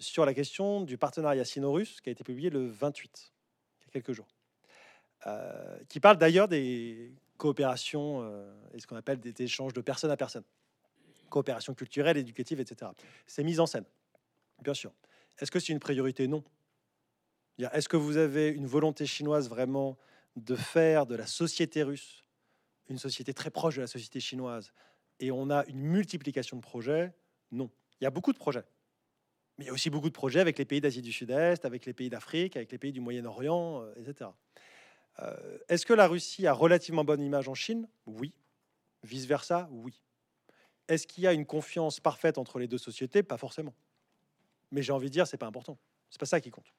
sur 0.00 0.26
la 0.26 0.34
question 0.34 0.80
du 0.80 0.98
partenariat 0.98 1.44
sino-russe 1.44 2.00
qui 2.00 2.08
a 2.08 2.12
été 2.12 2.24
publié 2.24 2.50
le 2.50 2.66
28, 2.66 3.32
il 3.80 3.84
y 3.84 3.86
a 3.86 3.90
quelques 3.92 4.12
jours, 4.12 4.26
qui 5.88 6.00
parle 6.00 6.16
d'ailleurs 6.16 6.48
des 6.48 7.12
coopérations 7.36 8.28
et 8.74 8.80
ce 8.80 8.88
qu'on 8.88 8.96
appelle 8.96 9.20
des 9.20 9.34
échanges 9.44 9.74
de 9.74 9.80
personne 9.80 10.10
à 10.10 10.16
personne, 10.16 10.42
coopération 11.28 11.72
culturelle, 11.72 12.16
éducative, 12.16 12.58
etc. 12.58 12.90
C'est 13.28 13.44
mis 13.44 13.60
en 13.60 13.66
scène, 13.66 13.84
bien 14.60 14.74
sûr. 14.74 14.92
Est-ce 15.38 15.52
que 15.52 15.60
c'est 15.60 15.72
une 15.72 15.78
priorité? 15.78 16.26
Non. 16.26 16.42
Est-ce 17.58 17.88
que 17.88 17.96
vous 17.96 18.16
avez 18.16 18.48
une 18.48 18.66
volonté 18.66 19.06
chinoise 19.06 19.48
vraiment 19.48 19.96
de 20.36 20.56
faire 20.56 21.06
de 21.06 21.14
la 21.14 21.26
société 21.26 21.82
russe 21.82 22.24
une 22.88 22.98
société 22.98 23.34
très 23.34 23.50
proche 23.50 23.76
de 23.76 23.80
la 23.82 23.86
société 23.86 24.20
chinoise 24.20 24.72
et 25.20 25.30
on 25.30 25.50
a 25.50 25.64
une 25.66 25.80
multiplication 25.80 26.56
de 26.56 26.62
projets 26.62 27.12
Non. 27.50 27.70
Il 28.00 28.04
y 28.04 28.06
a 28.06 28.10
beaucoup 28.10 28.32
de 28.32 28.38
projets. 28.38 28.64
Mais 29.56 29.64
il 29.64 29.66
y 29.68 29.70
a 29.70 29.72
aussi 29.72 29.90
beaucoup 29.90 30.08
de 30.08 30.14
projets 30.14 30.38
avec 30.40 30.56
les 30.58 30.64
pays 30.64 30.80
d'Asie 30.80 31.02
du 31.02 31.12
Sud-Est, 31.12 31.64
avec 31.64 31.84
les 31.84 31.92
pays 31.92 32.08
d'Afrique, 32.08 32.56
avec 32.56 32.70
les 32.70 32.78
pays 32.78 32.92
du 32.92 33.00
Moyen-Orient, 33.00 33.82
euh, 33.82 33.94
etc. 33.96 34.30
Euh, 35.20 35.58
est-ce 35.68 35.84
que 35.84 35.92
la 35.92 36.06
Russie 36.06 36.46
a 36.46 36.52
relativement 36.52 37.04
bonne 37.04 37.20
image 37.20 37.48
en 37.48 37.54
Chine? 37.54 37.88
Oui. 38.06 38.32
Vice-versa? 39.02 39.68
Oui. 39.72 40.00
Est-ce 40.86 41.08
qu'il 41.08 41.24
y 41.24 41.26
a 41.26 41.32
une 41.32 41.44
confiance 41.44 41.98
parfaite 41.98 42.38
entre 42.38 42.60
les 42.60 42.68
deux 42.68 42.78
sociétés? 42.78 43.24
Pas 43.24 43.36
forcément. 43.36 43.74
Mais 44.70 44.82
j'ai 44.82 44.92
envie 44.92 45.08
de 45.08 45.12
dire, 45.12 45.26
c'est 45.26 45.36
pas 45.36 45.46
important. 45.46 45.76
C'est 46.08 46.20
pas 46.20 46.26
ça 46.26 46.40
qui 46.40 46.50
compte. 46.50 46.72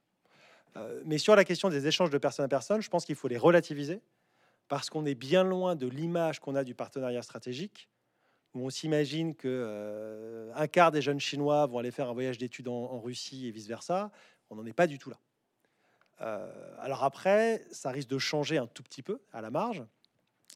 Euh, 0.78 1.02
mais 1.06 1.18
sur 1.18 1.36
la 1.36 1.44
question 1.44 1.70
des 1.70 1.86
échanges 1.86 2.10
de 2.10 2.18
personne 2.18 2.46
à 2.46 2.48
personne, 2.48 2.82
je 2.82 2.90
pense 2.90 3.06
qu'il 3.06 3.16
faut 3.16 3.28
les 3.28 3.38
relativiser 3.38 4.02
parce 4.70 4.90
qu'on 4.90 5.06
est 5.06 5.16
bien 5.16 5.44
loin 5.44 5.76
de 5.76 5.88
l'image 5.88 6.40
qu'on 6.40 6.56
a 6.56 6.64
du 6.64 6.74
partenariat 6.74 7.22
stratégique, 7.22 7.90
où 8.54 8.66
on 8.66 8.70
s'imagine 8.70 9.36
que 9.36 9.48
euh, 9.48 10.52
un 10.56 10.68
quart 10.68 10.92
des 10.92 11.02
jeunes 11.02 11.20
Chinois 11.20 11.66
vont 11.66 11.80
aller 11.80 11.92
faire 11.92 12.10
un 12.10 12.14
voyage 12.14 12.38
d'études 12.38 12.70
en, 12.70 13.00
Russie 13.00 13.48
et 13.48 13.52
vice 13.52 13.68
versa. 13.68 14.12
On 14.50 14.56
n'en 14.56 14.66
est 14.66 14.74
pas 14.74 14.88
du 14.88 14.98
tout 14.98 15.10
là. 15.10 15.20
Euh, 16.22 16.76
alors 16.80 17.04
après, 17.04 17.66
ça 17.72 17.92
risque 17.92 18.10
de 18.10 18.18
changer 18.18 18.58
un 18.58 18.68
tout 18.68 18.84
petit 18.84 19.04
peu 19.04 19.20
à 19.34 19.42
la 19.42 19.52
marge. 19.52 19.84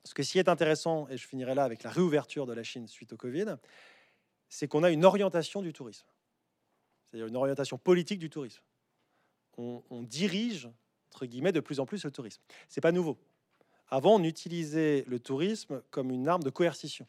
Ce 0.05 0.13
qui 0.13 0.39
est 0.39 0.49
intéressant, 0.49 1.07
et 1.09 1.17
je 1.17 1.27
finirai 1.27 1.55
là 1.55 1.63
avec 1.63 1.83
la 1.83 1.89
réouverture 1.89 2.45
de 2.45 2.53
la 2.53 2.63
Chine 2.63 2.87
suite 2.87 3.13
au 3.13 3.17
Covid, 3.17 3.55
c'est 4.49 4.67
qu'on 4.67 4.83
a 4.83 4.89
une 4.89 5.05
orientation 5.05 5.61
du 5.61 5.73
tourisme, 5.73 6.05
c'est-à-dire 7.05 7.27
une 7.27 7.35
orientation 7.35 7.77
politique 7.77 8.19
du 8.19 8.29
tourisme 8.29 8.63
on, 9.57 10.03
dirige, 10.03 10.69
entre 11.11 11.25
guillemets, 11.25 11.51
de 11.51 11.59
plus 11.59 11.79
en 11.79 11.85
plus 11.85 12.03
le 12.03 12.11
tourisme. 12.11 12.41
C'est 12.69 12.81
pas 12.81 12.91
nouveau. 12.91 13.17
Avant, 13.93 14.15
on 14.15 14.23
utilisait 14.23 15.03
le 15.05 15.19
tourisme 15.19 15.83
comme 15.91 16.09
une 16.09 16.27
arme 16.27 16.41
de 16.41 16.49
coercition. 16.49 17.05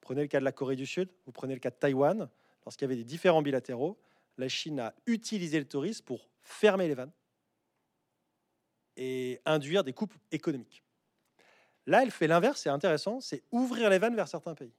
Prenez 0.00 0.22
le 0.22 0.26
cas 0.26 0.40
de 0.40 0.44
la 0.44 0.50
Corée 0.50 0.74
du 0.74 0.84
Sud, 0.84 1.08
vous 1.24 1.30
prenez 1.30 1.54
le 1.54 1.60
cas 1.60 1.70
de 1.70 1.76
Taïwan, 1.76 2.28
lorsqu'il 2.64 2.86
y 2.86 2.86
avait 2.86 2.96
des 2.96 3.04
différents 3.04 3.42
bilatéraux, 3.42 3.96
la 4.36 4.48
Chine 4.48 4.80
a 4.80 4.92
utilisé 5.06 5.60
le 5.60 5.66
tourisme 5.66 6.04
pour 6.04 6.28
fermer 6.40 6.88
les 6.88 6.94
vannes 6.94 7.12
et 8.96 9.40
induire 9.46 9.84
des 9.84 9.92
coupes 9.92 10.16
économiques. 10.32 10.82
Là, 11.86 12.02
elle 12.02 12.10
fait 12.10 12.26
l'inverse, 12.26 12.62
c'est 12.62 12.70
intéressant, 12.70 13.20
c'est 13.20 13.44
ouvrir 13.52 13.88
les 13.88 14.00
vannes 14.00 14.16
vers 14.16 14.26
certains 14.26 14.56
pays. 14.56 14.74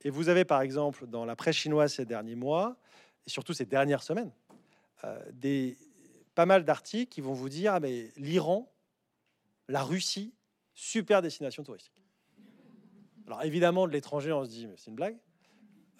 Et 0.00 0.10
vous 0.10 0.28
avez 0.28 0.44
par 0.44 0.60
exemple 0.60 1.06
dans 1.06 1.24
la 1.24 1.36
presse 1.36 1.54
chinoise 1.54 1.94
ces 1.94 2.04
derniers 2.04 2.34
mois, 2.34 2.76
et 3.28 3.30
surtout 3.30 3.52
ces 3.52 3.64
dernières 3.64 4.02
semaines, 4.02 4.32
euh, 5.04 5.24
des, 5.30 5.78
pas 6.34 6.46
mal 6.46 6.64
d'articles 6.64 7.12
qui 7.12 7.20
vont 7.20 7.32
vous 7.32 7.48
dire 7.48 7.74
ah, 7.74 7.78
mais 7.78 8.08
l'Iran, 8.16 8.71
la 9.68 9.82
Russie, 9.82 10.32
super 10.74 11.22
destination 11.22 11.62
touristique. 11.62 11.92
Alors 13.26 13.42
évidemment, 13.42 13.86
de 13.86 13.92
l'étranger, 13.92 14.32
on 14.32 14.44
se 14.44 14.50
dit 14.50 14.66
mais 14.66 14.74
c'est 14.76 14.90
une 14.90 14.96
blague. 14.96 15.16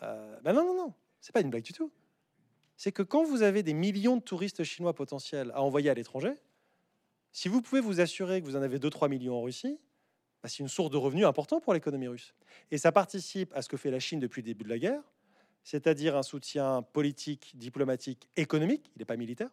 Euh, 0.02 0.40
ben 0.40 0.52
non, 0.52 0.64
non, 0.64 0.74
non, 0.74 0.94
c'est 1.20 1.32
pas 1.32 1.40
une 1.40 1.50
blague 1.50 1.62
du 1.62 1.72
tout. 1.72 1.92
C'est 2.76 2.92
que 2.92 3.02
quand 3.02 3.24
vous 3.24 3.42
avez 3.42 3.62
des 3.62 3.74
millions 3.74 4.16
de 4.16 4.22
touristes 4.22 4.64
chinois 4.64 4.94
potentiels 4.94 5.52
à 5.54 5.62
envoyer 5.62 5.90
à 5.90 5.94
l'étranger, 5.94 6.34
si 7.30 7.48
vous 7.48 7.62
pouvez 7.62 7.80
vous 7.80 8.00
assurer 8.00 8.40
que 8.40 8.46
vous 8.46 8.56
en 8.56 8.62
avez 8.62 8.78
2-3 8.78 9.08
millions 9.08 9.36
en 9.36 9.42
Russie, 9.42 9.78
ben, 10.42 10.48
c'est 10.48 10.58
une 10.58 10.68
source 10.68 10.90
de 10.90 10.96
revenus 10.96 11.24
important 11.24 11.60
pour 11.60 11.72
l'économie 11.72 12.08
russe. 12.08 12.34
Et 12.70 12.78
ça 12.78 12.90
participe 12.90 13.54
à 13.54 13.62
ce 13.62 13.68
que 13.68 13.76
fait 13.76 13.90
la 13.90 14.00
Chine 14.00 14.18
depuis 14.18 14.42
le 14.42 14.46
début 14.46 14.64
de 14.64 14.68
la 14.68 14.78
guerre, 14.78 15.02
c'est-à-dire 15.62 16.16
un 16.16 16.22
soutien 16.22 16.82
politique, 16.82 17.52
diplomatique, 17.56 18.28
économique, 18.36 18.90
il 18.96 18.98
n'est 18.98 19.04
pas 19.04 19.16
militaire, 19.16 19.50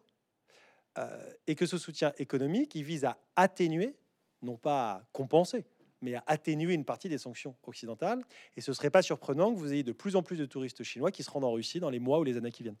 et 1.46 1.54
que 1.54 1.66
ce 1.66 1.78
soutien 1.78 2.12
économique, 2.18 2.76
vise 2.76 3.04
à 3.04 3.18
atténuer, 3.36 3.94
non 4.42 4.56
pas 4.56 4.92
à 4.92 5.02
compenser, 5.12 5.64
mais 6.02 6.14
à 6.14 6.24
atténuer 6.26 6.74
une 6.74 6.84
partie 6.84 7.08
des 7.08 7.18
sanctions 7.18 7.54
occidentales. 7.66 8.22
Et 8.56 8.60
ce 8.60 8.70
ne 8.70 8.74
serait 8.74 8.90
pas 8.90 9.02
surprenant 9.02 9.52
que 9.52 9.58
vous 9.58 9.72
ayez 9.72 9.82
de 9.82 9.92
plus 9.92 10.16
en 10.16 10.22
plus 10.22 10.36
de 10.36 10.46
touristes 10.46 10.82
chinois 10.82 11.10
qui 11.10 11.22
se 11.22 11.30
rendent 11.30 11.44
en 11.44 11.52
Russie 11.52 11.80
dans 11.80 11.90
les 11.90 11.98
mois 11.98 12.18
ou 12.18 12.24
les 12.24 12.36
années 12.36 12.52
qui 12.52 12.62
viennent. 12.62 12.76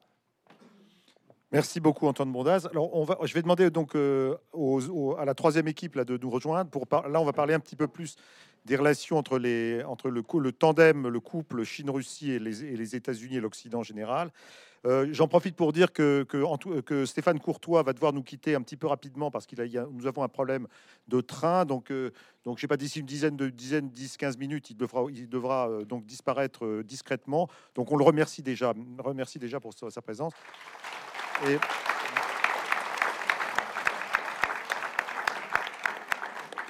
Merci 1.52 1.80
beaucoup 1.80 2.06
Antoine 2.06 2.30
Bondaz. 2.30 2.68
Alors 2.70 2.94
on 2.94 3.02
va, 3.02 3.18
je 3.24 3.34
vais 3.34 3.42
demander 3.42 3.70
donc 3.70 3.96
euh, 3.96 4.36
à 5.18 5.24
la 5.24 5.34
troisième 5.34 5.66
équipe 5.66 5.96
là, 5.96 6.04
de 6.04 6.16
nous 6.16 6.30
rejoindre. 6.30 6.70
Pour 6.70 6.86
là, 7.08 7.20
on 7.20 7.24
va 7.24 7.32
parler 7.32 7.54
un 7.54 7.60
petit 7.60 7.74
peu 7.74 7.88
plus 7.88 8.16
des 8.64 8.76
relations 8.76 9.18
entre, 9.18 9.38
le, 9.38 10.50
tandem, 10.50 11.08
le 11.08 11.20
couple 11.20 11.64
Chine-Russie 11.64 12.32
et 12.32 12.38
les, 12.38 12.64
et 12.64 12.96
États-Unis 12.96 13.36
et 13.36 13.40
l'Occident 13.40 13.80
en 13.80 13.82
général. 13.82 14.30
Euh, 14.86 15.08
j'en 15.12 15.28
profite 15.28 15.56
pour 15.56 15.72
dire 15.72 15.92
que, 15.92 16.24
Stéphane 17.04 17.38
Courtois 17.38 17.82
va 17.82 17.92
devoir 17.92 18.12
nous 18.12 18.22
quitter 18.22 18.54
un 18.54 18.62
petit 18.62 18.76
peu 18.76 18.86
rapidement 18.86 19.30
parce 19.30 19.46
qu'il 19.46 19.58
nous 19.92 20.06
avons 20.06 20.22
un 20.22 20.28
problème 20.28 20.66
de 21.08 21.20
train. 21.20 21.64
Donc, 21.64 21.90
euh, 21.90 22.12
donc 22.44 22.56
je 22.56 22.62
sais 22.62 22.68
pas, 22.68 22.78
d'ici 22.78 23.00
une 23.00 23.06
dizaine 23.06 23.36
de 23.36 23.50
dizaine, 23.50 23.88
10-15 23.88 24.38
minutes, 24.38 24.70
il 24.70 24.76
devra, 24.76 25.04
devra 25.10 25.84
donc 25.84 26.06
disparaître 26.06 26.82
discrètement. 26.82 27.48
Donc 27.74 27.92
on 27.92 27.96
le 27.96 28.04
remercie 28.04 28.42
déjà, 28.42 28.72
remercie 28.98 29.38
déjà 29.38 29.60
pour 29.60 29.74
sa 29.74 30.02
présence. 30.02 30.32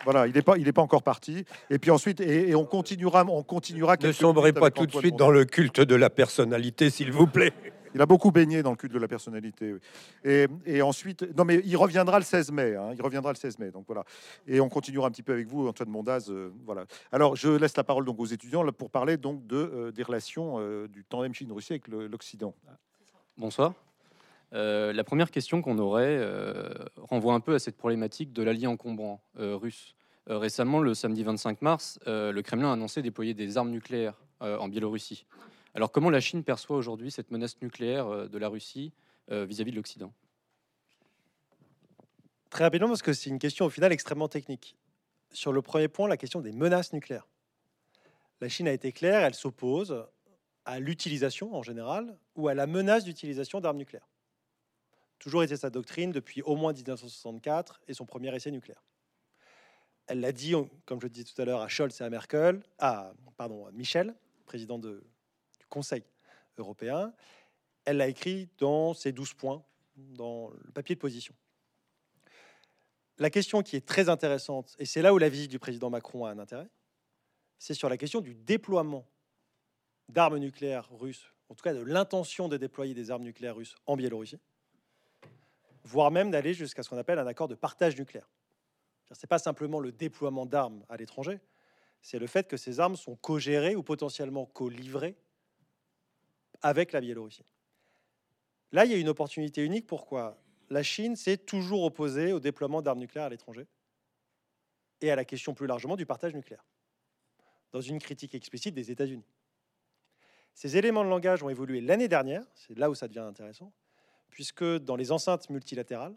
Voilà, 0.05 0.27
il 0.27 0.35
n'est 0.35 0.43
pas, 0.43 0.57
il 0.57 0.67
est 0.67 0.73
pas 0.73 0.83
encore 0.83 1.03
parti. 1.03 1.45
Et 1.69 1.79
puis 1.79 1.91
ensuite, 1.91 2.21
et, 2.21 2.55
on 2.55 2.65
continuera, 2.65 3.25
on 3.29 3.43
continuera. 3.43 3.97
Ne 4.03 4.13
sombrez 4.13 4.53
pas 4.53 4.71
tout 4.71 4.87
de 4.87 4.93
suite 4.93 5.17
dans 5.17 5.31
le 5.31 5.45
culte 5.45 5.81
de 5.81 5.95
la 5.95 6.11
personnalité, 6.11 6.91
s'il 6.91 7.13
vous 7.13 7.27
plaît. 7.27 7.53
Il 7.95 8.01
a 8.01 8.07
beaucoup 8.07 8.31
baigné 8.31 8.63
dans 8.63 8.71
le 8.71 8.77
culte 8.77 8.93
de 8.93 8.99
la 8.99 9.09
personnalité. 9.09 9.75
Et, 10.25 10.83
ensuite, 10.83 11.37
non, 11.37 11.45
mais 11.45 11.61
il 11.65 11.77
reviendra 11.77 12.19
le 12.19 12.25
16 12.25 12.53
mai. 12.53 12.77
Hein, 12.77 12.93
il 12.95 13.03
reviendra 13.03 13.33
le 13.33 13.37
16 13.37 13.59
mai. 13.59 13.71
Donc 13.71 13.85
voilà. 13.87 14.05
Et 14.47 14.61
on 14.61 14.69
continuera 14.69 15.09
un 15.09 15.11
petit 15.11 15.23
peu 15.23 15.33
avec 15.33 15.49
vous, 15.49 15.67
Antoine 15.67 15.89
Mondaz. 15.89 16.31
Euh, 16.31 16.53
voilà. 16.65 16.85
Alors, 17.11 17.37
je 17.37 17.49
laisse 17.49 17.77
la 17.77 17.85
parole 17.85 18.05
donc 18.05 18.21
aux 18.21 18.27
étudiants 18.27 18.63
là, 18.63 18.73
pour 18.73 18.91
parler 18.91 19.17
donc 19.17 19.47
de 19.47 19.57
euh, 19.57 19.93
des 19.93 20.03
relations 20.03 20.57
euh, 20.59 20.87
du 20.89 21.05
tandem 21.05 21.35
Chine-Russie 21.35 21.73
avec 21.75 21.89
l'Occident. 21.89 22.55
Bonsoir. 23.37 23.75
Euh, 24.53 24.93
la 24.93 25.05
première 25.05 25.31
question 25.31 25.63
qu'on 25.63 25.79
aurait 25.79 26.17
euh, 26.19 26.71
renvoie 26.97 27.35
un 27.35 27.41
peu 27.41 27.55
à 27.55 27.59
cette 27.59 27.77
problématique 27.77 28.33
de 28.33 28.43
l'allié 28.43 28.67
encombrant 28.67 29.23
euh, 29.39 29.57
russe. 29.57 29.95
récemment, 30.27 30.81
le 30.81 30.95
samedi 30.95 31.23
25 31.23 31.63
mars, 31.63 31.99
le 32.07 32.41
Kremlin 32.41 32.71
a 32.71 32.73
annoncé 32.75 33.03
déployer 33.03 33.35
des 33.35 33.57
armes 33.57 33.71
nucléaires 33.71 34.15
en 34.41 34.69
Biélorussie. 34.69 35.27
Alors 35.75 35.91
comment 35.91 36.11
la 36.11 36.21
Chine 36.21 36.45
perçoit 36.45 36.77
aujourd'hui 36.77 37.11
cette 37.11 37.31
menace 37.31 37.61
nucléaire 37.63 38.29
de 38.29 38.39
la 38.39 38.49
Russie 38.49 38.93
vis-à-vis 39.29 39.73
de 39.73 39.77
l'Occident? 39.77 40.13
Très 42.49 42.65
rapidement, 42.65 42.89
parce 42.89 43.03
que 43.03 43.13
c'est 43.13 43.31
une 43.31 43.41
question 43.41 43.67
au 43.67 43.71
final 43.71 43.93
extrêmement 43.93 44.29
technique. 44.29 44.77
Sur 45.33 45.53
le 45.53 45.63
premier 45.63 45.89
point, 45.89 46.09
la 46.09 46.17
question 46.17 46.41
des 46.41 46.53
menaces 46.53 46.93
nucléaires. 46.93 47.27
La 48.41 48.49
Chine 48.49 48.69
a 48.69 48.73
été 48.73 48.93
claire, 48.93 49.23
elle 49.23 49.35
s'oppose 49.35 50.07
à 50.65 50.79
l'utilisation 50.79 51.55
en 51.55 51.63
général 51.63 52.17
ou 52.37 52.47
à 52.47 52.55
la 52.55 52.69
menace 52.69 53.05
d'utilisation 53.05 53.61
d'armes 53.61 53.79
nucléaires 53.79 54.10
toujours 55.21 55.45
été 55.45 55.57
sa 55.57 55.71
doctrine 55.71 56.11
depuis 56.11 56.43
au 56.43 56.57
moins 56.57 56.73
1964 56.73 57.83
et 57.87 57.95
son 57.95 58.07
premier 58.07 58.35
essai 58.35 58.51
nucléaire. 58.51 58.83
Elle 60.09 60.21
l'a 60.21 60.33
dit, 60.33 60.55
comme 60.87 61.01
je 61.01 61.07
le 61.07 61.11
disais 61.11 61.25
tout 61.25 61.41
à 61.41 61.45
l'heure, 61.45 61.61
à 61.61 61.69
Scholz 61.69 62.01
et 62.01 62.05
à 62.05 62.11
Merkel, 62.11 62.65
à, 62.79 63.13
pardon, 63.37 63.67
à 63.67 63.71
Michel, 63.71 64.17
président 64.45 64.79
de, 64.79 65.05
du 65.61 65.67
Conseil 65.69 66.03
européen. 66.59 67.13
Elle 67.85 67.99
l'a 67.99 68.09
écrit 68.09 68.49
dans 68.59 68.93
ses 68.93 69.13
12 69.13 69.35
points, 69.35 69.63
dans 69.95 70.51
le 70.65 70.73
papier 70.73 70.97
de 70.97 71.01
position. 71.01 71.35
La 73.19 73.31
question 73.31 73.63
qui 73.63 73.77
est 73.77 73.87
très 73.87 74.09
intéressante, 74.09 74.75
et 74.79 74.87
c'est 74.87 75.03
là 75.03 75.15
où 75.15 75.19
la 75.19 75.29
visite 75.29 75.51
du 75.51 75.59
président 75.59 75.91
Macron 75.91 76.25
a 76.25 76.31
un 76.31 76.39
intérêt, 76.39 76.69
c'est 77.59 77.75
sur 77.75 77.91
la 77.91 77.99
question 77.99 78.23
du 78.23 78.35
déploiement 78.35 79.07
d'armes 80.09 80.39
nucléaires 80.39 80.89
russes, 80.91 81.27
en 81.51 81.55
tout 81.55 81.63
cas 81.63 81.75
de 81.75 81.83
l'intention 81.83 82.49
de 82.49 82.57
déployer 82.57 82.95
des 82.95 83.11
armes 83.11 83.23
nucléaires 83.23 83.57
russes 83.57 83.77
en 83.87 83.97
Biélorussie 83.97 84.41
voire 85.85 86.11
même 86.11 86.31
d'aller 86.31 86.55
jusqu'à 86.55 86.83
ce 86.83 86.89
qu'on 86.89 86.99
appelle 86.99 87.19
un 87.19 87.27
accord 87.27 87.49
de 87.49 87.55
partage 87.55 87.97
nucléaire. 87.97 88.29
Ce 89.13 89.19
n'est 89.25 89.29
pas 89.29 89.39
simplement 89.39 89.81
le 89.81 89.93
déploiement 89.93 90.47
d'armes 90.47 90.85
à 90.89 90.97
l'étranger, 90.97 91.41
c'est 92.03 92.19
le 92.19 92.27
fait 92.27 92.49
que 92.49 92.57
ces 92.57 92.81
armes 92.81 92.97
sont 92.97 93.17
co-gérées 93.17 93.77
ou 93.77 93.83
potentiellement 93.83 94.47
co-livrées 94.47 95.17
avec 96.63 96.93
la 96.93 97.01
Biélorussie. 97.01 97.45
Là, 98.73 98.85
il 98.85 98.93
y 98.93 98.95
a 98.95 98.99
une 98.99 99.09
opportunité 99.09 99.65
unique. 99.65 99.87
Pourquoi? 99.87 100.41
La 100.71 100.83
Chine 100.83 101.17
s'est 101.17 101.37
toujours 101.37 101.83
opposée 101.83 102.33
au 102.33 102.41
déploiement 102.41 102.81
d'armes 102.81 103.01
nucléaires 103.01 103.27
à 103.27 103.29
l'étranger 103.29 103.67
et 105.01 105.11
à 105.11 105.17
la 105.17 105.25
question 105.25 105.55
plus 105.55 105.67
largement 105.67 105.97
du 105.97 106.07
partage 106.07 106.35
nucléaire, 106.35 106.65
dans 107.73 107.81
une 107.81 107.99
critique 107.99 108.35
explicite 108.35 108.75
des 108.75 108.91
États-Unis. 108.91 109.25
Ces 110.55 110.77
éléments 110.77 111.05
de 111.05 111.09
langage 111.09 111.43
ont 111.43 111.49
évolué 111.49 111.81
l'année 111.81 112.09
dernière, 112.09 112.45
c'est 112.55 112.77
là 112.79 112.91
où 112.91 112.95
ça 112.95 113.09
devient 113.09 113.21
intéressant, 113.21 113.73
puisque 114.31 114.65
dans 114.65 114.97
les 114.97 115.13
enceintes 115.13 115.51
multilatérales, 115.51 116.15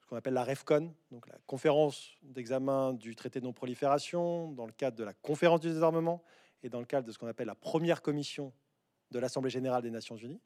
ce 0.00 0.06
qu'on 0.06 0.16
appelle 0.16 0.34
la 0.34 0.44
REFCON, 0.44 0.94
donc 1.10 1.26
la 1.28 1.38
conférence 1.46 2.12
d'examen 2.22 2.92
du 2.92 3.16
traité 3.16 3.40
de 3.40 3.44
non-prolifération, 3.44 4.52
dans 4.52 4.66
le 4.66 4.72
cadre 4.72 4.96
de 4.96 5.04
la 5.04 5.14
conférence 5.14 5.60
du 5.60 5.68
désarmement, 5.68 6.22
et 6.62 6.68
dans 6.68 6.80
le 6.80 6.86
cadre 6.86 7.06
de 7.06 7.12
ce 7.12 7.18
qu'on 7.18 7.26
appelle 7.26 7.46
la 7.46 7.54
première 7.54 8.02
commission 8.02 8.52
de 9.10 9.18
l'Assemblée 9.18 9.50
générale 9.50 9.82
des 9.82 9.90
Nations 9.90 10.16
unies, 10.16 10.40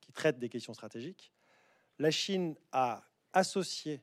qui 0.00 0.12
traite 0.12 0.38
des 0.38 0.48
questions 0.48 0.74
stratégiques, 0.74 1.32
la 1.98 2.10
Chine 2.10 2.56
a 2.72 3.02
associé 3.32 4.02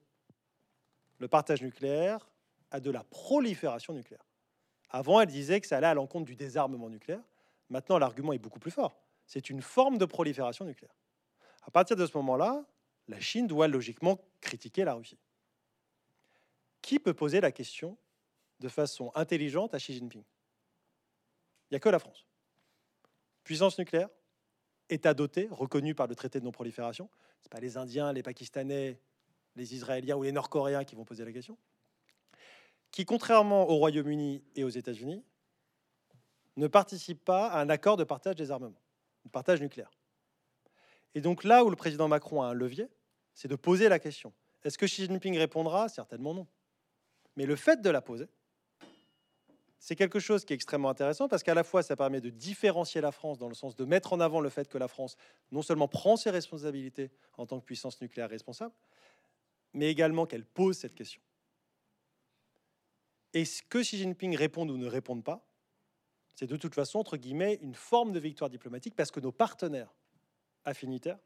le 1.19 1.27
partage 1.27 1.61
nucléaire 1.61 2.29
à 2.71 2.79
de 2.79 2.91
la 2.91 3.03
prolifération 3.03 3.93
nucléaire. 3.93 4.25
Avant, 4.89 5.21
elle 5.21 5.27
disait 5.27 5.61
que 5.61 5.67
ça 5.67 5.77
allait 5.77 5.87
à 5.87 5.93
l'encontre 5.93 6.25
du 6.25 6.35
désarmement 6.35 6.89
nucléaire. 6.89 7.23
Maintenant, 7.69 7.97
l'argument 7.97 8.33
est 8.33 8.39
beaucoup 8.39 8.59
plus 8.59 8.71
fort. 8.71 8.95
C'est 9.25 9.49
une 9.49 9.61
forme 9.61 9.97
de 9.97 10.05
prolifération 10.05 10.65
nucléaire. 10.65 10.93
À 11.64 11.72
partir 11.72 11.95
de 11.95 12.05
ce 12.05 12.16
moment-là, 12.18 12.66
la 13.07 13.20
Chine 13.20 13.47
doit 13.47 13.68
logiquement 13.68 14.20
critiquer 14.41 14.84
la 14.84 14.93
Russie. 14.93 15.18
Qui 16.82 16.99
peut 16.99 17.14
poser 17.14 17.41
la 17.41 17.51
question 17.51 17.97
de 18.59 18.68
façon 18.70 19.11
intelligente 19.16 19.74
à 19.74 19.78
Xi 19.78 19.93
Jinping? 19.93 20.24
Il 21.70 21.74
n'y 21.74 21.78
a 21.78 21.80
que 21.80 21.89
la 21.89 21.99
France. 21.99 22.26
Puissance 23.43 23.78
nucléaire, 23.80 24.09
État 24.89 25.14
doté, 25.14 25.47
reconnu 25.49 25.95
par 25.95 26.07
le 26.07 26.16
traité 26.16 26.39
de 26.39 26.45
non-prolifération. 26.45 27.09
Ce 27.41 27.49
pas 27.49 27.59
les 27.59 27.78
Indiens, 27.78 28.14
les 28.14 28.24
Pakistanais, 28.24 28.99
les 29.55 29.76
Israéliens 29.76 30.16
ou 30.16 30.24
les 30.24 30.32
Nord-Coréens 30.32 30.84
qui 30.84 30.95
vont 30.95 31.05
poser 31.05 31.26
la 31.26 31.32
question. 31.32 31.57
Qui, 32.91 33.05
contrairement 33.05 33.70
au 33.70 33.76
Royaume-Uni 33.76 34.43
et 34.55 34.64
aux 34.64 34.70
États-Unis, 34.70 35.24
ne 36.57 36.68
participe 36.68 37.24
pas 37.24 37.47
à 37.47 37.61
un 37.61 37.70
accord 37.70 37.97
de 37.97 38.03
partage 38.03 38.36
des 38.36 38.51
armements, 38.51 38.82
de 39.26 39.30
partage 39.30 39.61
nucléaire. 39.61 39.91
Et 41.16 41.22
donc 41.22 41.43
là 41.43 41.64
où 41.64 41.70
le 41.70 41.76
président 41.76 42.07
Macron 42.07 42.41
a 42.41 42.47
un 42.47 42.53
levier, 42.53 42.88
c'est 43.34 43.47
de 43.47 43.55
poser 43.55 43.89
la 43.89 43.99
question. 43.99 44.34
Est-ce 44.64 44.78
que 44.78 44.86
Xi 44.86 45.05
Jinping 45.05 45.38
répondra? 45.38 45.89
Certainement 45.89 46.34
non. 46.34 46.47
Mais 47.36 47.45
le 47.45 47.55
fait 47.55 47.82
de 47.82 47.89
la 47.89 48.01
poser, 48.01 48.28
c'est 49.80 49.95
quelque 49.95 50.20
chose 50.20 50.45
qui 50.45 50.53
est 50.53 50.55
extrêmement 50.55 50.89
intéressant 50.89 51.28
parce 51.28 51.43
qu'à 51.43 51.53
la 51.53 51.64
fois, 51.64 51.84
ça 51.84 51.95
permet 51.95 52.22
de 52.22 52.30
différencier 52.30 53.01
la 53.01 53.11
France 53.11 53.38
dans 53.38 53.49
le 53.49 53.55
sens 53.55 53.76
de 53.76 53.84
mettre 53.84 54.14
en 54.14 54.20
avant 54.22 54.39
le 54.39 54.49
fait 54.49 54.70
que 54.70 54.78
la 54.78 54.88
France 54.88 55.18
non 55.51 55.61
seulement 55.61 55.89
prend 55.89 56.16
ses 56.16 56.30
responsabilités 56.30 57.11
en 57.38 57.45
tant 57.45 57.59
que 57.59 57.66
puissance 57.66 57.99
nucléaire 57.99 58.30
responsable, 58.30 58.74
mais 59.74 59.89
également 59.89 60.26
qu'elle 60.26 60.45
pose 60.45 60.78
cette 60.78 60.95
question. 60.95 61.22
Et 63.34 63.45
ce 63.45 63.61
que 63.64 63.80
Xi 63.80 63.97
Jinping 63.97 64.38
réponde 64.38 64.72
ou 64.72 64.78
ne 64.78 64.88
réponde 64.88 65.24
pas, 65.24 65.45
c'est 66.36 66.47
de 66.47 66.55
toute 66.55 66.76
façon, 66.76 66.99
entre 66.99 67.18
guillemets, 67.18 67.59
une 67.61 67.76
forme 67.76 68.11
de 68.14 68.20
victoire 68.20 68.49
diplomatique 68.49 68.95
parce 68.95 69.11
que 69.11 69.20
nos 69.20 69.32
partenaires 69.32 69.93
affinitaires, 70.66 71.20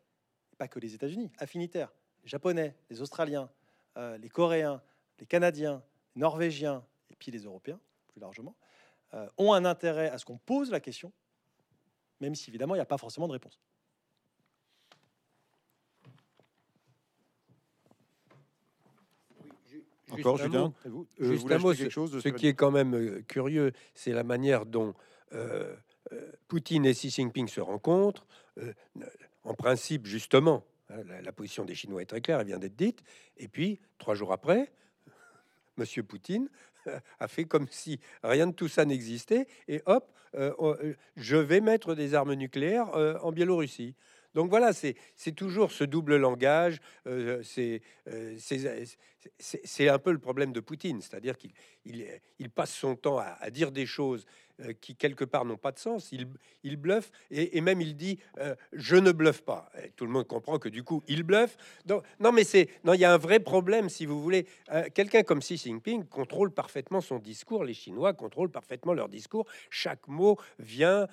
pas 0.58 0.68
que 0.68 0.80
les 0.80 0.94
États-Unis, 0.94 1.32
affinitaires, 1.38 1.92
les 2.24 2.30
Japonais, 2.30 2.76
les 2.90 3.02
Australiens, 3.02 3.50
euh, 3.98 4.18
les 4.18 4.30
Coréens, 4.30 4.82
les 5.20 5.26
Canadiens, 5.26 5.84
les 6.16 6.22
Norvégiens 6.22 6.84
et 7.10 7.16
puis 7.16 7.32
les 7.32 7.40
Européens, 7.40 7.80
plus 8.08 8.20
largement, 8.20 8.56
euh, 9.14 9.28
ont 9.38 9.54
un 9.54 9.66
intérêt 9.66 10.10
à 10.10 10.18
ce 10.18 10.26
qu'on 10.26 10.38
pose 10.38 10.72
la 10.72 10.80
question, 10.80 11.12
même 12.20 12.36
si 12.36 12.50
évidemment 12.50 12.76
il 12.76 12.80
n'y 12.80 12.84
a 12.84 12.86
pas 12.86 12.98
forcément 12.98 13.28
de 13.28 13.34
réponse. 13.34 13.60
Encore, 20.10 20.38
Julien, 20.38 20.74
vous, 20.86 21.06
euh, 21.20 21.32
juste 21.32 21.52
un 21.52 21.58
mot, 21.58 21.74
quelque 21.74 21.90
chose 21.90 22.22
ce 22.22 22.30
qui 22.30 22.48
est 22.48 22.54
quand 22.54 22.72
même 22.72 23.24
curieux, 23.24 23.74
c'est 23.94 24.14
la 24.14 24.24
manière 24.24 24.66
dont 24.66 24.94
Poutine 26.48 26.86
et 26.86 26.94
Xi 26.94 27.10
Jinping 27.10 27.50
se 27.50 27.60
rencontrent 27.60 28.26
en 29.48 29.54
principe, 29.54 30.06
justement, 30.06 30.66
hein, 30.90 30.98
la, 31.24 31.32
position 31.32 31.64
des 31.64 31.74
Chinois 31.74 32.02
est 32.02 32.06
très 32.06 32.20
claire, 32.22 32.42
elle 32.42 32.48
vient 32.48 32.60
d'être 32.60 32.76
dite. 32.76 33.02
Et 33.38 33.48
puis, 33.48 33.80
trois 33.98 34.14
jours 34.14 34.34
après, 34.34 34.70
Monsieur 35.78 36.04
Poutine 36.04 36.50
a 37.20 37.28
fait 37.30 37.46
comme 37.46 37.68
si 37.72 38.00
rien 38.24 38.48
de 38.48 38.52
tout 38.52 38.68
ça 38.68 38.84
n'existait. 38.84 39.48
Et 39.70 39.82
hop, 39.86 40.12
euh, 40.36 40.54
euh, 40.60 40.96
je 41.16 41.38
vais 41.38 41.62
mettre 41.62 41.96
des 41.96 42.14
armes 42.14 42.34
nucléaires 42.34 42.94
euh, 42.96 43.18
en 43.22 43.32
Biélorussie. 43.32 43.96
Donc 44.36 44.50
voilà, 44.50 44.72
c'est 44.74 44.96
toujours 45.36 45.72
ce 45.72 45.84
double 45.84 46.18
langage. 46.18 46.80
c'est 47.06 47.82
un 49.90 50.00
peu 50.00 50.12
le 50.12 50.20
problème 50.20 50.52
de 50.52 50.60
Poutine, 50.60 51.02
c'est-à-dire 51.02 51.38
qu'il 51.40 51.54
il, 52.38 52.50
passe 52.52 52.72
son 52.72 52.96
temps 52.96 53.18
à, 53.18 53.50
dire 53.50 53.72
des 53.72 53.88
choses 53.88 54.28
euh, 54.62 54.74
qui 54.74 54.96
quelque 54.96 55.24
part 55.24 55.46
n'ont 55.46 55.58
pas 55.58 55.72
de 55.72 55.80
sens. 55.80 56.12
Il, 56.12 56.28
il 56.64 56.78
bluffe 56.78 57.12
et, 57.30 57.62
même 57.62 57.82
il 57.82 57.96
dit 57.96 58.20
euh, 58.40 58.56
je 58.74 58.96
ne 58.96 59.12
bluffe 59.12 59.42
pas. 59.42 59.72
tout 59.96 60.06
le 60.06 60.12
monde 60.12 60.28
comprend 60.28 60.58
que 60.58 60.70
du 60.70 60.84
coup 60.84 61.04
il 61.08 61.24
bluffe. 61.24 61.58
Donc, 61.86 62.04
non, 62.20 62.32
mais 62.32 62.44
c'est 62.44 62.70
non, 62.84 62.94
il 62.94 63.00
y 63.00 63.06
a 63.06 63.14
un 63.14 63.18
vrai 63.18 63.40
problème 63.40 63.90
si 63.90 64.06
vous 64.06 64.22
voulez. 64.22 64.48
Quelqu'un 64.94 65.24
comme 65.24 65.40
Xi 65.40 65.58
Jinping 65.58 66.06
contrôle 66.06 66.52
parfaitement 66.52 67.02
son 67.02 67.20
discours. 67.20 67.64
Les 67.64 67.74
Chinois 67.74 68.14
contrôlent 68.14 68.50
parfaitement 68.50 68.94
leur 68.94 69.10
discours. 69.10 69.46
Chaque 69.70 70.08
mot 70.08 70.38
vient 70.60 71.08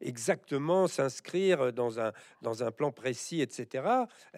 exactement 0.00 0.86
s'inscrire 0.88 1.72
dans 1.72 2.00
un 2.00 2.12
dans 2.42 2.64
un 2.64 2.70
plan 2.70 2.90
précis, 2.92 3.40
etc. 3.40 3.84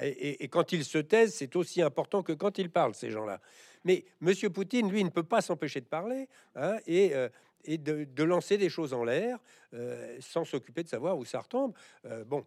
Et, 0.01 0.49
quand 0.49 0.73
ils 0.73 0.85
se 0.85 0.99
taisent, 0.99 1.35
c'est 1.35 1.57
aussi 1.57 1.83
important 1.83 2.23
que 2.23 2.33
quand 2.33 2.59
ils 2.59 2.71
parlent 2.71 2.95
ces 2.95 3.11
gens-là. 3.11 3.41
Mais 3.85 4.05
M. 4.25 4.33
Poutine, 4.53 4.91
lui, 4.91 5.03
ne 5.03 5.11
peut 5.11 5.23
pas 5.23 5.41
s'empêcher 5.41 5.81
de 5.81 5.87
parler 5.87 6.29
hein, 6.55 6.77
et, 6.87 7.15
euh, 7.15 7.29
et 7.65 7.79
de, 7.79 8.23
lancer 8.23 8.59
des 8.59 8.69
choses 8.69 8.93
en 8.93 9.05
l'air 9.05 9.39
euh, 9.75 10.17
sans 10.21 10.45
s'occuper 10.45 10.83
de 10.83 10.89
savoir 10.89 11.19
où 11.19 11.25
ça 11.25 11.41
retombe. 11.41 11.73
Euh, 12.05 12.25
bon, 12.25 12.45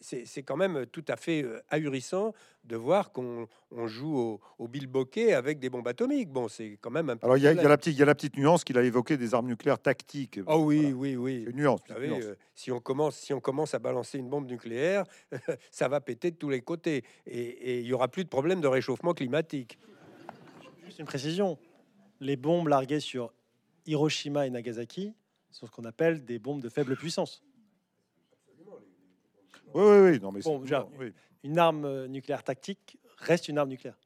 c'est 0.00 0.42
quand 0.42 0.56
même 0.56 0.86
tout 0.86 1.04
à 1.08 1.16
fait 1.16 1.44
ahurissant 1.68 2.32
de 2.64 2.76
voir 2.76 3.12
qu'on 3.12 3.48
joue 3.86 4.16
au, 4.16 4.40
au 4.58 4.68
bilboquet 4.68 5.32
avec 5.32 5.58
des 5.58 5.70
bombes 5.70 5.88
atomiques. 5.88 6.30
Bon, 6.30 6.48
c'est 6.48 6.78
quand 6.80 6.90
même 6.90 7.10
un 7.10 7.16
Alors, 7.22 7.36
il 7.36 7.42
y, 7.42 7.46
a 7.46 7.54
la 7.54 7.76
petite, 7.76 7.98
y 7.98 8.02
a 8.02 8.06
la 8.06 8.14
petite 8.14 8.36
nuance 8.36 8.64
qu'il 8.64 8.78
a 8.78 8.82
évoqué 8.82 9.16
des 9.16 9.34
armes 9.34 9.46
nucléaires 9.46 9.78
tactiques. 9.78 10.40
Oh 10.46 10.62
oui, 10.64 10.92
oui, 10.92 11.16
oui. 11.16 11.44
Une 11.48 11.56
nuance. 11.56 11.80
Vous 11.88 11.94
savez, 11.94 12.34
si, 12.54 12.70
on 12.70 12.80
commence, 12.80 13.16
si 13.16 13.32
on 13.32 13.40
commence 13.40 13.74
à 13.74 13.78
balancer 13.78 14.18
une 14.18 14.28
bombe 14.28 14.46
nucléaire, 14.46 15.04
ça 15.70 15.88
va 15.88 16.00
péter 16.00 16.30
de 16.30 16.36
tous 16.36 16.50
les 16.50 16.60
côtés 16.60 17.04
et 17.26 17.80
il 17.80 17.86
y 17.86 17.92
aura 17.92 18.08
plus 18.08 18.24
de 18.24 18.28
problème 18.28 18.60
de 18.60 18.68
réchauffement 18.68 19.14
climatique 19.14 19.78
une 21.00 21.06
précision. 21.06 21.58
Les 22.20 22.36
bombes 22.36 22.68
larguées 22.68 23.00
sur 23.00 23.32
Hiroshima 23.90 24.46
et 24.46 24.50
Nagasaki 24.50 25.12
sont 25.50 25.66
ce 25.66 25.70
qu'on 25.70 25.84
appelle 25.84 26.24
des 26.24 26.38
bombes 26.38 26.62
de 26.62 26.68
faible 26.68 26.96
puissance. 26.96 27.42
Oui, 29.74 29.84
oui, 29.84 30.10
oui. 30.10 30.20
Non, 30.20 30.32
mais 30.32 31.12
Une 31.42 31.58
arme 31.58 32.06
nucléaire 32.06 32.44
tactique 32.44 32.98
reste 33.18 33.48
une 33.48 33.58
arme 33.58 33.68
nucléaire. 33.68 33.98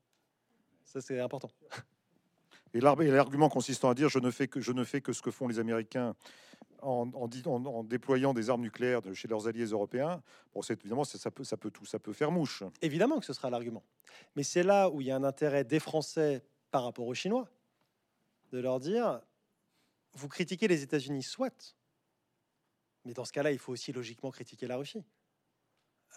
Ça, 0.84 1.00
c'est 1.00 1.20
important. 1.20 1.50
Et 2.72 2.80
l'argument 2.80 3.48
consistant 3.48 3.90
à 3.90 3.94
dire 3.94 4.08
je 4.08 4.18
ne 4.18 4.30
fais 4.30 4.48
que 4.48 4.60
je 4.60 4.72
ne 4.72 4.84
fais 4.84 5.00
que 5.00 5.12
ce 5.12 5.22
que 5.22 5.30
font 5.30 5.46
les 5.46 5.58
Américains 5.58 6.14
en, 6.82 7.08
en, 7.14 7.84
déployant 7.84 8.34
des 8.34 8.50
armes 8.50 8.62
nucléaires 8.62 9.00
de 9.00 9.14
chez 9.14 9.28
leurs 9.28 9.46
alliés 9.46 9.66
européens, 9.66 10.22
bon, 10.54 10.60
c'est 10.60 10.78
évidemment 10.80 11.04
ça, 11.04 11.30
peut 11.30 11.44
ça 11.44 11.56
peut 11.56 11.70
tout 11.70 11.86
ça 11.86 11.98
peut 11.98 12.12
faire 12.12 12.30
mouche. 12.30 12.62
Évidemment 12.82 13.20
que 13.20 13.26
ce 13.26 13.32
sera 13.32 13.48
l'argument, 13.48 13.84
mais 14.34 14.42
c'est 14.42 14.64
là 14.64 14.90
où 14.90 15.00
il 15.00 15.06
y 15.06 15.10
a 15.10 15.16
un 15.16 15.24
intérêt 15.24 15.64
des 15.64 15.78
Français 15.78 16.42
par 16.70 16.84
rapport 16.84 17.06
aux 17.06 17.14
Chinois, 17.14 17.48
de 18.50 18.58
leur 18.58 18.80
dire, 18.80 19.20
vous 20.14 20.28
critiquez 20.28 20.68
les 20.68 20.82
États-Unis, 20.82 21.22
soit, 21.22 21.76
mais 23.04 23.12
dans 23.12 23.24
ce 23.24 23.32
cas-là, 23.32 23.52
il 23.52 23.58
faut 23.58 23.72
aussi 23.72 23.92
logiquement 23.92 24.30
critiquer 24.30 24.66
la 24.66 24.76
Russie. 24.76 25.04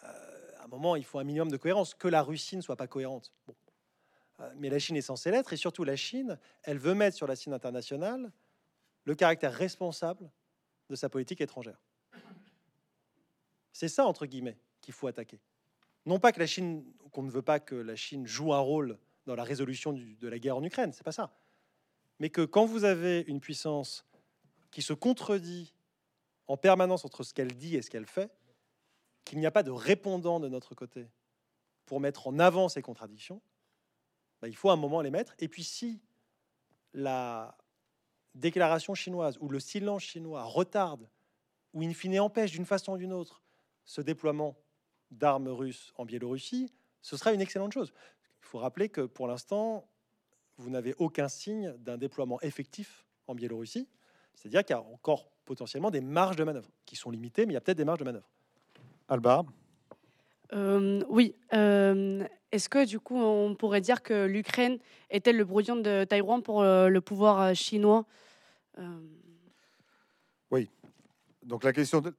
Euh, 0.04 0.52
à 0.58 0.66
un 0.66 0.68
moment, 0.68 0.96
il 0.96 1.04
faut 1.04 1.20
un 1.20 1.24
minimum 1.24 1.50
de 1.50 1.58
cohérence, 1.58 1.94
que 1.94 2.08
la 2.08 2.22
Russie 2.22 2.56
ne 2.56 2.62
soit 2.62 2.76
pas 2.76 2.88
cohérente. 2.88 3.34
Euh, 4.40 4.52
mais 4.56 4.70
la 4.70 4.80
Chine 4.80 4.96
est 4.96 5.02
censée 5.02 5.32
l'être, 5.32 5.52
et 5.54 5.58
surtout 5.58 5.84
la 5.84 5.96
Chine, 5.96 6.40
elle 6.64 6.78
veut 6.78 6.94
mettre 6.94 7.18
sur 7.18 7.28
la 7.28 7.36
scène 7.36 7.54
internationale 7.54 8.32
le 9.04 9.16
caractère 9.16 9.54
responsable 9.54 10.30
de 10.90 10.96
sa 10.96 11.10
politique 11.10 11.42
étrangère. 11.42 11.82
C'est 13.74 13.90
ça, 13.90 14.06
entre 14.06 14.26
guillemets, 14.26 14.58
qu'il 14.82 14.94
faut 14.94 15.08
attaquer. 15.08 15.40
Non 16.06 16.20
pas 16.20 16.32
que 16.32 16.40
la 16.40 16.48
Chine, 16.48 16.86
qu'on 17.12 17.24
ne 17.24 17.32
veut 17.32 17.42
pas 17.42 17.60
que 17.60 17.76
la 17.76 17.96
Chine 17.96 18.26
joue 18.26 18.54
un 18.54 18.60
rôle 18.60 18.98
dans 19.26 19.36
la 19.36 19.44
résolution 19.44 19.92
de 19.94 20.28
la 20.28 20.40
guerre 20.40 20.58
en 20.58 20.64
Ukraine, 20.64 20.94
c'est 20.94 21.04
pas 21.04 21.12
ça. 21.12 21.34
Mais 22.20 22.30
que 22.30 22.42
quand 22.42 22.66
vous 22.66 22.84
avez 22.84 23.22
une 23.28 23.40
puissance 23.40 24.06
qui 24.72 24.82
se 24.82 24.94
contredit 24.94 25.74
en 26.48 26.58
permanence 26.58 27.06
entre 27.06 27.24
ce 27.24 27.34
qu'elle 27.34 27.56
dit 27.56 27.76
et 27.76 27.82
ce 27.82 27.90
qu'elle 27.90 28.06
fait, 28.06 28.32
qu'il 29.26 29.40
n'y 29.40 29.46
a 29.46 29.52
pas 29.52 29.64
de 29.64 29.72
répondant 29.72 30.40
de 30.40 30.48
notre 30.48 30.74
côté 30.76 31.10
pour 31.86 32.00
mettre 32.00 32.28
en 32.28 32.40
avant 32.40 32.70
ces 32.70 32.82
contradictions, 32.82 33.42
bah, 34.42 34.48
il 34.48 34.56
faut 34.56 34.70
un 34.70 34.76
moment 34.76 35.02
les 35.02 35.12
mettre. 35.12 35.36
Et 35.40 35.48
puis 35.48 35.64
si 35.64 36.02
la 36.94 37.58
déclaration 38.36 38.96
chinoise 38.96 39.38
ou 39.42 39.50
le 39.50 39.60
silence 39.60 40.04
chinois 40.04 40.44
retarde 40.44 41.10
ou 41.74 41.84
in 41.84 41.94
fine 41.94 42.20
empêche 42.20 42.52
d'une 42.52 42.66
façon 42.66 42.94
ou 42.94 42.98
d'une 42.98 43.14
autre 43.14 43.42
ce 43.84 44.02
déploiement 44.02 44.56
d'armes 45.12 45.48
russes 45.48 45.94
en 45.96 46.06
Biélorussie, 46.06 46.74
ce 47.02 47.18
sera 47.18 47.34
une 47.34 47.42
excellente 47.42 47.74
chose. 47.74 47.94
Il 48.42 48.46
faut 48.46 48.60
rappeler 48.60 48.90
que 48.90 49.02
pour 49.02 49.28
l'instant, 49.28 49.88
vous 50.58 50.70
n'avez 50.70 50.96
aucun 50.98 51.28
signe 51.28 51.74
d'un 51.80 51.98
déploiement 51.98 52.40
effectif 52.42 53.06
en 53.28 53.36
Biélorussie. 53.36 53.88
C'est-à-dire 54.36 54.64
qu'il 54.64 54.76
y 54.76 54.80
a 54.80 54.82
encore 54.82 55.32
potentiellement 55.46 55.92
des 55.92 56.02
marges 56.02 56.36
de 56.36 56.44
manœuvre 56.44 56.70
qui 56.86 56.96
sont 56.96 57.12
limitées, 57.12 57.46
mais 57.46 57.54
il 57.54 57.56
y 57.56 57.58
a 57.58 57.62
peut-être 57.62 57.78
des 57.78 57.86
marges 57.86 58.00
de 58.00 58.06
manœuvre. 58.06 58.30
Alba 59.08 59.46
euh, 60.54 61.02
Oui. 61.10 61.36
Euh, 61.54 62.24
est-ce 62.52 62.70
que 62.70 62.86
du 62.86 63.00
coup, 63.00 63.18
on 63.18 63.56
pourrait 63.56 63.82
dire 63.82 64.04
que 64.04 64.26
l'Ukraine 64.26 64.80
était 65.10 65.34
le 65.34 65.44
brouillon 65.44 65.76
de 65.76 66.04
Taïwan 66.04 66.42
pour 66.42 66.62
euh, 66.62 66.90
le 66.90 67.02
pouvoir 67.02 67.56
chinois? 67.56 68.06
Oui. 70.52 70.70
Donc 71.44 71.64
la 71.64 71.74
question 71.74 72.02
de... 72.02 72.14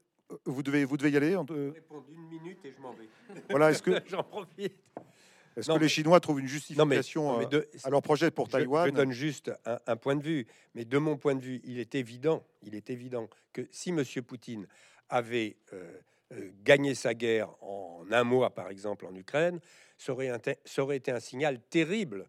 Vous 0.45 0.63
devez, 0.63 0.85
vous 0.85 0.97
devez 0.97 1.11
y 1.11 1.17
aller. 1.17 1.33
Je 1.33 1.71
répondre 1.71 2.05
une 2.11 2.29
minute 2.29 2.59
et 2.65 2.73
je 2.73 2.83
m'en 2.83 2.93
vais. 2.93 3.09
Voilà, 3.49 3.71
est-ce 3.71 3.83
que 3.83 3.93
j'en 4.07 4.23
profite 4.23 4.75
est-ce 5.59 5.73
que 5.73 5.79
les 5.79 5.89
Chinois 5.89 6.21
trouvent 6.21 6.41
une 6.41 6.47
justification 6.47 7.41
euh, 7.41 7.63
à 7.85 7.91
leur 7.91 8.03
projet 8.03 8.31
pour 8.31 8.49
Taïwan 8.49 8.87
je, 8.87 8.93
donne 8.93 9.13
juste 9.13 9.51
un, 9.65 9.97
point 9.97 10.17
de 10.17 10.23
vue, 10.23 10.47
mais 10.75 10.85
de 10.85 10.99
mon 10.99 11.17
point 11.17 11.35
de 11.35 11.41
vue, 11.41 11.61
il 11.65 11.79
est 11.79 11.95
évident, 11.95 12.45
il 12.63 12.75
est 12.75 12.91
évident 12.91 13.29
que 13.53 13.67
si 13.71 13.91
M. 13.91 14.05
Poutine 14.27 14.67
avait 15.09 15.57
euh, 15.73 15.93
euh, 16.33 16.51
gagné 16.63 16.95
sa 16.95 17.15
guerre 17.15 17.51
en 17.63 18.05
un 18.11 18.25
mois, 18.25 18.55
par 18.55 18.71
exemple, 18.71 19.07
en 19.07 19.15
Ukraine, 19.15 19.61
ça 19.97 20.13
aurait, 20.13 20.31
ça 20.65 20.83
aurait 20.83 20.97
été 20.97 21.11
un 21.11 21.21
signal 21.21 21.61
terrible. 21.61 22.27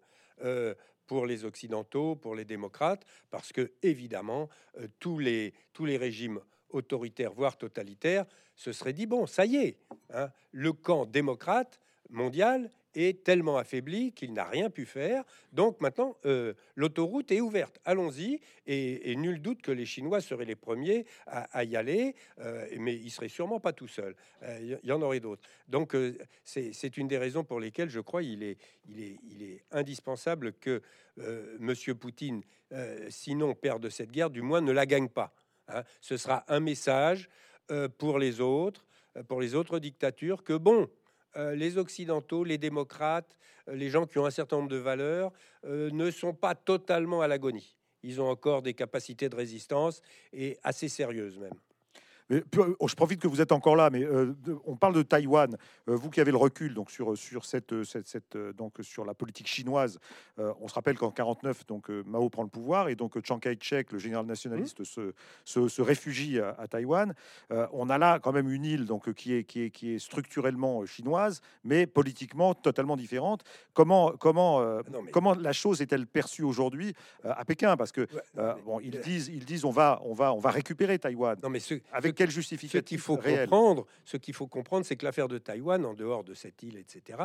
pour 1.06 1.26
les 1.26 1.44
occidentaux, 1.44 2.16
pour 2.16 2.36
les 2.36 2.46
démocrates, 2.46 3.04
parce 3.32 3.52
que 3.52 3.72
évidemment 3.82 4.48
tous 5.00 5.18
les 5.18 5.54
tous 5.74 5.86
les 5.86 5.98
régimes 5.98 6.40
autoritaires, 6.70 7.34
voire 7.34 7.58
totalitaires, 7.58 8.26
se 8.56 8.72
seraient 8.72 8.94
dit 8.94 9.08
bon, 9.08 9.26
ça 9.26 9.46
y 9.46 9.56
est, 9.56 9.78
hein, 10.14 10.30
le 10.52 10.72
camp 10.72 11.06
démocrate 11.06 11.80
mondial 12.10 12.70
est 12.96 13.24
tellement 13.24 13.58
affaibli 13.58 14.12
qu'il 14.14 14.34
n'a 14.34 14.46
rien 14.46 14.70
pu 14.70 14.86
faire. 14.86 15.24
Donc 15.54 15.80
maintenant, 15.82 16.18
euh, 16.26 16.54
l'autoroute 16.76 17.32
est 17.32 17.42
ouverte. 17.42 17.80
Allons-y. 17.86 18.40
Et, 18.66 19.16
nul 19.16 19.42
doute 19.42 19.62
que 19.62 19.72
les 19.72 19.86
Chinois 19.86 20.22
seraient 20.22 20.46
les 20.46 20.56
premiers 20.56 21.06
à, 21.28 21.64
y 21.64 21.76
aller, 21.76 22.16
euh, 22.40 22.68
mais 22.78 22.96
ils 22.96 23.10
seraient 23.10 23.30
sûrement 23.30 23.60
pas 23.60 23.74
tout 23.74 23.88
seuls. 23.88 24.16
Il 24.42 24.74
euh, 24.74 24.78
y, 24.84 24.92
en 24.92 25.02
aurait 25.02 25.20
d'autres. 25.20 25.42
Donc 25.68 25.96
c'est 26.44 26.98
une 26.98 27.08
des 27.08 27.18
raisons 27.18 27.44
pour 27.44 27.60
lesquelles 27.60 27.90
je 27.90 28.00
crois 28.00 28.24
il 28.24 28.44
est, 28.44 28.58
indispensable 29.72 30.54
que 30.54 30.82
Monsieur 31.60 31.96
Poutine, 31.96 32.44
sinon 33.10 33.54
perde 33.56 33.90
cette 33.90 34.12
guerre, 34.12 34.30
du 34.30 34.42
moins 34.42 34.62
ne 34.62 34.72
la 34.72 34.86
gagne 34.86 35.10
pas. 35.10 35.34
Hein. 35.68 35.84
Ce 36.02 36.18
sera 36.18 36.46
un 36.48 36.60
message 36.60 37.30
pour 37.98 38.20
les 38.20 38.40
autres, 38.40 38.86
pour 39.28 39.42
les 39.42 39.56
autres 39.56 39.80
dictatures, 39.80 40.44
que 40.44 40.54
bon, 40.54 40.90
euh, 41.36 41.56
les 41.56 41.78
Occidentaux, 41.78 42.44
les 42.44 42.58
démocrates, 42.58 43.38
euh, 43.68 43.76
les 43.76 43.90
gens 43.90 44.06
qui 44.06 44.18
ont 44.18 44.26
un 44.26 44.32
certain 44.32 44.58
nombre 44.58 44.70
de 44.70 44.78
valeurs, 44.78 45.32
euh, 45.66 45.90
ne 45.92 46.12
sont 46.12 46.34
pas 46.34 46.56
totalement 46.56 47.22
à 47.22 47.28
l'agonie. 47.28 47.76
Ils 48.04 48.22
ont 48.22 48.30
encore 48.30 48.62
des 48.62 48.74
capacités 48.74 49.30
de 49.30 49.36
résistance 49.36 50.02
et 50.34 50.58
assez 50.64 50.88
sérieuses 50.88 51.38
même. 51.38 51.54
Oh, 52.80 52.88
je 52.88 52.96
profite 52.96 53.20
que 53.20 53.28
vous 53.28 53.42
êtes 53.42 53.52
encore 53.52 53.76
là, 53.76 53.90
mais 53.90 54.04
euh, 54.04 54.36
on 54.66 54.76
parle 54.76 54.94
de 54.94 55.02
Taïwan. 55.02 55.58
Euh, 55.88 55.96
vous 55.96 56.12
qui 56.12 56.22
avez 56.22 56.30
le 56.30 56.38
recul 56.38 56.76
donc 56.76 56.92
sur 56.92 57.18
sur 57.18 57.44
cette, 57.44 57.84
cette, 57.84 58.36
euh, 58.36 58.54
donc 58.54 58.76
sur 58.82 59.04
la 59.04 59.16
politique 59.16 59.48
chinoise. 59.48 60.00
on 60.38 60.68
se 60.68 60.74
rappelle 60.74 60.98
qu'en 60.98 61.12
49 61.12 61.66
donc 61.66 61.90
Mao 61.90 62.30
prend 62.30 62.44
le 62.44 62.50
pouvoir 62.50 62.90
et 62.90 62.96
donc 62.96 63.18
Chiang 63.26 63.40
Kai-shek, 63.40 63.92
le 63.92 64.00
général 64.00 64.26
nationaliste, 64.26 64.82
mmh. 64.82 65.12
se, 65.46 65.68
se, 65.68 65.82
réfugie 65.82 66.40
à, 66.40 66.68
Taïwan. 66.68 67.14
on 67.50 67.90
a 67.90 67.98
là 67.98 68.20
quand 68.20 68.32
même 68.32 68.50
une 68.50 68.66
île 68.66 68.86
donc 68.86 69.12
qui 69.14 69.34
est 69.34 69.44
qui 69.44 69.64
est 69.64 69.70
qui 69.70 69.96
est 69.96 70.00
structurellement 70.00 70.86
chinoise, 70.86 71.42
mais 71.64 71.88
politiquement 71.88 72.54
totalement 72.54 72.96
différente. 72.96 73.44
Comment 73.74 74.12
comment 74.12 74.60
ah 74.60 74.82
comment 75.12 75.34
la 75.34 75.54
chose 75.54 75.82
est-elle 75.82 76.06
perçue 76.06 76.44
aujourd'hui 76.44 76.94
à 77.24 77.44
Pékin? 77.46 77.76
Parce 77.76 77.92
que 77.92 78.08
bon, 78.66 78.80
ils 78.80 79.00
disent 79.02 79.28
ils 79.28 79.46
disent 79.46 79.66
on 79.66 79.72
va 79.72 80.02
on 80.06 80.14
va 80.14 80.34
on 80.34 80.40
va 80.40 80.52
récupérer 80.52 81.00
Taïwan. 81.00 81.38
Non 81.42 81.50
mais 81.50 81.60
avec 81.92 82.16
quel 82.20 82.30
justificatif 82.30 82.82
Ce 82.82 82.86
qu'il 82.86 83.00
faut 83.00 83.16
comprendre, 83.16 83.88
ce 84.04 84.18
qu'il 84.18 84.34
faut 84.34 84.48
comprendre, 84.48 84.86
c'est 84.86 84.98
que 84.98 85.06
l'affaire 85.06 85.30
de 85.30 85.38
Taïwan, 85.38 85.86
en 85.86 85.94
dehors 85.94 86.26
de 86.26 86.34
cette 86.34 86.62
île, 86.64 86.78
etc., 86.78 87.20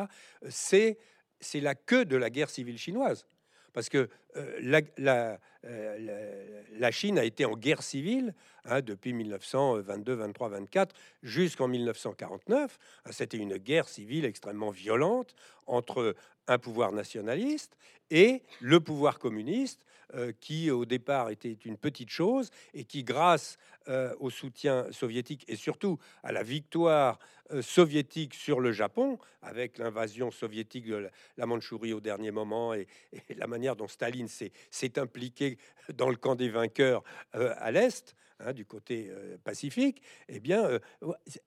c'est 0.49 0.97
c'est 1.41 1.59
la 1.59 1.75
queue 1.75 2.05
de 2.05 2.15
la 2.15 2.29
guerre 2.29 2.49
civile 2.49 2.77
chinoise. 2.77 3.27
Parce 3.73 3.89
que 3.89 4.07
euh, 4.37 4.57
la, 4.61 4.79
la, 4.97 5.37
euh, 5.65 6.63
la, 6.79 6.91
Chine 6.91 7.19
a 7.19 7.25
été 7.25 7.43
en 7.43 7.57
guerre 7.57 7.83
civile 7.83 8.33
hein, 8.63 8.79
depuis 8.79 9.11
1922, 9.11 10.13
23, 10.13 10.47
24 10.47 10.95
jusqu'en 11.23 11.67
1949. 11.67 12.77
C'était 13.11 13.35
une 13.35 13.57
guerre 13.57 13.89
civile 13.89 14.23
extrêmement 14.23 14.71
violente 14.71 15.35
entre 15.67 16.15
un 16.47 16.57
pouvoir 16.57 16.91
nationaliste 16.91 17.77
et 18.11 18.43
le 18.61 18.79
pouvoir 18.79 19.19
communiste, 19.19 19.85
euh, 20.13 20.31
qui 20.39 20.69
au 20.69 20.85
départ 20.85 21.31
était 21.31 21.57
une 21.65 21.77
petite 21.77 22.11
chose 22.11 22.51
et 22.75 22.83
qui, 22.83 23.03
grâce 23.03 23.57
euh, 23.87 24.13
au 24.19 24.29
soutien 24.29 24.85
soviétique 24.91 25.43
et 25.47 25.55
surtout 25.55 25.97
à 26.23 26.31
la 26.31 26.43
victoire 26.43 27.17
euh, 27.51 27.63
soviétique 27.63 28.35
sur 28.35 28.59
le 28.59 28.71
Japon, 28.71 29.17
avec 29.41 29.79
l'invasion 29.79 30.29
soviétique 30.29 30.85
de 30.85 31.09
la, 31.37 31.45
Mandchourie 31.47 31.91
au 31.91 32.01
dernier 32.01 32.29
moment 32.29 32.75
et, 32.75 32.87
la 33.35 33.47
manière 33.47 33.75
dont 33.75 33.87
Staline 33.87 34.27
s'est 34.27 34.99
impliqué 34.99 35.57
dans 35.91 36.09
le 36.09 36.15
camp 36.15 36.35
des 36.35 36.49
vainqueurs 36.49 37.03
à 37.33 37.71
l'Est, 37.71 38.15
Hein, 38.39 38.51
du 38.51 38.65
côté 38.65 39.09
pacifique, 39.45 40.01
eh 40.27 40.41
bien, 40.41 40.79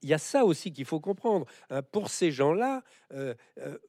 il 0.01 0.09
y 0.09 0.13
a 0.13 0.17
ça 0.17 0.43
aussi 0.43 0.73
qu'il 0.73 0.85
faut 0.85 0.99
comprendre. 0.99 1.45
Hein. 1.69 1.83
Pour 1.83 2.09
ces 2.09 2.31
gens-là, 2.31 2.81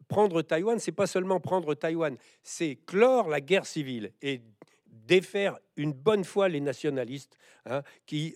prendre 0.08 0.42
Taïwan, 0.42 0.78
c'est 0.78 0.92
pas 0.92 1.06
seulement 1.06 1.40
prendre 1.40 1.74
Taïwan, 1.74 2.18
c'est 2.42 2.76
clore 2.86 3.28
la 3.28 3.40
guerre 3.40 3.64
civile 3.64 4.12
et 4.20 4.42
défaire 4.86 5.58
une 5.76 5.92
bonne 5.92 6.24
fois 6.24 6.48
les 6.48 6.60
nationalistes 6.60 7.38
hein, 7.64 7.82
qui, 8.04 8.34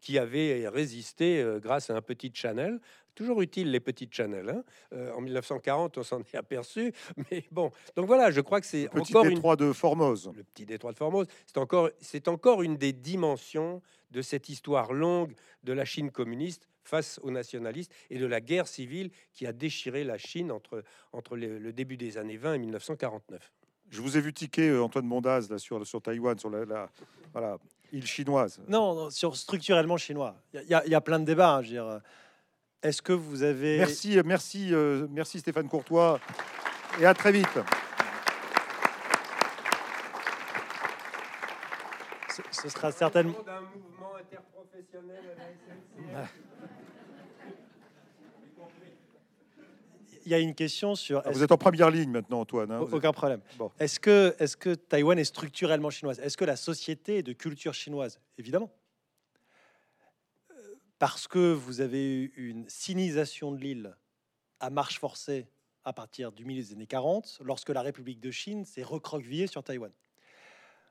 qui 0.00 0.18
avaient 0.18 0.66
résisté 0.66 1.44
grâce 1.60 1.90
à 1.90 1.96
un 1.96 2.02
petit 2.02 2.30
channel. 2.32 2.80
Toujours 3.14 3.40
utile 3.40 3.70
les 3.70 3.80
petites 3.80 4.12
channels. 4.12 4.50
Hein. 4.50 5.12
en 5.16 5.22
1940, 5.22 5.96
on 5.96 6.02
s'en 6.02 6.20
est 6.20 6.34
aperçu, 6.34 6.92
mais 7.30 7.44
bon. 7.50 7.70
Donc 7.96 8.06
voilà, 8.06 8.30
je 8.30 8.40
crois 8.42 8.60
que 8.60 8.66
c'est 8.66 8.88
encore 8.88 9.24
le 9.24 9.30
détroit 9.30 9.56
de 9.56 9.72
Formose. 9.72 10.30
Le 10.36 10.44
petit 10.44 10.66
détroit 10.66 10.92
de 10.92 10.98
Formose, 10.98 11.26
c'est 11.46 11.58
encore, 11.58 11.90
c'est 11.98 12.28
encore 12.28 12.62
une 12.62 12.76
des 12.76 12.92
dimensions 12.92 13.82
de 14.16 14.22
cette 14.22 14.48
histoire 14.48 14.94
longue 14.94 15.34
de 15.62 15.74
la 15.74 15.84
Chine 15.84 16.10
communiste 16.10 16.66
face 16.82 17.20
aux 17.22 17.30
nationalistes 17.30 17.92
et 18.08 18.18
de 18.18 18.24
la 18.24 18.40
guerre 18.40 18.66
civile 18.66 19.10
qui 19.34 19.46
a 19.46 19.52
déchiré 19.52 20.04
la 20.04 20.16
Chine 20.16 20.50
entre, 20.50 20.82
entre 21.12 21.36
le, 21.36 21.70
début 21.72 21.98
des 21.98 22.16
années 22.16 22.38
20 22.38 22.54
et 22.54 22.58
1949. 22.60 23.52
Je 23.90 24.00
vous 24.00 24.16
ai 24.16 24.20
vu 24.22 24.32
tiquer, 24.32 24.70
euh, 24.70 24.82
Antoine 24.82 25.04
Mondaz, 25.04 25.48
là, 25.50 25.58
sur, 25.58 25.86
sur 25.86 26.00
Taïwan, 26.00 26.38
sur 26.38 26.48
la, 26.48 26.88
voilà, 27.32 27.58
île 27.92 28.06
chinoise. 28.06 28.58
Non, 28.68 29.10
sur 29.10 29.36
structurellement 29.36 29.98
chinois. 29.98 30.34
Il 30.54 30.62
y, 30.62 30.90
y, 30.90 30.94
a 30.94 31.00
plein 31.02 31.20
de 31.20 31.26
débats. 31.26 31.56
Hein, 31.56 31.62
je 31.62 31.68
veux 31.68 31.74
dire. 31.74 32.00
Est-ce 32.82 33.02
que 33.02 33.12
vous 33.12 33.42
avez... 33.42 33.76
Merci, 33.76 34.18
merci, 34.24 34.72
euh, 34.72 35.06
merci 35.10 35.40
Stéphane 35.40 35.68
Courtois, 35.68 36.20
et 37.00 37.04
à 37.04 37.12
très 37.12 37.32
vite. 37.32 37.58
ce 42.50 42.68
sera 42.68 42.92
certainement. 42.92 43.36
Il 50.24 50.32
y 50.32 50.34
a 50.34 50.40
une 50.40 50.56
question 50.56 50.96
sur. 50.96 51.22
Ah, 51.24 51.30
vous 51.30 51.44
êtes 51.44 51.52
en 51.52 51.56
première 51.56 51.88
ligne 51.88 52.10
maintenant, 52.10 52.40
Antoine. 52.40 52.72
Hein, 52.72 52.80
aucun 52.80 53.12
problème. 53.12 53.40
Est-ce 53.78 54.00
que, 54.00 54.34
est 54.40 54.56
que 54.56 54.74
Taïwan 54.74 55.16
est 55.18 55.24
structurellement 55.24 55.90
chinoise? 55.90 56.18
Est-ce 56.18 56.36
que 56.36 56.44
la 56.44 56.56
société 56.56 57.18
est 57.18 57.22
de 57.22 57.32
culture 57.32 57.74
chinoise? 57.74 58.20
Évidemment. 58.36 58.72
Euh, 60.50 60.74
parce 60.98 61.28
que 61.28 61.52
vous 61.52 61.80
avez 61.80 62.22
eu 62.24 62.32
une 62.36 62.68
sinisation 62.68 63.52
de 63.52 63.58
l'île 63.58 63.96
à 64.58 64.68
marche 64.70 64.98
forcée 64.98 65.46
à 65.84 65.92
partir 65.92 66.32
du 66.32 66.44
milieu 66.44 66.60
des 66.60 66.72
années 66.72 66.88
40, 66.88 67.38
lorsque 67.44 67.70
la 67.70 67.82
République 67.82 68.18
de 68.18 68.32
Chine 68.32 68.64
s'est 68.64 68.82
recroquevillée 68.82 69.46
sur 69.46 69.62
Taïwan. 69.62 69.92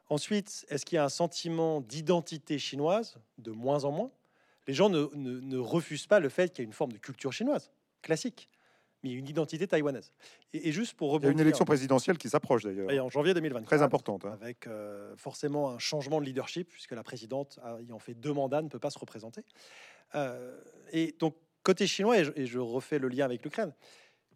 Ensuite, 0.09 0.65
est-ce 0.69 0.85
qu'il 0.85 0.97
y 0.97 0.99
a 0.99 1.05
un 1.05 1.09
sentiment 1.09 1.81
d'identité 1.81 2.59
chinoise 2.59 3.17
de 3.37 3.51
moins 3.51 3.85
en 3.85 3.91
moins? 3.91 4.11
Les 4.67 4.73
gens 4.73 4.89
ne, 4.89 5.57
refusent 5.57 6.07
pas 6.07 6.19
le 6.19 6.29
fait 6.29 6.51
qu'il 6.51 6.63
y 6.63 6.65
a 6.65 6.67
une 6.67 6.73
forme 6.73 6.91
de 6.91 6.97
culture 6.97 7.33
chinoise 7.33 7.71
classique, 8.01 8.49
mais 9.03 9.11
une 9.11 9.27
identité 9.27 9.67
taïwanaise. 9.67 10.11
Et, 10.53 10.71
juste 10.71 10.93
pour 10.93 11.17
Il 11.17 11.23
y 11.23 11.27
a 11.27 11.31
une 11.31 11.39
élection 11.39 11.65
présidentielle 11.65 12.17
qui 12.17 12.29
s'approche 12.29 12.63
d'ailleurs. 12.63 13.05
En 13.05 13.09
janvier 13.09 13.33
2024. 13.33 13.67
Très 13.67 13.81
importante. 13.81 14.25
Hein. 14.25 14.37
Avec 14.41 14.67
euh, 14.67 15.15
forcément 15.17 15.71
un 15.71 15.79
changement 15.79 16.19
de 16.19 16.25
leadership, 16.25 16.69
puisque 16.69 16.91
la 16.91 17.03
présidente, 17.03 17.59
ayant 17.79 17.99
fait 17.99 18.13
deux 18.13 18.33
mandats, 18.33 18.61
ne 18.61 18.69
peut 18.69 18.79
pas 18.79 18.91
se 18.91 18.99
représenter. 18.99 19.43
Euh, 20.13 20.59
et 20.91 21.15
donc, 21.19 21.35
côté 21.63 21.87
chinois, 21.87 22.17
et 22.19 22.45
je 22.45 22.59
refais 22.59 22.99
le 22.99 23.07
lien 23.07 23.25
avec 23.25 23.43
l'Ukraine, 23.43 23.73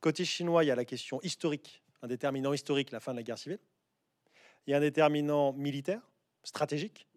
côté 0.02 0.26
chinois, 0.26 0.64
il 0.64 0.68
y 0.68 0.72
a 0.72 0.76
la 0.76 0.86
question 0.86 1.20
historique, 1.22 1.84
un 2.02 2.08
déterminant 2.08 2.54
historique, 2.54 2.92
la 2.92 3.00
fin 3.00 3.12
de 3.12 3.18
la 3.18 3.24
guerre 3.24 3.38
civile. 3.38 3.60
Il 4.68 4.72
y 4.72 4.74
a 4.74 4.78
un 4.78 4.82
déterminant 4.82 5.54
militaire, 5.54 6.02
stratégique. 6.44 7.08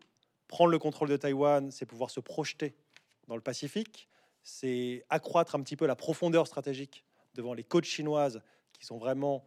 Prendre 0.49 0.71
le 0.71 0.79
contrôle 0.79 1.09
de 1.09 1.17
Taïwan, 1.17 1.71
c'est 1.71 1.87
pouvoir 1.87 2.11
se 2.11 2.21
projeter 2.21 2.75
dans 3.29 3.37
le 3.37 3.43
Pacifique, 3.43 4.09
c'est 4.43 5.05
accroître 5.09 5.55
un 5.55 5.63
petit 5.63 5.77
peu 5.77 5.87
la 5.87 5.97
profondeur 5.97 6.47
stratégique 6.47 7.05
devant 7.35 7.55
les 7.55 7.65
côtes 7.65 7.85
chinoises 7.85 8.43
qui 8.73 8.85
sont 8.85 8.99
vraiment 8.99 9.45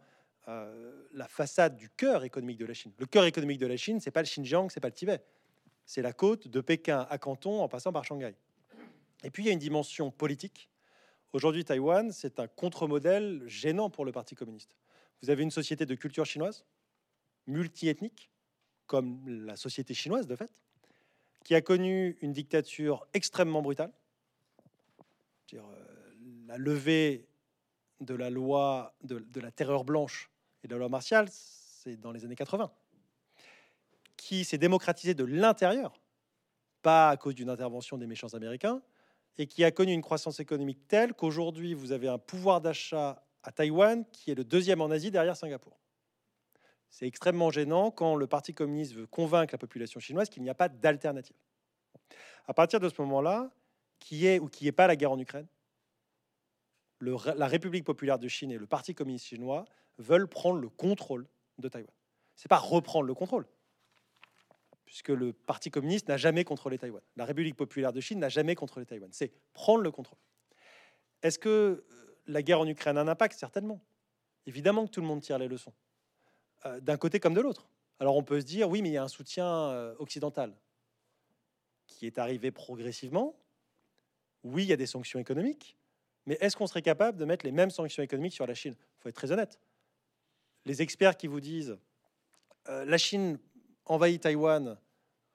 euh, 0.48 1.06
la 1.12 1.28
façade 1.28 1.76
du 1.76 1.90
cœur 1.90 2.24
économique 2.24 2.58
de 2.58 2.66
la 2.66 2.74
Chine. 2.74 2.92
Le 2.98 3.06
cœur 3.06 3.24
économique 3.24 3.58
de 3.58 3.66
la 3.66 3.76
Chine, 3.76 4.00
c'est 4.00 4.10
pas 4.10 4.22
le 4.22 4.26
Xinjiang, 4.26 4.70
c'est 4.70 4.80
pas 4.80 4.88
le 4.88 4.94
Tibet, 4.94 5.22
c'est 5.84 6.02
la 6.02 6.12
côte 6.12 6.48
de 6.48 6.60
Pékin 6.60 7.06
à 7.10 7.18
Canton 7.18 7.60
en 7.60 7.68
passant 7.68 7.92
par 7.92 8.04
Shanghai. 8.04 8.34
Et 9.24 9.30
puis 9.30 9.44
il 9.44 9.46
y 9.46 9.50
a 9.50 9.52
une 9.52 9.58
dimension 9.58 10.10
politique. 10.10 10.70
Aujourd'hui, 11.32 11.64
Taïwan, 11.64 12.12
c'est 12.12 12.40
un 12.40 12.46
contre-modèle 12.46 13.42
gênant 13.46 13.90
pour 13.90 14.04
le 14.04 14.12
Parti 14.12 14.34
communiste. 14.34 14.76
Vous 15.22 15.30
avez 15.30 15.42
une 15.42 15.50
société 15.50 15.84
de 15.84 15.94
culture 15.94 16.24
chinoise, 16.24 16.64
multiethnique, 17.46 18.30
comme 18.86 19.26
la 19.26 19.56
société 19.56 19.94
chinoise 19.94 20.26
de 20.26 20.36
fait, 20.36 20.52
qui 21.44 21.54
a 21.54 21.60
connu 21.60 22.16
une 22.22 22.32
dictature 22.32 23.06
extrêmement 23.14 23.62
brutale. 23.62 23.92
Dire, 25.48 25.64
euh, 25.64 26.14
la 26.46 26.58
levée 26.58 27.28
de 28.00 28.14
la 28.14 28.30
loi 28.30 28.94
de, 29.02 29.40
la 29.40 29.50
terreur 29.50 29.84
blanche 29.84 30.30
et 30.62 30.68
de 30.68 30.74
la 30.74 30.80
loi 30.80 30.88
martiale, 30.88 31.28
c'est 31.30 31.96
dans 31.96 32.12
les 32.12 32.24
années 32.24 32.36
80, 32.36 32.72
qui 34.16 34.44
s'est 34.44 34.58
démocratisée 34.58 35.14
de 35.14 35.24
l'intérieur, 35.24 36.00
pas 36.82 37.10
à 37.10 37.16
cause 37.16 37.34
d'une 37.34 37.50
intervention 37.50 37.96
des 37.96 38.06
méchants 38.06 38.34
américains, 38.34 38.82
et 39.38 39.46
qui 39.46 39.64
a 39.64 39.70
connu 39.70 39.92
une 39.92 40.02
croissance 40.02 40.40
économique 40.40 40.88
telle 40.88 41.14
qu'aujourd'hui, 41.14 41.74
vous 41.74 41.92
avez 41.92 42.08
un 42.08 42.18
pouvoir 42.18 42.60
d'achat 42.60 43.22
à 43.42 43.52
Taïwan 43.52 44.04
qui 44.10 44.30
est 44.30 44.34
le 44.34 44.44
deuxième 44.44 44.80
en 44.80 44.90
Asie 44.90 45.10
derrière 45.10 45.36
Singapour. 45.36 45.78
C'est 46.96 47.06
extrêmement 47.06 47.50
gênant 47.50 47.90
quand 47.90 48.16
le 48.16 48.26
Parti 48.26 48.54
communiste 48.54 48.94
veut 48.94 49.06
convaincre 49.06 49.52
la 49.52 49.58
population 49.58 50.00
chinoise 50.00 50.30
qu'il 50.30 50.42
n'y 50.42 50.48
a 50.48 50.54
pas 50.54 50.70
d'alternative. 50.70 51.36
À 52.46 52.54
partir 52.54 52.80
de 52.80 52.88
ce 52.88 53.02
moment-là, 53.02 53.50
qui 53.98 54.26
est 54.26 54.38
ou 54.38 54.48
qui 54.48 54.64
n'est 54.64 54.72
pas 54.72 54.86
la 54.86 54.96
guerre 54.96 55.12
en 55.12 55.18
Ukraine, 55.18 55.46
la 57.02 57.48
République 57.48 57.84
populaire 57.84 58.18
de 58.18 58.28
Chine 58.28 58.50
et 58.50 58.56
le 58.56 58.66
Parti 58.66 58.94
communiste 58.94 59.26
chinois 59.26 59.66
veulent 59.98 60.26
prendre 60.26 60.58
le 60.58 60.70
contrôle 60.70 61.28
de 61.58 61.68
Taïwan. 61.68 61.92
C'est 62.34 62.48
pas 62.48 62.56
reprendre 62.56 63.04
le 63.04 63.12
contrôle, 63.12 63.46
puisque 64.86 65.10
le 65.10 65.34
Parti 65.34 65.70
communiste 65.70 66.08
n'a 66.08 66.16
jamais 66.16 66.44
contrôlé 66.44 66.78
Taïwan. 66.78 67.02
La 67.16 67.26
République 67.26 67.56
populaire 67.56 67.92
de 67.92 68.00
Chine 68.00 68.20
n'a 68.20 68.30
jamais 68.30 68.54
contrôlé 68.54 68.86
Taïwan. 68.86 69.10
C'est 69.12 69.34
prendre 69.52 69.82
le 69.82 69.90
contrôle. 69.90 70.18
Est-ce 71.20 71.38
que 71.38 71.48
euh, 71.50 72.18
la 72.26 72.40
guerre 72.40 72.60
en 72.60 72.66
Ukraine 72.66 72.96
a 72.96 73.02
un 73.02 73.08
impact? 73.08 73.38
Certainement. 73.38 73.82
Évidemment 74.46 74.86
que 74.86 74.92
tout 74.92 75.02
le 75.02 75.06
monde 75.06 75.20
tire 75.20 75.38
les 75.38 75.48
leçons. 75.48 75.74
Euh, 76.66 76.80
d'un 76.80 76.96
côté 76.96 77.20
comme 77.20 77.34
de 77.34 77.40
l'autre. 77.40 77.68
Alors 78.00 78.16
on 78.16 78.22
peut 78.22 78.40
se 78.40 78.44
dire, 78.44 78.68
oui, 78.68 78.82
mais 78.82 78.90
il 78.90 78.92
y 78.92 78.96
a 78.96 79.02
un 79.02 79.08
soutien 79.08 79.46
euh, 79.46 79.94
occidental 79.98 80.54
qui 81.86 82.06
est 82.06 82.18
arrivé 82.18 82.50
progressivement. 82.50 83.36
Oui, 84.42 84.64
il 84.64 84.68
y 84.68 84.72
a 84.72 84.76
des 84.76 84.86
sanctions 84.86 85.18
économiques, 85.18 85.76
mais 86.26 86.36
est-ce 86.40 86.56
qu'on 86.56 86.66
serait 86.66 86.82
capable 86.82 87.18
de 87.18 87.24
mettre 87.24 87.46
les 87.46 87.52
mêmes 87.52 87.70
sanctions 87.70 88.02
économiques 88.02 88.34
sur 88.34 88.46
la 88.46 88.54
Chine? 88.54 88.74
Il 88.78 89.02
faut 89.02 89.08
être 89.08 89.14
très 89.14 89.32
honnête. 89.32 89.60
Les 90.64 90.82
experts 90.82 91.16
qui 91.16 91.26
vous 91.26 91.40
disent, 91.40 91.78
euh, 92.68 92.84
la 92.84 92.98
Chine 92.98 93.38
envahit 93.84 94.22
Taïwan, 94.22 94.76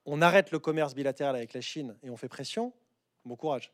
on 0.06 0.22
arrête 0.22 0.52
le 0.52 0.60
commerce 0.60 0.94
bilatéral 0.94 1.36
avec 1.36 1.54
la 1.54 1.62
Chine 1.62 1.98
et 2.04 2.10
on 2.10 2.18
fait 2.18 2.30
pression, 2.30 2.74
bon 3.26 3.36
courage. 3.36 3.72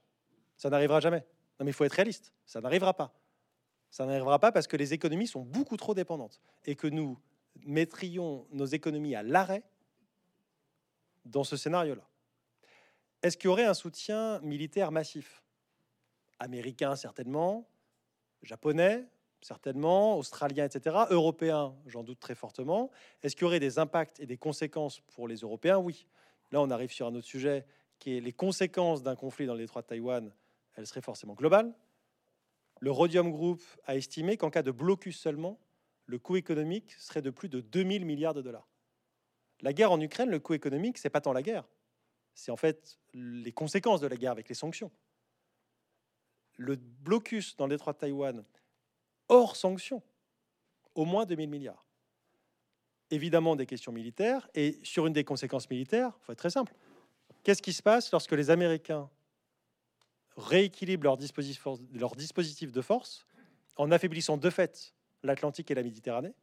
Ça 0.55 0.69
n'arrivera 0.69 0.99
jamais. 0.99 1.25
Non, 1.59 1.65
mais 1.65 1.71
il 1.71 1.73
faut 1.73 1.85
être 1.85 1.93
réaliste. 1.93 2.33
Ça 2.45 2.61
n'arrivera 2.61 2.93
pas. 2.93 3.13
Ça 3.89 4.05
n'arrivera 4.05 4.37
pas 4.37 4.51
parce 4.51 4.67
que 4.67 4.77
les 4.77 4.93
économies 4.93 5.27
sont 5.27 5.41
beaucoup 5.41 5.77
trop 5.77 5.93
dépendantes 5.93 6.39
et 6.65 6.75
que 6.75 6.87
nous 6.87 7.17
mettrions 7.65 8.47
nos 8.51 8.65
économies 8.65 9.15
à 9.15 9.23
l'arrêt 9.23 9.63
dans 11.25 11.43
ce 11.43 11.57
scénario-là 11.57 12.07
Est-ce 13.23 13.37
qu'il 13.37 13.45
y 13.45 13.51
aurait 13.51 13.65
un 13.65 13.73
soutien 13.73 14.39
militaire 14.41 14.91
massif? 14.91 15.43
Américain, 16.39 16.95
certainement, 16.95 17.67
japonais, 18.43 19.07
certainement, 19.41 20.17
australien, 20.17 20.65
etc., 20.65 20.95
européen, 21.09 21.75
j'en 21.85 22.03
doute 22.03 22.19
très 22.19 22.35
fortement. 22.35 22.91
Est-ce 23.23 23.35
qu'il 23.35 23.43
y 23.43 23.45
aurait 23.45 23.59
des 23.59 23.79
impacts 23.79 24.19
et 24.19 24.25
des 24.25 24.37
conséquences 24.37 24.99
pour 24.99 25.27
les 25.27 25.37
Européens? 25.37 25.77
Oui. 25.77 26.07
Là, 26.51 26.61
on 26.61 26.69
arrive 26.69 26.91
sur 26.91 27.07
un 27.07 27.15
autre 27.15 27.27
sujet 27.27 27.65
qui 27.99 28.17
est 28.17 28.21
les 28.21 28.33
conséquences 28.33 29.03
d'un 29.03 29.15
conflit 29.15 29.45
dans 29.45 29.53
le 29.53 29.59
détroit 29.59 29.81
de 29.81 29.87
Taïwan. 29.87 30.31
Elles 30.75 30.87
seraient 30.87 31.01
forcément 31.01 31.33
globales. 31.33 31.73
Le 32.79 32.91
Rhodium 32.91 33.31
Group 33.31 33.63
a 33.85 33.95
estimé 33.95 34.37
qu'en 34.37 34.51
cas 34.51 34.61
de 34.61 34.71
blocus 34.71 35.19
seulement, 35.19 35.59
le 36.07 36.17
coût 36.17 36.37
économique 36.37 36.93
serait 36.93 37.21
de 37.21 37.29
plus 37.29 37.49
de 37.49 37.59
2000 37.59 38.05
milliards 38.05 38.33
de 38.33 38.41
dollars. 38.41 38.67
La 39.61 39.73
guerre 39.73 39.91
en 39.91 39.99
Ukraine, 39.99 40.29
le 40.29 40.39
coût 40.39 40.53
économique, 40.53 40.97
c'est 40.97 41.09
pas 41.09 41.21
tant 41.21 41.33
la 41.33 41.41
guerre, 41.41 41.67
c'est 42.33 42.51
en 42.51 42.55
fait 42.55 42.97
les 43.13 43.51
conséquences 43.51 44.01
de 44.01 44.07
la 44.07 44.15
guerre 44.15 44.31
avec 44.31 44.47
les 44.49 44.55
sanctions. 44.55 44.91
Le 46.55 46.75
blocus 46.75 47.55
dans 47.57 47.65
le 47.67 47.75
détroit 47.75 47.93
de 47.93 47.99
Taïwan, 47.99 48.43
hors 49.27 49.55
sanctions, 49.55 50.01
au 50.95 51.05
moins 51.05 51.25
2000 51.25 51.49
milliards. 51.49 51.85
Évidemment 53.11 53.55
des 53.55 53.65
questions 53.65 53.91
militaires, 53.91 54.49
et 54.53 54.79
sur 54.83 55.07
une 55.07 55.13
des 55.13 55.23
conséquences 55.23 55.69
militaires, 55.69 56.11
il 56.21 56.25
faut 56.25 56.31
être 56.31 56.39
très 56.39 56.49
simple. 56.49 56.73
Qu'est-ce 57.43 57.61
qui 57.61 57.73
se 57.73 57.83
passe 57.83 58.11
lorsque 58.11 58.31
les 58.31 58.49
Américains 58.49 59.09
rééquilibrent 60.35 61.05
leur 61.05 61.17
dispositif, 61.17 61.65
leur 61.93 62.15
dispositif 62.15 62.71
de 62.71 62.81
force 62.81 63.25
en 63.75 63.91
affaiblissant 63.91 64.37
de 64.37 64.49
fait 64.49 64.93
l'Atlantique 65.23 65.69
et 65.71 65.75
la 65.75 65.83
Méditerranée 65.83 66.33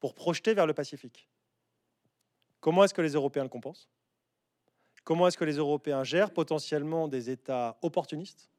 pour 0.00 0.14
projeter 0.14 0.54
vers 0.54 0.66
le 0.66 0.74
Pacifique 0.74 1.28
Comment 2.60 2.84
est-ce 2.84 2.94
que 2.94 3.02
les 3.02 3.12
Européens 3.12 3.44
le 3.44 3.48
compensent? 3.48 3.88
Comment 5.04 5.28
est-ce 5.28 5.38
que 5.38 5.44
les 5.44 5.56
Européens 5.56 6.04
gèrent 6.04 6.32
potentiellement 6.32 7.08
des 7.08 7.30
États 7.30 7.78
opportunistes 7.82 8.50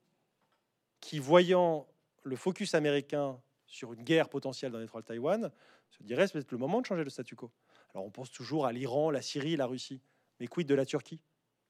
qui, 0.99 1.19
voyant 1.19 1.87
le 2.23 2.35
focus 2.35 2.73
américain 2.73 3.39
sur 3.65 3.93
une 3.93 4.03
guerre 4.03 4.29
potentielle 4.29 4.71
dans 4.71 4.79
l'étroit 4.79 5.01
de 5.01 5.05
Taïwan, 5.05 5.51
se 5.89 6.01
diraient 6.03 6.27
c'est 6.27 6.33
peut-être 6.33 6.51
le 6.51 6.57
moment 6.57 6.81
de 6.81 6.85
changer 6.85 7.03
le 7.03 7.09
statu 7.09 7.35
quo? 7.35 7.51
Alors 7.93 8.05
on 8.05 8.09
pense 8.09 8.31
toujours 8.31 8.65
à 8.65 8.71
l'Iran, 8.71 9.11
la 9.11 9.21
Syrie, 9.21 9.55
la 9.55 9.65
Russie, 9.65 10.01
mais 10.39 10.47
quid 10.47 10.67
de 10.67 10.75
la 10.75 10.85
Turquie, 10.85 11.21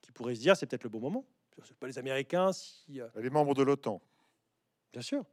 qui 0.01 0.11
pourrait 0.11 0.35
se 0.35 0.41
dire 0.41 0.55
c'est 0.55 0.65
peut-être 0.65 0.83
le 0.83 0.89
bon 0.89 0.99
moment? 0.99 1.25
C'est 1.63 1.75
pas 1.75 1.87
les 1.87 1.97
Américains 1.97 2.53
si. 2.53 3.01
Euh, 3.01 3.09
les 3.15 3.29
membres 3.29 3.53
de 3.53 3.63
l'OTAN. 3.63 4.01
Bien 4.93 5.01
sûr. 5.01 5.25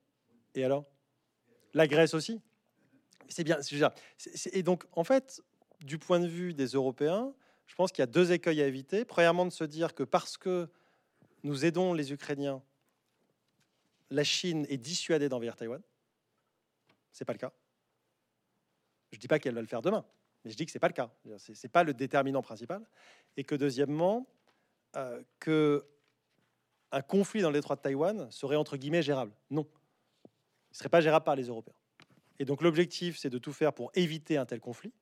Et 0.55 0.65
alors? 0.65 0.85
La 1.77 1.87
Grèce 1.87 2.15
aussi. 2.15 2.41
C'est 3.29 3.45
bien. 3.45 3.59
Et 4.53 4.63
donc 4.63 4.87
en 4.93 5.05
fait, 5.05 5.43
du 5.81 5.99
point 5.99 6.19
de 6.21 6.27
vue 6.27 6.55
des 6.55 6.69
Européens, 6.69 7.35
je 7.67 7.75
pense 7.75 7.93
qu'il 7.93 8.01
y 8.01 8.03
a 8.03 8.07
deux 8.07 8.33
écueils 8.33 8.63
à 8.63 8.67
éviter. 8.67 9.05
Premièrement, 9.05 9.45
de 9.45 9.51
se 9.51 9.63
dire 9.63 9.95
que 9.95 10.03
parce 10.03 10.39
que 10.39 10.71
nous 11.43 11.67
aidons 11.67 11.93
les 11.93 12.15
Ukrainiens, 12.15 12.63
la 14.09 14.25
Chine 14.25 14.65
est 14.71 14.79
dissuadée 14.79 15.29
d'envahir 15.29 15.55
Taïwan. 15.55 15.83
C'est 17.13 17.27
pas 17.27 17.35
le 17.35 17.39
cas. 17.39 17.53
Je 19.13 19.19
dis 19.19 19.29
pas 19.29 19.39
qu'elle 19.39 19.55
va 19.55 19.61
le 19.61 19.67
faire 19.67 19.83
demain, 19.83 20.07
mais 20.45 20.53
je 20.53 20.57
dis 20.57 20.65
que 20.65 20.73
c'est 20.73 20.79
pas 20.79 20.89
le 20.89 20.95
cas. 20.95 21.11
C'est 21.37 21.69
pas 21.69 21.85
le 21.85 21.93
déterminant 21.93 22.41
principal. 22.41 22.89
Et 23.37 23.45
que 23.45 23.55
deuxièmement, 23.55 24.27
euh, 24.97 25.23
que 25.41 25.87
un 26.91 27.03
conflit 27.03 27.43
dans 27.43 27.51
l'étroit 27.51 27.77
de 27.77 27.83
Taïwan 27.83 28.31
serait 28.31 28.57
entre 28.57 28.79
guillemets 28.79 29.03
gérable. 29.03 29.33
Non, 29.51 29.69
il 30.77 30.79
serait 30.79 30.91
pas 30.91 31.01
gérable 31.01 31.25
par 31.25 31.37
les 31.37 31.45
Européens. 31.45 31.75
Et 32.39 32.45
donc 32.45 32.61
l'objectif, 32.61 33.17
c'est 33.17 33.31
de 33.31 33.39
tout 33.39 33.55
faire 33.55 33.73
pour 33.73 33.91
éviter 33.95 34.37
un 34.37 34.45
tel 34.45 34.61
conflit 34.61 34.93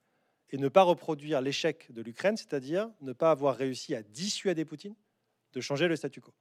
et 0.51 0.57
ne 0.57 0.69
pas 0.69 0.85
reproduire 0.85 1.41
l'échec 1.41 1.91
de 1.91 2.01
l'Ukraine, 2.01 2.37
c'est-à-dire 2.37 2.89
ne 3.01 3.13
pas 3.13 3.33
avoir 3.33 3.57
réussi 3.57 3.93
à 3.93 4.05
dissuader 4.05 4.65
Poutine 4.65 4.95
de 5.53 5.61
changer 5.61 5.89
le 5.89 5.97
statu 5.97 6.21
quo. 6.21 6.33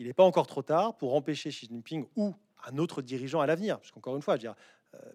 Il 0.00 0.08
n'est 0.08 0.14
pas 0.14 0.24
encore 0.24 0.48
trop 0.48 0.62
tard 0.62 0.96
pour 0.96 1.14
empêcher 1.14 1.50
Xi 1.50 1.66
Jinping 1.66 2.08
ou 2.16 2.34
un 2.66 2.76
autre 2.78 3.02
dirigeant 3.02 3.40
à 3.40 3.46
l'avenir, 3.46 3.78
parce 3.78 3.92
qu'encore 3.92 4.16
une 4.16 4.22
fois, 4.22 4.34
euh, 4.34 5.12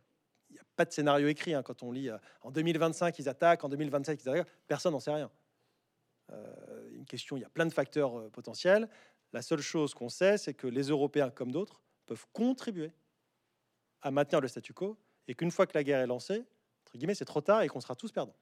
il 0.49 0.53
n'y 0.53 0.59
a 0.59 0.63
pas 0.77 0.85
de 0.85 0.93
scénario 0.93 1.27
écrit. 1.27 1.53
Hein, 1.53 1.61
quand 1.61 1.83
on 1.83 1.91
lit 1.91 2.09
euh, 2.09 2.17
en 2.41 2.51
2025 2.51 3.19
ils 3.19 3.27
attaquent, 3.27 3.65
en 3.65 3.69
2027 3.69 4.23
ils 4.23 4.29
attaquent, 4.29 4.47
personne 4.65 4.93
n'en 4.93 5.01
sait 5.01 5.11
rien. 5.11 5.29
Euh, 6.31 6.89
une 6.93 7.05
question, 7.05 7.35
il 7.35 7.41
y 7.41 7.45
a 7.45 7.49
plein 7.49 7.65
de 7.65 7.73
facteurs 7.73 8.31
potentiels. 8.31 8.87
La 9.33 9.41
seule 9.41 9.59
chose 9.59 9.93
qu'on 9.93 10.07
sait, 10.07 10.37
c'est 10.37 10.53
que 10.53 10.67
les 10.67 10.83
Européens, 10.83 11.31
comme 11.31 11.51
d'autres, 11.51 11.81
peuvent 12.05 12.25
contribuer 12.31 12.93
à 14.01 14.11
maintenir 14.11 14.41
le 14.41 14.47
statu 14.47 14.73
quo, 14.73 14.97
et 15.27 15.35
qu'une 15.35 15.51
fois 15.51 15.67
que 15.67 15.77
la 15.77 15.83
guerre 15.83 15.99
est 15.99 16.07
lancée, 16.07 16.45
guillemets, 16.97 17.15
c'est 17.15 17.25
trop 17.25 17.41
tard 17.41 17.61
et 17.61 17.67
qu'on 17.67 17.81
sera 17.81 17.95
tous 17.95 18.11
perdants. 18.11 18.35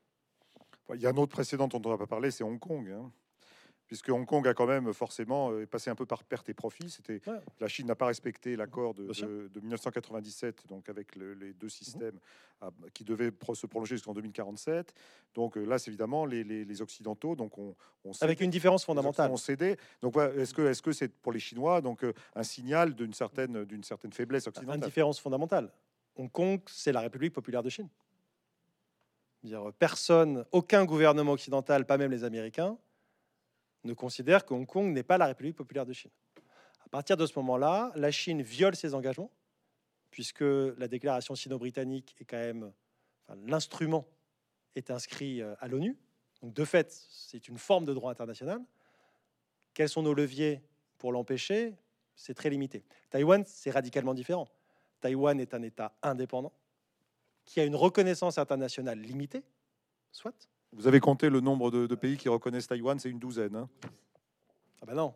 Il 0.93 1.01
y 1.01 1.05
a 1.05 1.09
un 1.09 1.17
autre 1.17 1.34
précédent 1.34 1.67
dont 1.67 1.81
on 1.84 1.89
n'a 1.89 1.97
pas 1.97 2.07
parlé, 2.07 2.31
c'est 2.31 2.43
Hong 2.43 2.59
Kong. 2.59 2.89
Hein. 2.89 3.11
Puisque 3.88 4.09
Hong 4.09 4.26
Kong 4.26 4.45
a 4.47 4.53
quand 4.53 4.68
même 4.68 4.93
forcément 4.93 5.51
euh, 5.51 5.65
passé 5.65 5.89
un 5.89 5.95
peu 5.95 6.05
par 6.05 6.23
perte 6.23 6.49
et 6.49 6.53
profit. 6.53 6.89
C'était 6.89 7.22
la 7.59 7.68
Chine 7.68 7.88
n'a 7.88 7.95
pas 7.95 8.07
respecté 8.07 8.55
l'accord 8.55 8.93
de, 8.93 9.03
1997, 9.61 10.68
donc 10.68 10.89
avec 10.89 11.15
les 11.15 11.53
deux 11.53 11.69
systèmes 11.69 12.19
qui 12.93 13.03
devaient 13.03 13.31
se 13.53 13.68
prolonger 13.68 13.95
jusqu'en 13.95 14.14
2047. 14.14 14.93
Donc 15.35 15.57
euh, 15.57 15.64
là, 15.64 15.80
c'est 15.80 15.89
évidemment 15.89 16.26
les, 16.26 16.81
occidentaux. 16.81 17.35
Donc 17.35 17.57
on, 17.57 17.76
avec 18.22 18.41
une 18.41 18.49
différence 18.49 18.85
fondamentale. 18.85 19.31
On 19.31 19.38
cédé. 19.38 19.77
Donc 20.01 20.18
est-ce 20.18 20.53
que 20.53 20.64
est-ce 20.64 20.81
que 20.81 20.91
c'est 20.91 21.09
pour 21.09 21.31
les 21.31 21.39
Chinois 21.39 21.81
donc 21.81 22.03
euh, 22.03 22.14
un 22.35 22.43
signal 22.43 22.93
d'une 22.93 23.14
certaine 23.14 23.65
d'une 23.65 23.84
certaine 23.84 24.11
faiblesse 24.11 24.47
occidentale 24.47 24.77
Une 24.77 24.85
différence 24.85 25.19
fondamentale. 25.19 25.72
Hong 26.15 26.31
Kong, 26.31 26.59
c'est 26.68 26.91
la 26.91 27.01
République 27.01 27.34
populaire 27.34 27.64
de 27.64 27.69
Chine. 27.69 27.89
Dire, 29.43 29.72
personne, 29.77 30.45
aucun 30.51 30.84
gouvernement 30.84 31.34
occidental, 31.34 31.85
pas 31.85 31.97
même 31.97 32.11
les 32.11 32.23
Américains, 32.23 32.77
ne 33.83 33.93
considère 33.93 34.45
que 34.45 34.53
Hong 34.53 34.65
Kong 34.65 34.93
n'est 34.93 35.03
pas 35.03 35.17
la 35.17 35.27
République 35.27 35.55
populaire 35.55 35.85
de 35.85 35.93
Chine. 35.93 36.11
À 36.85 36.89
partir 36.89 37.17
de 37.17 37.25
ce 37.25 37.33
moment-là, 37.39 37.91
la 37.95 38.11
Chine 38.11 38.41
viole 38.41 38.75
ses 38.75 38.93
engagements, 38.93 39.31
puisque 40.11 40.41
la 40.41 40.87
déclaration 40.87 41.35
sino-britannique 41.35 42.15
est 42.19 42.25
quand 42.25 42.37
même 42.37 42.71
l'instrument 43.45 44.07
est 44.75 44.91
inscrit 44.91 45.41
euh, 45.41 45.55
à 45.59 45.67
l'ONU. 45.67 45.97
Donc 46.41 46.53
de 46.53 46.65
fait, 46.65 46.91
c'est 47.09 47.47
une 47.47 47.57
forme 47.57 47.85
de 47.85 47.93
droit 47.93 48.11
international. 48.11 48.61
Quels 49.73 49.89
sont 49.89 50.03
nos 50.03 50.13
leviers 50.13 50.61
pour 50.97 51.11
l'empêcher? 51.11 51.75
C'est 52.15 52.33
très 52.33 52.49
limité. 52.49 52.83
Taïwan, 53.09 53.43
c'est 53.45 53.71
radicalement 53.71 54.13
différent. 54.13 54.47
Taïwan 55.01 55.39
est 55.39 55.53
un 55.53 55.61
État 55.61 55.95
indépendant 56.01 56.53
qui 57.45 57.59
a 57.59 57.63
une 57.63 57.75
reconnaissance 57.75 58.37
internationale 58.37 58.99
limitée, 58.99 59.43
soit. 60.11 60.49
Vous 60.77 60.87
avez 60.87 60.99
compté 60.99 61.29
le 61.29 61.41
nombre 61.41 61.71
de, 61.71 61.95
pays 61.95 62.17
qui 62.17 62.29
reconnaissent 62.29 62.67
Taïwan, 62.67 62.99
c'est 62.99 63.09
une 63.09 63.17
douzaine. 63.17 63.55
Hein 63.55 63.67
ah 64.81 64.85
ben 64.85 64.93
non. 64.93 65.15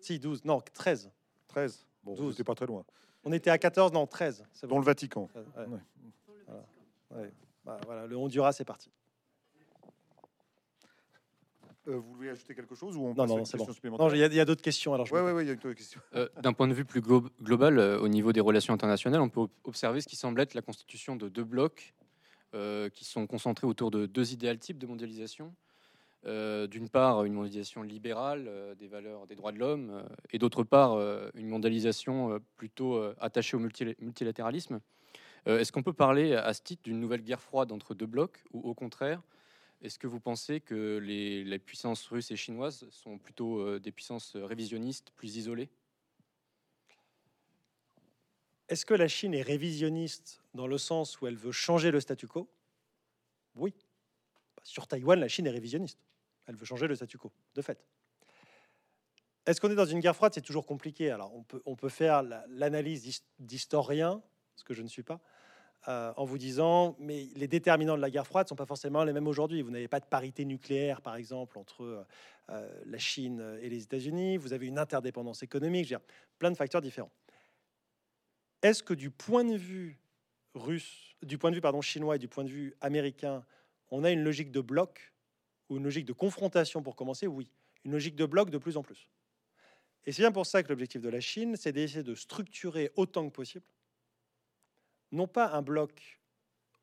Si, 0.00 0.18
12, 0.18 0.44
non, 0.44 0.60
13. 0.74 1.08
13. 1.46 1.86
Bon, 2.02 2.14
12. 2.14 2.32
c'était 2.32 2.42
pas 2.44 2.56
très 2.56 2.66
loin. 2.66 2.84
On 3.22 3.32
était 3.32 3.50
à 3.50 3.58
14, 3.58 3.92
non, 3.92 4.08
13. 4.08 4.44
Dont 4.64 4.80
le 4.80 4.84
Vatican. 4.84 5.28
Bah, 7.64 7.78
voilà. 7.86 8.08
le 8.08 8.16
Honduras, 8.16 8.52
c'est 8.52 8.64
parti. 8.64 8.90
Euh, 11.86 11.96
vous 11.96 12.14
voulez 12.14 12.30
ajouter 12.30 12.54
quelque 12.54 12.74
chose 12.74 12.96
ou 12.96 13.02
on 13.02 13.14
Non, 13.14 13.26
non, 13.26 13.44
c'est 13.44 13.56
bon. 13.56 13.66
Non, 13.98 14.10
il 14.10 14.18
y 14.18 14.40
a, 14.40 14.44
d'autres 14.44 14.62
questions. 14.62 14.94
Alors, 14.94 15.06
oui, 15.12 15.20
oui, 15.20 15.44
il 15.44 15.48
y 15.48 15.50
a 15.50 15.54
d'autres 15.54 15.74
questions. 15.74 16.00
Euh, 16.14 16.28
d'un 16.40 16.52
point 16.52 16.66
de 16.66 16.74
vue 16.74 16.84
plus 16.84 17.00
global, 17.00 17.78
euh, 17.78 18.00
au 18.00 18.08
niveau 18.08 18.32
des 18.32 18.40
relations 18.40 18.74
internationales, 18.74 19.20
on 19.20 19.28
peut 19.28 19.46
observer 19.62 20.00
ce 20.00 20.08
qui 20.08 20.16
semble 20.16 20.40
être 20.40 20.54
la 20.54 20.62
constitution 20.62 21.14
de 21.14 21.28
deux 21.28 21.44
blocs 21.44 21.94
qui 22.92 23.04
sont 23.04 23.26
concentrés 23.26 23.66
autour 23.66 23.90
de 23.90 24.06
deux 24.06 24.32
idéal 24.32 24.58
types 24.58 24.78
de 24.78 24.86
mondialisation. 24.86 25.54
D'une 26.24 26.88
part, 26.88 27.24
une 27.24 27.32
mondialisation 27.32 27.82
libérale 27.82 28.48
des 28.78 28.86
valeurs 28.86 29.26
des 29.26 29.34
droits 29.34 29.52
de 29.52 29.58
l'homme, 29.58 30.04
et 30.30 30.38
d'autre 30.38 30.62
part, 30.62 30.98
une 31.34 31.48
mondialisation 31.48 32.40
plutôt 32.56 33.02
attachée 33.18 33.56
au 33.56 33.60
multilatéralisme. 33.60 34.80
Est-ce 35.46 35.72
qu'on 35.72 35.82
peut 35.82 35.92
parler 35.92 36.34
à 36.34 36.52
ce 36.54 36.62
titre 36.62 36.82
d'une 36.84 37.00
nouvelle 37.00 37.22
guerre 37.22 37.40
froide 37.40 37.72
entre 37.72 37.94
deux 37.94 38.06
blocs, 38.06 38.44
ou 38.52 38.60
au 38.60 38.74
contraire, 38.74 39.22
est-ce 39.82 39.98
que 39.98 40.06
vous 40.06 40.20
pensez 40.20 40.60
que 40.60 40.98
les, 40.98 41.58
puissances 41.58 42.06
russes 42.06 42.30
et 42.30 42.36
chinoises 42.36 42.86
sont 42.90 43.18
plutôt 43.18 43.58
euh, 43.58 43.80
des 43.80 43.90
puissances 43.90 44.36
révisionnistes, 44.36 45.10
plus 45.16 45.36
isolées? 45.36 45.68
Est-ce 48.72 48.86
que 48.86 48.94
la 48.94 49.06
Chine 49.06 49.34
est 49.34 49.42
révisionniste 49.42 50.40
dans 50.54 50.66
le 50.66 50.78
sens 50.78 51.20
où 51.20 51.26
elle 51.26 51.36
veut 51.36 51.52
changer 51.52 51.90
le 51.90 52.00
statu 52.00 52.26
quo? 52.26 52.48
Oui. 53.54 53.74
Bah, 54.56 54.62
sur 54.64 54.86
Taïwan, 54.86 55.20
la 55.20 55.28
Chine 55.28 55.46
est 55.46 55.50
révisionniste. 55.50 55.98
Elle 56.46 56.56
veut 56.56 56.64
changer 56.64 56.86
le 56.86 56.94
statu 56.94 57.18
quo, 57.18 57.30
de 57.54 57.60
fait. 57.60 57.84
Est-ce 59.44 59.60
qu'on 59.60 59.70
est 59.70 59.74
dans 59.74 59.84
une 59.84 60.00
guerre 60.00 60.16
froide? 60.16 60.32
C'est 60.32 60.40
toujours 60.40 60.64
compliqué. 60.64 61.10
Alors, 61.10 61.34
on 61.66 61.76
peut, 61.76 61.88
faire 61.90 62.22
l'analyse 62.48 63.22
d'historien, 63.38 64.22
ce 64.56 64.64
que 64.64 64.72
je 64.72 64.80
ne 64.80 64.88
suis 64.88 65.02
pas, 65.02 65.20
euh, 65.88 66.14
en 66.16 66.24
vous 66.24 66.38
disant 66.38 66.96
mais 66.98 67.28
les 67.36 67.48
déterminants 67.48 67.98
de 67.98 68.00
la 68.00 68.08
guerre 68.08 68.26
froide 68.26 68.46
ne 68.46 68.48
sont 68.48 68.56
pas 68.56 68.64
forcément 68.64 69.04
les 69.04 69.12
mêmes 69.12 69.26
aujourd'hui. 69.26 69.60
Vous 69.60 69.70
n'avez 69.70 69.88
pas 69.88 70.00
de 70.00 70.06
parité 70.06 70.46
nucléaire, 70.46 71.02
par 71.02 71.16
exemple, 71.16 71.58
entre 71.58 71.82
euh, 71.82 72.06
euh, 72.48 72.82
la 72.86 72.98
Chine 72.98 73.58
et 73.60 73.68
les 73.68 73.82
États-Unis. 73.82 74.38
Vous 74.38 74.54
avez 74.54 74.66
une 74.66 74.78
interdépendance 74.78 75.42
économique. 75.42 75.94
Plein 76.38 76.50
de 76.50 76.56
facteurs 76.56 76.80
différents. 76.80 77.12
Est-ce 78.62 78.82
que 78.82 78.94
du 78.94 79.10
point 79.10 79.44
de 79.44 79.56
vue 79.56 79.98
russe, 80.54 81.16
du 81.22 81.38
point 81.38 81.50
de 81.50 81.56
vue 81.56 81.82
chinois 81.82 82.16
et 82.16 82.18
du 82.18 82.28
point 82.28 82.44
de 82.44 82.50
vue 82.50 82.74
américain, 82.80 83.44
on 83.90 84.04
a 84.04 84.10
une 84.10 84.22
logique 84.22 84.50
de 84.52 84.60
bloc 84.60 85.12
ou 85.68 85.76
une 85.78 85.84
logique 85.84 86.04
de 86.04 86.12
confrontation 86.12 86.82
pour 86.82 86.96
commencer? 86.96 87.26
Oui. 87.26 87.50
Une 87.84 87.92
logique 87.92 88.16
de 88.16 88.26
bloc 88.26 88.50
de 88.50 88.58
plus 88.58 88.76
en 88.76 88.82
plus. 88.82 89.10
Et 90.04 90.12
c'est 90.12 90.22
bien 90.22 90.32
pour 90.32 90.46
ça 90.46 90.62
que 90.62 90.68
l'objectif 90.68 91.00
de 91.00 91.08
la 91.08 91.20
Chine, 91.20 91.56
c'est 91.56 91.72
d'essayer 91.72 92.02
de 92.02 92.14
structurer 92.14 92.90
autant 92.96 93.28
que 93.28 93.34
possible 93.34 93.66
non 95.12 95.28
pas 95.28 95.50
un 95.52 95.62
bloc 95.62 96.20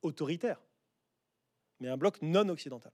autoritaire, 0.03 0.61
mais 1.79 1.89
un 1.89 1.97
bloc 1.97 2.21
non 2.21 2.47
occidental. 2.49 2.93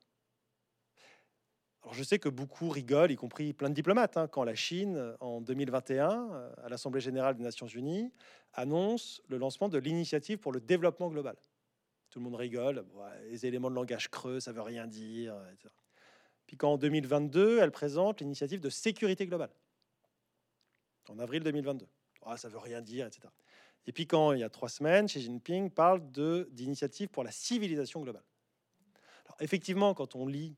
Alors 1.85 1.93
je 1.93 2.01
sais 2.01 2.17
que 2.17 2.29
beaucoup 2.29 2.69
rigolent, 2.69 3.11
y 3.11 3.15
compris 3.15 3.53
plein 3.53 3.69
de 3.69 3.75
diplomates, 3.75 4.17
hein, 4.17 4.27
quand 4.27 4.43
la 4.43 4.55
Chine, 4.55 5.15
en 5.19 5.39
2021, 5.39 6.31
euh, 6.31 6.51
à 6.63 6.67
l'Assemblée 6.67 6.99
générale 6.99 7.35
des 7.35 7.43
Nations 7.43 7.67
unies, 7.67 8.11
annonce 8.53 9.21
le 9.27 9.37
lancement 9.37 9.69
de 9.69 9.77
l'initiative 9.77 10.39
pour 10.39 10.51
le 10.51 10.59
développement 10.59 11.09
global. 11.09 11.35
Tout 12.09 12.17
le 12.17 12.23
monde 12.23 12.33
rigole, 12.33 12.83
les 13.29 13.45
éléments 13.45 13.69
de 13.69 13.75
langage 13.75 14.09
creux, 14.09 14.39
ça 14.39 14.51
veut 14.51 14.63
rien 14.63 14.87
dire, 14.87 15.35
etc. 15.53 15.69
Puis 16.47 16.57
quand 16.57 16.73
en 16.73 16.77
2022, 16.79 17.59
elle 17.59 17.71
présente 17.71 18.19
l'initiative 18.19 18.61
de 18.61 18.69
sécurité 18.71 19.27
globale, 19.27 19.51
en 21.07 21.19
avril 21.19 21.43
2022. 21.43 21.87
Ah, 22.23 22.35
ça 22.35 22.49
veut 22.49 22.57
rien 22.57 22.81
dire, 22.81 23.05
etc. 23.05 23.27
Et 23.85 23.91
puis 23.91 24.07
quand, 24.07 24.31
il 24.31 24.39
y 24.39 24.43
a 24.43 24.49
trois 24.49 24.69
semaines, 24.69 25.05
Xi 25.05 25.21
Jinping 25.21 25.69
parle 25.69 26.01
d'initiative 26.49 27.09
pour 27.09 27.23
la 27.23 27.31
civilisation 27.31 28.01
globale. 28.01 28.25
Effectivement, 29.39 29.93
quand 29.93 30.15
on 30.15 30.25
lit 30.25 30.55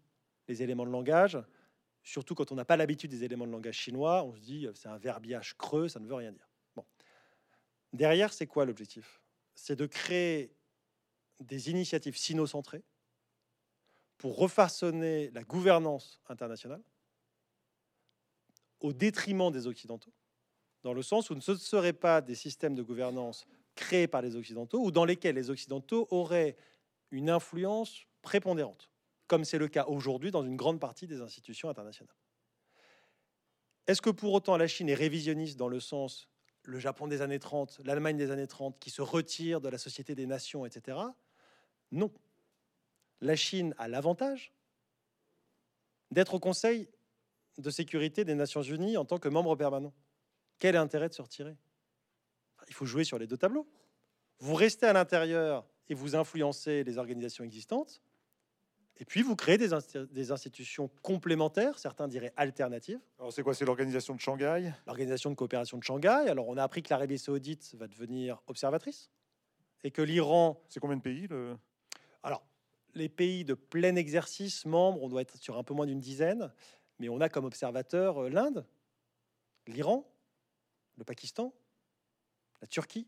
les 0.48 0.64
éléments 0.64 0.86
de 0.86 0.92
langage, 0.92 1.38
surtout 2.04 2.36
quand 2.36 2.52
on 2.52 2.56
n'a 2.56 2.66
pas 2.66 2.78
l'habitude 2.78 3.12
des 3.12 3.24
éléments 3.24 3.46
de 3.46 3.52
langage 3.52 3.76
chinois, 3.76 4.24
on 4.24 4.34
se 4.34 4.40
dit 4.40 4.68
c'est 4.74 4.90
un 4.90 4.98
verbiage 4.98 5.56
creux, 5.58 5.90
ça 5.90 6.00
ne 6.00 6.08
veut 6.08 6.16
rien 6.16 6.32
dire. 6.32 6.50
Bon. 6.76 6.86
Derrière, 7.94 8.34
c'est 8.34 8.48
quoi 8.48 8.66
l'objectif? 8.66 9.22
C'est 9.56 9.76
de 9.76 9.86
créer 9.86 10.56
des 11.40 11.70
initiatives 11.70 12.18
sino-centrées 12.18 12.84
pour 14.18 14.38
refaçonner 14.38 15.30
la 15.32 15.44
gouvernance 15.44 16.22
internationale 16.28 16.82
au 18.80 18.94
détriment 18.94 19.52
des 19.52 19.68
Occidentaux, 19.68 20.14
dans 20.84 20.94
le 20.94 21.02
sens 21.02 21.30
où 21.30 21.40
ce 21.40 21.52
ne 21.52 21.58
seraient 21.58 21.94
pas 21.94 22.22
des 22.22 22.36
systèmes 22.36 22.76
de 22.76 22.84
gouvernance 22.84 23.46
créés 23.76 24.08
par 24.08 24.22
les 24.22 24.36
Occidentaux 24.36 24.84
ou 24.84 24.92
dans 24.92 25.06
lesquels 25.06 25.36
les 25.36 25.50
Occidentaux 25.50 26.08
auraient 26.10 26.56
une 27.12 27.30
influence 27.30 28.06
prépondérante, 28.22 28.90
comme 29.28 29.46
c'est 29.46 29.58
le 29.58 29.68
cas 29.68 29.86
aujourd'hui 29.86 30.32
dans 30.32 30.44
une 30.44 30.56
grande 30.56 30.80
partie 30.80 31.08
des 31.08 31.22
institutions 31.22 31.70
internationales. 31.70 32.16
Est-ce 33.88 34.02
que 34.02 34.10
pour 34.10 34.34
autant 34.34 34.58
la 34.58 34.68
Chine 34.68 34.90
est 34.90 34.96
révisionniste 34.96 35.58
dans 35.58 35.70
le 35.70 35.80
sens 35.80 36.30
le 36.64 36.80
Japon 36.80 37.08
des 37.08 37.22
années 37.22 37.40
30, 37.40 37.80
l'Allemagne 37.86 38.18
des 38.18 38.30
années 38.30 38.48
30, 38.48 38.78
qui 38.78 38.90
se 38.90 39.02
retire 39.02 39.62
de 39.62 39.70
la 39.70 39.78
Société 39.78 40.16
des 40.16 40.26
Nations, 40.26 40.66
etc. 40.66 40.98
Non. 41.92 42.12
La 43.22 43.38
Chine 43.38 43.74
a 43.78 43.88
l'avantage 43.88 44.54
d'être 46.12 46.34
au 46.34 46.40
Conseil 46.40 46.90
de 47.58 47.70
sécurité 47.70 48.26
des 48.26 48.36
Nations 48.36 48.62
Unies 48.62 48.98
en 48.98 49.06
tant 49.06 49.18
que 49.18 49.30
membre 49.30 49.56
permanent. 49.56 49.94
Quel 50.60 50.76
est 50.76 50.78
l'intérêt 50.78 51.08
de 51.08 51.14
se 51.14 51.22
retirer? 51.22 51.56
Il 52.68 52.74
faut 52.74 52.86
jouer 52.86 53.06
sur 53.06 53.18
les 53.18 53.28
deux 53.28 53.38
tableaux. 53.38 53.68
Vous 54.40 54.54
restez 54.54 54.86
à 54.86 54.94
l'intérieur 54.94 55.66
et 55.88 55.94
vous 55.94 56.16
influencez 56.16 56.84
les 56.84 56.98
organisations 56.98 57.46
existantes, 57.46 58.02
et 59.00 59.06
puis 59.06 59.22
vous 59.22 59.36
créez 59.36 59.58
des, 59.58 59.70
des 60.12 60.32
institutions 60.32 60.90
complémentaires, 61.02 61.78
certains 61.80 62.08
diraient 62.08 62.34
alternatives. 62.36 63.00
Alors 63.20 63.32
c'est 63.32 63.44
quoi? 63.44 63.54
C'est 63.54 63.66
l'organisation 63.66 64.16
de 64.16 64.20
Shanghai? 64.20 64.74
L'organisation 64.86 65.30
de 65.30 65.36
coopération 65.36 65.78
de 65.78 65.84
Shanghai. 65.84 66.30
Alors 66.30 66.48
on 66.48 66.58
a 66.58 66.64
appris 66.64 66.84
que 66.84 66.90
l'Arabie 66.90 67.20
saoudite 67.20 67.76
va 67.76 67.88
devenir 67.88 68.42
observatrice, 68.48 69.10
et 69.84 69.92
que 69.92 70.02
l'Iran... 70.02 70.62
C'est 70.70 70.80
combien 70.80 70.98
de 70.98 71.02
pays 71.02 71.28
le... 71.28 71.56
Alors, 72.24 72.44
les 72.96 73.10
pays 73.10 73.46
de 73.46 73.54
plein 73.54 73.96
exercice 73.96 74.66
membres, 74.66 75.02
on 75.04 75.08
doit 75.08 75.22
être 75.22 75.38
sur 75.38 75.58
un 75.58 75.64
peu 75.64 75.74
moins 75.74 75.86
d'une 75.86 76.00
dizaine. 76.00 76.52
Mais 77.00 77.10
on 77.10 77.22
a 77.22 77.30
comme 77.30 77.46
observateur 77.46 78.24
euh, 78.24 78.30
l'Inde, 78.30 78.66
l'Iran, 79.68 80.10
le 80.98 81.04
Pakistan, 81.04 81.54
la 82.60 82.68
Turquie, 82.68 83.08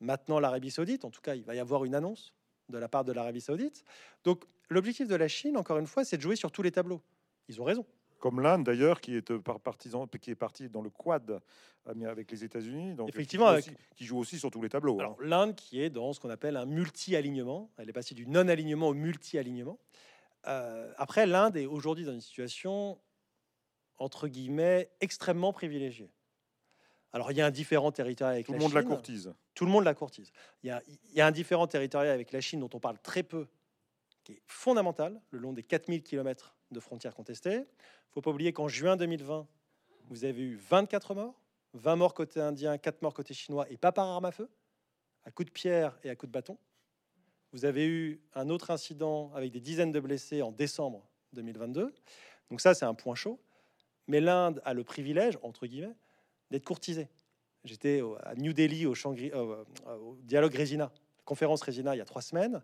maintenant 0.00 0.38
l'Arabie 0.38 0.70
saoudite. 0.70 1.06
En 1.06 1.10
tout 1.10 1.22
cas, 1.22 1.34
il 1.34 1.44
va 1.44 1.54
y 1.54 1.60
avoir 1.60 1.86
une 1.86 1.94
annonce 1.94 2.34
de 2.68 2.76
la 2.76 2.90
part 2.90 3.04
de 3.04 3.12
l'Arabie 3.12 3.40
saoudite. 3.40 3.84
Donc 4.22 4.44
l'objectif 4.68 5.08
de 5.08 5.16
la 5.16 5.28
Chine, 5.28 5.56
encore 5.56 5.78
une 5.78 5.86
fois, 5.86 6.04
c'est 6.04 6.16
de 6.16 6.22
jouer 6.22 6.36
sur 6.36 6.50
tous 6.50 6.62
les 6.62 6.70
tableaux. 6.70 7.02
Ils 7.48 7.60
ont 7.60 7.64
raison. 7.64 7.86
Comme 8.18 8.40
l'Inde 8.40 8.64
d'ailleurs, 8.64 9.00
qui 9.00 9.14
est 9.14 9.30
euh, 9.30 9.38
par 9.38 9.60
partisan, 9.60 10.06
qui 10.06 10.30
est 10.30 10.34
parti 10.34 10.68
dans 10.68 10.82
le 10.82 10.90
quad 10.90 11.40
avec 11.86 12.30
les 12.30 12.44
États-Unis, 12.44 12.94
donc 12.94 13.08
effectivement, 13.08 13.56
qui 13.96 14.04
joue, 14.04 14.18
aussi, 14.18 14.38
sur 14.38 14.50
tous 14.50 14.60
les 14.60 14.68
tableaux. 14.68 15.00
Hein. 15.00 15.16
l'Inde 15.20 15.54
qui 15.54 15.80
est 15.80 15.88
dans 15.88 16.12
ce 16.12 16.20
qu'on 16.20 16.28
appelle 16.28 16.58
un 16.58 16.66
multi-alignement, 16.66 17.70
elle 17.78 17.88
est 17.88 17.94
passée 17.94 18.14
du 18.14 18.26
non-alignement 18.26 18.88
au 18.88 18.94
multi-alignement. 18.94 19.78
Euh, 20.46 20.92
après, 20.98 21.26
l'Inde 21.26 21.56
est 21.56 21.64
aujourd'hui 21.64 22.04
dans 22.04 22.12
une 22.12 22.20
situation, 22.20 22.98
entre 23.96 24.28
guillemets, 24.28 24.90
extrêmement 25.00 25.52
privilégiée. 25.52 26.10
Alors, 27.12 27.32
il 27.32 27.38
y 27.38 27.40
a 27.40 27.46
un 27.46 27.50
différent 27.50 27.90
territorial 27.90 28.34
avec 28.34 28.46
Tout 28.46 28.52
la 28.52 28.58
le 28.58 28.64
monde 28.64 28.74
la 28.74 28.82
courtise. 28.82 29.32
Tout 29.54 29.64
le 29.64 29.70
monde 29.70 29.84
la 29.84 29.94
courtise. 29.94 30.30
Il 30.62 30.66
y, 30.66 30.70
a, 30.70 30.82
il 30.86 31.14
y 31.14 31.22
a 31.22 31.26
un 31.26 31.30
différent 31.30 31.66
territorial 31.66 32.12
avec 32.12 32.32
la 32.32 32.42
Chine 32.42 32.60
dont 32.60 32.70
on 32.74 32.80
parle 32.80 32.98
très 32.98 33.22
peu, 33.22 33.48
qui 34.28 34.32
est 34.34 34.42
fondamental, 34.46 35.20
le 35.30 35.38
long 35.38 35.54
des 35.54 35.62
4000 35.62 36.02
km 36.02 36.54
de 36.70 36.80
frontières 36.80 37.14
contestées. 37.14 37.54
Il 37.54 37.60
ne 37.60 38.12
faut 38.12 38.20
pas 38.20 38.30
oublier 38.30 38.52
qu'en 38.52 38.68
juin 38.68 38.96
2020, 38.96 39.48
vous 40.10 40.24
avez 40.26 40.42
eu 40.42 40.56
24 40.56 41.14
morts, 41.14 41.40
20 41.72 41.96
morts 41.96 42.12
côté 42.12 42.38
indien, 42.40 42.76
4 42.76 43.00
morts 43.00 43.14
côté 43.14 43.32
chinois, 43.32 43.66
et 43.70 43.78
pas 43.78 43.90
par 43.90 44.06
arme 44.06 44.26
à 44.26 44.30
feu, 44.30 44.50
à 45.24 45.30
coups 45.30 45.46
de 45.46 45.52
pierre 45.52 45.98
et 46.04 46.10
à 46.10 46.16
coups 46.16 46.28
de 46.28 46.32
bâton. 46.34 46.58
Vous 47.52 47.64
avez 47.64 47.86
eu 47.86 48.20
un 48.34 48.50
autre 48.50 48.70
incident 48.70 49.32
avec 49.34 49.50
des 49.50 49.60
dizaines 49.60 49.92
de 49.92 50.00
blessés 50.00 50.42
en 50.42 50.52
décembre 50.52 51.08
2022. 51.32 51.94
Donc 52.50 52.60
ça, 52.60 52.74
c'est 52.74 52.84
un 52.84 52.94
point 52.94 53.14
chaud. 53.14 53.40
Mais 54.08 54.20
l'Inde 54.20 54.60
a 54.66 54.74
le 54.74 54.84
privilège, 54.84 55.38
entre 55.42 55.66
guillemets, 55.66 55.96
d'être 56.50 56.64
courtisée. 56.64 57.08
J'étais 57.64 58.02
à 58.22 58.34
New 58.34 58.52
Delhi 58.52 58.84
au, 58.84 58.94
euh, 58.94 59.64
au 60.00 60.16
dialogue 60.22 60.54
Résina, 60.54 60.92
conférence 61.24 61.62
Résina, 61.62 61.94
il 61.94 61.98
y 61.98 62.02
a 62.02 62.06
trois 62.06 62.22
semaines. 62.22 62.62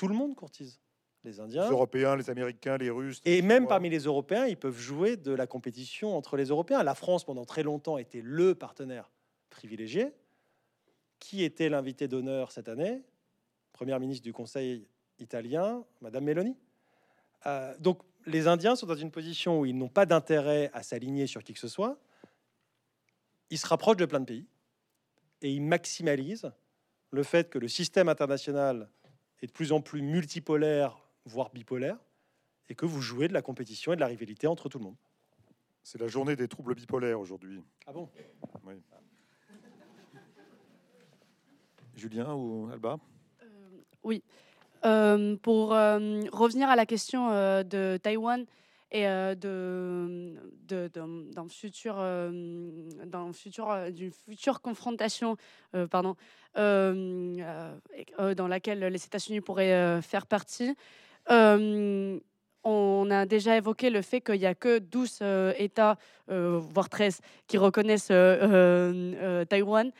Tout 0.00 0.08
le 0.08 0.14
monde 0.14 0.34
courtise. 0.34 0.80
Les 1.24 1.40
Indiens, 1.40 1.64
les 1.64 1.70
Européens, 1.72 2.16
les 2.16 2.30
Américains, 2.30 2.78
les 2.78 2.88
Russes. 2.88 3.20
Et 3.26 3.42
même 3.42 3.66
parmi 3.66 3.90
les 3.90 4.04
Européens, 4.04 4.46
ils 4.46 4.56
peuvent 4.56 4.78
jouer 4.78 5.18
de 5.18 5.30
la 5.30 5.46
compétition 5.46 6.16
entre 6.16 6.38
les 6.38 6.46
Européens. 6.46 6.82
La 6.82 6.94
France, 6.94 7.22
pendant 7.22 7.44
très 7.44 7.62
longtemps, 7.62 7.98
était 7.98 8.22
le 8.24 8.54
partenaire 8.54 9.10
privilégié. 9.50 10.14
Qui 11.18 11.44
était 11.44 11.68
l'invité 11.68 12.08
d'honneur 12.08 12.50
cette 12.50 12.70
année? 12.70 13.02
Première 13.74 14.00
ministre 14.00 14.24
du 14.24 14.32
Conseil 14.32 14.88
italien, 15.18 15.84
Madame 16.00 16.24
Meloni. 16.24 16.56
Euh, 17.44 17.74
donc 17.78 18.00
les 18.24 18.46
Indiens 18.46 18.76
sont 18.76 18.86
dans 18.86 18.94
une 18.94 19.10
position 19.10 19.60
où 19.60 19.66
ils 19.66 19.76
n'ont 19.76 19.90
pas 19.90 20.06
d'intérêt 20.06 20.70
à 20.72 20.82
s'aligner 20.82 21.26
sur 21.26 21.44
qui 21.44 21.52
que 21.52 21.60
ce 21.60 21.68
soit. 21.68 22.00
Ils 23.50 23.58
se 23.58 23.66
rapprochent 23.66 23.98
de 23.98 24.06
plein 24.06 24.20
de 24.20 24.24
pays 24.24 24.46
et 25.42 25.52
ils 25.52 25.60
maximalisent 25.60 26.50
le 27.10 27.22
fait 27.22 27.50
que 27.50 27.58
le 27.58 27.68
système 27.68 28.08
international 28.08 28.88
est 29.42 29.46
de 29.46 29.52
plus 29.52 29.72
en 29.72 29.80
plus 29.80 30.02
multipolaire, 30.02 30.98
voire 31.24 31.50
bipolaire, 31.50 31.96
et 32.68 32.74
que 32.74 32.86
vous 32.86 33.00
jouez 33.00 33.28
de 33.28 33.32
la 33.32 33.42
compétition 33.42 33.92
et 33.92 33.96
de 33.96 34.00
la 34.00 34.06
rivalité 34.06 34.46
entre 34.46 34.68
tout 34.68 34.78
le 34.78 34.84
monde. 34.84 34.96
C'est 35.82 36.00
la 36.00 36.08
journée 36.08 36.36
des 36.36 36.46
troubles 36.46 36.74
bipolaires 36.74 37.18
aujourd'hui. 37.18 37.62
Ah 37.86 37.92
bon? 37.92 38.08
Oui. 38.64 38.74
Julien 41.96 42.32
ou 42.34 42.68
Alba? 42.72 42.98
Oui. 44.02 44.22
Euh, 44.84 45.36
pour 45.36 45.74
euh, 45.74 46.22
revenir 46.32 46.70
à 46.70 46.76
la 46.76 46.86
question 46.86 47.30
euh, 47.30 47.62
de 47.62 47.98
Taïwan 47.98 48.46
et 48.92 49.04
d'un 49.04 50.34
futur, 51.48 51.94
d'un 51.94 53.32
futur, 53.32 53.90
d'une 53.90 54.10
future 54.10 54.60
confrontation, 54.60 55.36
pardon, 55.90 56.16
dans 56.54 57.36
laquelle 58.48 58.80
les 58.80 59.04
États-Unis 59.04 59.40
pourraient 59.40 60.02
faire 60.02 60.26
partie. 60.26 60.74
on 61.28 63.10
a 63.10 63.26
déjà 63.26 63.56
évoqué 63.56 63.90
le 63.90 64.02
fait 64.02 64.20
qu'il 64.20 64.38
n'y 64.38 64.46
a 64.46 64.54
que 64.54 64.78
12 64.78 65.22
États, 65.56 65.96
voire 66.28 66.88
13, 66.88 67.20
qui 67.46 67.58
reconnaissent 67.58 68.12
Taïwan. 69.48 69.92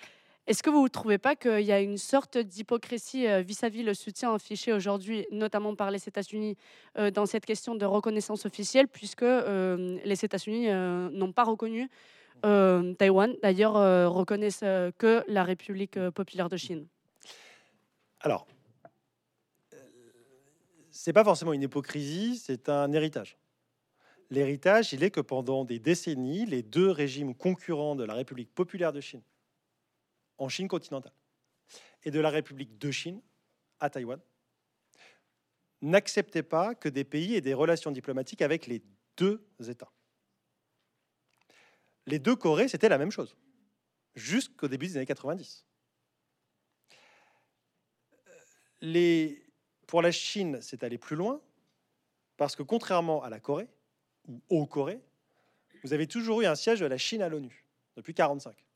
Est-ce 0.51 0.65
que 0.65 0.71
vous 0.71 0.83
ne 0.83 0.89
trouvez 0.89 1.19
pas 1.19 1.37
qu'il 1.37 1.61
y 1.61 1.71
a 1.71 1.81
une 1.81 1.97
sorte 1.97 2.37
d'hypocrisie 2.37 3.29
euh, 3.29 3.41
vis-à-vis 3.41 3.85
le 3.85 3.95
soutien 3.95 4.35
affiché 4.35 4.73
aujourd'hui, 4.73 5.25
notamment 5.31 5.77
par 5.77 5.93
les 5.93 6.09
États-Unis, 6.09 6.57
euh, 6.99 7.13
dans 7.13 7.25
cette 7.25 7.47
question 7.47 7.77
de 7.77 7.85
reconnaissance 7.85 8.45
officielle, 8.47 8.89
puisque 8.89 9.23
euh, 9.23 10.01
les 10.05 10.25
États-Unis 10.25 10.67
n'ont 11.13 11.31
pas 11.31 11.45
reconnu 11.45 11.89
Taïwan, 12.43 13.37
d'ailleurs 13.45 13.75
reconnaissent 14.13 14.65
que 14.99 15.23
la 15.29 15.45
République 15.45 16.01
populaire 16.11 16.49
de 16.49 16.57
Chine? 16.57 16.89
Alors, 18.19 18.49
c'est 20.91 21.13
pas 21.13 21.23
forcément 21.23 21.53
une 21.53 21.63
hypocrisie, 21.63 22.37
c'est 22.37 22.69
un 22.69 22.91
héritage. 22.93 23.39
L'héritage, 24.31 24.93
il 24.95 25.05
est 25.05 25.11
que 25.11 25.21
pendant 25.21 25.65
des 25.65 25.79
décennies, 25.79 26.45
les 26.45 26.63
deux 26.63 26.91
régimes 26.91 27.37
concurrents 27.37 27.95
de 27.95 28.05
la 28.05 28.15
République 28.15 28.53
populaire 28.53 28.93
de 28.93 29.01
Chine, 29.01 29.23
en 30.41 30.49
Chine 30.49 30.67
continentale 30.69 31.13
et 32.03 32.11
de 32.11 32.19
la 32.19 32.31
République 32.31 32.79
de 32.79 32.91
Chine 32.91 33.23
à 33.79 33.91
Taïwan 33.91 34.21
n'acceptait 35.83 36.43
pas 36.43 36.75
que 36.75 36.89
des 36.89 37.05
pays 37.05 37.37
aient 37.37 37.41
des 37.41 37.55
relations 37.55 37.91
diplomatiques 37.91 38.43
avec 38.43 38.67
les 38.67 38.83
deux 39.17 39.47
États. 39.69 39.93
Les 42.07 42.19
deux 42.19 42.37
Corées, 42.37 42.69
c'était 42.69 42.89
la 42.89 42.99
même 42.99 43.11
chose, 43.11 43.37
jusqu'au 44.15 44.69
début 44.69 44.87
des 44.87 44.97
années 44.97 45.07
90. 45.07 45.65
Les, 48.81 49.47
pour 49.87 50.03
la 50.03 50.11
Chine, 50.11 50.61
c'est 50.61 50.83
aller 50.83 50.99
plus 50.99 51.17
loin, 51.17 51.41
parce 52.37 52.57
que 52.57 52.63
contrairement 52.63 53.23
à 53.23 53.29
la 53.31 53.41
Corée, 53.41 53.69
ou 54.27 54.43
aux 54.49 54.67
Corée, 54.67 55.01
vous 55.83 55.93
avez 55.93 56.07
toujours 56.07 56.41
eu 56.41 56.47
un 56.47 56.55
siège 56.55 56.81
de 56.81 56.87
la 56.87 56.99
Chine 56.99 57.23
à 57.23 57.29
l'ONU, 57.29 57.65
depuis 57.97 58.13
1945. 58.13 58.70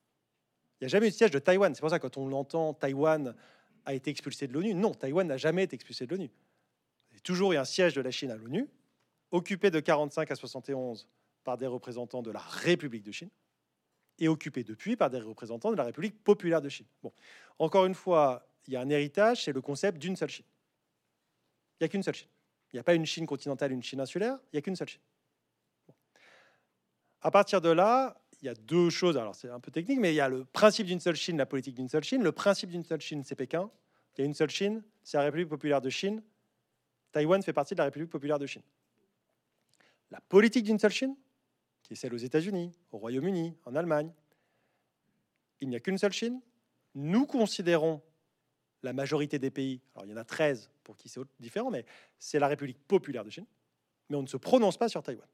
Il 0.80 0.84
n'y 0.84 0.86
a 0.86 0.88
jamais 0.88 1.06
eu 1.06 1.10
de 1.10 1.14
siège 1.14 1.30
de 1.30 1.38
Taïwan. 1.38 1.74
C'est 1.74 1.80
pour 1.80 1.90
ça 1.90 1.98
que 1.98 2.06
quand 2.06 2.16
on 2.18 2.32
entend 2.32 2.74
Taïwan 2.74 3.34
a 3.84 3.94
été 3.94 4.10
expulsé 4.10 4.46
de 4.46 4.52
l'ONU, 4.52 4.74
non, 4.74 4.92
Taïwan 4.92 5.26
n'a 5.26 5.36
jamais 5.36 5.64
été 5.64 5.74
expulsé 5.74 6.06
de 6.06 6.10
l'ONU. 6.10 6.30
Il 7.10 7.14
y 7.14 7.18
a 7.18 7.20
toujours 7.20 7.52
eu 7.52 7.56
un 7.56 7.64
siège 7.64 7.94
de 7.94 8.00
la 8.00 8.10
Chine 8.10 8.30
à 8.30 8.36
l'ONU, 8.36 8.68
occupé 9.30 9.70
de 9.70 9.80
45 9.80 10.30
à 10.30 10.34
71 10.34 11.06
par 11.44 11.58
des 11.58 11.66
représentants 11.66 12.22
de 12.22 12.30
la 12.30 12.40
République 12.40 13.02
de 13.02 13.12
Chine. 13.12 13.30
et 14.18 14.28
occupée 14.28 14.62
depuis 14.62 14.96
par 14.96 15.10
des 15.10 15.18
représentants 15.18 15.72
de 15.72 15.76
la 15.76 15.82
République 15.84 16.22
populaire 16.22 16.62
de 16.62 16.68
Chine. 16.68 16.86
Bon, 17.02 17.12
encore 17.58 17.84
une 17.84 17.94
fois, 17.94 18.46
il 18.66 18.72
y 18.72 18.76
a 18.76 18.80
un 18.80 18.88
héritage, 18.88 19.44
c'est 19.44 19.52
le 19.52 19.60
concept 19.60 19.98
d'une 19.98 20.14
seule 20.14 20.30
Chine. 20.30 20.44
Il 21.74 21.82
n'y 21.82 21.86
a 21.86 21.88
qu'une 21.88 22.02
seule 22.02 22.14
Chine. 22.14 22.28
Il 22.72 22.76
n'y 22.76 22.80
a 22.80 22.84
pas 22.84 22.94
une 22.94 23.06
Chine 23.06 23.26
continentale, 23.26 23.72
une 23.72 23.82
Chine 23.82 24.00
insulaire, 24.00 24.38
il 24.44 24.56
n'y 24.56 24.58
a 24.58 24.62
qu'une 24.62 24.76
seule 24.76 24.88
Chine. 24.88 25.00
À 27.20 27.30
partir 27.30 27.60
de 27.60 27.70
là, 27.70 28.16
il 28.44 28.48
y 28.48 28.50
a 28.50 28.54
deux 28.54 28.90
choses. 28.90 29.16
Alors, 29.16 29.34
c'est 29.34 29.48
un 29.48 29.58
peu 29.58 29.70
technique, 29.70 29.98
mais 29.98 30.12
il 30.12 30.16
y 30.16 30.20
a 30.20 30.28
le 30.28 30.44
principe 30.44 30.86
d'une 30.86 31.00
seule 31.00 31.16
Chine, 31.16 31.38
la 31.38 31.46
politique 31.46 31.74
d'une 31.74 31.88
seule 31.88 32.04
Chine. 32.04 32.22
Le 32.22 32.30
principe 32.30 32.68
d'une 32.68 32.84
seule 32.84 33.00
Chine, 33.00 33.24
c'est 33.24 33.34
Pékin. 33.34 33.70
Il 34.16 34.20
y 34.20 34.24
a 34.24 34.26
une 34.26 34.34
seule 34.34 34.50
Chine, 34.50 34.82
c'est 35.02 35.16
la 35.16 35.24
République 35.24 35.48
populaire 35.48 35.80
de 35.80 35.88
Chine. 35.88 36.22
Taïwan 37.10 37.42
fait 37.42 37.54
partie 37.54 37.74
de 37.74 37.78
la 37.78 37.84
République 37.84 38.10
populaire 38.10 38.38
de 38.38 38.44
Chine. 38.44 38.62
La 40.10 40.20
politique 40.20 40.64
d'une 40.64 40.78
seule 40.78 40.90
Chine, 40.90 41.16
qui 41.82 41.94
est 41.94 41.96
celle 41.96 42.12
aux 42.12 42.18
États-Unis, 42.18 42.70
au 42.92 42.98
Royaume-Uni, 42.98 43.56
en 43.64 43.74
Allemagne, 43.76 44.12
il 45.62 45.70
n'y 45.70 45.76
a 45.76 45.80
qu'une 45.80 45.96
seule 45.96 46.12
Chine. 46.12 46.38
Nous 46.94 47.24
considérons 47.24 48.02
la 48.82 48.92
majorité 48.92 49.38
des 49.38 49.50
pays, 49.50 49.80
alors 49.94 50.04
il 50.04 50.10
y 50.10 50.14
en 50.14 50.18
a 50.18 50.24
13 50.24 50.70
pour 50.82 50.98
qui 50.98 51.08
c'est 51.08 51.22
différent, 51.40 51.70
mais 51.70 51.86
c'est 52.18 52.38
la 52.38 52.48
République 52.48 52.78
populaire 52.86 53.24
de 53.24 53.30
Chine, 53.30 53.46
mais 54.10 54.16
on 54.16 54.22
ne 54.22 54.28
se 54.28 54.36
prononce 54.36 54.76
pas 54.76 54.90
sur 54.90 55.02
Taïwan. 55.02 55.26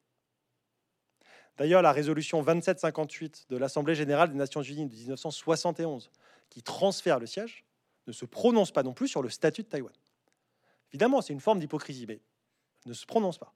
D'ailleurs, 1.61 1.83
la 1.83 1.93
résolution 1.93 2.43
2758 2.43 3.49
de 3.51 3.59
l'Assemblée 3.59 3.95
générale 3.95 4.31
des 4.31 4.39
Nations 4.39 4.63
unies 4.63 4.87
de 4.87 4.95
1971, 4.95 6.11
qui 6.49 6.63
transfère 6.63 7.19
le 7.19 7.27
siège, 7.27 7.67
ne 8.07 8.13
se 8.13 8.25
prononce 8.25 8.71
pas 8.71 8.83
non 8.83 8.95
plus 8.95 9.09
sur 9.09 9.21
le 9.21 9.29
statut 9.29 9.63
de 9.63 9.69
Taïwan. 9.69 9.93
Évidemment, 10.91 11.21
c'est 11.21 11.35
une 11.35 11.41
forme 11.41 11.59
d'hypocrisie, 11.59 12.07
mais 12.09 12.19
ne 12.87 12.95
se 12.95 13.05
prononce 13.05 13.37
pas. 13.37 13.53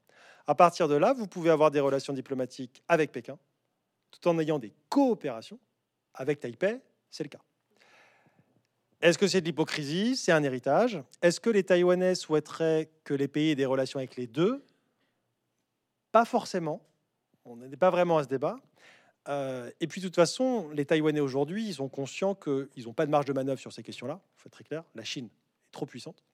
À 0.47 0.55
partir 0.55 0.87
de 0.87 0.97
là, 0.97 1.15
vous 1.15 1.27
pouvez 1.27 1.49
avoir 1.49 1.71
des 1.71 1.81
relations 1.81 2.13
diplomatiques 2.13 2.83
avec 2.89 3.11
Pékin, 3.11 3.39
tout 4.11 4.29
en 4.29 4.39
ayant 4.39 4.59
des 4.59 4.75
coopérations 4.91 5.59
avec 6.13 6.41
Taipei, 6.41 6.83
c'est 7.11 7.25
le 7.25 7.31
cas. 7.31 7.41
Est-ce 9.01 9.17
que 9.17 9.27
c'est 9.27 9.41
de 9.41 9.47
l'hypocrisie? 9.47 10.15
C'est 10.15 10.33
un 10.33 10.43
héritage. 10.43 11.03
Est-ce 11.23 11.41
que 11.41 11.49
les 11.49 11.65
Taïwanais 11.65 12.17
souhaiteraient 12.17 12.91
que 13.03 13.15
les 13.15 13.29
pays 13.29 13.53
aient 13.53 13.55
des 13.55 13.65
relations 13.65 13.99
avec 13.99 14.17
les 14.17 14.27
deux? 14.27 14.63
Pas 16.13 16.27
forcément. 16.27 16.83
On 17.45 17.57
n'est 17.57 17.77
pas 17.77 17.91
vraiment 17.91 18.19
à 18.19 18.25
ce 18.25 18.29
débat. 18.29 18.57
Euh, 19.29 19.71
et 19.81 19.87
puis, 19.87 20.01
de 20.01 20.07
toute 20.07 20.17
façon, 20.17 20.71
les 20.71 20.85
Taïwanais 20.85 21.21
aujourd'hui, 21.21 21.67
ils 21.67 21.75
sont 21.75 21.89
conscients 21.89 22.35
qu'ils 22.35 22.85
n'ont 22.85 22.93
pas 22.93 23.07
de 23.07 23.11
marge 23.11 23.27
de 23.27 23.33
manœuvre 23.33 23.61
sur 23.61 23.73
ces 23.73 23.83
questions-là. 23.83 24.21
Il 24.23 24.41
faut 24.41 24.49
être 24.49 24.53
très 24.53 24.65
clair. 24.65 24.85
La 24.95 25.05
Chine 25.05 25.27
est 25.27 25.73
trop 25.73 25.87
puissante. 25.87 26.25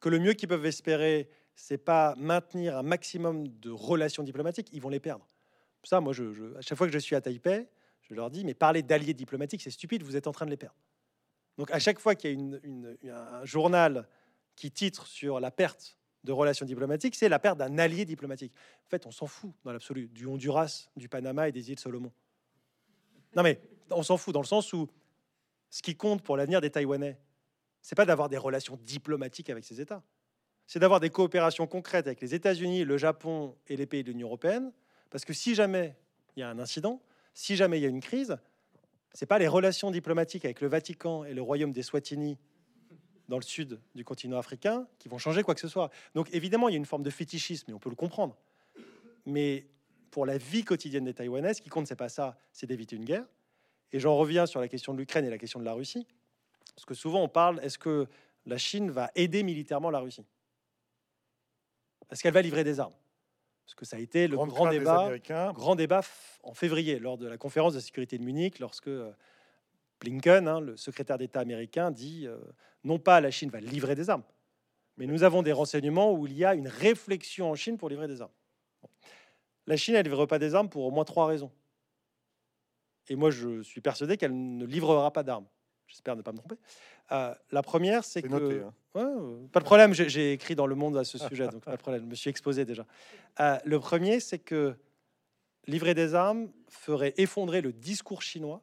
Que 0.00 0.08
le 0.08 0.18
mieux 0.18 0.32
qu'ils 0.32 0.48
peuvent 0.48 0.66
espérer, 0.66 1.28
c'est 1.54 1.78
pas 1.78 2.14
maintenir 2.16 2.76
un 2.76 2.82
maximum 2.82 3.48
de 3.48 3.70
relations 3.70 4.22
diplomatiques. 4.22 4.68
Ils 4.72 4.80
vont 4.80 4.88
les 4.88 5.00
perdre. 5.00 5.26
Ça, 5.82 6.00
moi, 6.00 6.12
à 6.56 6.60
chaque 6.60 6.76
fois 6.76 6.86
que 6.86 6.92
je 6.92 6.98
suis 6.98 7.16
à 7.16 7.20
Taipei, 7.20 7.68
je 8.02 8.14
leur 8.14 8.30
dis, 8.30 8.44
mais 8.44 8.54
parler 8.54 8.82
d'alliés 8.82 9.14
diplomatiques, 9.14 9.62
c'est 9.62 9.70
stupide, 9.70 10.02
vous 10.02 10.16
êtes 10.16 10.26
en 10.26 10.32
train 10.32 10.44
de 10.46 10.50
les 10.50 10.56
perdre. 10.56 10.76
Donc, 11.56 11.70
à 11.70 11.78
chaque 11.78 11.98
fois 11.98 12.14
qu'il 12.14 12.60
y 13.02 13.10
a 13.10 13.40
un 13.40 13.44
journal 13.44 14.08
qui 14.56 14.70
titre 14.70 15.06
sur 15.06 15.40
la 15.40 15.50
perte 15.50 15.98
de 16.24 16.32
relations 16.32 16.66
diplomatiques, 16.66 17.14
c'est 17.14 17.28
la 17.28 17.38
perte 17.38 17.58
d'un 17.58 17.78
allié 17.78 18.04
diplomatique. 18.04 18.52
En 18.86 18.90
fait, 18.90 19.06
on 19.06 19.10
s'en 19.10 19.26
fout 19.26 19.52
dans 19.64 19.72
l'absolu 19.72 20.08
du 20.08 20.26
Honduras, 20.26 20.88
du 20.96 21.08
Panama 21.08 21.48
et 21.48 21.52
des 21.52 21.70
îles 21.70 21.78
Solomon. 21.78 22.12
Non 23.36 23.42
mais 23.42 23.60
on 23.90 24.02
s'en 24.02 24.16
fout 24.16 24.34
dans 24.34 24.40
le 24.40 24.46
sens 24.46 24.72
où 24.72 24.88
ce 25.70 25.82
qui 25.82 25.96
compte 25.96 26.22
pour 26.22 26.36
l'avenir 26.36 26.60
des 26.60 26.70
Taïwanais, 26.70 27.18
c'est 27.80 27.94
pas 27.94 28.04
d'avoir 28.04 28.28
des 28.28 28.36
relations 28.36 28.78
diplomatiques 28.82 29.50
avec 29.50 29.64
ces 29.64 29.80
États, 29.80 30.02
c'est 30.66 30.78
d'avoir 30.78 31.00
des 31.00 31.10
coopérations 31.10 31.66
concrètes 31.66 32.06
avec 32.06 32.20
les 32.20 32.34
États-Unis, 32.34 32.84
le 32.84 32.98
Japon 32.98 33.56
et 33.68 33.76
les 33.76 33.86
pays 33.86 34.04
de 34.04 34.10
l'Union 34.10 34.28
européenne, 34.28 34.72
parce 35.10 35.24
que 35.24 35.32
si 35.32 35.54
jamais 35.54 35.96
il 36.36 36.40
y 36.40 36.42
a 36.42 36.48
un 36.48 36.58
incident, 36.58 37.00
si 37.34 37.56
jamais 37.56 37.78
il 37.78 37.82
y 37.82 37.86
a 37.86 37.88
une 37.88 38.00
crise, 38.00 38.36
c'est 39.12 39.26
pas 39.26 39.38
les 39.38 39.48
relations 39.48 39.90
diplomatiques 39.90 40.44
avec 40.44 40.60
le 40.60 40.68
Vatican 40.68 41.24
et 41.24 41.34
le 41.34 41.42
royaume 41.42 41.72
des 41.72 41.82
Swatini 41.82 42.38
dans 43.30 43.36
le 43.36 43.42
sud 43.42 43.80
du 43.94 44.04
continent 44.04 44.36
africain 44.36 44.86
qui 44.98 45.08
vont 45.08 45.16
changer 45.16 45.42
quoi 45.44 45.54
que 45.54 45.60
ce 45.60 45.68
soit. 45.68 45.90
Donc 46.14 46.28
évidemment, 46.34 46.68
il 46.68 46.72
y 46.72 46.74
a 46.74 46.78
une 46.78 46.84
forme 46.84 47.04
de 47.04 47.10
fétichisme, 47.10 47.70
et 47.70 47.74
on 47.74 47.78
peut 47.78 47.88
le 47.88 47.96
comprendre. 47.96 48.36
Mais 49.24 49.66
pour 50.10 50.26
la 50.26 50.36
vie 50.36 50.64
quotidienne 50.64 51.04
des 51.04 51.14
Taïwanais, 51.14 51.54
ce 51.54 51.62
qui 51.62 51.68
compte, 51.68 51.86
c'est 51.86 51.96
pas 51.96 52.08
ça, 52.08 52.36
c'est 52.52 52.66
d'éviter 52.66 52.96
une 52.96 53.04
guerre. 53.04 53.24
Et 53.92 54.00
j'en 54.00 54.16
reviens 54.16 54.46
sur 54.46 54.60
la 54.60 54.66
question 54.66 54.92
de 54.92 54.98
l'Ukraine 54.98 55.24
et 55.24 55.30
la 55.30 55.38
question 55.38 55.60
de 55.60 55.64
la 55.64 55.72
Russie. 55.72 56.06
Parce 56.74 56.84
que 56.84 56.94
souvent 56.94 57.22
on 57.22 57.28
parle, 57.28 57.60
est-ce 57.62 57.78
que 57.78 58.08
la 58.46 58.58
Chine 58.58 58.90
va 58.90 59.10
aider 59.14 59.44
militairement 59.44 59.90
la 59.90 60.00
Russie? 60.00 60.26
Est-ce 62.10 62.22
qu'elle 62.22 62.34
va 62.34 62.42
livrer 62.42 62.64
des 62.64 62.80
armes? 62.80 62.94
Parce 63.64 63.76
que 63.76 63.84
ça 63.84 63.96
a 63.96 64.00
été 64.00 64.26
le 64.26 64.36
grand 64.36 64.68
débat, 64.68 65.08
grand 65.54 65.76
débat 65.76 66.00
en 66.42 66.54
février, 66.54 66.98
lors 66.98 67.16
de 67.16 67.28
la 67.28 67.38
conférence 67.38 67.74
de 67.74 67.78
sécurité 67.78 68.18
de 68.18 68.24
Munich, 68.24 68.58
lorsque 68.58 68.88
euh, 68.88 69.12
Blinken, 70.00 70.48
hein, 70.48 70.60
le 70.60 70.76
secrétaire 70.76 71.18
d'État 71.18 71.40
américain, 71.40 71.90
dit 71.90 72.26
euh, 72.26 72.38
non 72.84 72.98
pas 72.98 73.20
la 73.20 73.30
Chine 73.30 73.50
va 73.50 73.60
livrer 73.60 73.94
des 73.94 74.10
armes, 74.10 74.24
mais 74.96 75.06
nous 75.06 75.22
avons 75.22 75.42
des 75.42 75.52
renseignements 75.52 76.12
où 76.12 76.26
il 76.26 76.32
y 76.36 76.44
a 76.44 76.54
une 76.54 76.68
réflexion 76.68 77.50
en 77.50 77.54
Chine 77.54 77.76
pour 77.76 77.88
livrer 77.88 78.08
des 78.08 78.20
armes. 78.20 78.32
La 79.66 79.76
Chine, 79.76 79.94
elle 79.94 80.04
ne 80.04 80.10
livre 80.10 80.26
pas 80.26 80.38
des 80.38 80.54
armes 80.54 80.68
pour 80.68 80.84
au 80.84 80.90
moins 80.90 81.04
trois 81.04 81.26
raisons. 81.26 81.52
Et 83.08 83.16
moi, 83.16 83.30
je 83.30 83.62
suis 83.62 83.80
persuadé 83.80 84.16
qu'elle 84.16 84.56
ne 84.56 84.64
livrera 84.64 85.12
pas 85.12 85.22
d'armes. 85.22 85.46
J'espère 85.86 86.16
ne 86.16 86.22
pas 86.22 86.32
me 86.32 86.38
tromper. 86.38 86.56
Euh, 87.12 87.34
la 87.50 87.62
première, 87.62 88.04
c'est 88.04 88.22
que... 88.22 88.62
Hein. 88.62 88.72
Euh, 88.96 89.46
pas 89.48 89.60
de 89.60 89.64
problème, 89.64 89.92
j'ai 89.92 90.32
écrit 90.32 90.54
dans 90.54 90.66
Le 90.66 90.74
Monde 90.74 90.96
à 90.96 91.04
ce 91.04 91.18
sujet, 91.18 91.48
donc 91.48 91.64
pas 91.64 91.76
de 91.76 91.80
problème, 91.80 92.02
je 92.04 92.08
me 92.08 92.14
suis 92.14 92.30
exposé 92.30 92.64
déjà. 92.64 92.86
le 93.38 93.78
premier, 93.78 94.20
c'est 94.20 94.38
que 94.38 94.76
livrer 95.66 95.94
des 95.94 96.14
armes 96.14 96.50
ferait 96.68 97.14
effondrer 97.16 97.60
le 97.60 97.72
discours 97.72 98.22
chinois 98.22 98.62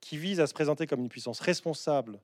qui 0.00 0.16
vise 0.16 0.40
à 0.40 0.46
se 0.46 0.54
présenter 0.54 0.86
comme 0.86 1.00
une 1.00 1.08
puissance 1.08 1.40
responsable, 1.40 2.20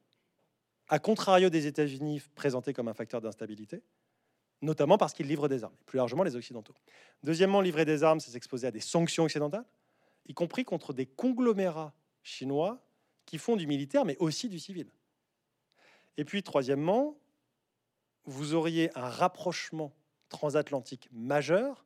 à 0.88 0.98
contrario 0.98 1.51
des 1.51 1.66
États-Unis 1.66 2.22
présentés 2.34 2.72
comme 2.72 2.88
un 2.88 2.94
facteur 2.94 3.20
d'instabilité, 3.20 3.82
notamment 4.62 4.98
parce 4.98 5.12
qu'ils 5.12 5.26
livrent 5.26 5.48
des 5.48 5.64
armes, 5.64 5.74
plus 5.86 5.96
largement 5.96 6.22
les 6.22 6.36
Occidentaux. 6.36 6.74
Deuxièmement, 7.22 7.60
livrer 7.60 7.84
des 7.84 8.02
armes, 8.02 8.20
c'est 8.20 8.30
s'exposer 8.30 8.66
à 8.66 8.70
des 8.70 8.80
sanctions 8.80 9.24
occidentales, 9.24 9.64
y 10.26 10.34
compris 10.34 10.64
contre 10.64 10.92
des 10.92 11.06
conglomérats 11.06 11.94
chinois 12.22 12.82
qui 13.26 13.38
font 13.38 13.56
du 13.56 13.66
militaire, 13.66 14.05
mais 14.05 14.16
aussi 14.18 14.48
du 14.48 14.59
civil. 14.59 14.90
Et 16.16 16.24
puis, 16.24 16.42
troisièmement, 16.42 17.16
vous 18.24 18.55
auriez 18.55 18.90
un 18.96 19.09
rapprochement 19.09 19.92
transatlantique 20.28 21.09
majeur, 21.12 21.84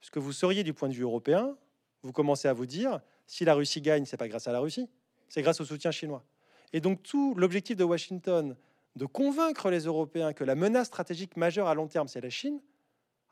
puisque 0.00 0.18
vous 0.18 0.32
seriez 0.32 0.64
du 0.64 0.72
point 0.72 0.88
de 0.88 0.94
vue 0.94 1.02
européen, 1.02 1.56
vous 2.02 2.12
commencez 2.12 2.48
à 2.48 2.52
vous 2.52 2.66
dire, 2.66 3.00
si 3.26 3.44
la 3.44 3.54
Russie 3.54 3.80
gagne, 3.80 4.04
c'est 4.04 4.16
pas 4.16 4.28
grâce 4.28 4.46
à 4.46 4.52
la 4.52 4.60
Russie, 4.60 4.88
c'est 5.28 5.42
grâce 5.42 5.60
au 5.60 5.64
soutien 5.64 5.90
chinois. 5.90 6.24
Et 6.72 6.80
donc 6.80 7.02
tout 7.02 7.34
l'objectif 7.34 7.76
de 7.76 7.84
Washington 7.84 8.56
de 8.96 9.06
convaincre 9.06 9.70
les 9.70 9.80
Européens 9.80 10.32
que 10.32 10.44
la 10.44 10.54
menace 10.54 10.88
stratégique 10.88 11.36
majeure 11.36 11.68
à 11.68 11.74
long 11.74 11.86
terme, 11.86 12.08
c'est 12.08 12.20
la 12.20 12.30
Chine, 12.30 12.60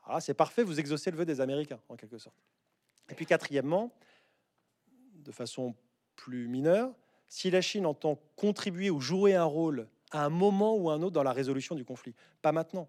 ah, 0.05 0.21
c'est 0.21 0.35
parfait, 0.35 0.63
vous 0.63 0.79
exaucez 0.79 1.09
le 1.09 1.17
vœu 1.17 1.25
des 1.25 1.41
Américains, 1.41 1.79
en 1.89 1.95
quelque 1.95 2.19
sorte. 2.19 2.35
Et 3.09 3.15
puis 3.15 3.25
quatrièmement, 3.25 3.91
de 5.15 5.31
façon 5.31 5.75
plus 6.15 6.47
mineure, 6.47 6.93
si 7.27 7.49
la 7.49 7.61
Chine 7.61 7.87
entend 7.87 8.19
contribuer 8.35 8.91
ou 8.91 9.01
jouer 9.01 9.33
un 9.33 9.43
rôle 9.43 9.87
à 10.11 10.23
un 10.23 10.29
moment 10.29 10.75
ou 10.75 10.91
un 10.91 11.01
autre 11.01 11.13
dans 11.13 11.23
la 11.23 11.33
résolution 11.33 11.73
du 11.73 11.83
conflit, 11.83 12.13
pas 12.43 12.51
maintenant, 12.51 12.87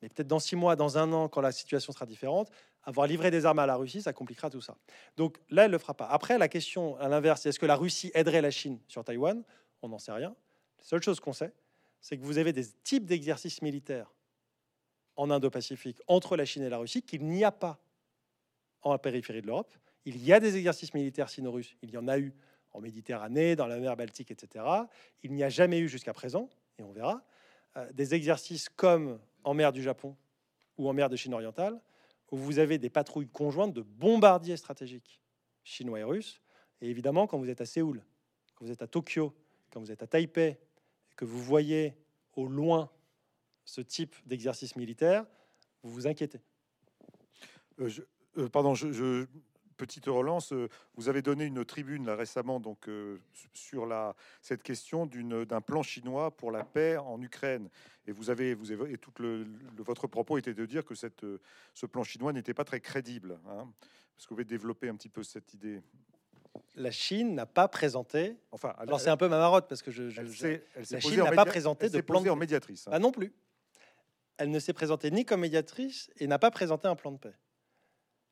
mais 0.00 0.08
peut-être 0.08 0.26
dans 0.26 0.40
six 0.40 0.56
mois, 0.56 0.74
dans 0.74 0.98
un 0.98 1.12
an, 1.12 1.28
quand 1.28 1.42
la 1.42 1.52
situation 1.52 1.92
sera 1.92 2.06
différente, 2.06 2.50
avoir 2.84 3.06
livré 3.06 3.30
des 3.30 3.46
armes 3.46 3.60
à 3.60 3.66
la 3.66 3.76
Russie, 3.76 4.02
ça 4.02 4.12
compliquera 4.12 4.50
tout 4.50 4.60
ça. 4.60 4.76
Donc 5.16 5.38
là, 5.50 5.64
elle 5.64 5.70
ne 5.70 5.72
le 5.72 5.78
fera 5.78 5.94
pas. 5.94 6.06
Après, 6.06 6.38
la 6.38 6.48
question 6.48 6.96
à 6.96 7.08
l'inverse, 7.08 7.46
est-ce 7.46 7.58
que 7.58 7.66
la 7.66 7.76
Russie 7.76 8.10
aiderait 8.14 8.42
la 8.42 8.50
Chine 8.50 8.80
sur 8.88 9.04
Taïwan? 9.04 9.42
On 9.82 9.88
n'en 9.88 9.98
sait 9.98 10.12
rien. 10.12 10.34
La 10.78 10.84
seule 10.84 11.02
chose 11.02 11.20
qu'on 11.20 11.32
sait, 11.32 11.52
c'est 12.00 12.18
que 12.18 12.24
vous 12.24 12.38
avez 12.38 12.52
des 12.52 12.66
types 12.82 13.06
d'exercices 13.06 13.62
militaires 13.62 14.12
en 15.16 15.30
Indo-Pacifique 15.30 16.00
entre 16.08 16.36
la 16.36 16.44
Chine 16.44 16.62
et 16.62 16.68
la 16.68 16.78
Russie 16.78 17.02
qu'il 17.02 17.24
n'y 17.24 17.44
a 17.44 17.52
pas 17.52 17.78
en 18.82 18.98
périphérie 18.98 19.42
de 19.42 19.46
l'Europe. 19.46 19.74
Il 20.04 20.22
y 20.22 20.32
a 20.32 20.40
des 20.40 20.56
exercices 20.56 20.94
militaires 20.94 21.28
sino-russes, 21.28 21.76
il 21.82 21.90
y 21.90 21.96
en 21.96 22.08
a 22.08 22.18
eu 22.18 22.34
en 22.72 22.80
Méditerranée, 22.80 23.54
dans 23.54 23.66
la 23.66 23.78
mer 23.78 23.96
Baltique, 23.96 24.30
etc. 24.30 24.64
Il 25.22 25.32
n'y 25.32 25.44
a 25.44 25.48
jamais 25.48 25.78
eu 25.78 25.88
jusqu'à 25.88 26.12
présent, 26.12 26.48
et 26.78 26.82
on 26.82 26.90
verra, 26.90 27.22
euh, 27.76 27.92
des 27.92 28.14
exercices 28.14 28.68
comme 28.68 29.20
en 29.44 29.54
mer 29.54 29.72
du 29.72 29.82
Japon 29.82 30.16
ou 30.78 30.88
en 30.88 30.92
mer 30.92 31.08
de 31.08 31.16
Chine 31.16 31.34
orientale, 31.34 31.80
où 32.32 32.36
vous 32.38 32.58
avez 32.58 32.78
des 32.78 32.90
patrouilles 32.90 33.28
conjointes 33.28 33.74
de 33.74 33.82
bombardiers 33.82 34.56
stratégiques 34.56 35.20
chinois 35.62 36.00
et 36.00 36.04
russes. 36.04 36.40
Et 36.80 36.88
évidemment, 36.88 37.26
quand 37.26 37.38
vous 37.38 37.50
êtes 37.50 37.60
à 37.60 37.66
Séoul, 37.66 38.02
quand 38.54 38.64
vous 38.64 38.72
êtes 38.72 38.82
à 38.82 38.88
Tokyo, 38.88 39.32
quand 39.70 39.80
vous 39.80 39.92
êtes 39.92 40.02
à 40.02 40.06
Taipei, 40.06 40.58
que 41.14 41.24
vous 41.24 41.40
voyez 41.40 41.94
au 42.34 42.48
loin 42.48 42.90
ce 43.64 43.82
type 43.82 44.16
d'exercice 44.26 44.74
militaire, 44.76 45.26
vous 45.82 45.92
vous 45.92 46.06
inquiétez. 46.06 46.40
Euh, 47.78 47.90
euh, 48.38 48.48
pardon, 48.48 48.74
je, 48.74 49.26
petite 49.86 50.06
relance, 50.06 50.52
euh, 50.52 50.68
vous 50.94 51.08
avez 51.08 51.22
donné 51.22 51.44
une 51.44 51.64
tribune 51.64 52.06
là, 52.06 52.14
récemment 52.14 52.60
donc, 52.60 52.88
euh, 52.88 53.18
sur 53.52 53.84
la, 53.84 54.14
cette 54.40 54.62
question 54.62 55.06
d'un 55.06 55.60
plan 55.60 55.82
chinois 55.82 56.30
pour 56.30 56.52
la 56.52 56.62
paix 56.62 56.96
en 56.98 57.20
Ukraine. 57.20 57.68
Et 58.06 58.12
vous 58.12 58.30
avez, 58.30 58.54
vous 58.54 58.70
avez 58.70 58.92
et 58.92 58.98
tout 58.98 59.12
le, 59.18 59.44
votre 59.78 60.06
propos 60.06 60.38
était 60.38 60.54
de 60.54 60.66
dire 60.66 60.84
que 60.84 60.94
cette, 60.94 61.26
ce 61.74 61.86
plan 61.86 62.04
chinois 62.04 62.32
n'était 62.32 62.54
pas 62.54 62.64
très 62.64 62.80
crédible. 62.80 63.40
Hein. 63.48 63.66
Est-ce 64.16 64.26
que 64.26 64.30
vous 64.30 64.36
pouvez 64.36 64.44
développer 64.44 64.88
un 64.88 64.94
petit 64.94 65.08
peu 65.08 65.24
cette 65.24 65.52
idée? 65.54 65.82
La 66.76 66.92
Chine 66.92 67.34
n'a 67.34 67.46
pas 67.46 67.66
présenté. 67.66 68.36
Enfin, 68.52 68.74
alors 68.78 69.00
c'est 69.00 69.10
un 69.10 69.16
peu 69.16 69.28
ma 69.28 69.38
marotte 69.38 69.66
parce 69.68 69.82
que 69.82 69.90
je, 69.90 70.02
la 70.04 71.00
Chine 71.00 71.24
n'a 71.24 71.32
pas 71.32 71.44
présenté 71.44 71.88
de 71.88 72.00
plan 72.00 72.20
de... 72.20 72.30
en 72.30 72.36
médiatrice. 72.36 72.86
Hein. 72.86 72.92
Ah 72.94 72.98
non 73.00 73.10
plus. 73.10 73.32
Elle 74.36 74.50
ne 74.50 74.60
s'est 74.60 74.72
présentée 74.72 75.10
ni 75.10 75.24
comme 75.24 75.40
médiatrice 75.40 76.10
et 76.18 76.26
n'a 76.26 76.38
pas 76.38 76.50
présenté 76.50 76.86
un 76.86 76.96
plan 76.96 77.12
de 77.12 77.18
paix. 77.18 77.34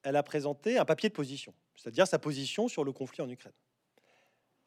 Elle 0.02 0.16
a 0.16 0.22
présenté 0.22 0.78
un 0.78 0.84
papier 0.84 1.08
de 1.08 1.14
position, 1.14 1.54
c'est-à-dire 1.76 2.06
sa 2.06 2.18
position 2.18 2.68
sur 2.68 2.84
le 2.84 2.92
conflit 2.92 3.22
en 3.22 3.28
Ukraine. 3.28 3.52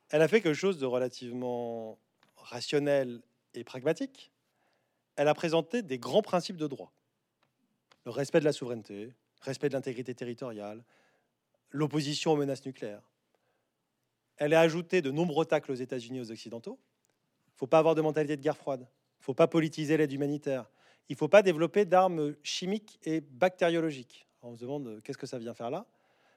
Elle 0.10 0.22
a 0.22 0.28
fait 0.28 0.42
quelque 0.42 0.56
chose 0.56 0.78
de 0.78 0.86
relativement 0.86 1.98
rationnel 2.36 3.22
et 3.54 3.64
pragmatique. 3.64 4.32
Elle 5.16 5.28
a 5.28 5.34
présenté 5.34 5.82
des 5.82 5.98
grands 5.98 6.22
principes 6.22 6.58
de 6.58 6.68
droit. 6.68 6.94
Le 8.06 8.12
respect 8.12 8.40
de 8.40 8.46
la 8.46 8.54
souveraineté, 8.54 9.14
respect 9.42 9.70
de 9.70 9.74
l'intégrité 9.74 10.14
territoriale, 10.14 10.84
l'opposition 11.72 12.32
aux 12.32 12.36
menaces 12.36 12.66
nucléaires. 12.66 13.10
Elle 14.38 14.54
a 14.54 14.60
ajouté 14.60 15.02
de 15.02 15.12
nombreux 15.12 15.46
tacles 15.46 15.72
aux 15.72 15.76
États-Unis 15.76 16.20
et 16.20 16.22
aux 16.22 16.32
Occidentaux. 16.32 16.80
Il 17.48 17.56
ne 17.56 17.58
faut 17.58 17.68
pas 17.68 17.80
avoir 17.80 17.96
de 17.96 18.02
mentalité 18.02 18.36
de 18.36 18.42
guerre 18.42 18.58
froide. 18.58 18.82
Il 18.82 19.22
ne 19.22 19.24
faut 19.26 19.34
pas 19.34 19.48
politiser 19.48 19.96
l'aide 19.98 20.12
humanitaire. 20.12 20.70
Il 21.10 21.14
ne 21.14 21.18
faut 21.18 21.28
pas 21.28 21.42
développer 21.42 21.86
d'armes 21.86 22.36
chimiques 22.44 23.00
et 23.04 23.22
bactériologiques. 23.22 24.28
On 24.44 24.56
se 24.56 24.62
demande 24.62 24.88
euh, 24.88 25.02
qu'est-ce 25.02 25.18
que 25.18 25.28
ça 25.28 25.38
vient 25.38 25.54
faire 25.54 25.70
là? 25.70 25.86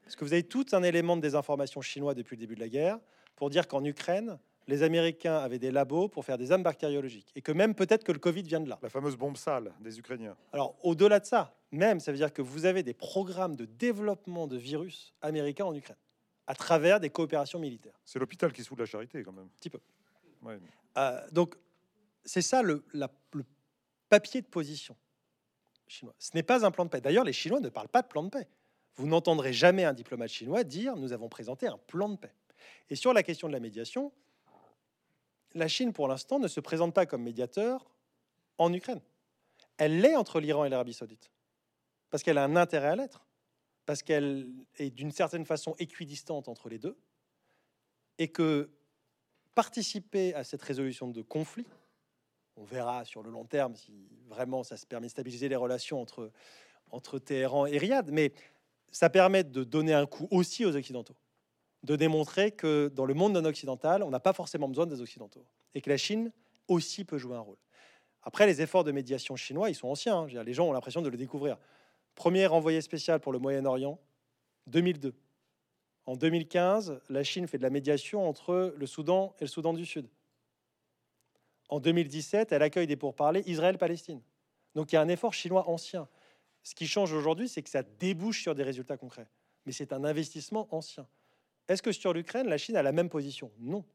Parce 0.03 0.15
que 0.15 0.23
vous 0.23 0.33
avez 0.33 0.43
tout 0.43 0.65
un 0.71 0.83
élément 0.83 1.17
de 1.17 1.21
désinformation 1.21 1.81
chinois 1.81 2.13
depuis 2.13 2.35
le 2.35 2.39
début 2.39 2.55
de 2.55 2.61
la 2.61 2.69
guerre 2.69 2.99
pour 3.35 3.49
dire 3.49 3.67
qu'en 3.67 3.83
Ukraine, 3.83 4.39
les 4.67 4.83
Américains 4.83 5.37
avaient 5.37 5.59
des 5.59 5.71
labos 5.71 6.07
pour 6.07 6.25
faire 6.25 6.37
des 6.37 6.51
armes 6.51 6.63
bactériologiques 6.63 7.31
et 7.35 7.41
que 7.41 7.51
même 7.51 7.75
peut-être 7.75 8.03
que 8.03 8.11
le 8.11 8.19
Covid 8.19 8.43
vient 8.43 8.59
de 8.59 8.69
là. 8.69 8.79
La 8.81 8.89
fameuse 8.89 9.17
bombe 9.17 9.37
sale 9.37 9.73
des 9.79 9.99
Ukrainiens. 9.99 10.35
Alors, 10.53 10.75
au-delà 10.83 11.19
de 11.19 11.25
ça, 11.25 11.55
même, 11.71 11.99
ça 11.99 12.11
veut 12.11 12.17
dire 12.17 12.31
que 12.33 12.41
vous 12.41 12.65
avez 12.65 12.83
des 12.83 12.93
programmes 12.93 13.55
de 13.55 13.65
développement 13.65 14.47
de 14.47 14.57
virus 14.57 15.13
américains 15.21 15.65
en 15.65 15.75
Ukraine 15.75 15.97
à 16.47 16.55
travers 16.55 16.99
des 17.01 17.09
coopérations 17.09 17.59
militaires. 17.59 17.99
C'est 18.05 18.19
l'hôpital 18.19 18.53
qui 18.53 18.63
se 18.63 18.69
fout 18.69 18.77
de 18.77 18.83
la 18.83 18.87
charité, 18.87 19.21
quand 19.23 19.33
même. 19.33 19.45
Un 19.45 19.57
petit 19.57 19.69
peu. 19.69 19.79
Euh, 20.97 21.27
donc, 21.31 21.55
c'est 22.23 22.41
ça 22.41 22.61
le, 22.61 22.83
le 22.93 23.43
papier 24.09 24.41
de 24.41 24.47
position 24.47 24.95
Ce 25.87 26.31
n'est 26.33 26.43
pas 26.43 26.65
un 26.65 26.71
plan 26.71 26.85
de 26.85 26.89
paix. 26.89 27.01
D'ailleurs, 27.01 27.23
les 27.23 27.33
Chinois 27.33 27.59
ne 27.59 27.69
parlent 27.69 27.87
pas 27.87 28.01
de 28.01 28.07
plan 28.07 28.23
de 28.23 28.29
paix. 28.29 28.47
Vous 28.95 29.07
n'entendrez 29.07 29.53
jamais 29.53 29.83
un 29.83 29.93
diplomate 29.93 30.29
chinois 30.29 30.63
dire 30.63 30.95
nous 30.95 31.13
avons 31.13 31.29
présenté 31.29 31.67
un 31.67 31.77
plan 31.77 32.09
de 32.09 32.17
paix. 32.17 32.33
Et 32.89 32.95
sur 32.95 33.13
la 33.13 33.23
question 33.23 33.47
de 33.47 33.53
la 33.53 33.59
médiation, 33.59 34.11
la 35.53 35.67
Chine, 35.67 35.93
pour 35.93 36.07
l'instant, 36.07 36.39
ne 36.39 36.47
se 36.47 36.59
présente 36.59 36.93
pas 36.93 37.05
comme 37.05 37.23
médiateur 37.23 37.85
en 38.57 38.73
Ukraine. 38.73 39.01
Elle 39.77 40.01
l'est 40.01 40.15
entre 40.15 40.39
l'Iran 40.39 40.65
et 40.65 40.69
l'Arabie 40.69 40.93
saoudite, 40.93 41.31
parce 42.09 42.23
qu'elle 42.23 42.37
a 42.37 42.43
un 42.43 42.55
intérêt 42.55 42.89
à 42.89 42.95
l'être, 42.95 43.25
parce 43.85 44.01
qu'elle 44.01 44.51
est 44.77 44.89
d'une 44.89 45.11
certaine 45.11 45.45
façon 45.45 45.75
équidistante 45.77 46.47
entre 46.47 46.67
les 46.67 46.79
deux, 46.79 46.97
et 48.17 48.29
que 48.29 48.71
participer 49.53 50.33
à 50.33 50.43
cette 50.43 50.61
résolution 50.61 51.07
de 51.07 51.21
conflit, 51.21 51.67
on 52.57 52.63
verra 52.63 53.05
sur 53.05 53.23
le 53.23 53.31
long 53.31 53.45
terme 53.45 53.75
si 53.75 53.93
vraiment 54.27 54.63
ça 54.63 54.77
se 54.77 54.85
permet 54.85 55.07
de 55.07 55.11
stabiliser 55.11 55.47
les 55.49 55.55
relations 55.55 56.01
entre, 56.01 56.31
entre 56.91 57.19
Téhéran 57.19 57.65
et 57.65 57.77
Riyad, 57.77 58.11
mais 58.11 58.33
ça 58.91 59.09
permet 59.09 59.43
de 59.43 59.63
donner 59.63 59.93
un 59.93 60.05
coup 60.05 60.27
aussi 60.31 60.65
aux 60.65 60.75
Occidentaux 60.75 61.15
de 61.83 61.95
démontrer 61.95 62.51
que 62.51 62.91
dans 62.93 63.05
le 63.05 63.13
monde 63.13 63.33
non 63.33 63.45
occidental, 63.45 64.03
on 64.03 64.09
n'a 64.09 64.19
pas 64.19 64.33
forcément 64.33 64.67
besoin 64.67 64.85
des 64.85 65.01
Occidentaux 65.01 65.45
et 65.75 65.81
que 65.81 65.89
la 65.89 65.97
Chine 65.97 66.31
aussi 66.67 67.05
peut 67.05 67.17
jouer 67.17 67.35
un 67.35 67.41
rôle. 67.41 67.57
Après, 68.23 68.45
les 68.45 68.61
efforts 68.61 68.83
de 68.83 68.91
médiation 68.91 69.35
chinois, 69.35 69.69
ils 69.69 69.75
sont 69.75 69.87
anciens. 69.87 70.27
Hein. 70.29 70.43
Les 70.43 70.53
gens 70.53 70.67
ont 70.67 70.73
l'impression 70.73 71.01
de 71.01 71.09
le 71.09 71.17
découvrir. 71.17 71.57
Premier 72.15 72.47
envoyé 72.47 72.81
spécial 72.81 73.19
pour 73.19 73.31
le 73.31 73.39
Moyen-Orient, 73.39 73.99
2002. 74.67 75.13
En 76.05 76.15
2015, 76.15 76.99
la 77.09 77.23
Chine 77.23 77.47
fait 77.47 77.57
de 77.57 77.63
la 77.63 77.69
médiation 77.69 78.27
entre 78.27 78.73
le 78.75 78.85
Soudan 78.85 79.33
et 79.39 79.43
le 79.43 79.49
Soudan 79.49 79.73
du 79.73 79.85
Sud. 79.85 80.09
En 81.69 81.79
2017, 81.79 82.51
elle 82.51 82.61
accueille 82.61 82.87
des 82.87 82.95
pourparlers 82.95 83.43
Israël-Palestine. 83.45 84.21
Donc 84.75 84.91
il 84.91 84.95
y 84.95 84.97
a 84.97 85.01
un 85.01 85.07
effort 85.07 85.33
chinois 85.33 85.69
ancien. 85.69 86.07
Ce 86.63 86.75
qui 86.75 86.87
change 86.87 87.13
aujourd'hui, 87.13 87.49
c'est 87.49 87.61
que 87.61 87.69
ça 87.69 87.83
débouche 87.83 88.41
sur 88.41 88.55
des 88.55 88.63
résultats 88.63 88.97
concrets. 88.97 89.27
Mais 89.65 89.71
c'est 89.71 89.93
un 89.93 90.03
investissement 90.03 90.67
ancien. 90.71 91.07
Est-ce 91.67 91.81
que 91.81 91.91
sur 91.91 92.13
l'Ukraine, 92.13 92.47
la 92.47 92.57
Chine 92.57 92.77
a 92.77 92.83
la 92.83 92.91
même 92.91 93.09
position? 93.09 93.51
Non. 93.59 93.85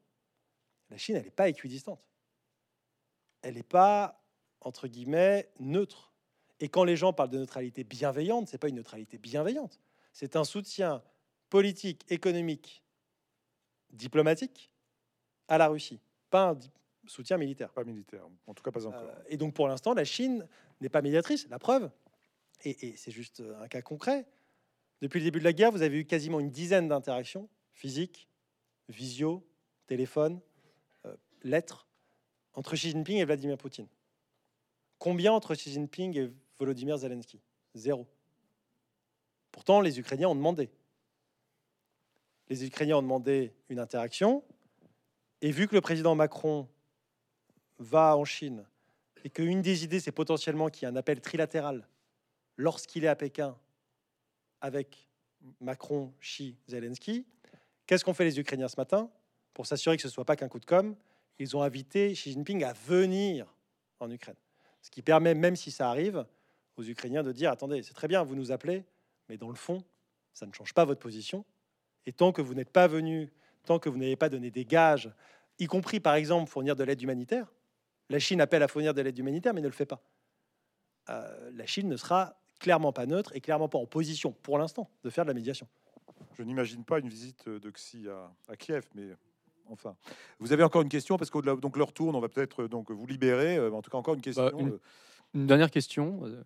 La 0.89 0.97
Chine, 0.97 1.15
elle 1.15 1.23
n'est 1.23 1.31
pas 1.31 1.49
équidistante. 1.49 2.03
Elle 3.41 3.55
n'est 3.55 3.63
pas, 3.63 4.23
entre 4.61 4.87
guillemets, 4.87 5.49
neutre. 5.59 6.13
Et 6.59 6.69
quand 6.69 6.83
les 6.83 6.95
gens 6.95 7.13
parlent 7.13 7.31
de 7.31 7.39
neutralité 7.39 7.83
bienveillante, 7.83 8.47
ce 8.47 8.53
n'est 8.53 8.59
pas 8.59 8.69
une 8.69 8.75
neutralité 8.75 9.17
bienveillante. 9.17 9.79
C'est 10.13 10.35
un 10.35 10.43
soutien 10.43 11.03
politique, 11.49 12.05
économique, 12.09 12.83
diplomatique 13.91 14.71
à 15.47 15.57
la 15.57 15.67
Russie, 15.67 15.99
pas 16.29 16.49
un 16.49 16.55
soutien 17.05 17.37
militaire. 17.37 17.71
Pas 17.71 17.83
militaire, 17.83 18.25
en 18.47 18.53
tout 18.53 18.63
cas 18.63 18.71
pas 18.71 18.85
encore. 18.85 19.01
Euh, 19.01 19.23
et 19.27 19.37
donc 19.37 19.53
pour 19.53 19.67
l'instant, 19.67 19.93
la 19.93 20.05
Chine 20.05 20.47
n'est 20.81 20.89
pas 20.89 21.01
médiatrice, 21.01 21.47
la 21.49 21.59
preuve. 21.59 21.89
et 22.63 22.95
c'est 22.95 23.11
juste 23.11 23.43
un 23.61 23.67
cas 23.67 23.81
concret. 23.81 24.25
Depuis 25.01 25.19
le 25.19 25.25
début 25.25 25.39
de 25.39 25.43
la 25.43 25.51
guerre, 25.51 25.71
vous 25.71 25.81
avez 25.81 25.99
eu 25.99 26.05
quasiment 26.05 26.39
une 26.39 26.49
dizaine 26.49 26.87
d'interactions 26.87 27.49
physique, 27.73 28.29
visio, 28.87 29.45
téléphone, 29.85 30.39
euh, 31.05 31.15
lettres, 31.43 31.87
entre 32.53 32.75
Xi 32.75 32.91
Jinping 32.91 33.17
et 33.17 33.25
Vladimir 33.25 33.57
Poutine. 33.57 33.87
Combien 34.99 35.33
entre 35.33 35.55
Xi 35.55 35.71
Jinping 35.71 36.17
et 36.17 36.31
Volodymyr 36.57 36.97
Zelensky? 36.97 37.41
Zéro. 37.73 38.07
Pourtant, 39.51 39.81
les 39.81 39.99
Ukrainiens 39.99 40.29
ont 40.29 40.35
demandé. 40.35 40.69
Les 42.47 42.65
Ukrainiens 42.65 42.97
ont 42.97 43.01
demandé 43.01 43.53
une 43.69 43.79
interaction, 43.79 44.43
et 45.41 45.51
vu 45.51 45.67
que 45.67 45.75
le 45.75 45.81
président 45.81 46.15
Macron 46.15 46.69
va 47.79 48.15
en 48.17 48.25
Chine, 48.25 48.65
et 49.23 49.29
qu'une 49.29 49.61
des 49.61 49.83
idées, 49.83 49.99
c'est 49.99 50.11
potentiellement 50.11 50.69
qu'il 50.69 50.85
y 50.87 50.89
ait 50.89 50.93
un 50.93 50.97
appel 50.97 51.21
trilatéral 51.21 51.87
lorsqu'il 52.57 53.05
est 53.05 53.07
à 53.07 53.15
Pékin 53.15 53.55
avec 54.61 55.07
Macron, 55.59 56.13
Xi, 56.21 56.57
Zelensky, 56.67 57.25
Qu'est-ce 57.85 58.05
qu'ont 58.05 58.13
fait 58.13 58.23
les 58.23 58.39
Ukrainiens 58.39 58.67
ce 58.67 58.77
matin 58.77 59.09
Pour 59.53 59.65
s'assurer 59.65 59.97
que 59.97 60.01
ce 60.01 60.07
ne 60.07 60.13
soit 60.13 60.25
pas 60.25 60.35
qu'un 60.35 60.47
coup 60.47 60.59
de 60.59 60.65
com', 60.65 60.95
ils 61.39 61.57
ont 61.57 61.61
invité 61.61 62.13
Xi 62.13 62.31
Jinping 62.31 62.63
à 62.63 62.73
venir 62.73 63.53
en 63.99 64.09
Ukraine. 64.09 64.35
Ce 64.81 64.89
qui 64.89 65.01
permet, 65.01 65.33
même 65.33 65.55
si 65.55 65.71
ça 65.71 65.89
arrive, 65.89 66.25
aux 66.77 66.83
Ukrainiens 66.83 67.23
de 67.23 67.31
dire 67.31 67.51
attendez, 67.51 67.83
c'est 67.83 67.93
très 67.93 68.07
bien, 68.07 68.23
vous 68.23 68.35
nous 68.35 68.51
appelez, 68.51 68.83
mais 69.29 69.37
dans 69.37 69.49
le 69.49 69.55
fond, 69.55 69.83
ça 70.33 70.45
ne 70.45 70.53
change 70.53 70.73
pas 70.73 70.85
votre 70.85 70.99
position. 70.99 71.45
Et 72.05 72.13
tant 72.13 72.31
que 72.31 72.41
vous 72.41 72.53
n'êtes 72.53 72.69
pas 72.71 72.87
venu, 72.87 73.31
tant 73.65 73.79
que 73.79 73.89
vous 73.89 73.97
n'avez 73.97 74.15
pas 74.15 74.29
donné 74.29 74.49
des 74.49 74.65
gages, 74.65 75.11
y 75.59 75.67
compris 75.67 75.99
par 75.99 76.15
exemple 76.15 76.49
fournir 76.49 76.75
de 76.75 76.83
l'aide 76.83 77.01
humanitaire, 77.01 77.53
la 78.09 78.19
Chine 78.19 78.41
appelle 78.41 78.63
à 78.63 78.67
fournir 78.67 78.93
de 78.93 79.01
l'aide 79.01 79.17
humanitaire 79.17 79.53
mais 79.53 79.61
ne 79.61 79.67
le 79.67 79.73
fait 79.73 79.85
pas. 79.85 80.01
Euh, 81.09 81.51
la 81.53 81.65
Chine 81.65 81.87
ne 81.87 81.97
sera 81.97 82.39
clairement 82.59 82.93
pas 82.93 83.05
neutre 83.05 83.35
et 83.35 83.41
clairement 83.41 83.67
pas 83.67 83.77
en 83.77 83.85
position 83.85 84.31
pour 84.43 84.57
l'instant 84.57 84.89
de 85.03 85.09
faire 85.09 85.25
de 85.25 85.29
la 85.29 85.33
médiation. 85.33 85.67
Je 86.37 86.43
n'imagine 86.43 86.83
pas 86.83 86.99
une 86.99 87.09
visite 87.09 87.47
de 87.47 87.69
Xi 87.69 88.07
à, 88.47 88.55
Kiev, 88.55 88.85
mais 88.95 89.09
enfin. 89.69 89.95
Vous 90.39 90.53
avez 90.53 90.63
encore 90.63 90.81
une 90.81 90.89
question 90.89 91.17
parce 91.17 91.29
que 91.29 91.39
donc 91.55 91.77
leur 91.77 91.93
tourne, 91.93 92.15
on 92.15 92.19
va 92.19 92.29
peut-être 92.29 92.67
donc 92.67 92.91
vous 92.91 93.05
libérer. 93.05 93.57
Euh, 93.57 93.71
en 93.71 93.81
tout 93.81 93.91
cas, 93.91 93.97
encore 93.97 94.15
une 94.15 94.21
question. 94.21 94.45
Bah, 94.45 94.51
euh. 94.59 94.79
une, 95.33 95.47
dernière 95.47 95.71
question. 95.71 96.21
Euh, 96.23 96.41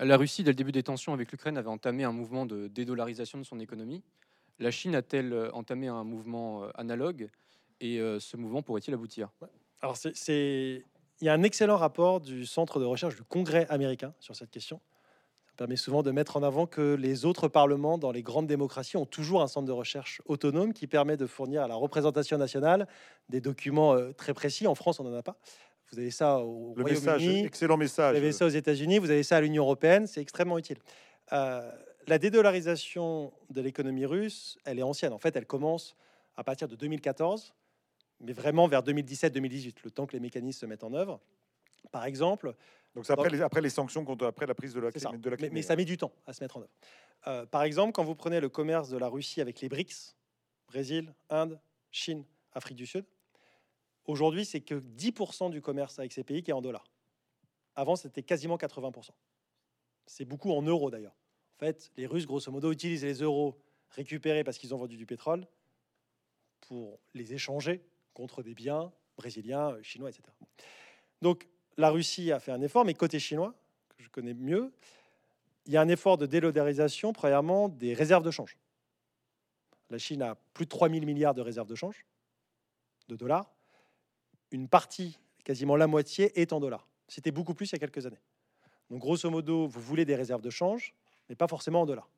la 0.00 0.16
Russie, 0.16 0.44
dès 0.44 0.52
le 0.52 0.56
début 0.56 0.72
des 0.72 0.82
tensions 0.82 1.12
avec 1.12 1.30
l'Ukraine, 1.30 1.58
avait 1.58 1.68
entamé 1.68 2.04
un 2.04 2.12
mouvement 2.12 2.46
de 2.46 2.68
dédollarisation 2.68 3.38
de 3.38 3.44
son 3.44 3.60
économie. 3.60 4.02
La 4.58 4.70
Chine 4.70 4.94
a-t-elle 4.94 5.50
entamé 5.52 5.88
un 5.88 6.04
mouvement 6.04 6.68
analogue? 6.74 7.30
Et 7.80 7.98
ce 8.18 8.36
mouvement 8.36 8.60
pourrait-il 8.60 8.92
aboutir? 8.92 9.30
Alors, 9.80 9.96
c'est, 9.96 10.84
il 11.20 11.24
y 11.24 11.28
a 11.28 11.32
un 11.32 11.42
excellent 11.42 11.76
rapport 11.76 12.20
du 12.20 12.46
Centre 12.46 12.80
de 12.80 12.84
recherche 12.84 13.16
du 13.16 13.22
Congrès 13.22 13.66
américain 13.68 14.14
sur 14.20 14.34
cette 14.36 14.50
question 14.50 14.80
permet 15.58 15.76
souvent 15.76 16.02
de 16.02 16.12
mettre 16.12 16.36
en 16.36 16.42
avant 16.42 16.66
que 16.66 16.94
les 16.94 17.26
autres 17.26 17.48
parlements 17.48 17.98
dans 17.98 18.12
les 18.12 18.22
grandes 18.22 18.46
démocraties 18.46 18.96
ont 18.96 19.04
toujours 19.04 19.42
un 19.42 19.48
centre 19.48 19.66
de 19.66 19.72
recherche 19.72 20.22
autonome 20.26 20.72
qui 20.72 20.86
permet 20.86 21.16
de 21.16 21.26
fournir 21.26 21.62
à 21.62 21.68
la 21.68 21.74
représentation 21.74 22.38
nationale 22.38 22.86
des 23.28 23.40
documents 23.40 23.92
euh, 23.92 24.12
très 24.12 24.32
précis. 24.32 24.66
En 24.66 24.76
France, 24.76 25.00
on 25.00 25.04
n'en 25.04 25.14
a 25.14 25.22
pas. 25.22 25.36
Vous 25.90 25.98
avez 25.98 26.12
ça 26.12 26.38
au 26.38 26.74
Royaume-Uni, 26.74 27.44
excellent 27.44 27.76
message. 27.76 28.12
Vous 28.12 28.18
avez 28.18 28.32
ça 28.32 28.46
aux 28.46 28.50
États-Unis, 28.50 28.98
vous 28.98 29.10
avez 29.10 29.24
ça 29.24 29.36
à 29.36 29.40
l'Union 29.40 29.64
européenne. 29.64 30.06
C'est 30.06 30.20
extrêmement 30.20 30.58
utile. 30.58 30.78
Euh, 31.32 31.68
la 32.06 32.18
dédollarisation 32.18 33.32
de 33.50 33.60
l'économie 33.60 34.06
russe, 34.06 34.58
elle 34.64 34.78
est 34.78 34.82
ancienne. 34.82 35.12
En 35.12 35.18
fait, 35.18 35.34
elle 35.34 35.46
commence 35.46 35.96
à 36.36 36.44
partir 36.44 36.68
de 36.68 36.76
2014, 36.76 37.52
mais 38.20 38.32
vraiment 38.32 38.66
vers 38.66 38.82
2017-2018, 38.82 39.76
le 39.84 39.90
temps 39.90 40.06
que 40.06 40.12
les 40.12 40.20
mécanismes 40.20 40.60
se 40.60 40.66
mettent 40.66 40.84
en 40.84 40.92
œuvre. 40.94 41.20
Par 41.90 42.04
exemple, 42.04 42.54
donc 42.94 43.06
c'est 43.06 43.12
après, 43.12 43.30
les, 43.30 43.42
après 43.42 43.60
les 43.60 43.70
sanctions, 43.70 44.04
après 44.20 44.46
la 44.46 44.54
prise 44.54 44.74
de 44.74 44.80
la, 44.80 44.90
de 44.90 45.30
la 45.30 45.36
mais, 45.50 45.62
ça 45.62 45.76
met 45.76 45.84
du 45.84 45.96
temps 45.96 46.12
à 46.26 46.32
se 46.32 46.42
mettre 46.42 46.56
en 46.56 46.60
œuvre. 46.60 46.70
Euh, 47.26 47.46
par 47.46 47.62
exemple, 47.62 47.92
quand 47.92 48.04
vous 48.04 48.14
prenez 48.14 48.40
le 48.40 48.48
commerce 48.48 48.88
de 48.88 48.96
la 48.96 49.08
Russie 49.08 49.40
avec 49.40 49.60
les 49.60 49.68
BRICS, 49.68 50.16
Brésil, 50.66 51.14
Inde, 51.30 51.60
Chine, 51.90 52.24
Afrique 52.52 52.76
du 52.76 52.86
Sud, 52.86 53.04
aujourd'hui, 54.04 54.44
c'est 54.44 54.60
que 54.60 54.74
10% 54.74 55.50
du 55.50 55.60
commerce 55.60 55.98
avec 55.98 56.12
ces 56.12 56.24
pays 56.24 56.42
qui 56.42 56.50
est 56.50 56.54
en 56.54 56.62
dollars. 56.62 56.90
Avant, 57.74 57.96
c'était 57.96 58.22
quasiment 58.22 58.56
80%. 58.56 59.10
C'est 60.06 60.24
beaucoup 60.24 60.52
en 60.52 60.62
euros 60.62 60.90
d'ailleurs. 60.90 61.16
En 61.56 61.60
fait, 61.60 61.90
les 61.96 62.06
Russes, 62.06 62.26
grosso 62.26 62.50
modo, 62.50 62.72
utilisent 62.72 63.04
les 63.04 63.22
euros 63.22 63.58
récupérer 63.90 64.44
parce 64.44 64.58
qu'ils 64.58 64.74
ont 64.74 64.78
vendu 64.78 64.96
du 64.96 65.06
pétrole 65.06 65.46
pour 66.60 66.98
les 67.14 67.34
échanger 67.34 67.82
contre 68.18 68.42
des 68.42 68.52
biens 68.52 68.90
brésiliens, 69.16 69.80
chinois, 69.80 70.10
etc. 70.10 70.24
Donc 71.22 71.46
la 71.76 71.90
Russie 71.90 72.32
a 72.32 72.40
fait 72.40 72.50
un 72.50 72.60
effort, 72.62 72.84
mais 72.84 72.92
côté 72.92 73.20
chinois, 73.20 73.54
que 73.96 74.02
je 74.02 74.08
connais 74.08 74.34
mieux, 74.34 74.72
il 75.66 75.72
y 75.72 75.76
a 75.76 75.80
un 75.80 75.88
effort 75.88 76.18
de 76.18 76.26
délodarisation, 76.26 77.12
premièrement, 77.12 77.68
des 77.68 77.94
réserves 77.94 78.24
de 78.24 78.32
change. 78.32 78.58
La 79.90 79.98
Chine 79.98 80.22
a 80.22 80.34
plus 80.52 80.64
de 80.64 80.70
3 80.70 80.88
000 80.90 81.04
milliards 81.06 81.34
de 81.34 81.42
réserves 81.42 81.68
de 81.68 81.76
change, 81.76 82.04
de 83.06 83.14
dollars. 83.14 83.54
Une 84.50 84.68
partie, 84.68 85.16
quasiment 85.44 85.76
la 85.76 85.86
moitié, 85.86 86.40
est 86.40 86.52
en 86.52 86.58
dollars. 86.58 86.88
C'était 87.06 87.30
beaucoup 87.30 87.54
plus 87.54 87.70
il 87.70 87.74
y 87.74 87.76
a 87.76 87.78
quelques 87.78 88.04
années. 88.04 88.20
Donc, 88.90 89.00
grosso 89.00 89.30
modo, 89.30 89.68
vous 89.68 89.80
voulez 89.80 90.04
des 90.04 90.16
réserves 90.16 90.42
de 90.42 90.50
change, 90.50 90.92
mais 91.28 91.36
pas 91.36 91.46
forcément 91.46 91.82
en 91.82 91.86
dollars. 91.86 92.08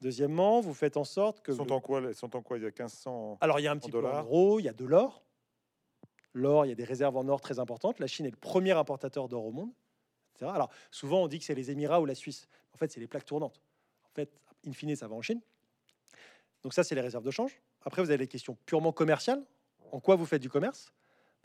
Deuxièmement, 0.00 0.60
vous 0.60 0.74
faites 0.74 0.96
en 0.96 1.04
sorte 1.04 1.40
que... 1.40 1.50
Ils 1.52 1.56
sont, 1.56 1.72
en, 1.72 1.80
quoi, 1.80 2.14
sont 2.14 2.36
en 2.36 2.42
quoi? 2.42 2.58
Il 2.58 2.62
y 2.62 2.66
a 2.66 2.68
1500 2.68 3.38
Alors, 3.40 3.58
il 3.58 3.64
y 3.64 3.66
a 3.66 3.72
un 3.72 3.76
petit 3.76 3.90
peu 3.90 4.04
en 4.06 4.22
euros, 4.22 4.60
il 4.60 4.64
y 4.64 4.68
a 4.68 4.72
de 4.72 4.84
l'or. 4.84 5.24
L'or, 6.34 6.66
il 6.66 6.68
y 6.68 6.72
a 6.72 6.76
des 6.76 6.84
réserves 6.84 7.16
en 7.16 7.26
or 7.28 7.40
très 7.40 7.58
importantes. 7.58 7.98
La 7.98 8.06
Chine 8.06 8.26
est 8.26 8.30
le 8.30 8.36
premier 8.36 8.72
importateur 8.72 9.28
d'or 9.28 9.44
au 9.44 9.52
monde. 9.52 9.72
Etc. 10.34 10.50
Alors, 10.54 10.70
souvent, 10.90 11.22
on 11.22 11.28
dit 11.28 11.40
que 11.40 11.44
c'est 11.44 11.54
les 11.54 11.70
Émirats 11.70 12.00
ou 12.00 12.04
la 12.04 12.14
Suisse. 12.14 12.46
En 12.72 12.76
fait, 12.76 12.92
c'est 12.92 13.00
les 13.00 13.08
plaques 13.08 13.24
tournantes. 13.24 13.60
En 14.04 14.14
fait, 14.14 14.30
in 14.66 14.72
fine, 14.72 14.94
ça 14.94 15.08
va 15.08 15.16
en 15.16 15.22
Chine. 15.22 15.40
Donc 16.62 16.74
ça, 16.74 16.84
c'est 16.84 16.94
les 16.94 17.00
réserves 17.00 17.24
de 17.24 17.30
change. 17.30 17.60
Après, 17.82 18.02
vous 18.02 18.10
avez 18.10 18.18
les 18.18 18.28
questions 18.28 18.56
purement 18.66 18.92
commerciales. 18.92 19.44
En 19.90 20.00
quoi 20.00 20.16
vous 20.16 20.26
faites 20.26 20.42
du 20.42 20.50
commerce? 20.50 20.92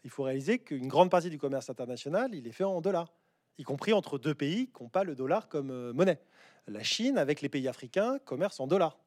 Il 0.03 0.09
faut 0.09 0.23
réaliser 0.23 0.59
qu'une 0.59 0.87
grande 0.87 1.09
partie 1.09 1.29
du 1.29 1.37
commerce 1.37 1.69
international, 1.69 2.35
il 2.35 2.45
est 2.45 2.51
fait 2.51 2.63
en 2.63 2.81
dollars, 2.81 3.13
y 3.57 3.63
compris 3.63 3.93
entre 3.93 4.17
deux 4.17 4.35
pays 4.35 4.67
qui 4.67 4.83
n'ont 4.83 4.89
pas 4.89 5.03
le 5.03 5.15
dollar 5.15 5.47
comme 5.47 5.71
euh, 5.71 5.93
monnaie. 5.93 6.19
La 6.67 6.83
Chine, 6.83 7.17
avec 7.17 7.41
les 7.41 7.49
pays 7.49 7.67
africains, 7.67 8.19
commerce 8.19 8.59
en 8.59 8.67
dollars, 8.67 8.97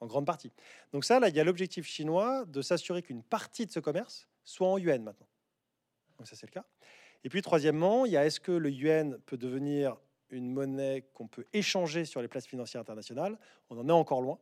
en 0.00 0.06
grande 0.06 0.26
partie. 0.26 0.52
Donc 0.92 1.04
ça, 1.04 1.18
là, 1.20 1.28
il 1.28 1.34
y 1.34 1.40
a 1.40 1.44
l'objectif 1.44 1.86
chinois 1.86 2.44
de 2.46 2.62
s'assurer 2.62 3.02
qu'une 3.02 3.22
partie 3.22 3.66
de 3.66 3.72
ce 3.72 3.80
commerce 3.80 4.28
soit 4.44 4.68
en 4.68 4.78
yuan 4.78 5.02
maintenant. 5.02 5.26
Donc 6.18 6.28
ça, 6.28 6.36
c'est 6.36 6.46
le 6.46 6.52
cas. 6.52 6.64
Et 7.24 7.28
puis, 7.28 7.42
troisièmement, 7.42 8.06
il 8.06 8.12
y 8.12 8.16
a 8.16 8.24
est-ce 8.24 8.38
que 8.38 8.52
le 8.52 8.70
yuan 8.70 9.18
peut 9.26 9.36
devenir 9.36 9.96
une 10.30 10.52
monnaie 10.52 11.08
qu'on 11.12 11.26
peut 11.26 11.44
échanger 11.52 12.04
sur 12.04 12.22
les 12.22 12.28
places 12.28 12.46
financières 12.46 12.80
internationales? 12.80 13.38
On 13.68 13.78
en 13.78 13.88
est 13.88 13.92
encore 13.92 14.22
loin. 14.22 14.38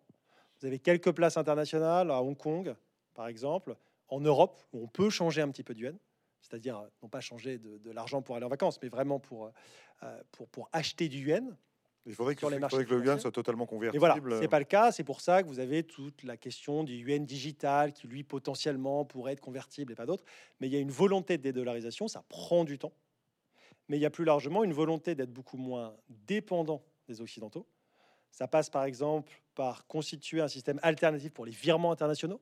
Vous 0.61 0.67
avez 0.67 0.79
quelques 0.79 1.13
places 1.13 1.37
internationales 1.37 2.11
à 2.11 2.23
Hong 2.23 2.37
Kong, 2.37 2.75
par 3.15 3.27
exemple, 3.29 3.77
en 4.09 4.21
Europe, 4.21 4.61
où 4.73 4.85
on 4.85 4.87
peut 4.87 5.11
changer 5.11 5.41
un 5.41 5.49
petit 5.49 5.63
peu 5.63 5.75
de 5.75 5.81
yuan, 5.81 5.99
c'est-à-dire 6.45 6.87
non 7.03 7.09
pas 7.09 7.21
changer 7.21 7.59
de, 7.59 7.91
l'argent 7.91 8.21
pour 8.21 8.37
aller 8.37 8.45
en 8.45 8.51
vacances, 8.51 8.79
mais 8.83 8.89
vraiment 8.89 9.19
pour, 9.19 9.51
euh, 10.03 10.23
pour, 10.31 10.49
pour 10.49 10.69
acheter 10.73 11.09
du 11.09 11.19
yuan. 11.19 11.57
Il 12.07 12.15
faudrait 12.15 12.35
que, 12.35 12.45
le 12.45 13.05
yuan 13.05 13.19
soit 13.19 13.33
totalement 13.33 13.65
convertible. 13.65 13.97
Et 13.97 13.99
voilà, 13.99 14.19
c'est 14.39 14.49
pas 14.49 14.59
le 14.59 14.67
cas. 14.67 14.93
C'est 14.93 15.05
pour 15.05 15.23
ça 15.23 15.43
que 15.43 15.49
vous 15.49 15.59
avez 15.59 15.85
toute 15.85 16.23
la 16.23 16.37
question 16.37 16.85
du 16.85 16.97
yuan 16.97 17.25
digital 17.25 17.95
qui, 17.95 18.07
lui, 18.07 18.25
potentiellement 18.25 19.07
pourrait 19.07 19.33
être 19.33 19.41
convertible 19.41 19.93
et 19.93 19.95
pas 19.95 20.05
d'autres. 20.05 20.25
Mais 20.61 20.69
il 20.69 20.75
y 20.75 20.77
a 20.77 20.81
une 20.81 20.91
volonté 20.91 21.39
de 21.39 21.43
dédollarisation, 21.43 22.09
ça 22.09 22.23
prend 22.29 22.65
du 22.65 22.79
temps. 22.79 22.93
Mais 23.89 23.97
il 23.97 24.01
y 24.01 24.07
a 24.07 24.11
plus 24.11 24.27
largement 24.27 24.65
une 24.65 24.75
volonté 24.75 25.15
d'être 25.15 25.33
beaucoup 25.33 25.57
moins 25.57 25.97
dépendant 26.09 26.83
des 27.09 27.23
Occidentaux. 27.23 27.67
Ça 28.31 28.49
passe 28.49 28.69
par 28.69 28.85
exemple 28.85 29.33
par 29.55 29.87
constituer 29.87 30.43
un 30.43 30.49
système 30.49 30.79
alternatif 30.83 31.33
pour 31.33 31.47
les 31.47 31.53
virements 31.53 31.93
internationaux. 31.93 32.41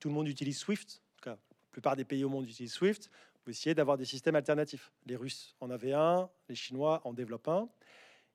Tout 0.00 0.08
le 0.08 0.14
monde 0.14 0.28
utilise 0.28 0.58
SWIFT, 0.58 1.00
en 1.00 1.16
tout 1.16 1.30
cas, 1.30 1.30
la 1.30 1.36
plupart 1.72 1.96
des 1.96 2.04
pays 2.04 2.22
au 2.22 2.28
monde 2.28 2.48
utilisent 2.48 2.74
SWIFT. 2.74 3.10
Vous 3.44 3.50
essayez 3.50 3.74
d'avoir 3.74 3.98
des 3.98 4.04
systèmes 4.04 4.36
alternatifs. 4.36 4.92
Les 5.06 5.16
Russes 5.16 5.56
en 5.60 5.70
avaient 5.70 5.94
un, 5.94 6.30
les 6.48 6.54
Chinois 6.54 7.00
en 7.04 7.12
développent 7.12 7.48
un. 7.48 7.68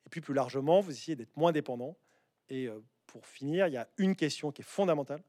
Et 0.06 0.10
puis 0.10 0.20
plus 0.20 0.34
largement, 0.34 0.82
vous 0.82 0.92
essayez 0.92 1.16
d'être 1.16 1.36
moins 1.38 1.52
dépendant. 1.52 1.96
Et 2.50 2.68
euh, 2.68 2.80
pour 3.06 3.26
finir, 3.26 3.68
il 3.68 3.74
y 3.74 3.78
a 3.78 3.88
une 3.98 4.16
question 4.16 4.52
qui 4.52 4.62
est 4.62 4.66
fondamentale, 4.66 5.24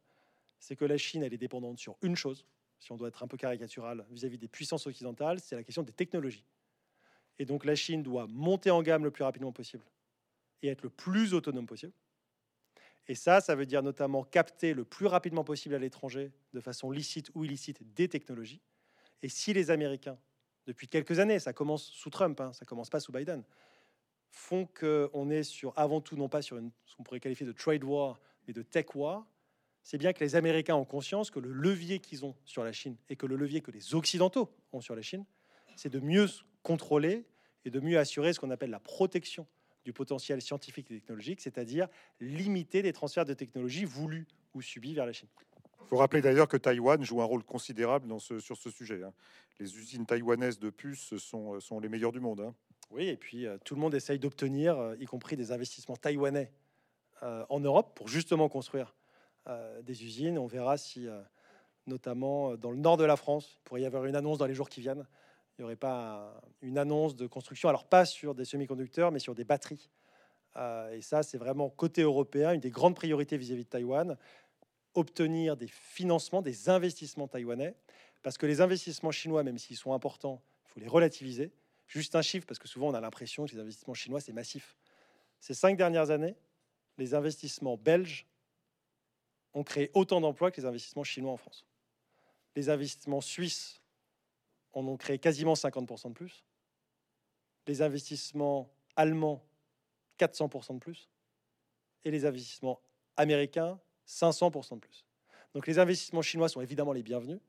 c'est 0.59 0.75
que 0.75 0.85
la 0.85 0.99
Chine, 0.99 1.23
elle 1.23 1.35
est 1.35 1.39
dépendante 1.39 1.79
sur 1.79 1.97
une 2.03 2.17
chose, 2.17 2.45
si 2.81 2.91
on 2.93 2.97
doit 2.97 3.09
être 3.09 3.23
un 3.23 3.29
peu 3.29 3.37
caricatural 3.37 4.05
vis-à-vis 4.11 4.37
-vis 4.37 4.41
des 4.41 4.49
puissances 4.49 4.87
occidentales, 4.87 5.41
c'est 5.41 5.57
la 5.57 5.63
question 5.63 5.83
des 5.83 5.93
technologies. 5.93 6.45
Et 7.39 7.45
donc 7.45 7.65
la 7.65 7.75
Chine 7.75 8.03
doit 8.03 8.27
monter 8.27 8.71
en 8.71 8.83
gamme 8.83 9.05
le 9.05 9.11
plus 9.11 9.25
rapidement 9.25 9.53
possible 9.53 9.85
et 10.63 10.69
être 10.69 10.83
le 10.83 10.91
plus 10.91 11.35
autonome 11.35 11.67
possible. 11.67 11.93
Et 13.09 13.15
ça, 13.15 13.41
ça 13.41 13.55
veut 13.55 13.67
dire 13.67 13.83
notamment 13.83 14.23
capter 14.23 14.75
le 14.75 14.85
plus 14.85 15.07
rapidement 15.07 15.43
possible 15.43 15.75
à 15.75 15.79
l'étranger, 15.79 16.31
de 16.53 16.61
façon 16.61 16.91
licite 16.91 17.31
ou 17.35 17.45
illicite, 17.45 17.81
des 17.95 18.09
technologies. 18.09 18.61
Et 19.23 19.31
si 19.31 19.55
les 19.55 19.71
Américains, 19.71 20.19
depuis 20.67 20.87
quelques 20.87 21.19
années, 21.19 21.39
ça 21.39 21.55
commence 21.55 21.85
sous 21.85 22.11
Trump, 22.11 22.39
hein, 22.41 22.53
ça 22.53 22.67
commence 22.67 22.91
pas 22.91 23.01
sous 23.01 23.11
Biden, 23.11 23.43
font 24.31 24.67
qu'on 24.79 25.31
est 25.31 25.43
sur, 25.43 25.73
avant 25.77 26.03
tout, 26.03 26.17
non 26.17 26.29
pas 26.29 26.43
sur 26.43 26.61
ce 26.85 26.95
qu'on 26.95 27.03
pourrait 27.03 27.21
qualifier 27.21 27.47
de 27.47 27.53
trade 27.53 27.83
war, 27.83 28.21
mais 28.47 28.53
de 28.53 28.61
tech 28.63 28.95
war, 28.95 29.27
c'est 29.83 29.97
bien 29.97 30.13
que 30.13 30.23
les 30.23 30.37
Américains 30.37 30.75
ont 30.75 30.85
conscience 30.85 31.31
que 31.31 31.41
le 31.41 31.51
levier 31.51 31.99
qu'ils 31.99 32.27
ont 32.27 32.37
sur 32.45 32.63
la 32.63 32.73
Chine 32.73 32.97
et 33.09 33.17
que 33.17 33.25
le 33.25 33.37
levier 33.37 33.63
que 33.63 33.71
les 33.71 33.95
Occidentaux 33.95 34.53
ont 34.73 34.83
sur 34.83 34.95
la 34.95 35.01
Chine, 35.01 35.25
c'est 35.77 35.89
de 35.89 35.99
mieux 35.99 36.27
contrôler 36.63 37.25
et 37.65 37.71
de 37.71 37.81
mieux 37.81 37.99
assurer 37.99 38.35
ce 38.35 38.41
qu'on 38.41 38.51
appelle 38.51 38.71
la 38.71 38.81
protection 38.81 39.47
du 39.89 39.95
potentiel 39.95 40.43
scientifique 40.43 40.91
et 40.91 40.97
technologique, 40.97 41.41
c'est-à-dire 41.41 41.89
limiter 42.21 42.83
les 42.83 42.93
transferts 42.93 43.25
de 43.25 43.33
technologies 43.33 43.87
voulus 43.87 44.27
ou 44.53 44.61
subis 44.61 44.93
vers 44.93 45.07
la 45.07 45.15
Chine. 45.15 45.31
Il 45.81 45.89
faut 45.89 45.97
rappeler 45.97 46.21
d'ailleurs 46.21 46.47
que 46.47 46.59
Taïwan 46.59 47.03
joue 47.03 47.23
un 47.23 47.25
rôle 47.25 47.43
considérable 47.43 48.07
dans 48.07 48.19
ce, 48.19 48.39
sur 48.39 48.59
ce 48.59 48.69
sujet. 48.69 49.03
Hein. 49.03 49.15
Les 49.59 49.79
usines 49.79 50.05
taïwanaises 50.05 50.59
de 50.59 50.69
puces 50.69 51.17
sont, 51.17 51.59
sont 51.61 51.81
les 51.81 51.89
meilleures 51.89 52.13
du 52.13 52.21
monde. 52.21 52.41
Hein. 52.41 52.55
Oui, 52.91 53.09
et 53.09 53.17
puis 53.17 53.47
euh, 53.47 53.57
tout 53.65 53.75
le 53.77 53.81
monde 53.81 53.95
essaye 53.95 54.19
d'obtenir, 54.19 54.79
euh, 54.79 54.95
y 55.01 55.07
compris 55.07 55.37
des 55.37 55.53
investissements 55.53 55.97
taïwanais 55.97 56.53
euh, 57.23 57.47
en 57.49 57.61
Europe, 57.61 57.97
pour 57.97 58.09
justement 58.09 58.51
construire 58.51 58.95
des 59.83 60.05
usines. 60.05 60.39
On 60.39 60.47
verra 60.47 60.77
si, 60.77 61.07
notamment 61.87 62.55
dans 62.57 62.71
le 62.71 62.77
nord 62.77 62.99
de 62.99 63.05
la 63.05 63.17
France, 63.17 63.57
il 63.57 63.63
pourrait 63.65 63.81
y 63.81 63.87
avoir 63.87 64.05
une 64.05 64.15
annonce 64.15 64.37
dans 64.37 64.45
les 64.45 64.53
jours 64.53 64.69
qui 64.69 64.83
viennent 64.83 65.07
il 65.59 65.63
n'y 65.63 65.65
aurait 65.65 65.77
pas 65.77 66.41
une 66.63 66.79
annonce 66.79 67.17
de 67.17 67.27
construction, 67.27 67.69
alors 67.69 67.85
pas 67.85 68.05
sur 68.05 68.35
des 68.35 68.45
semi-conducteurs, 68.45 69.11
mais 69.11 69.19
sur 69.19 69.35
des 69.35 69.43
batteries. 69.43 69.91
Euh, 70.57 70.93
et 70.93 71.03
ça, 71.03 71.25
c'est 71.25 71.37
vraiment 71.39 71.69
côté 71.69 72.03
européen, 72.03 72.53
une 72.53 72.61
des 72.61 72.71
grandes 72.71 72.95
priorités 72.95 73.37
vis-à-vis 73.37 73.65
de 73.65 73.69
Taïwan, 73.69 74.17
obtenir 74.95 75.57
des 75.57 75.67
financements, 75.67 76.43
des 76.43 76.69
investissements 76.69 77.27
taïwanais, 77.27 77.75
parce 78.23 78.39
que 78.39 78.47
les 78.47 78.61
investissements 78.61 79.11
chinois, 79.11 79.43
même 79.43 79.59
s'ils 79.59 79.77
sont 79.77 79.93
importants, 79.93 80.41
il 80.65 80.73
faut 80.73 80.81
les 80.81 80.89
relativiser. 80.89 81.51
Juste 81.89 82.15
un 82.15 82.23
chiffre, 82.23 82.47
parce 82.47 82.59
que 82.59 82.69
souvent 82.69 82.89
on 82.89 82.95
a 82.95 83.01
l'impression 83.01 83.47
que 83.47 83.53
les 83.53 83.59
investissements 83.59 83.95
chinois, 83.95 84.21
c'est 84.21 84.33
massif. 84.33 84.77
Ces 85.41 85.55
cinq 85.55 85.77
dernières 85.77 86.11
années, 86.11 86.37
les 86.99 87.15
investissements 87.15 87.77
belges 87.77 88.27
ont 89.55 89.65
créé 89.65 89.91
autant 89.95 90.21
d'emplois 90.21 90.51
que 90.51 90.61
les 90.61 90.67
investissements 90.67 91.05
chinois 91.05 91.33
en 91.33 91.37
France. 91.37 91.65
Les 92.55 92.71
investissements 92.71 93.21
suisses 93.21 93.78
en 94.73 94.87
ont 94.87 94.97
créé 94.97 95.19
quasiment 95.19 95.55
50% 95.55 96.09
de 96.09 96.15
plus. 96.15 96.45
Les 97.67 97.83
investissements 97.83 98.71
allemands, 98.97 99.45
400% 100.19 100.75
de 100.75 100.79
plus. 100.79 101.09
Et 102.05 102.11
les 102.11 102.25
investissements 102.25 102.81
américains, 103.17 103.79
500% 104.07 104.75
de 104.75 104.81
plus. 104.81 105.05
Donc 105.55 105.67
les 105.67 105.79
investissements 105.79 106.23
chinois 106.23 106.49
sont 106.49 106.61
évidemment 106.61 106.93
les 106.93 107.03
bienvenus, 107.03 107.41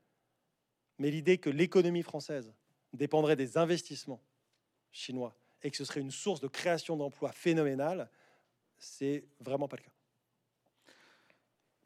mais 0.98 1.12
l'idée 1.12 1.38
que 1.38 1.50
l'économie 1.50 2.04
française 2.04 2.54
dépendrait 2.94 3.36
des 3.36 3.58
investissements 3.58 4.22
chinois 4.92 5.36
et 5.62 5.72
que 5.72 5.78
ce 5.78 5.86
serait 5.86 6.02
une 6.02 6.12
source 6.12 6.40
de 6.40 6.48
création 6.48 6.98
d'emplois 6.98 7.32
phénoménale, 7.32 8.10
c'est 8.78 9.26
vraiment 9.40 9.68
pas 9.68 9.78
le 9.78 9.84
cas. 9.84 9.92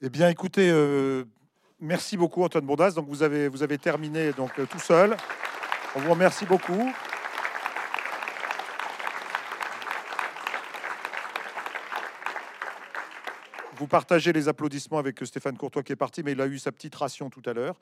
Eh 0.02 0.10
bien, 0.10 0.30
écoutez, 0.30 0.70
euh, 0.70 1.26
Merci 1.86 2.16
beaucoup 2.16 2.46
Antoine 2.46 2.66
Bourdas. 2.66 2.92
Donc 2.92 3.10
vous 3.10 3.24
avez, 3.24 3.50
vous 3.50 3.62
avez 3.62 3.78
terminé 3.78 4.32
donc 4.32 4.58
euh, 4.58 4.66
tout 4.66 4.80
seul. 4.80 5.18
On 5.96 6.00
vous 6.00 6.12
remercie 6.12 6.46
beaucoup. 6.46 6.90
Vous 13.76 13.88
partagez 13.88 14.32
les 14.32 14.48
applaudissements 14.48 14.98
avec 14.98 15.26
Stéphane 15.26 15.58
Courtois 15.58 15.84
qui 15.84 15.92
est 15.92 15.98
parti, 15.98 16.24
mais 16.24 16.32
il 16.32 16.40
a 16.40 16.48
eu 16.48 16.58
sa 16.58 16.72
petite 16.72 16.96
ration 16.96 17.30
tout 17.30 17.42
à 17.46 17.52
l'heure. 17.52 17.76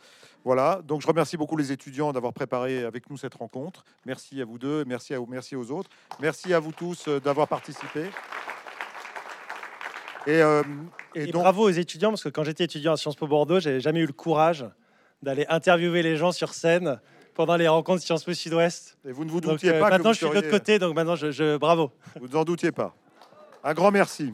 Voilà, 0.44 0.82
donc 0.84 1.02
je 1.02 1.08
remercie 1.08 1.38
beaucoup 1.38 1.56
les 1.56 1.72
étudiants 1.72 2.12
d'avoir 2.12 2.34
préparé 2.34 2.84
avec 2.84 3.08
nous 3.08 3.18
cette 3.18 3.36
rencontre. 3.36 3.86
Merci 4.08 4.42
à 4.42 4.46
vous 4.46 4.58
deux, 4.58 4.84
merci, 4.86 5.14
à, 5.14 5.20
merci 5.30 5.56
aux 5.56 5.70
autres. 5.70 5.92
Merci 6.20 6.56
à 6.56 6.60
vous 6.60 6.72
tous 6.72 7.08
euh, 7.08 7.20
d'avoir 7.20 7.48
participé. 7.48 8.10
Et, 10.28 10.42
euh, 10.42 10.64
bravo 11.34 11.64
aux 11.64 11.72
étudiants, 11.72 12.10
parce 12.10 12.24
que 12.24 12.30
quand 12.30 12.44
j'étais 12.44 12.64
étudiant 12.64 12.94
à 12.94 12.98
Sciences 12.98 13.16
Po 13.16 13.28
Bordeaux, 13.28 13.60
j'avais 13.60 13.80
jamais 13.80 14.00
eu 14.00 14.06
le 14.06 14.14
courage 14.14 14.66
d'aller 15.22 15.46
interviewer 15.50 16.04
les 16.04 16.16
gens 16.16 16.32
sur 16.32 16.54
scène 16.54 17.00
pendant 17.34 17.56
les 17.56 17.68
rencontres 17.68 18.04
Sciences 18.04 18.24
Po 18.24 18.34
Sud-Ouest. 18.34 18.98
Et 19.08 19.12
vous 19.12 19.26
ne 19.26 19.32
vous 19.32 19.42
doutiez 19.42 19.72
euh, 19.72 19.80
pas 19.80 19.90
Maintenant, 19.90 20.14
je 20.14 20.18
suis 20.18 20.30
de 20.30 20.34
l'autre 20.34 20.50
côté, 20.50 20.80
donc 20.80 20.96
maintenant, 20.96 21.16
je, 21.16 21.32
je 21.32 21.58
bravo. 21.58 21.92
Vous 22.20 22.28
n'en 22.28 22.44
doutiez 22.44 22.72
pas. 22.72 22.96
Un 23.64 23.74
grand 23.74 23.92
merci. 23.92 24.32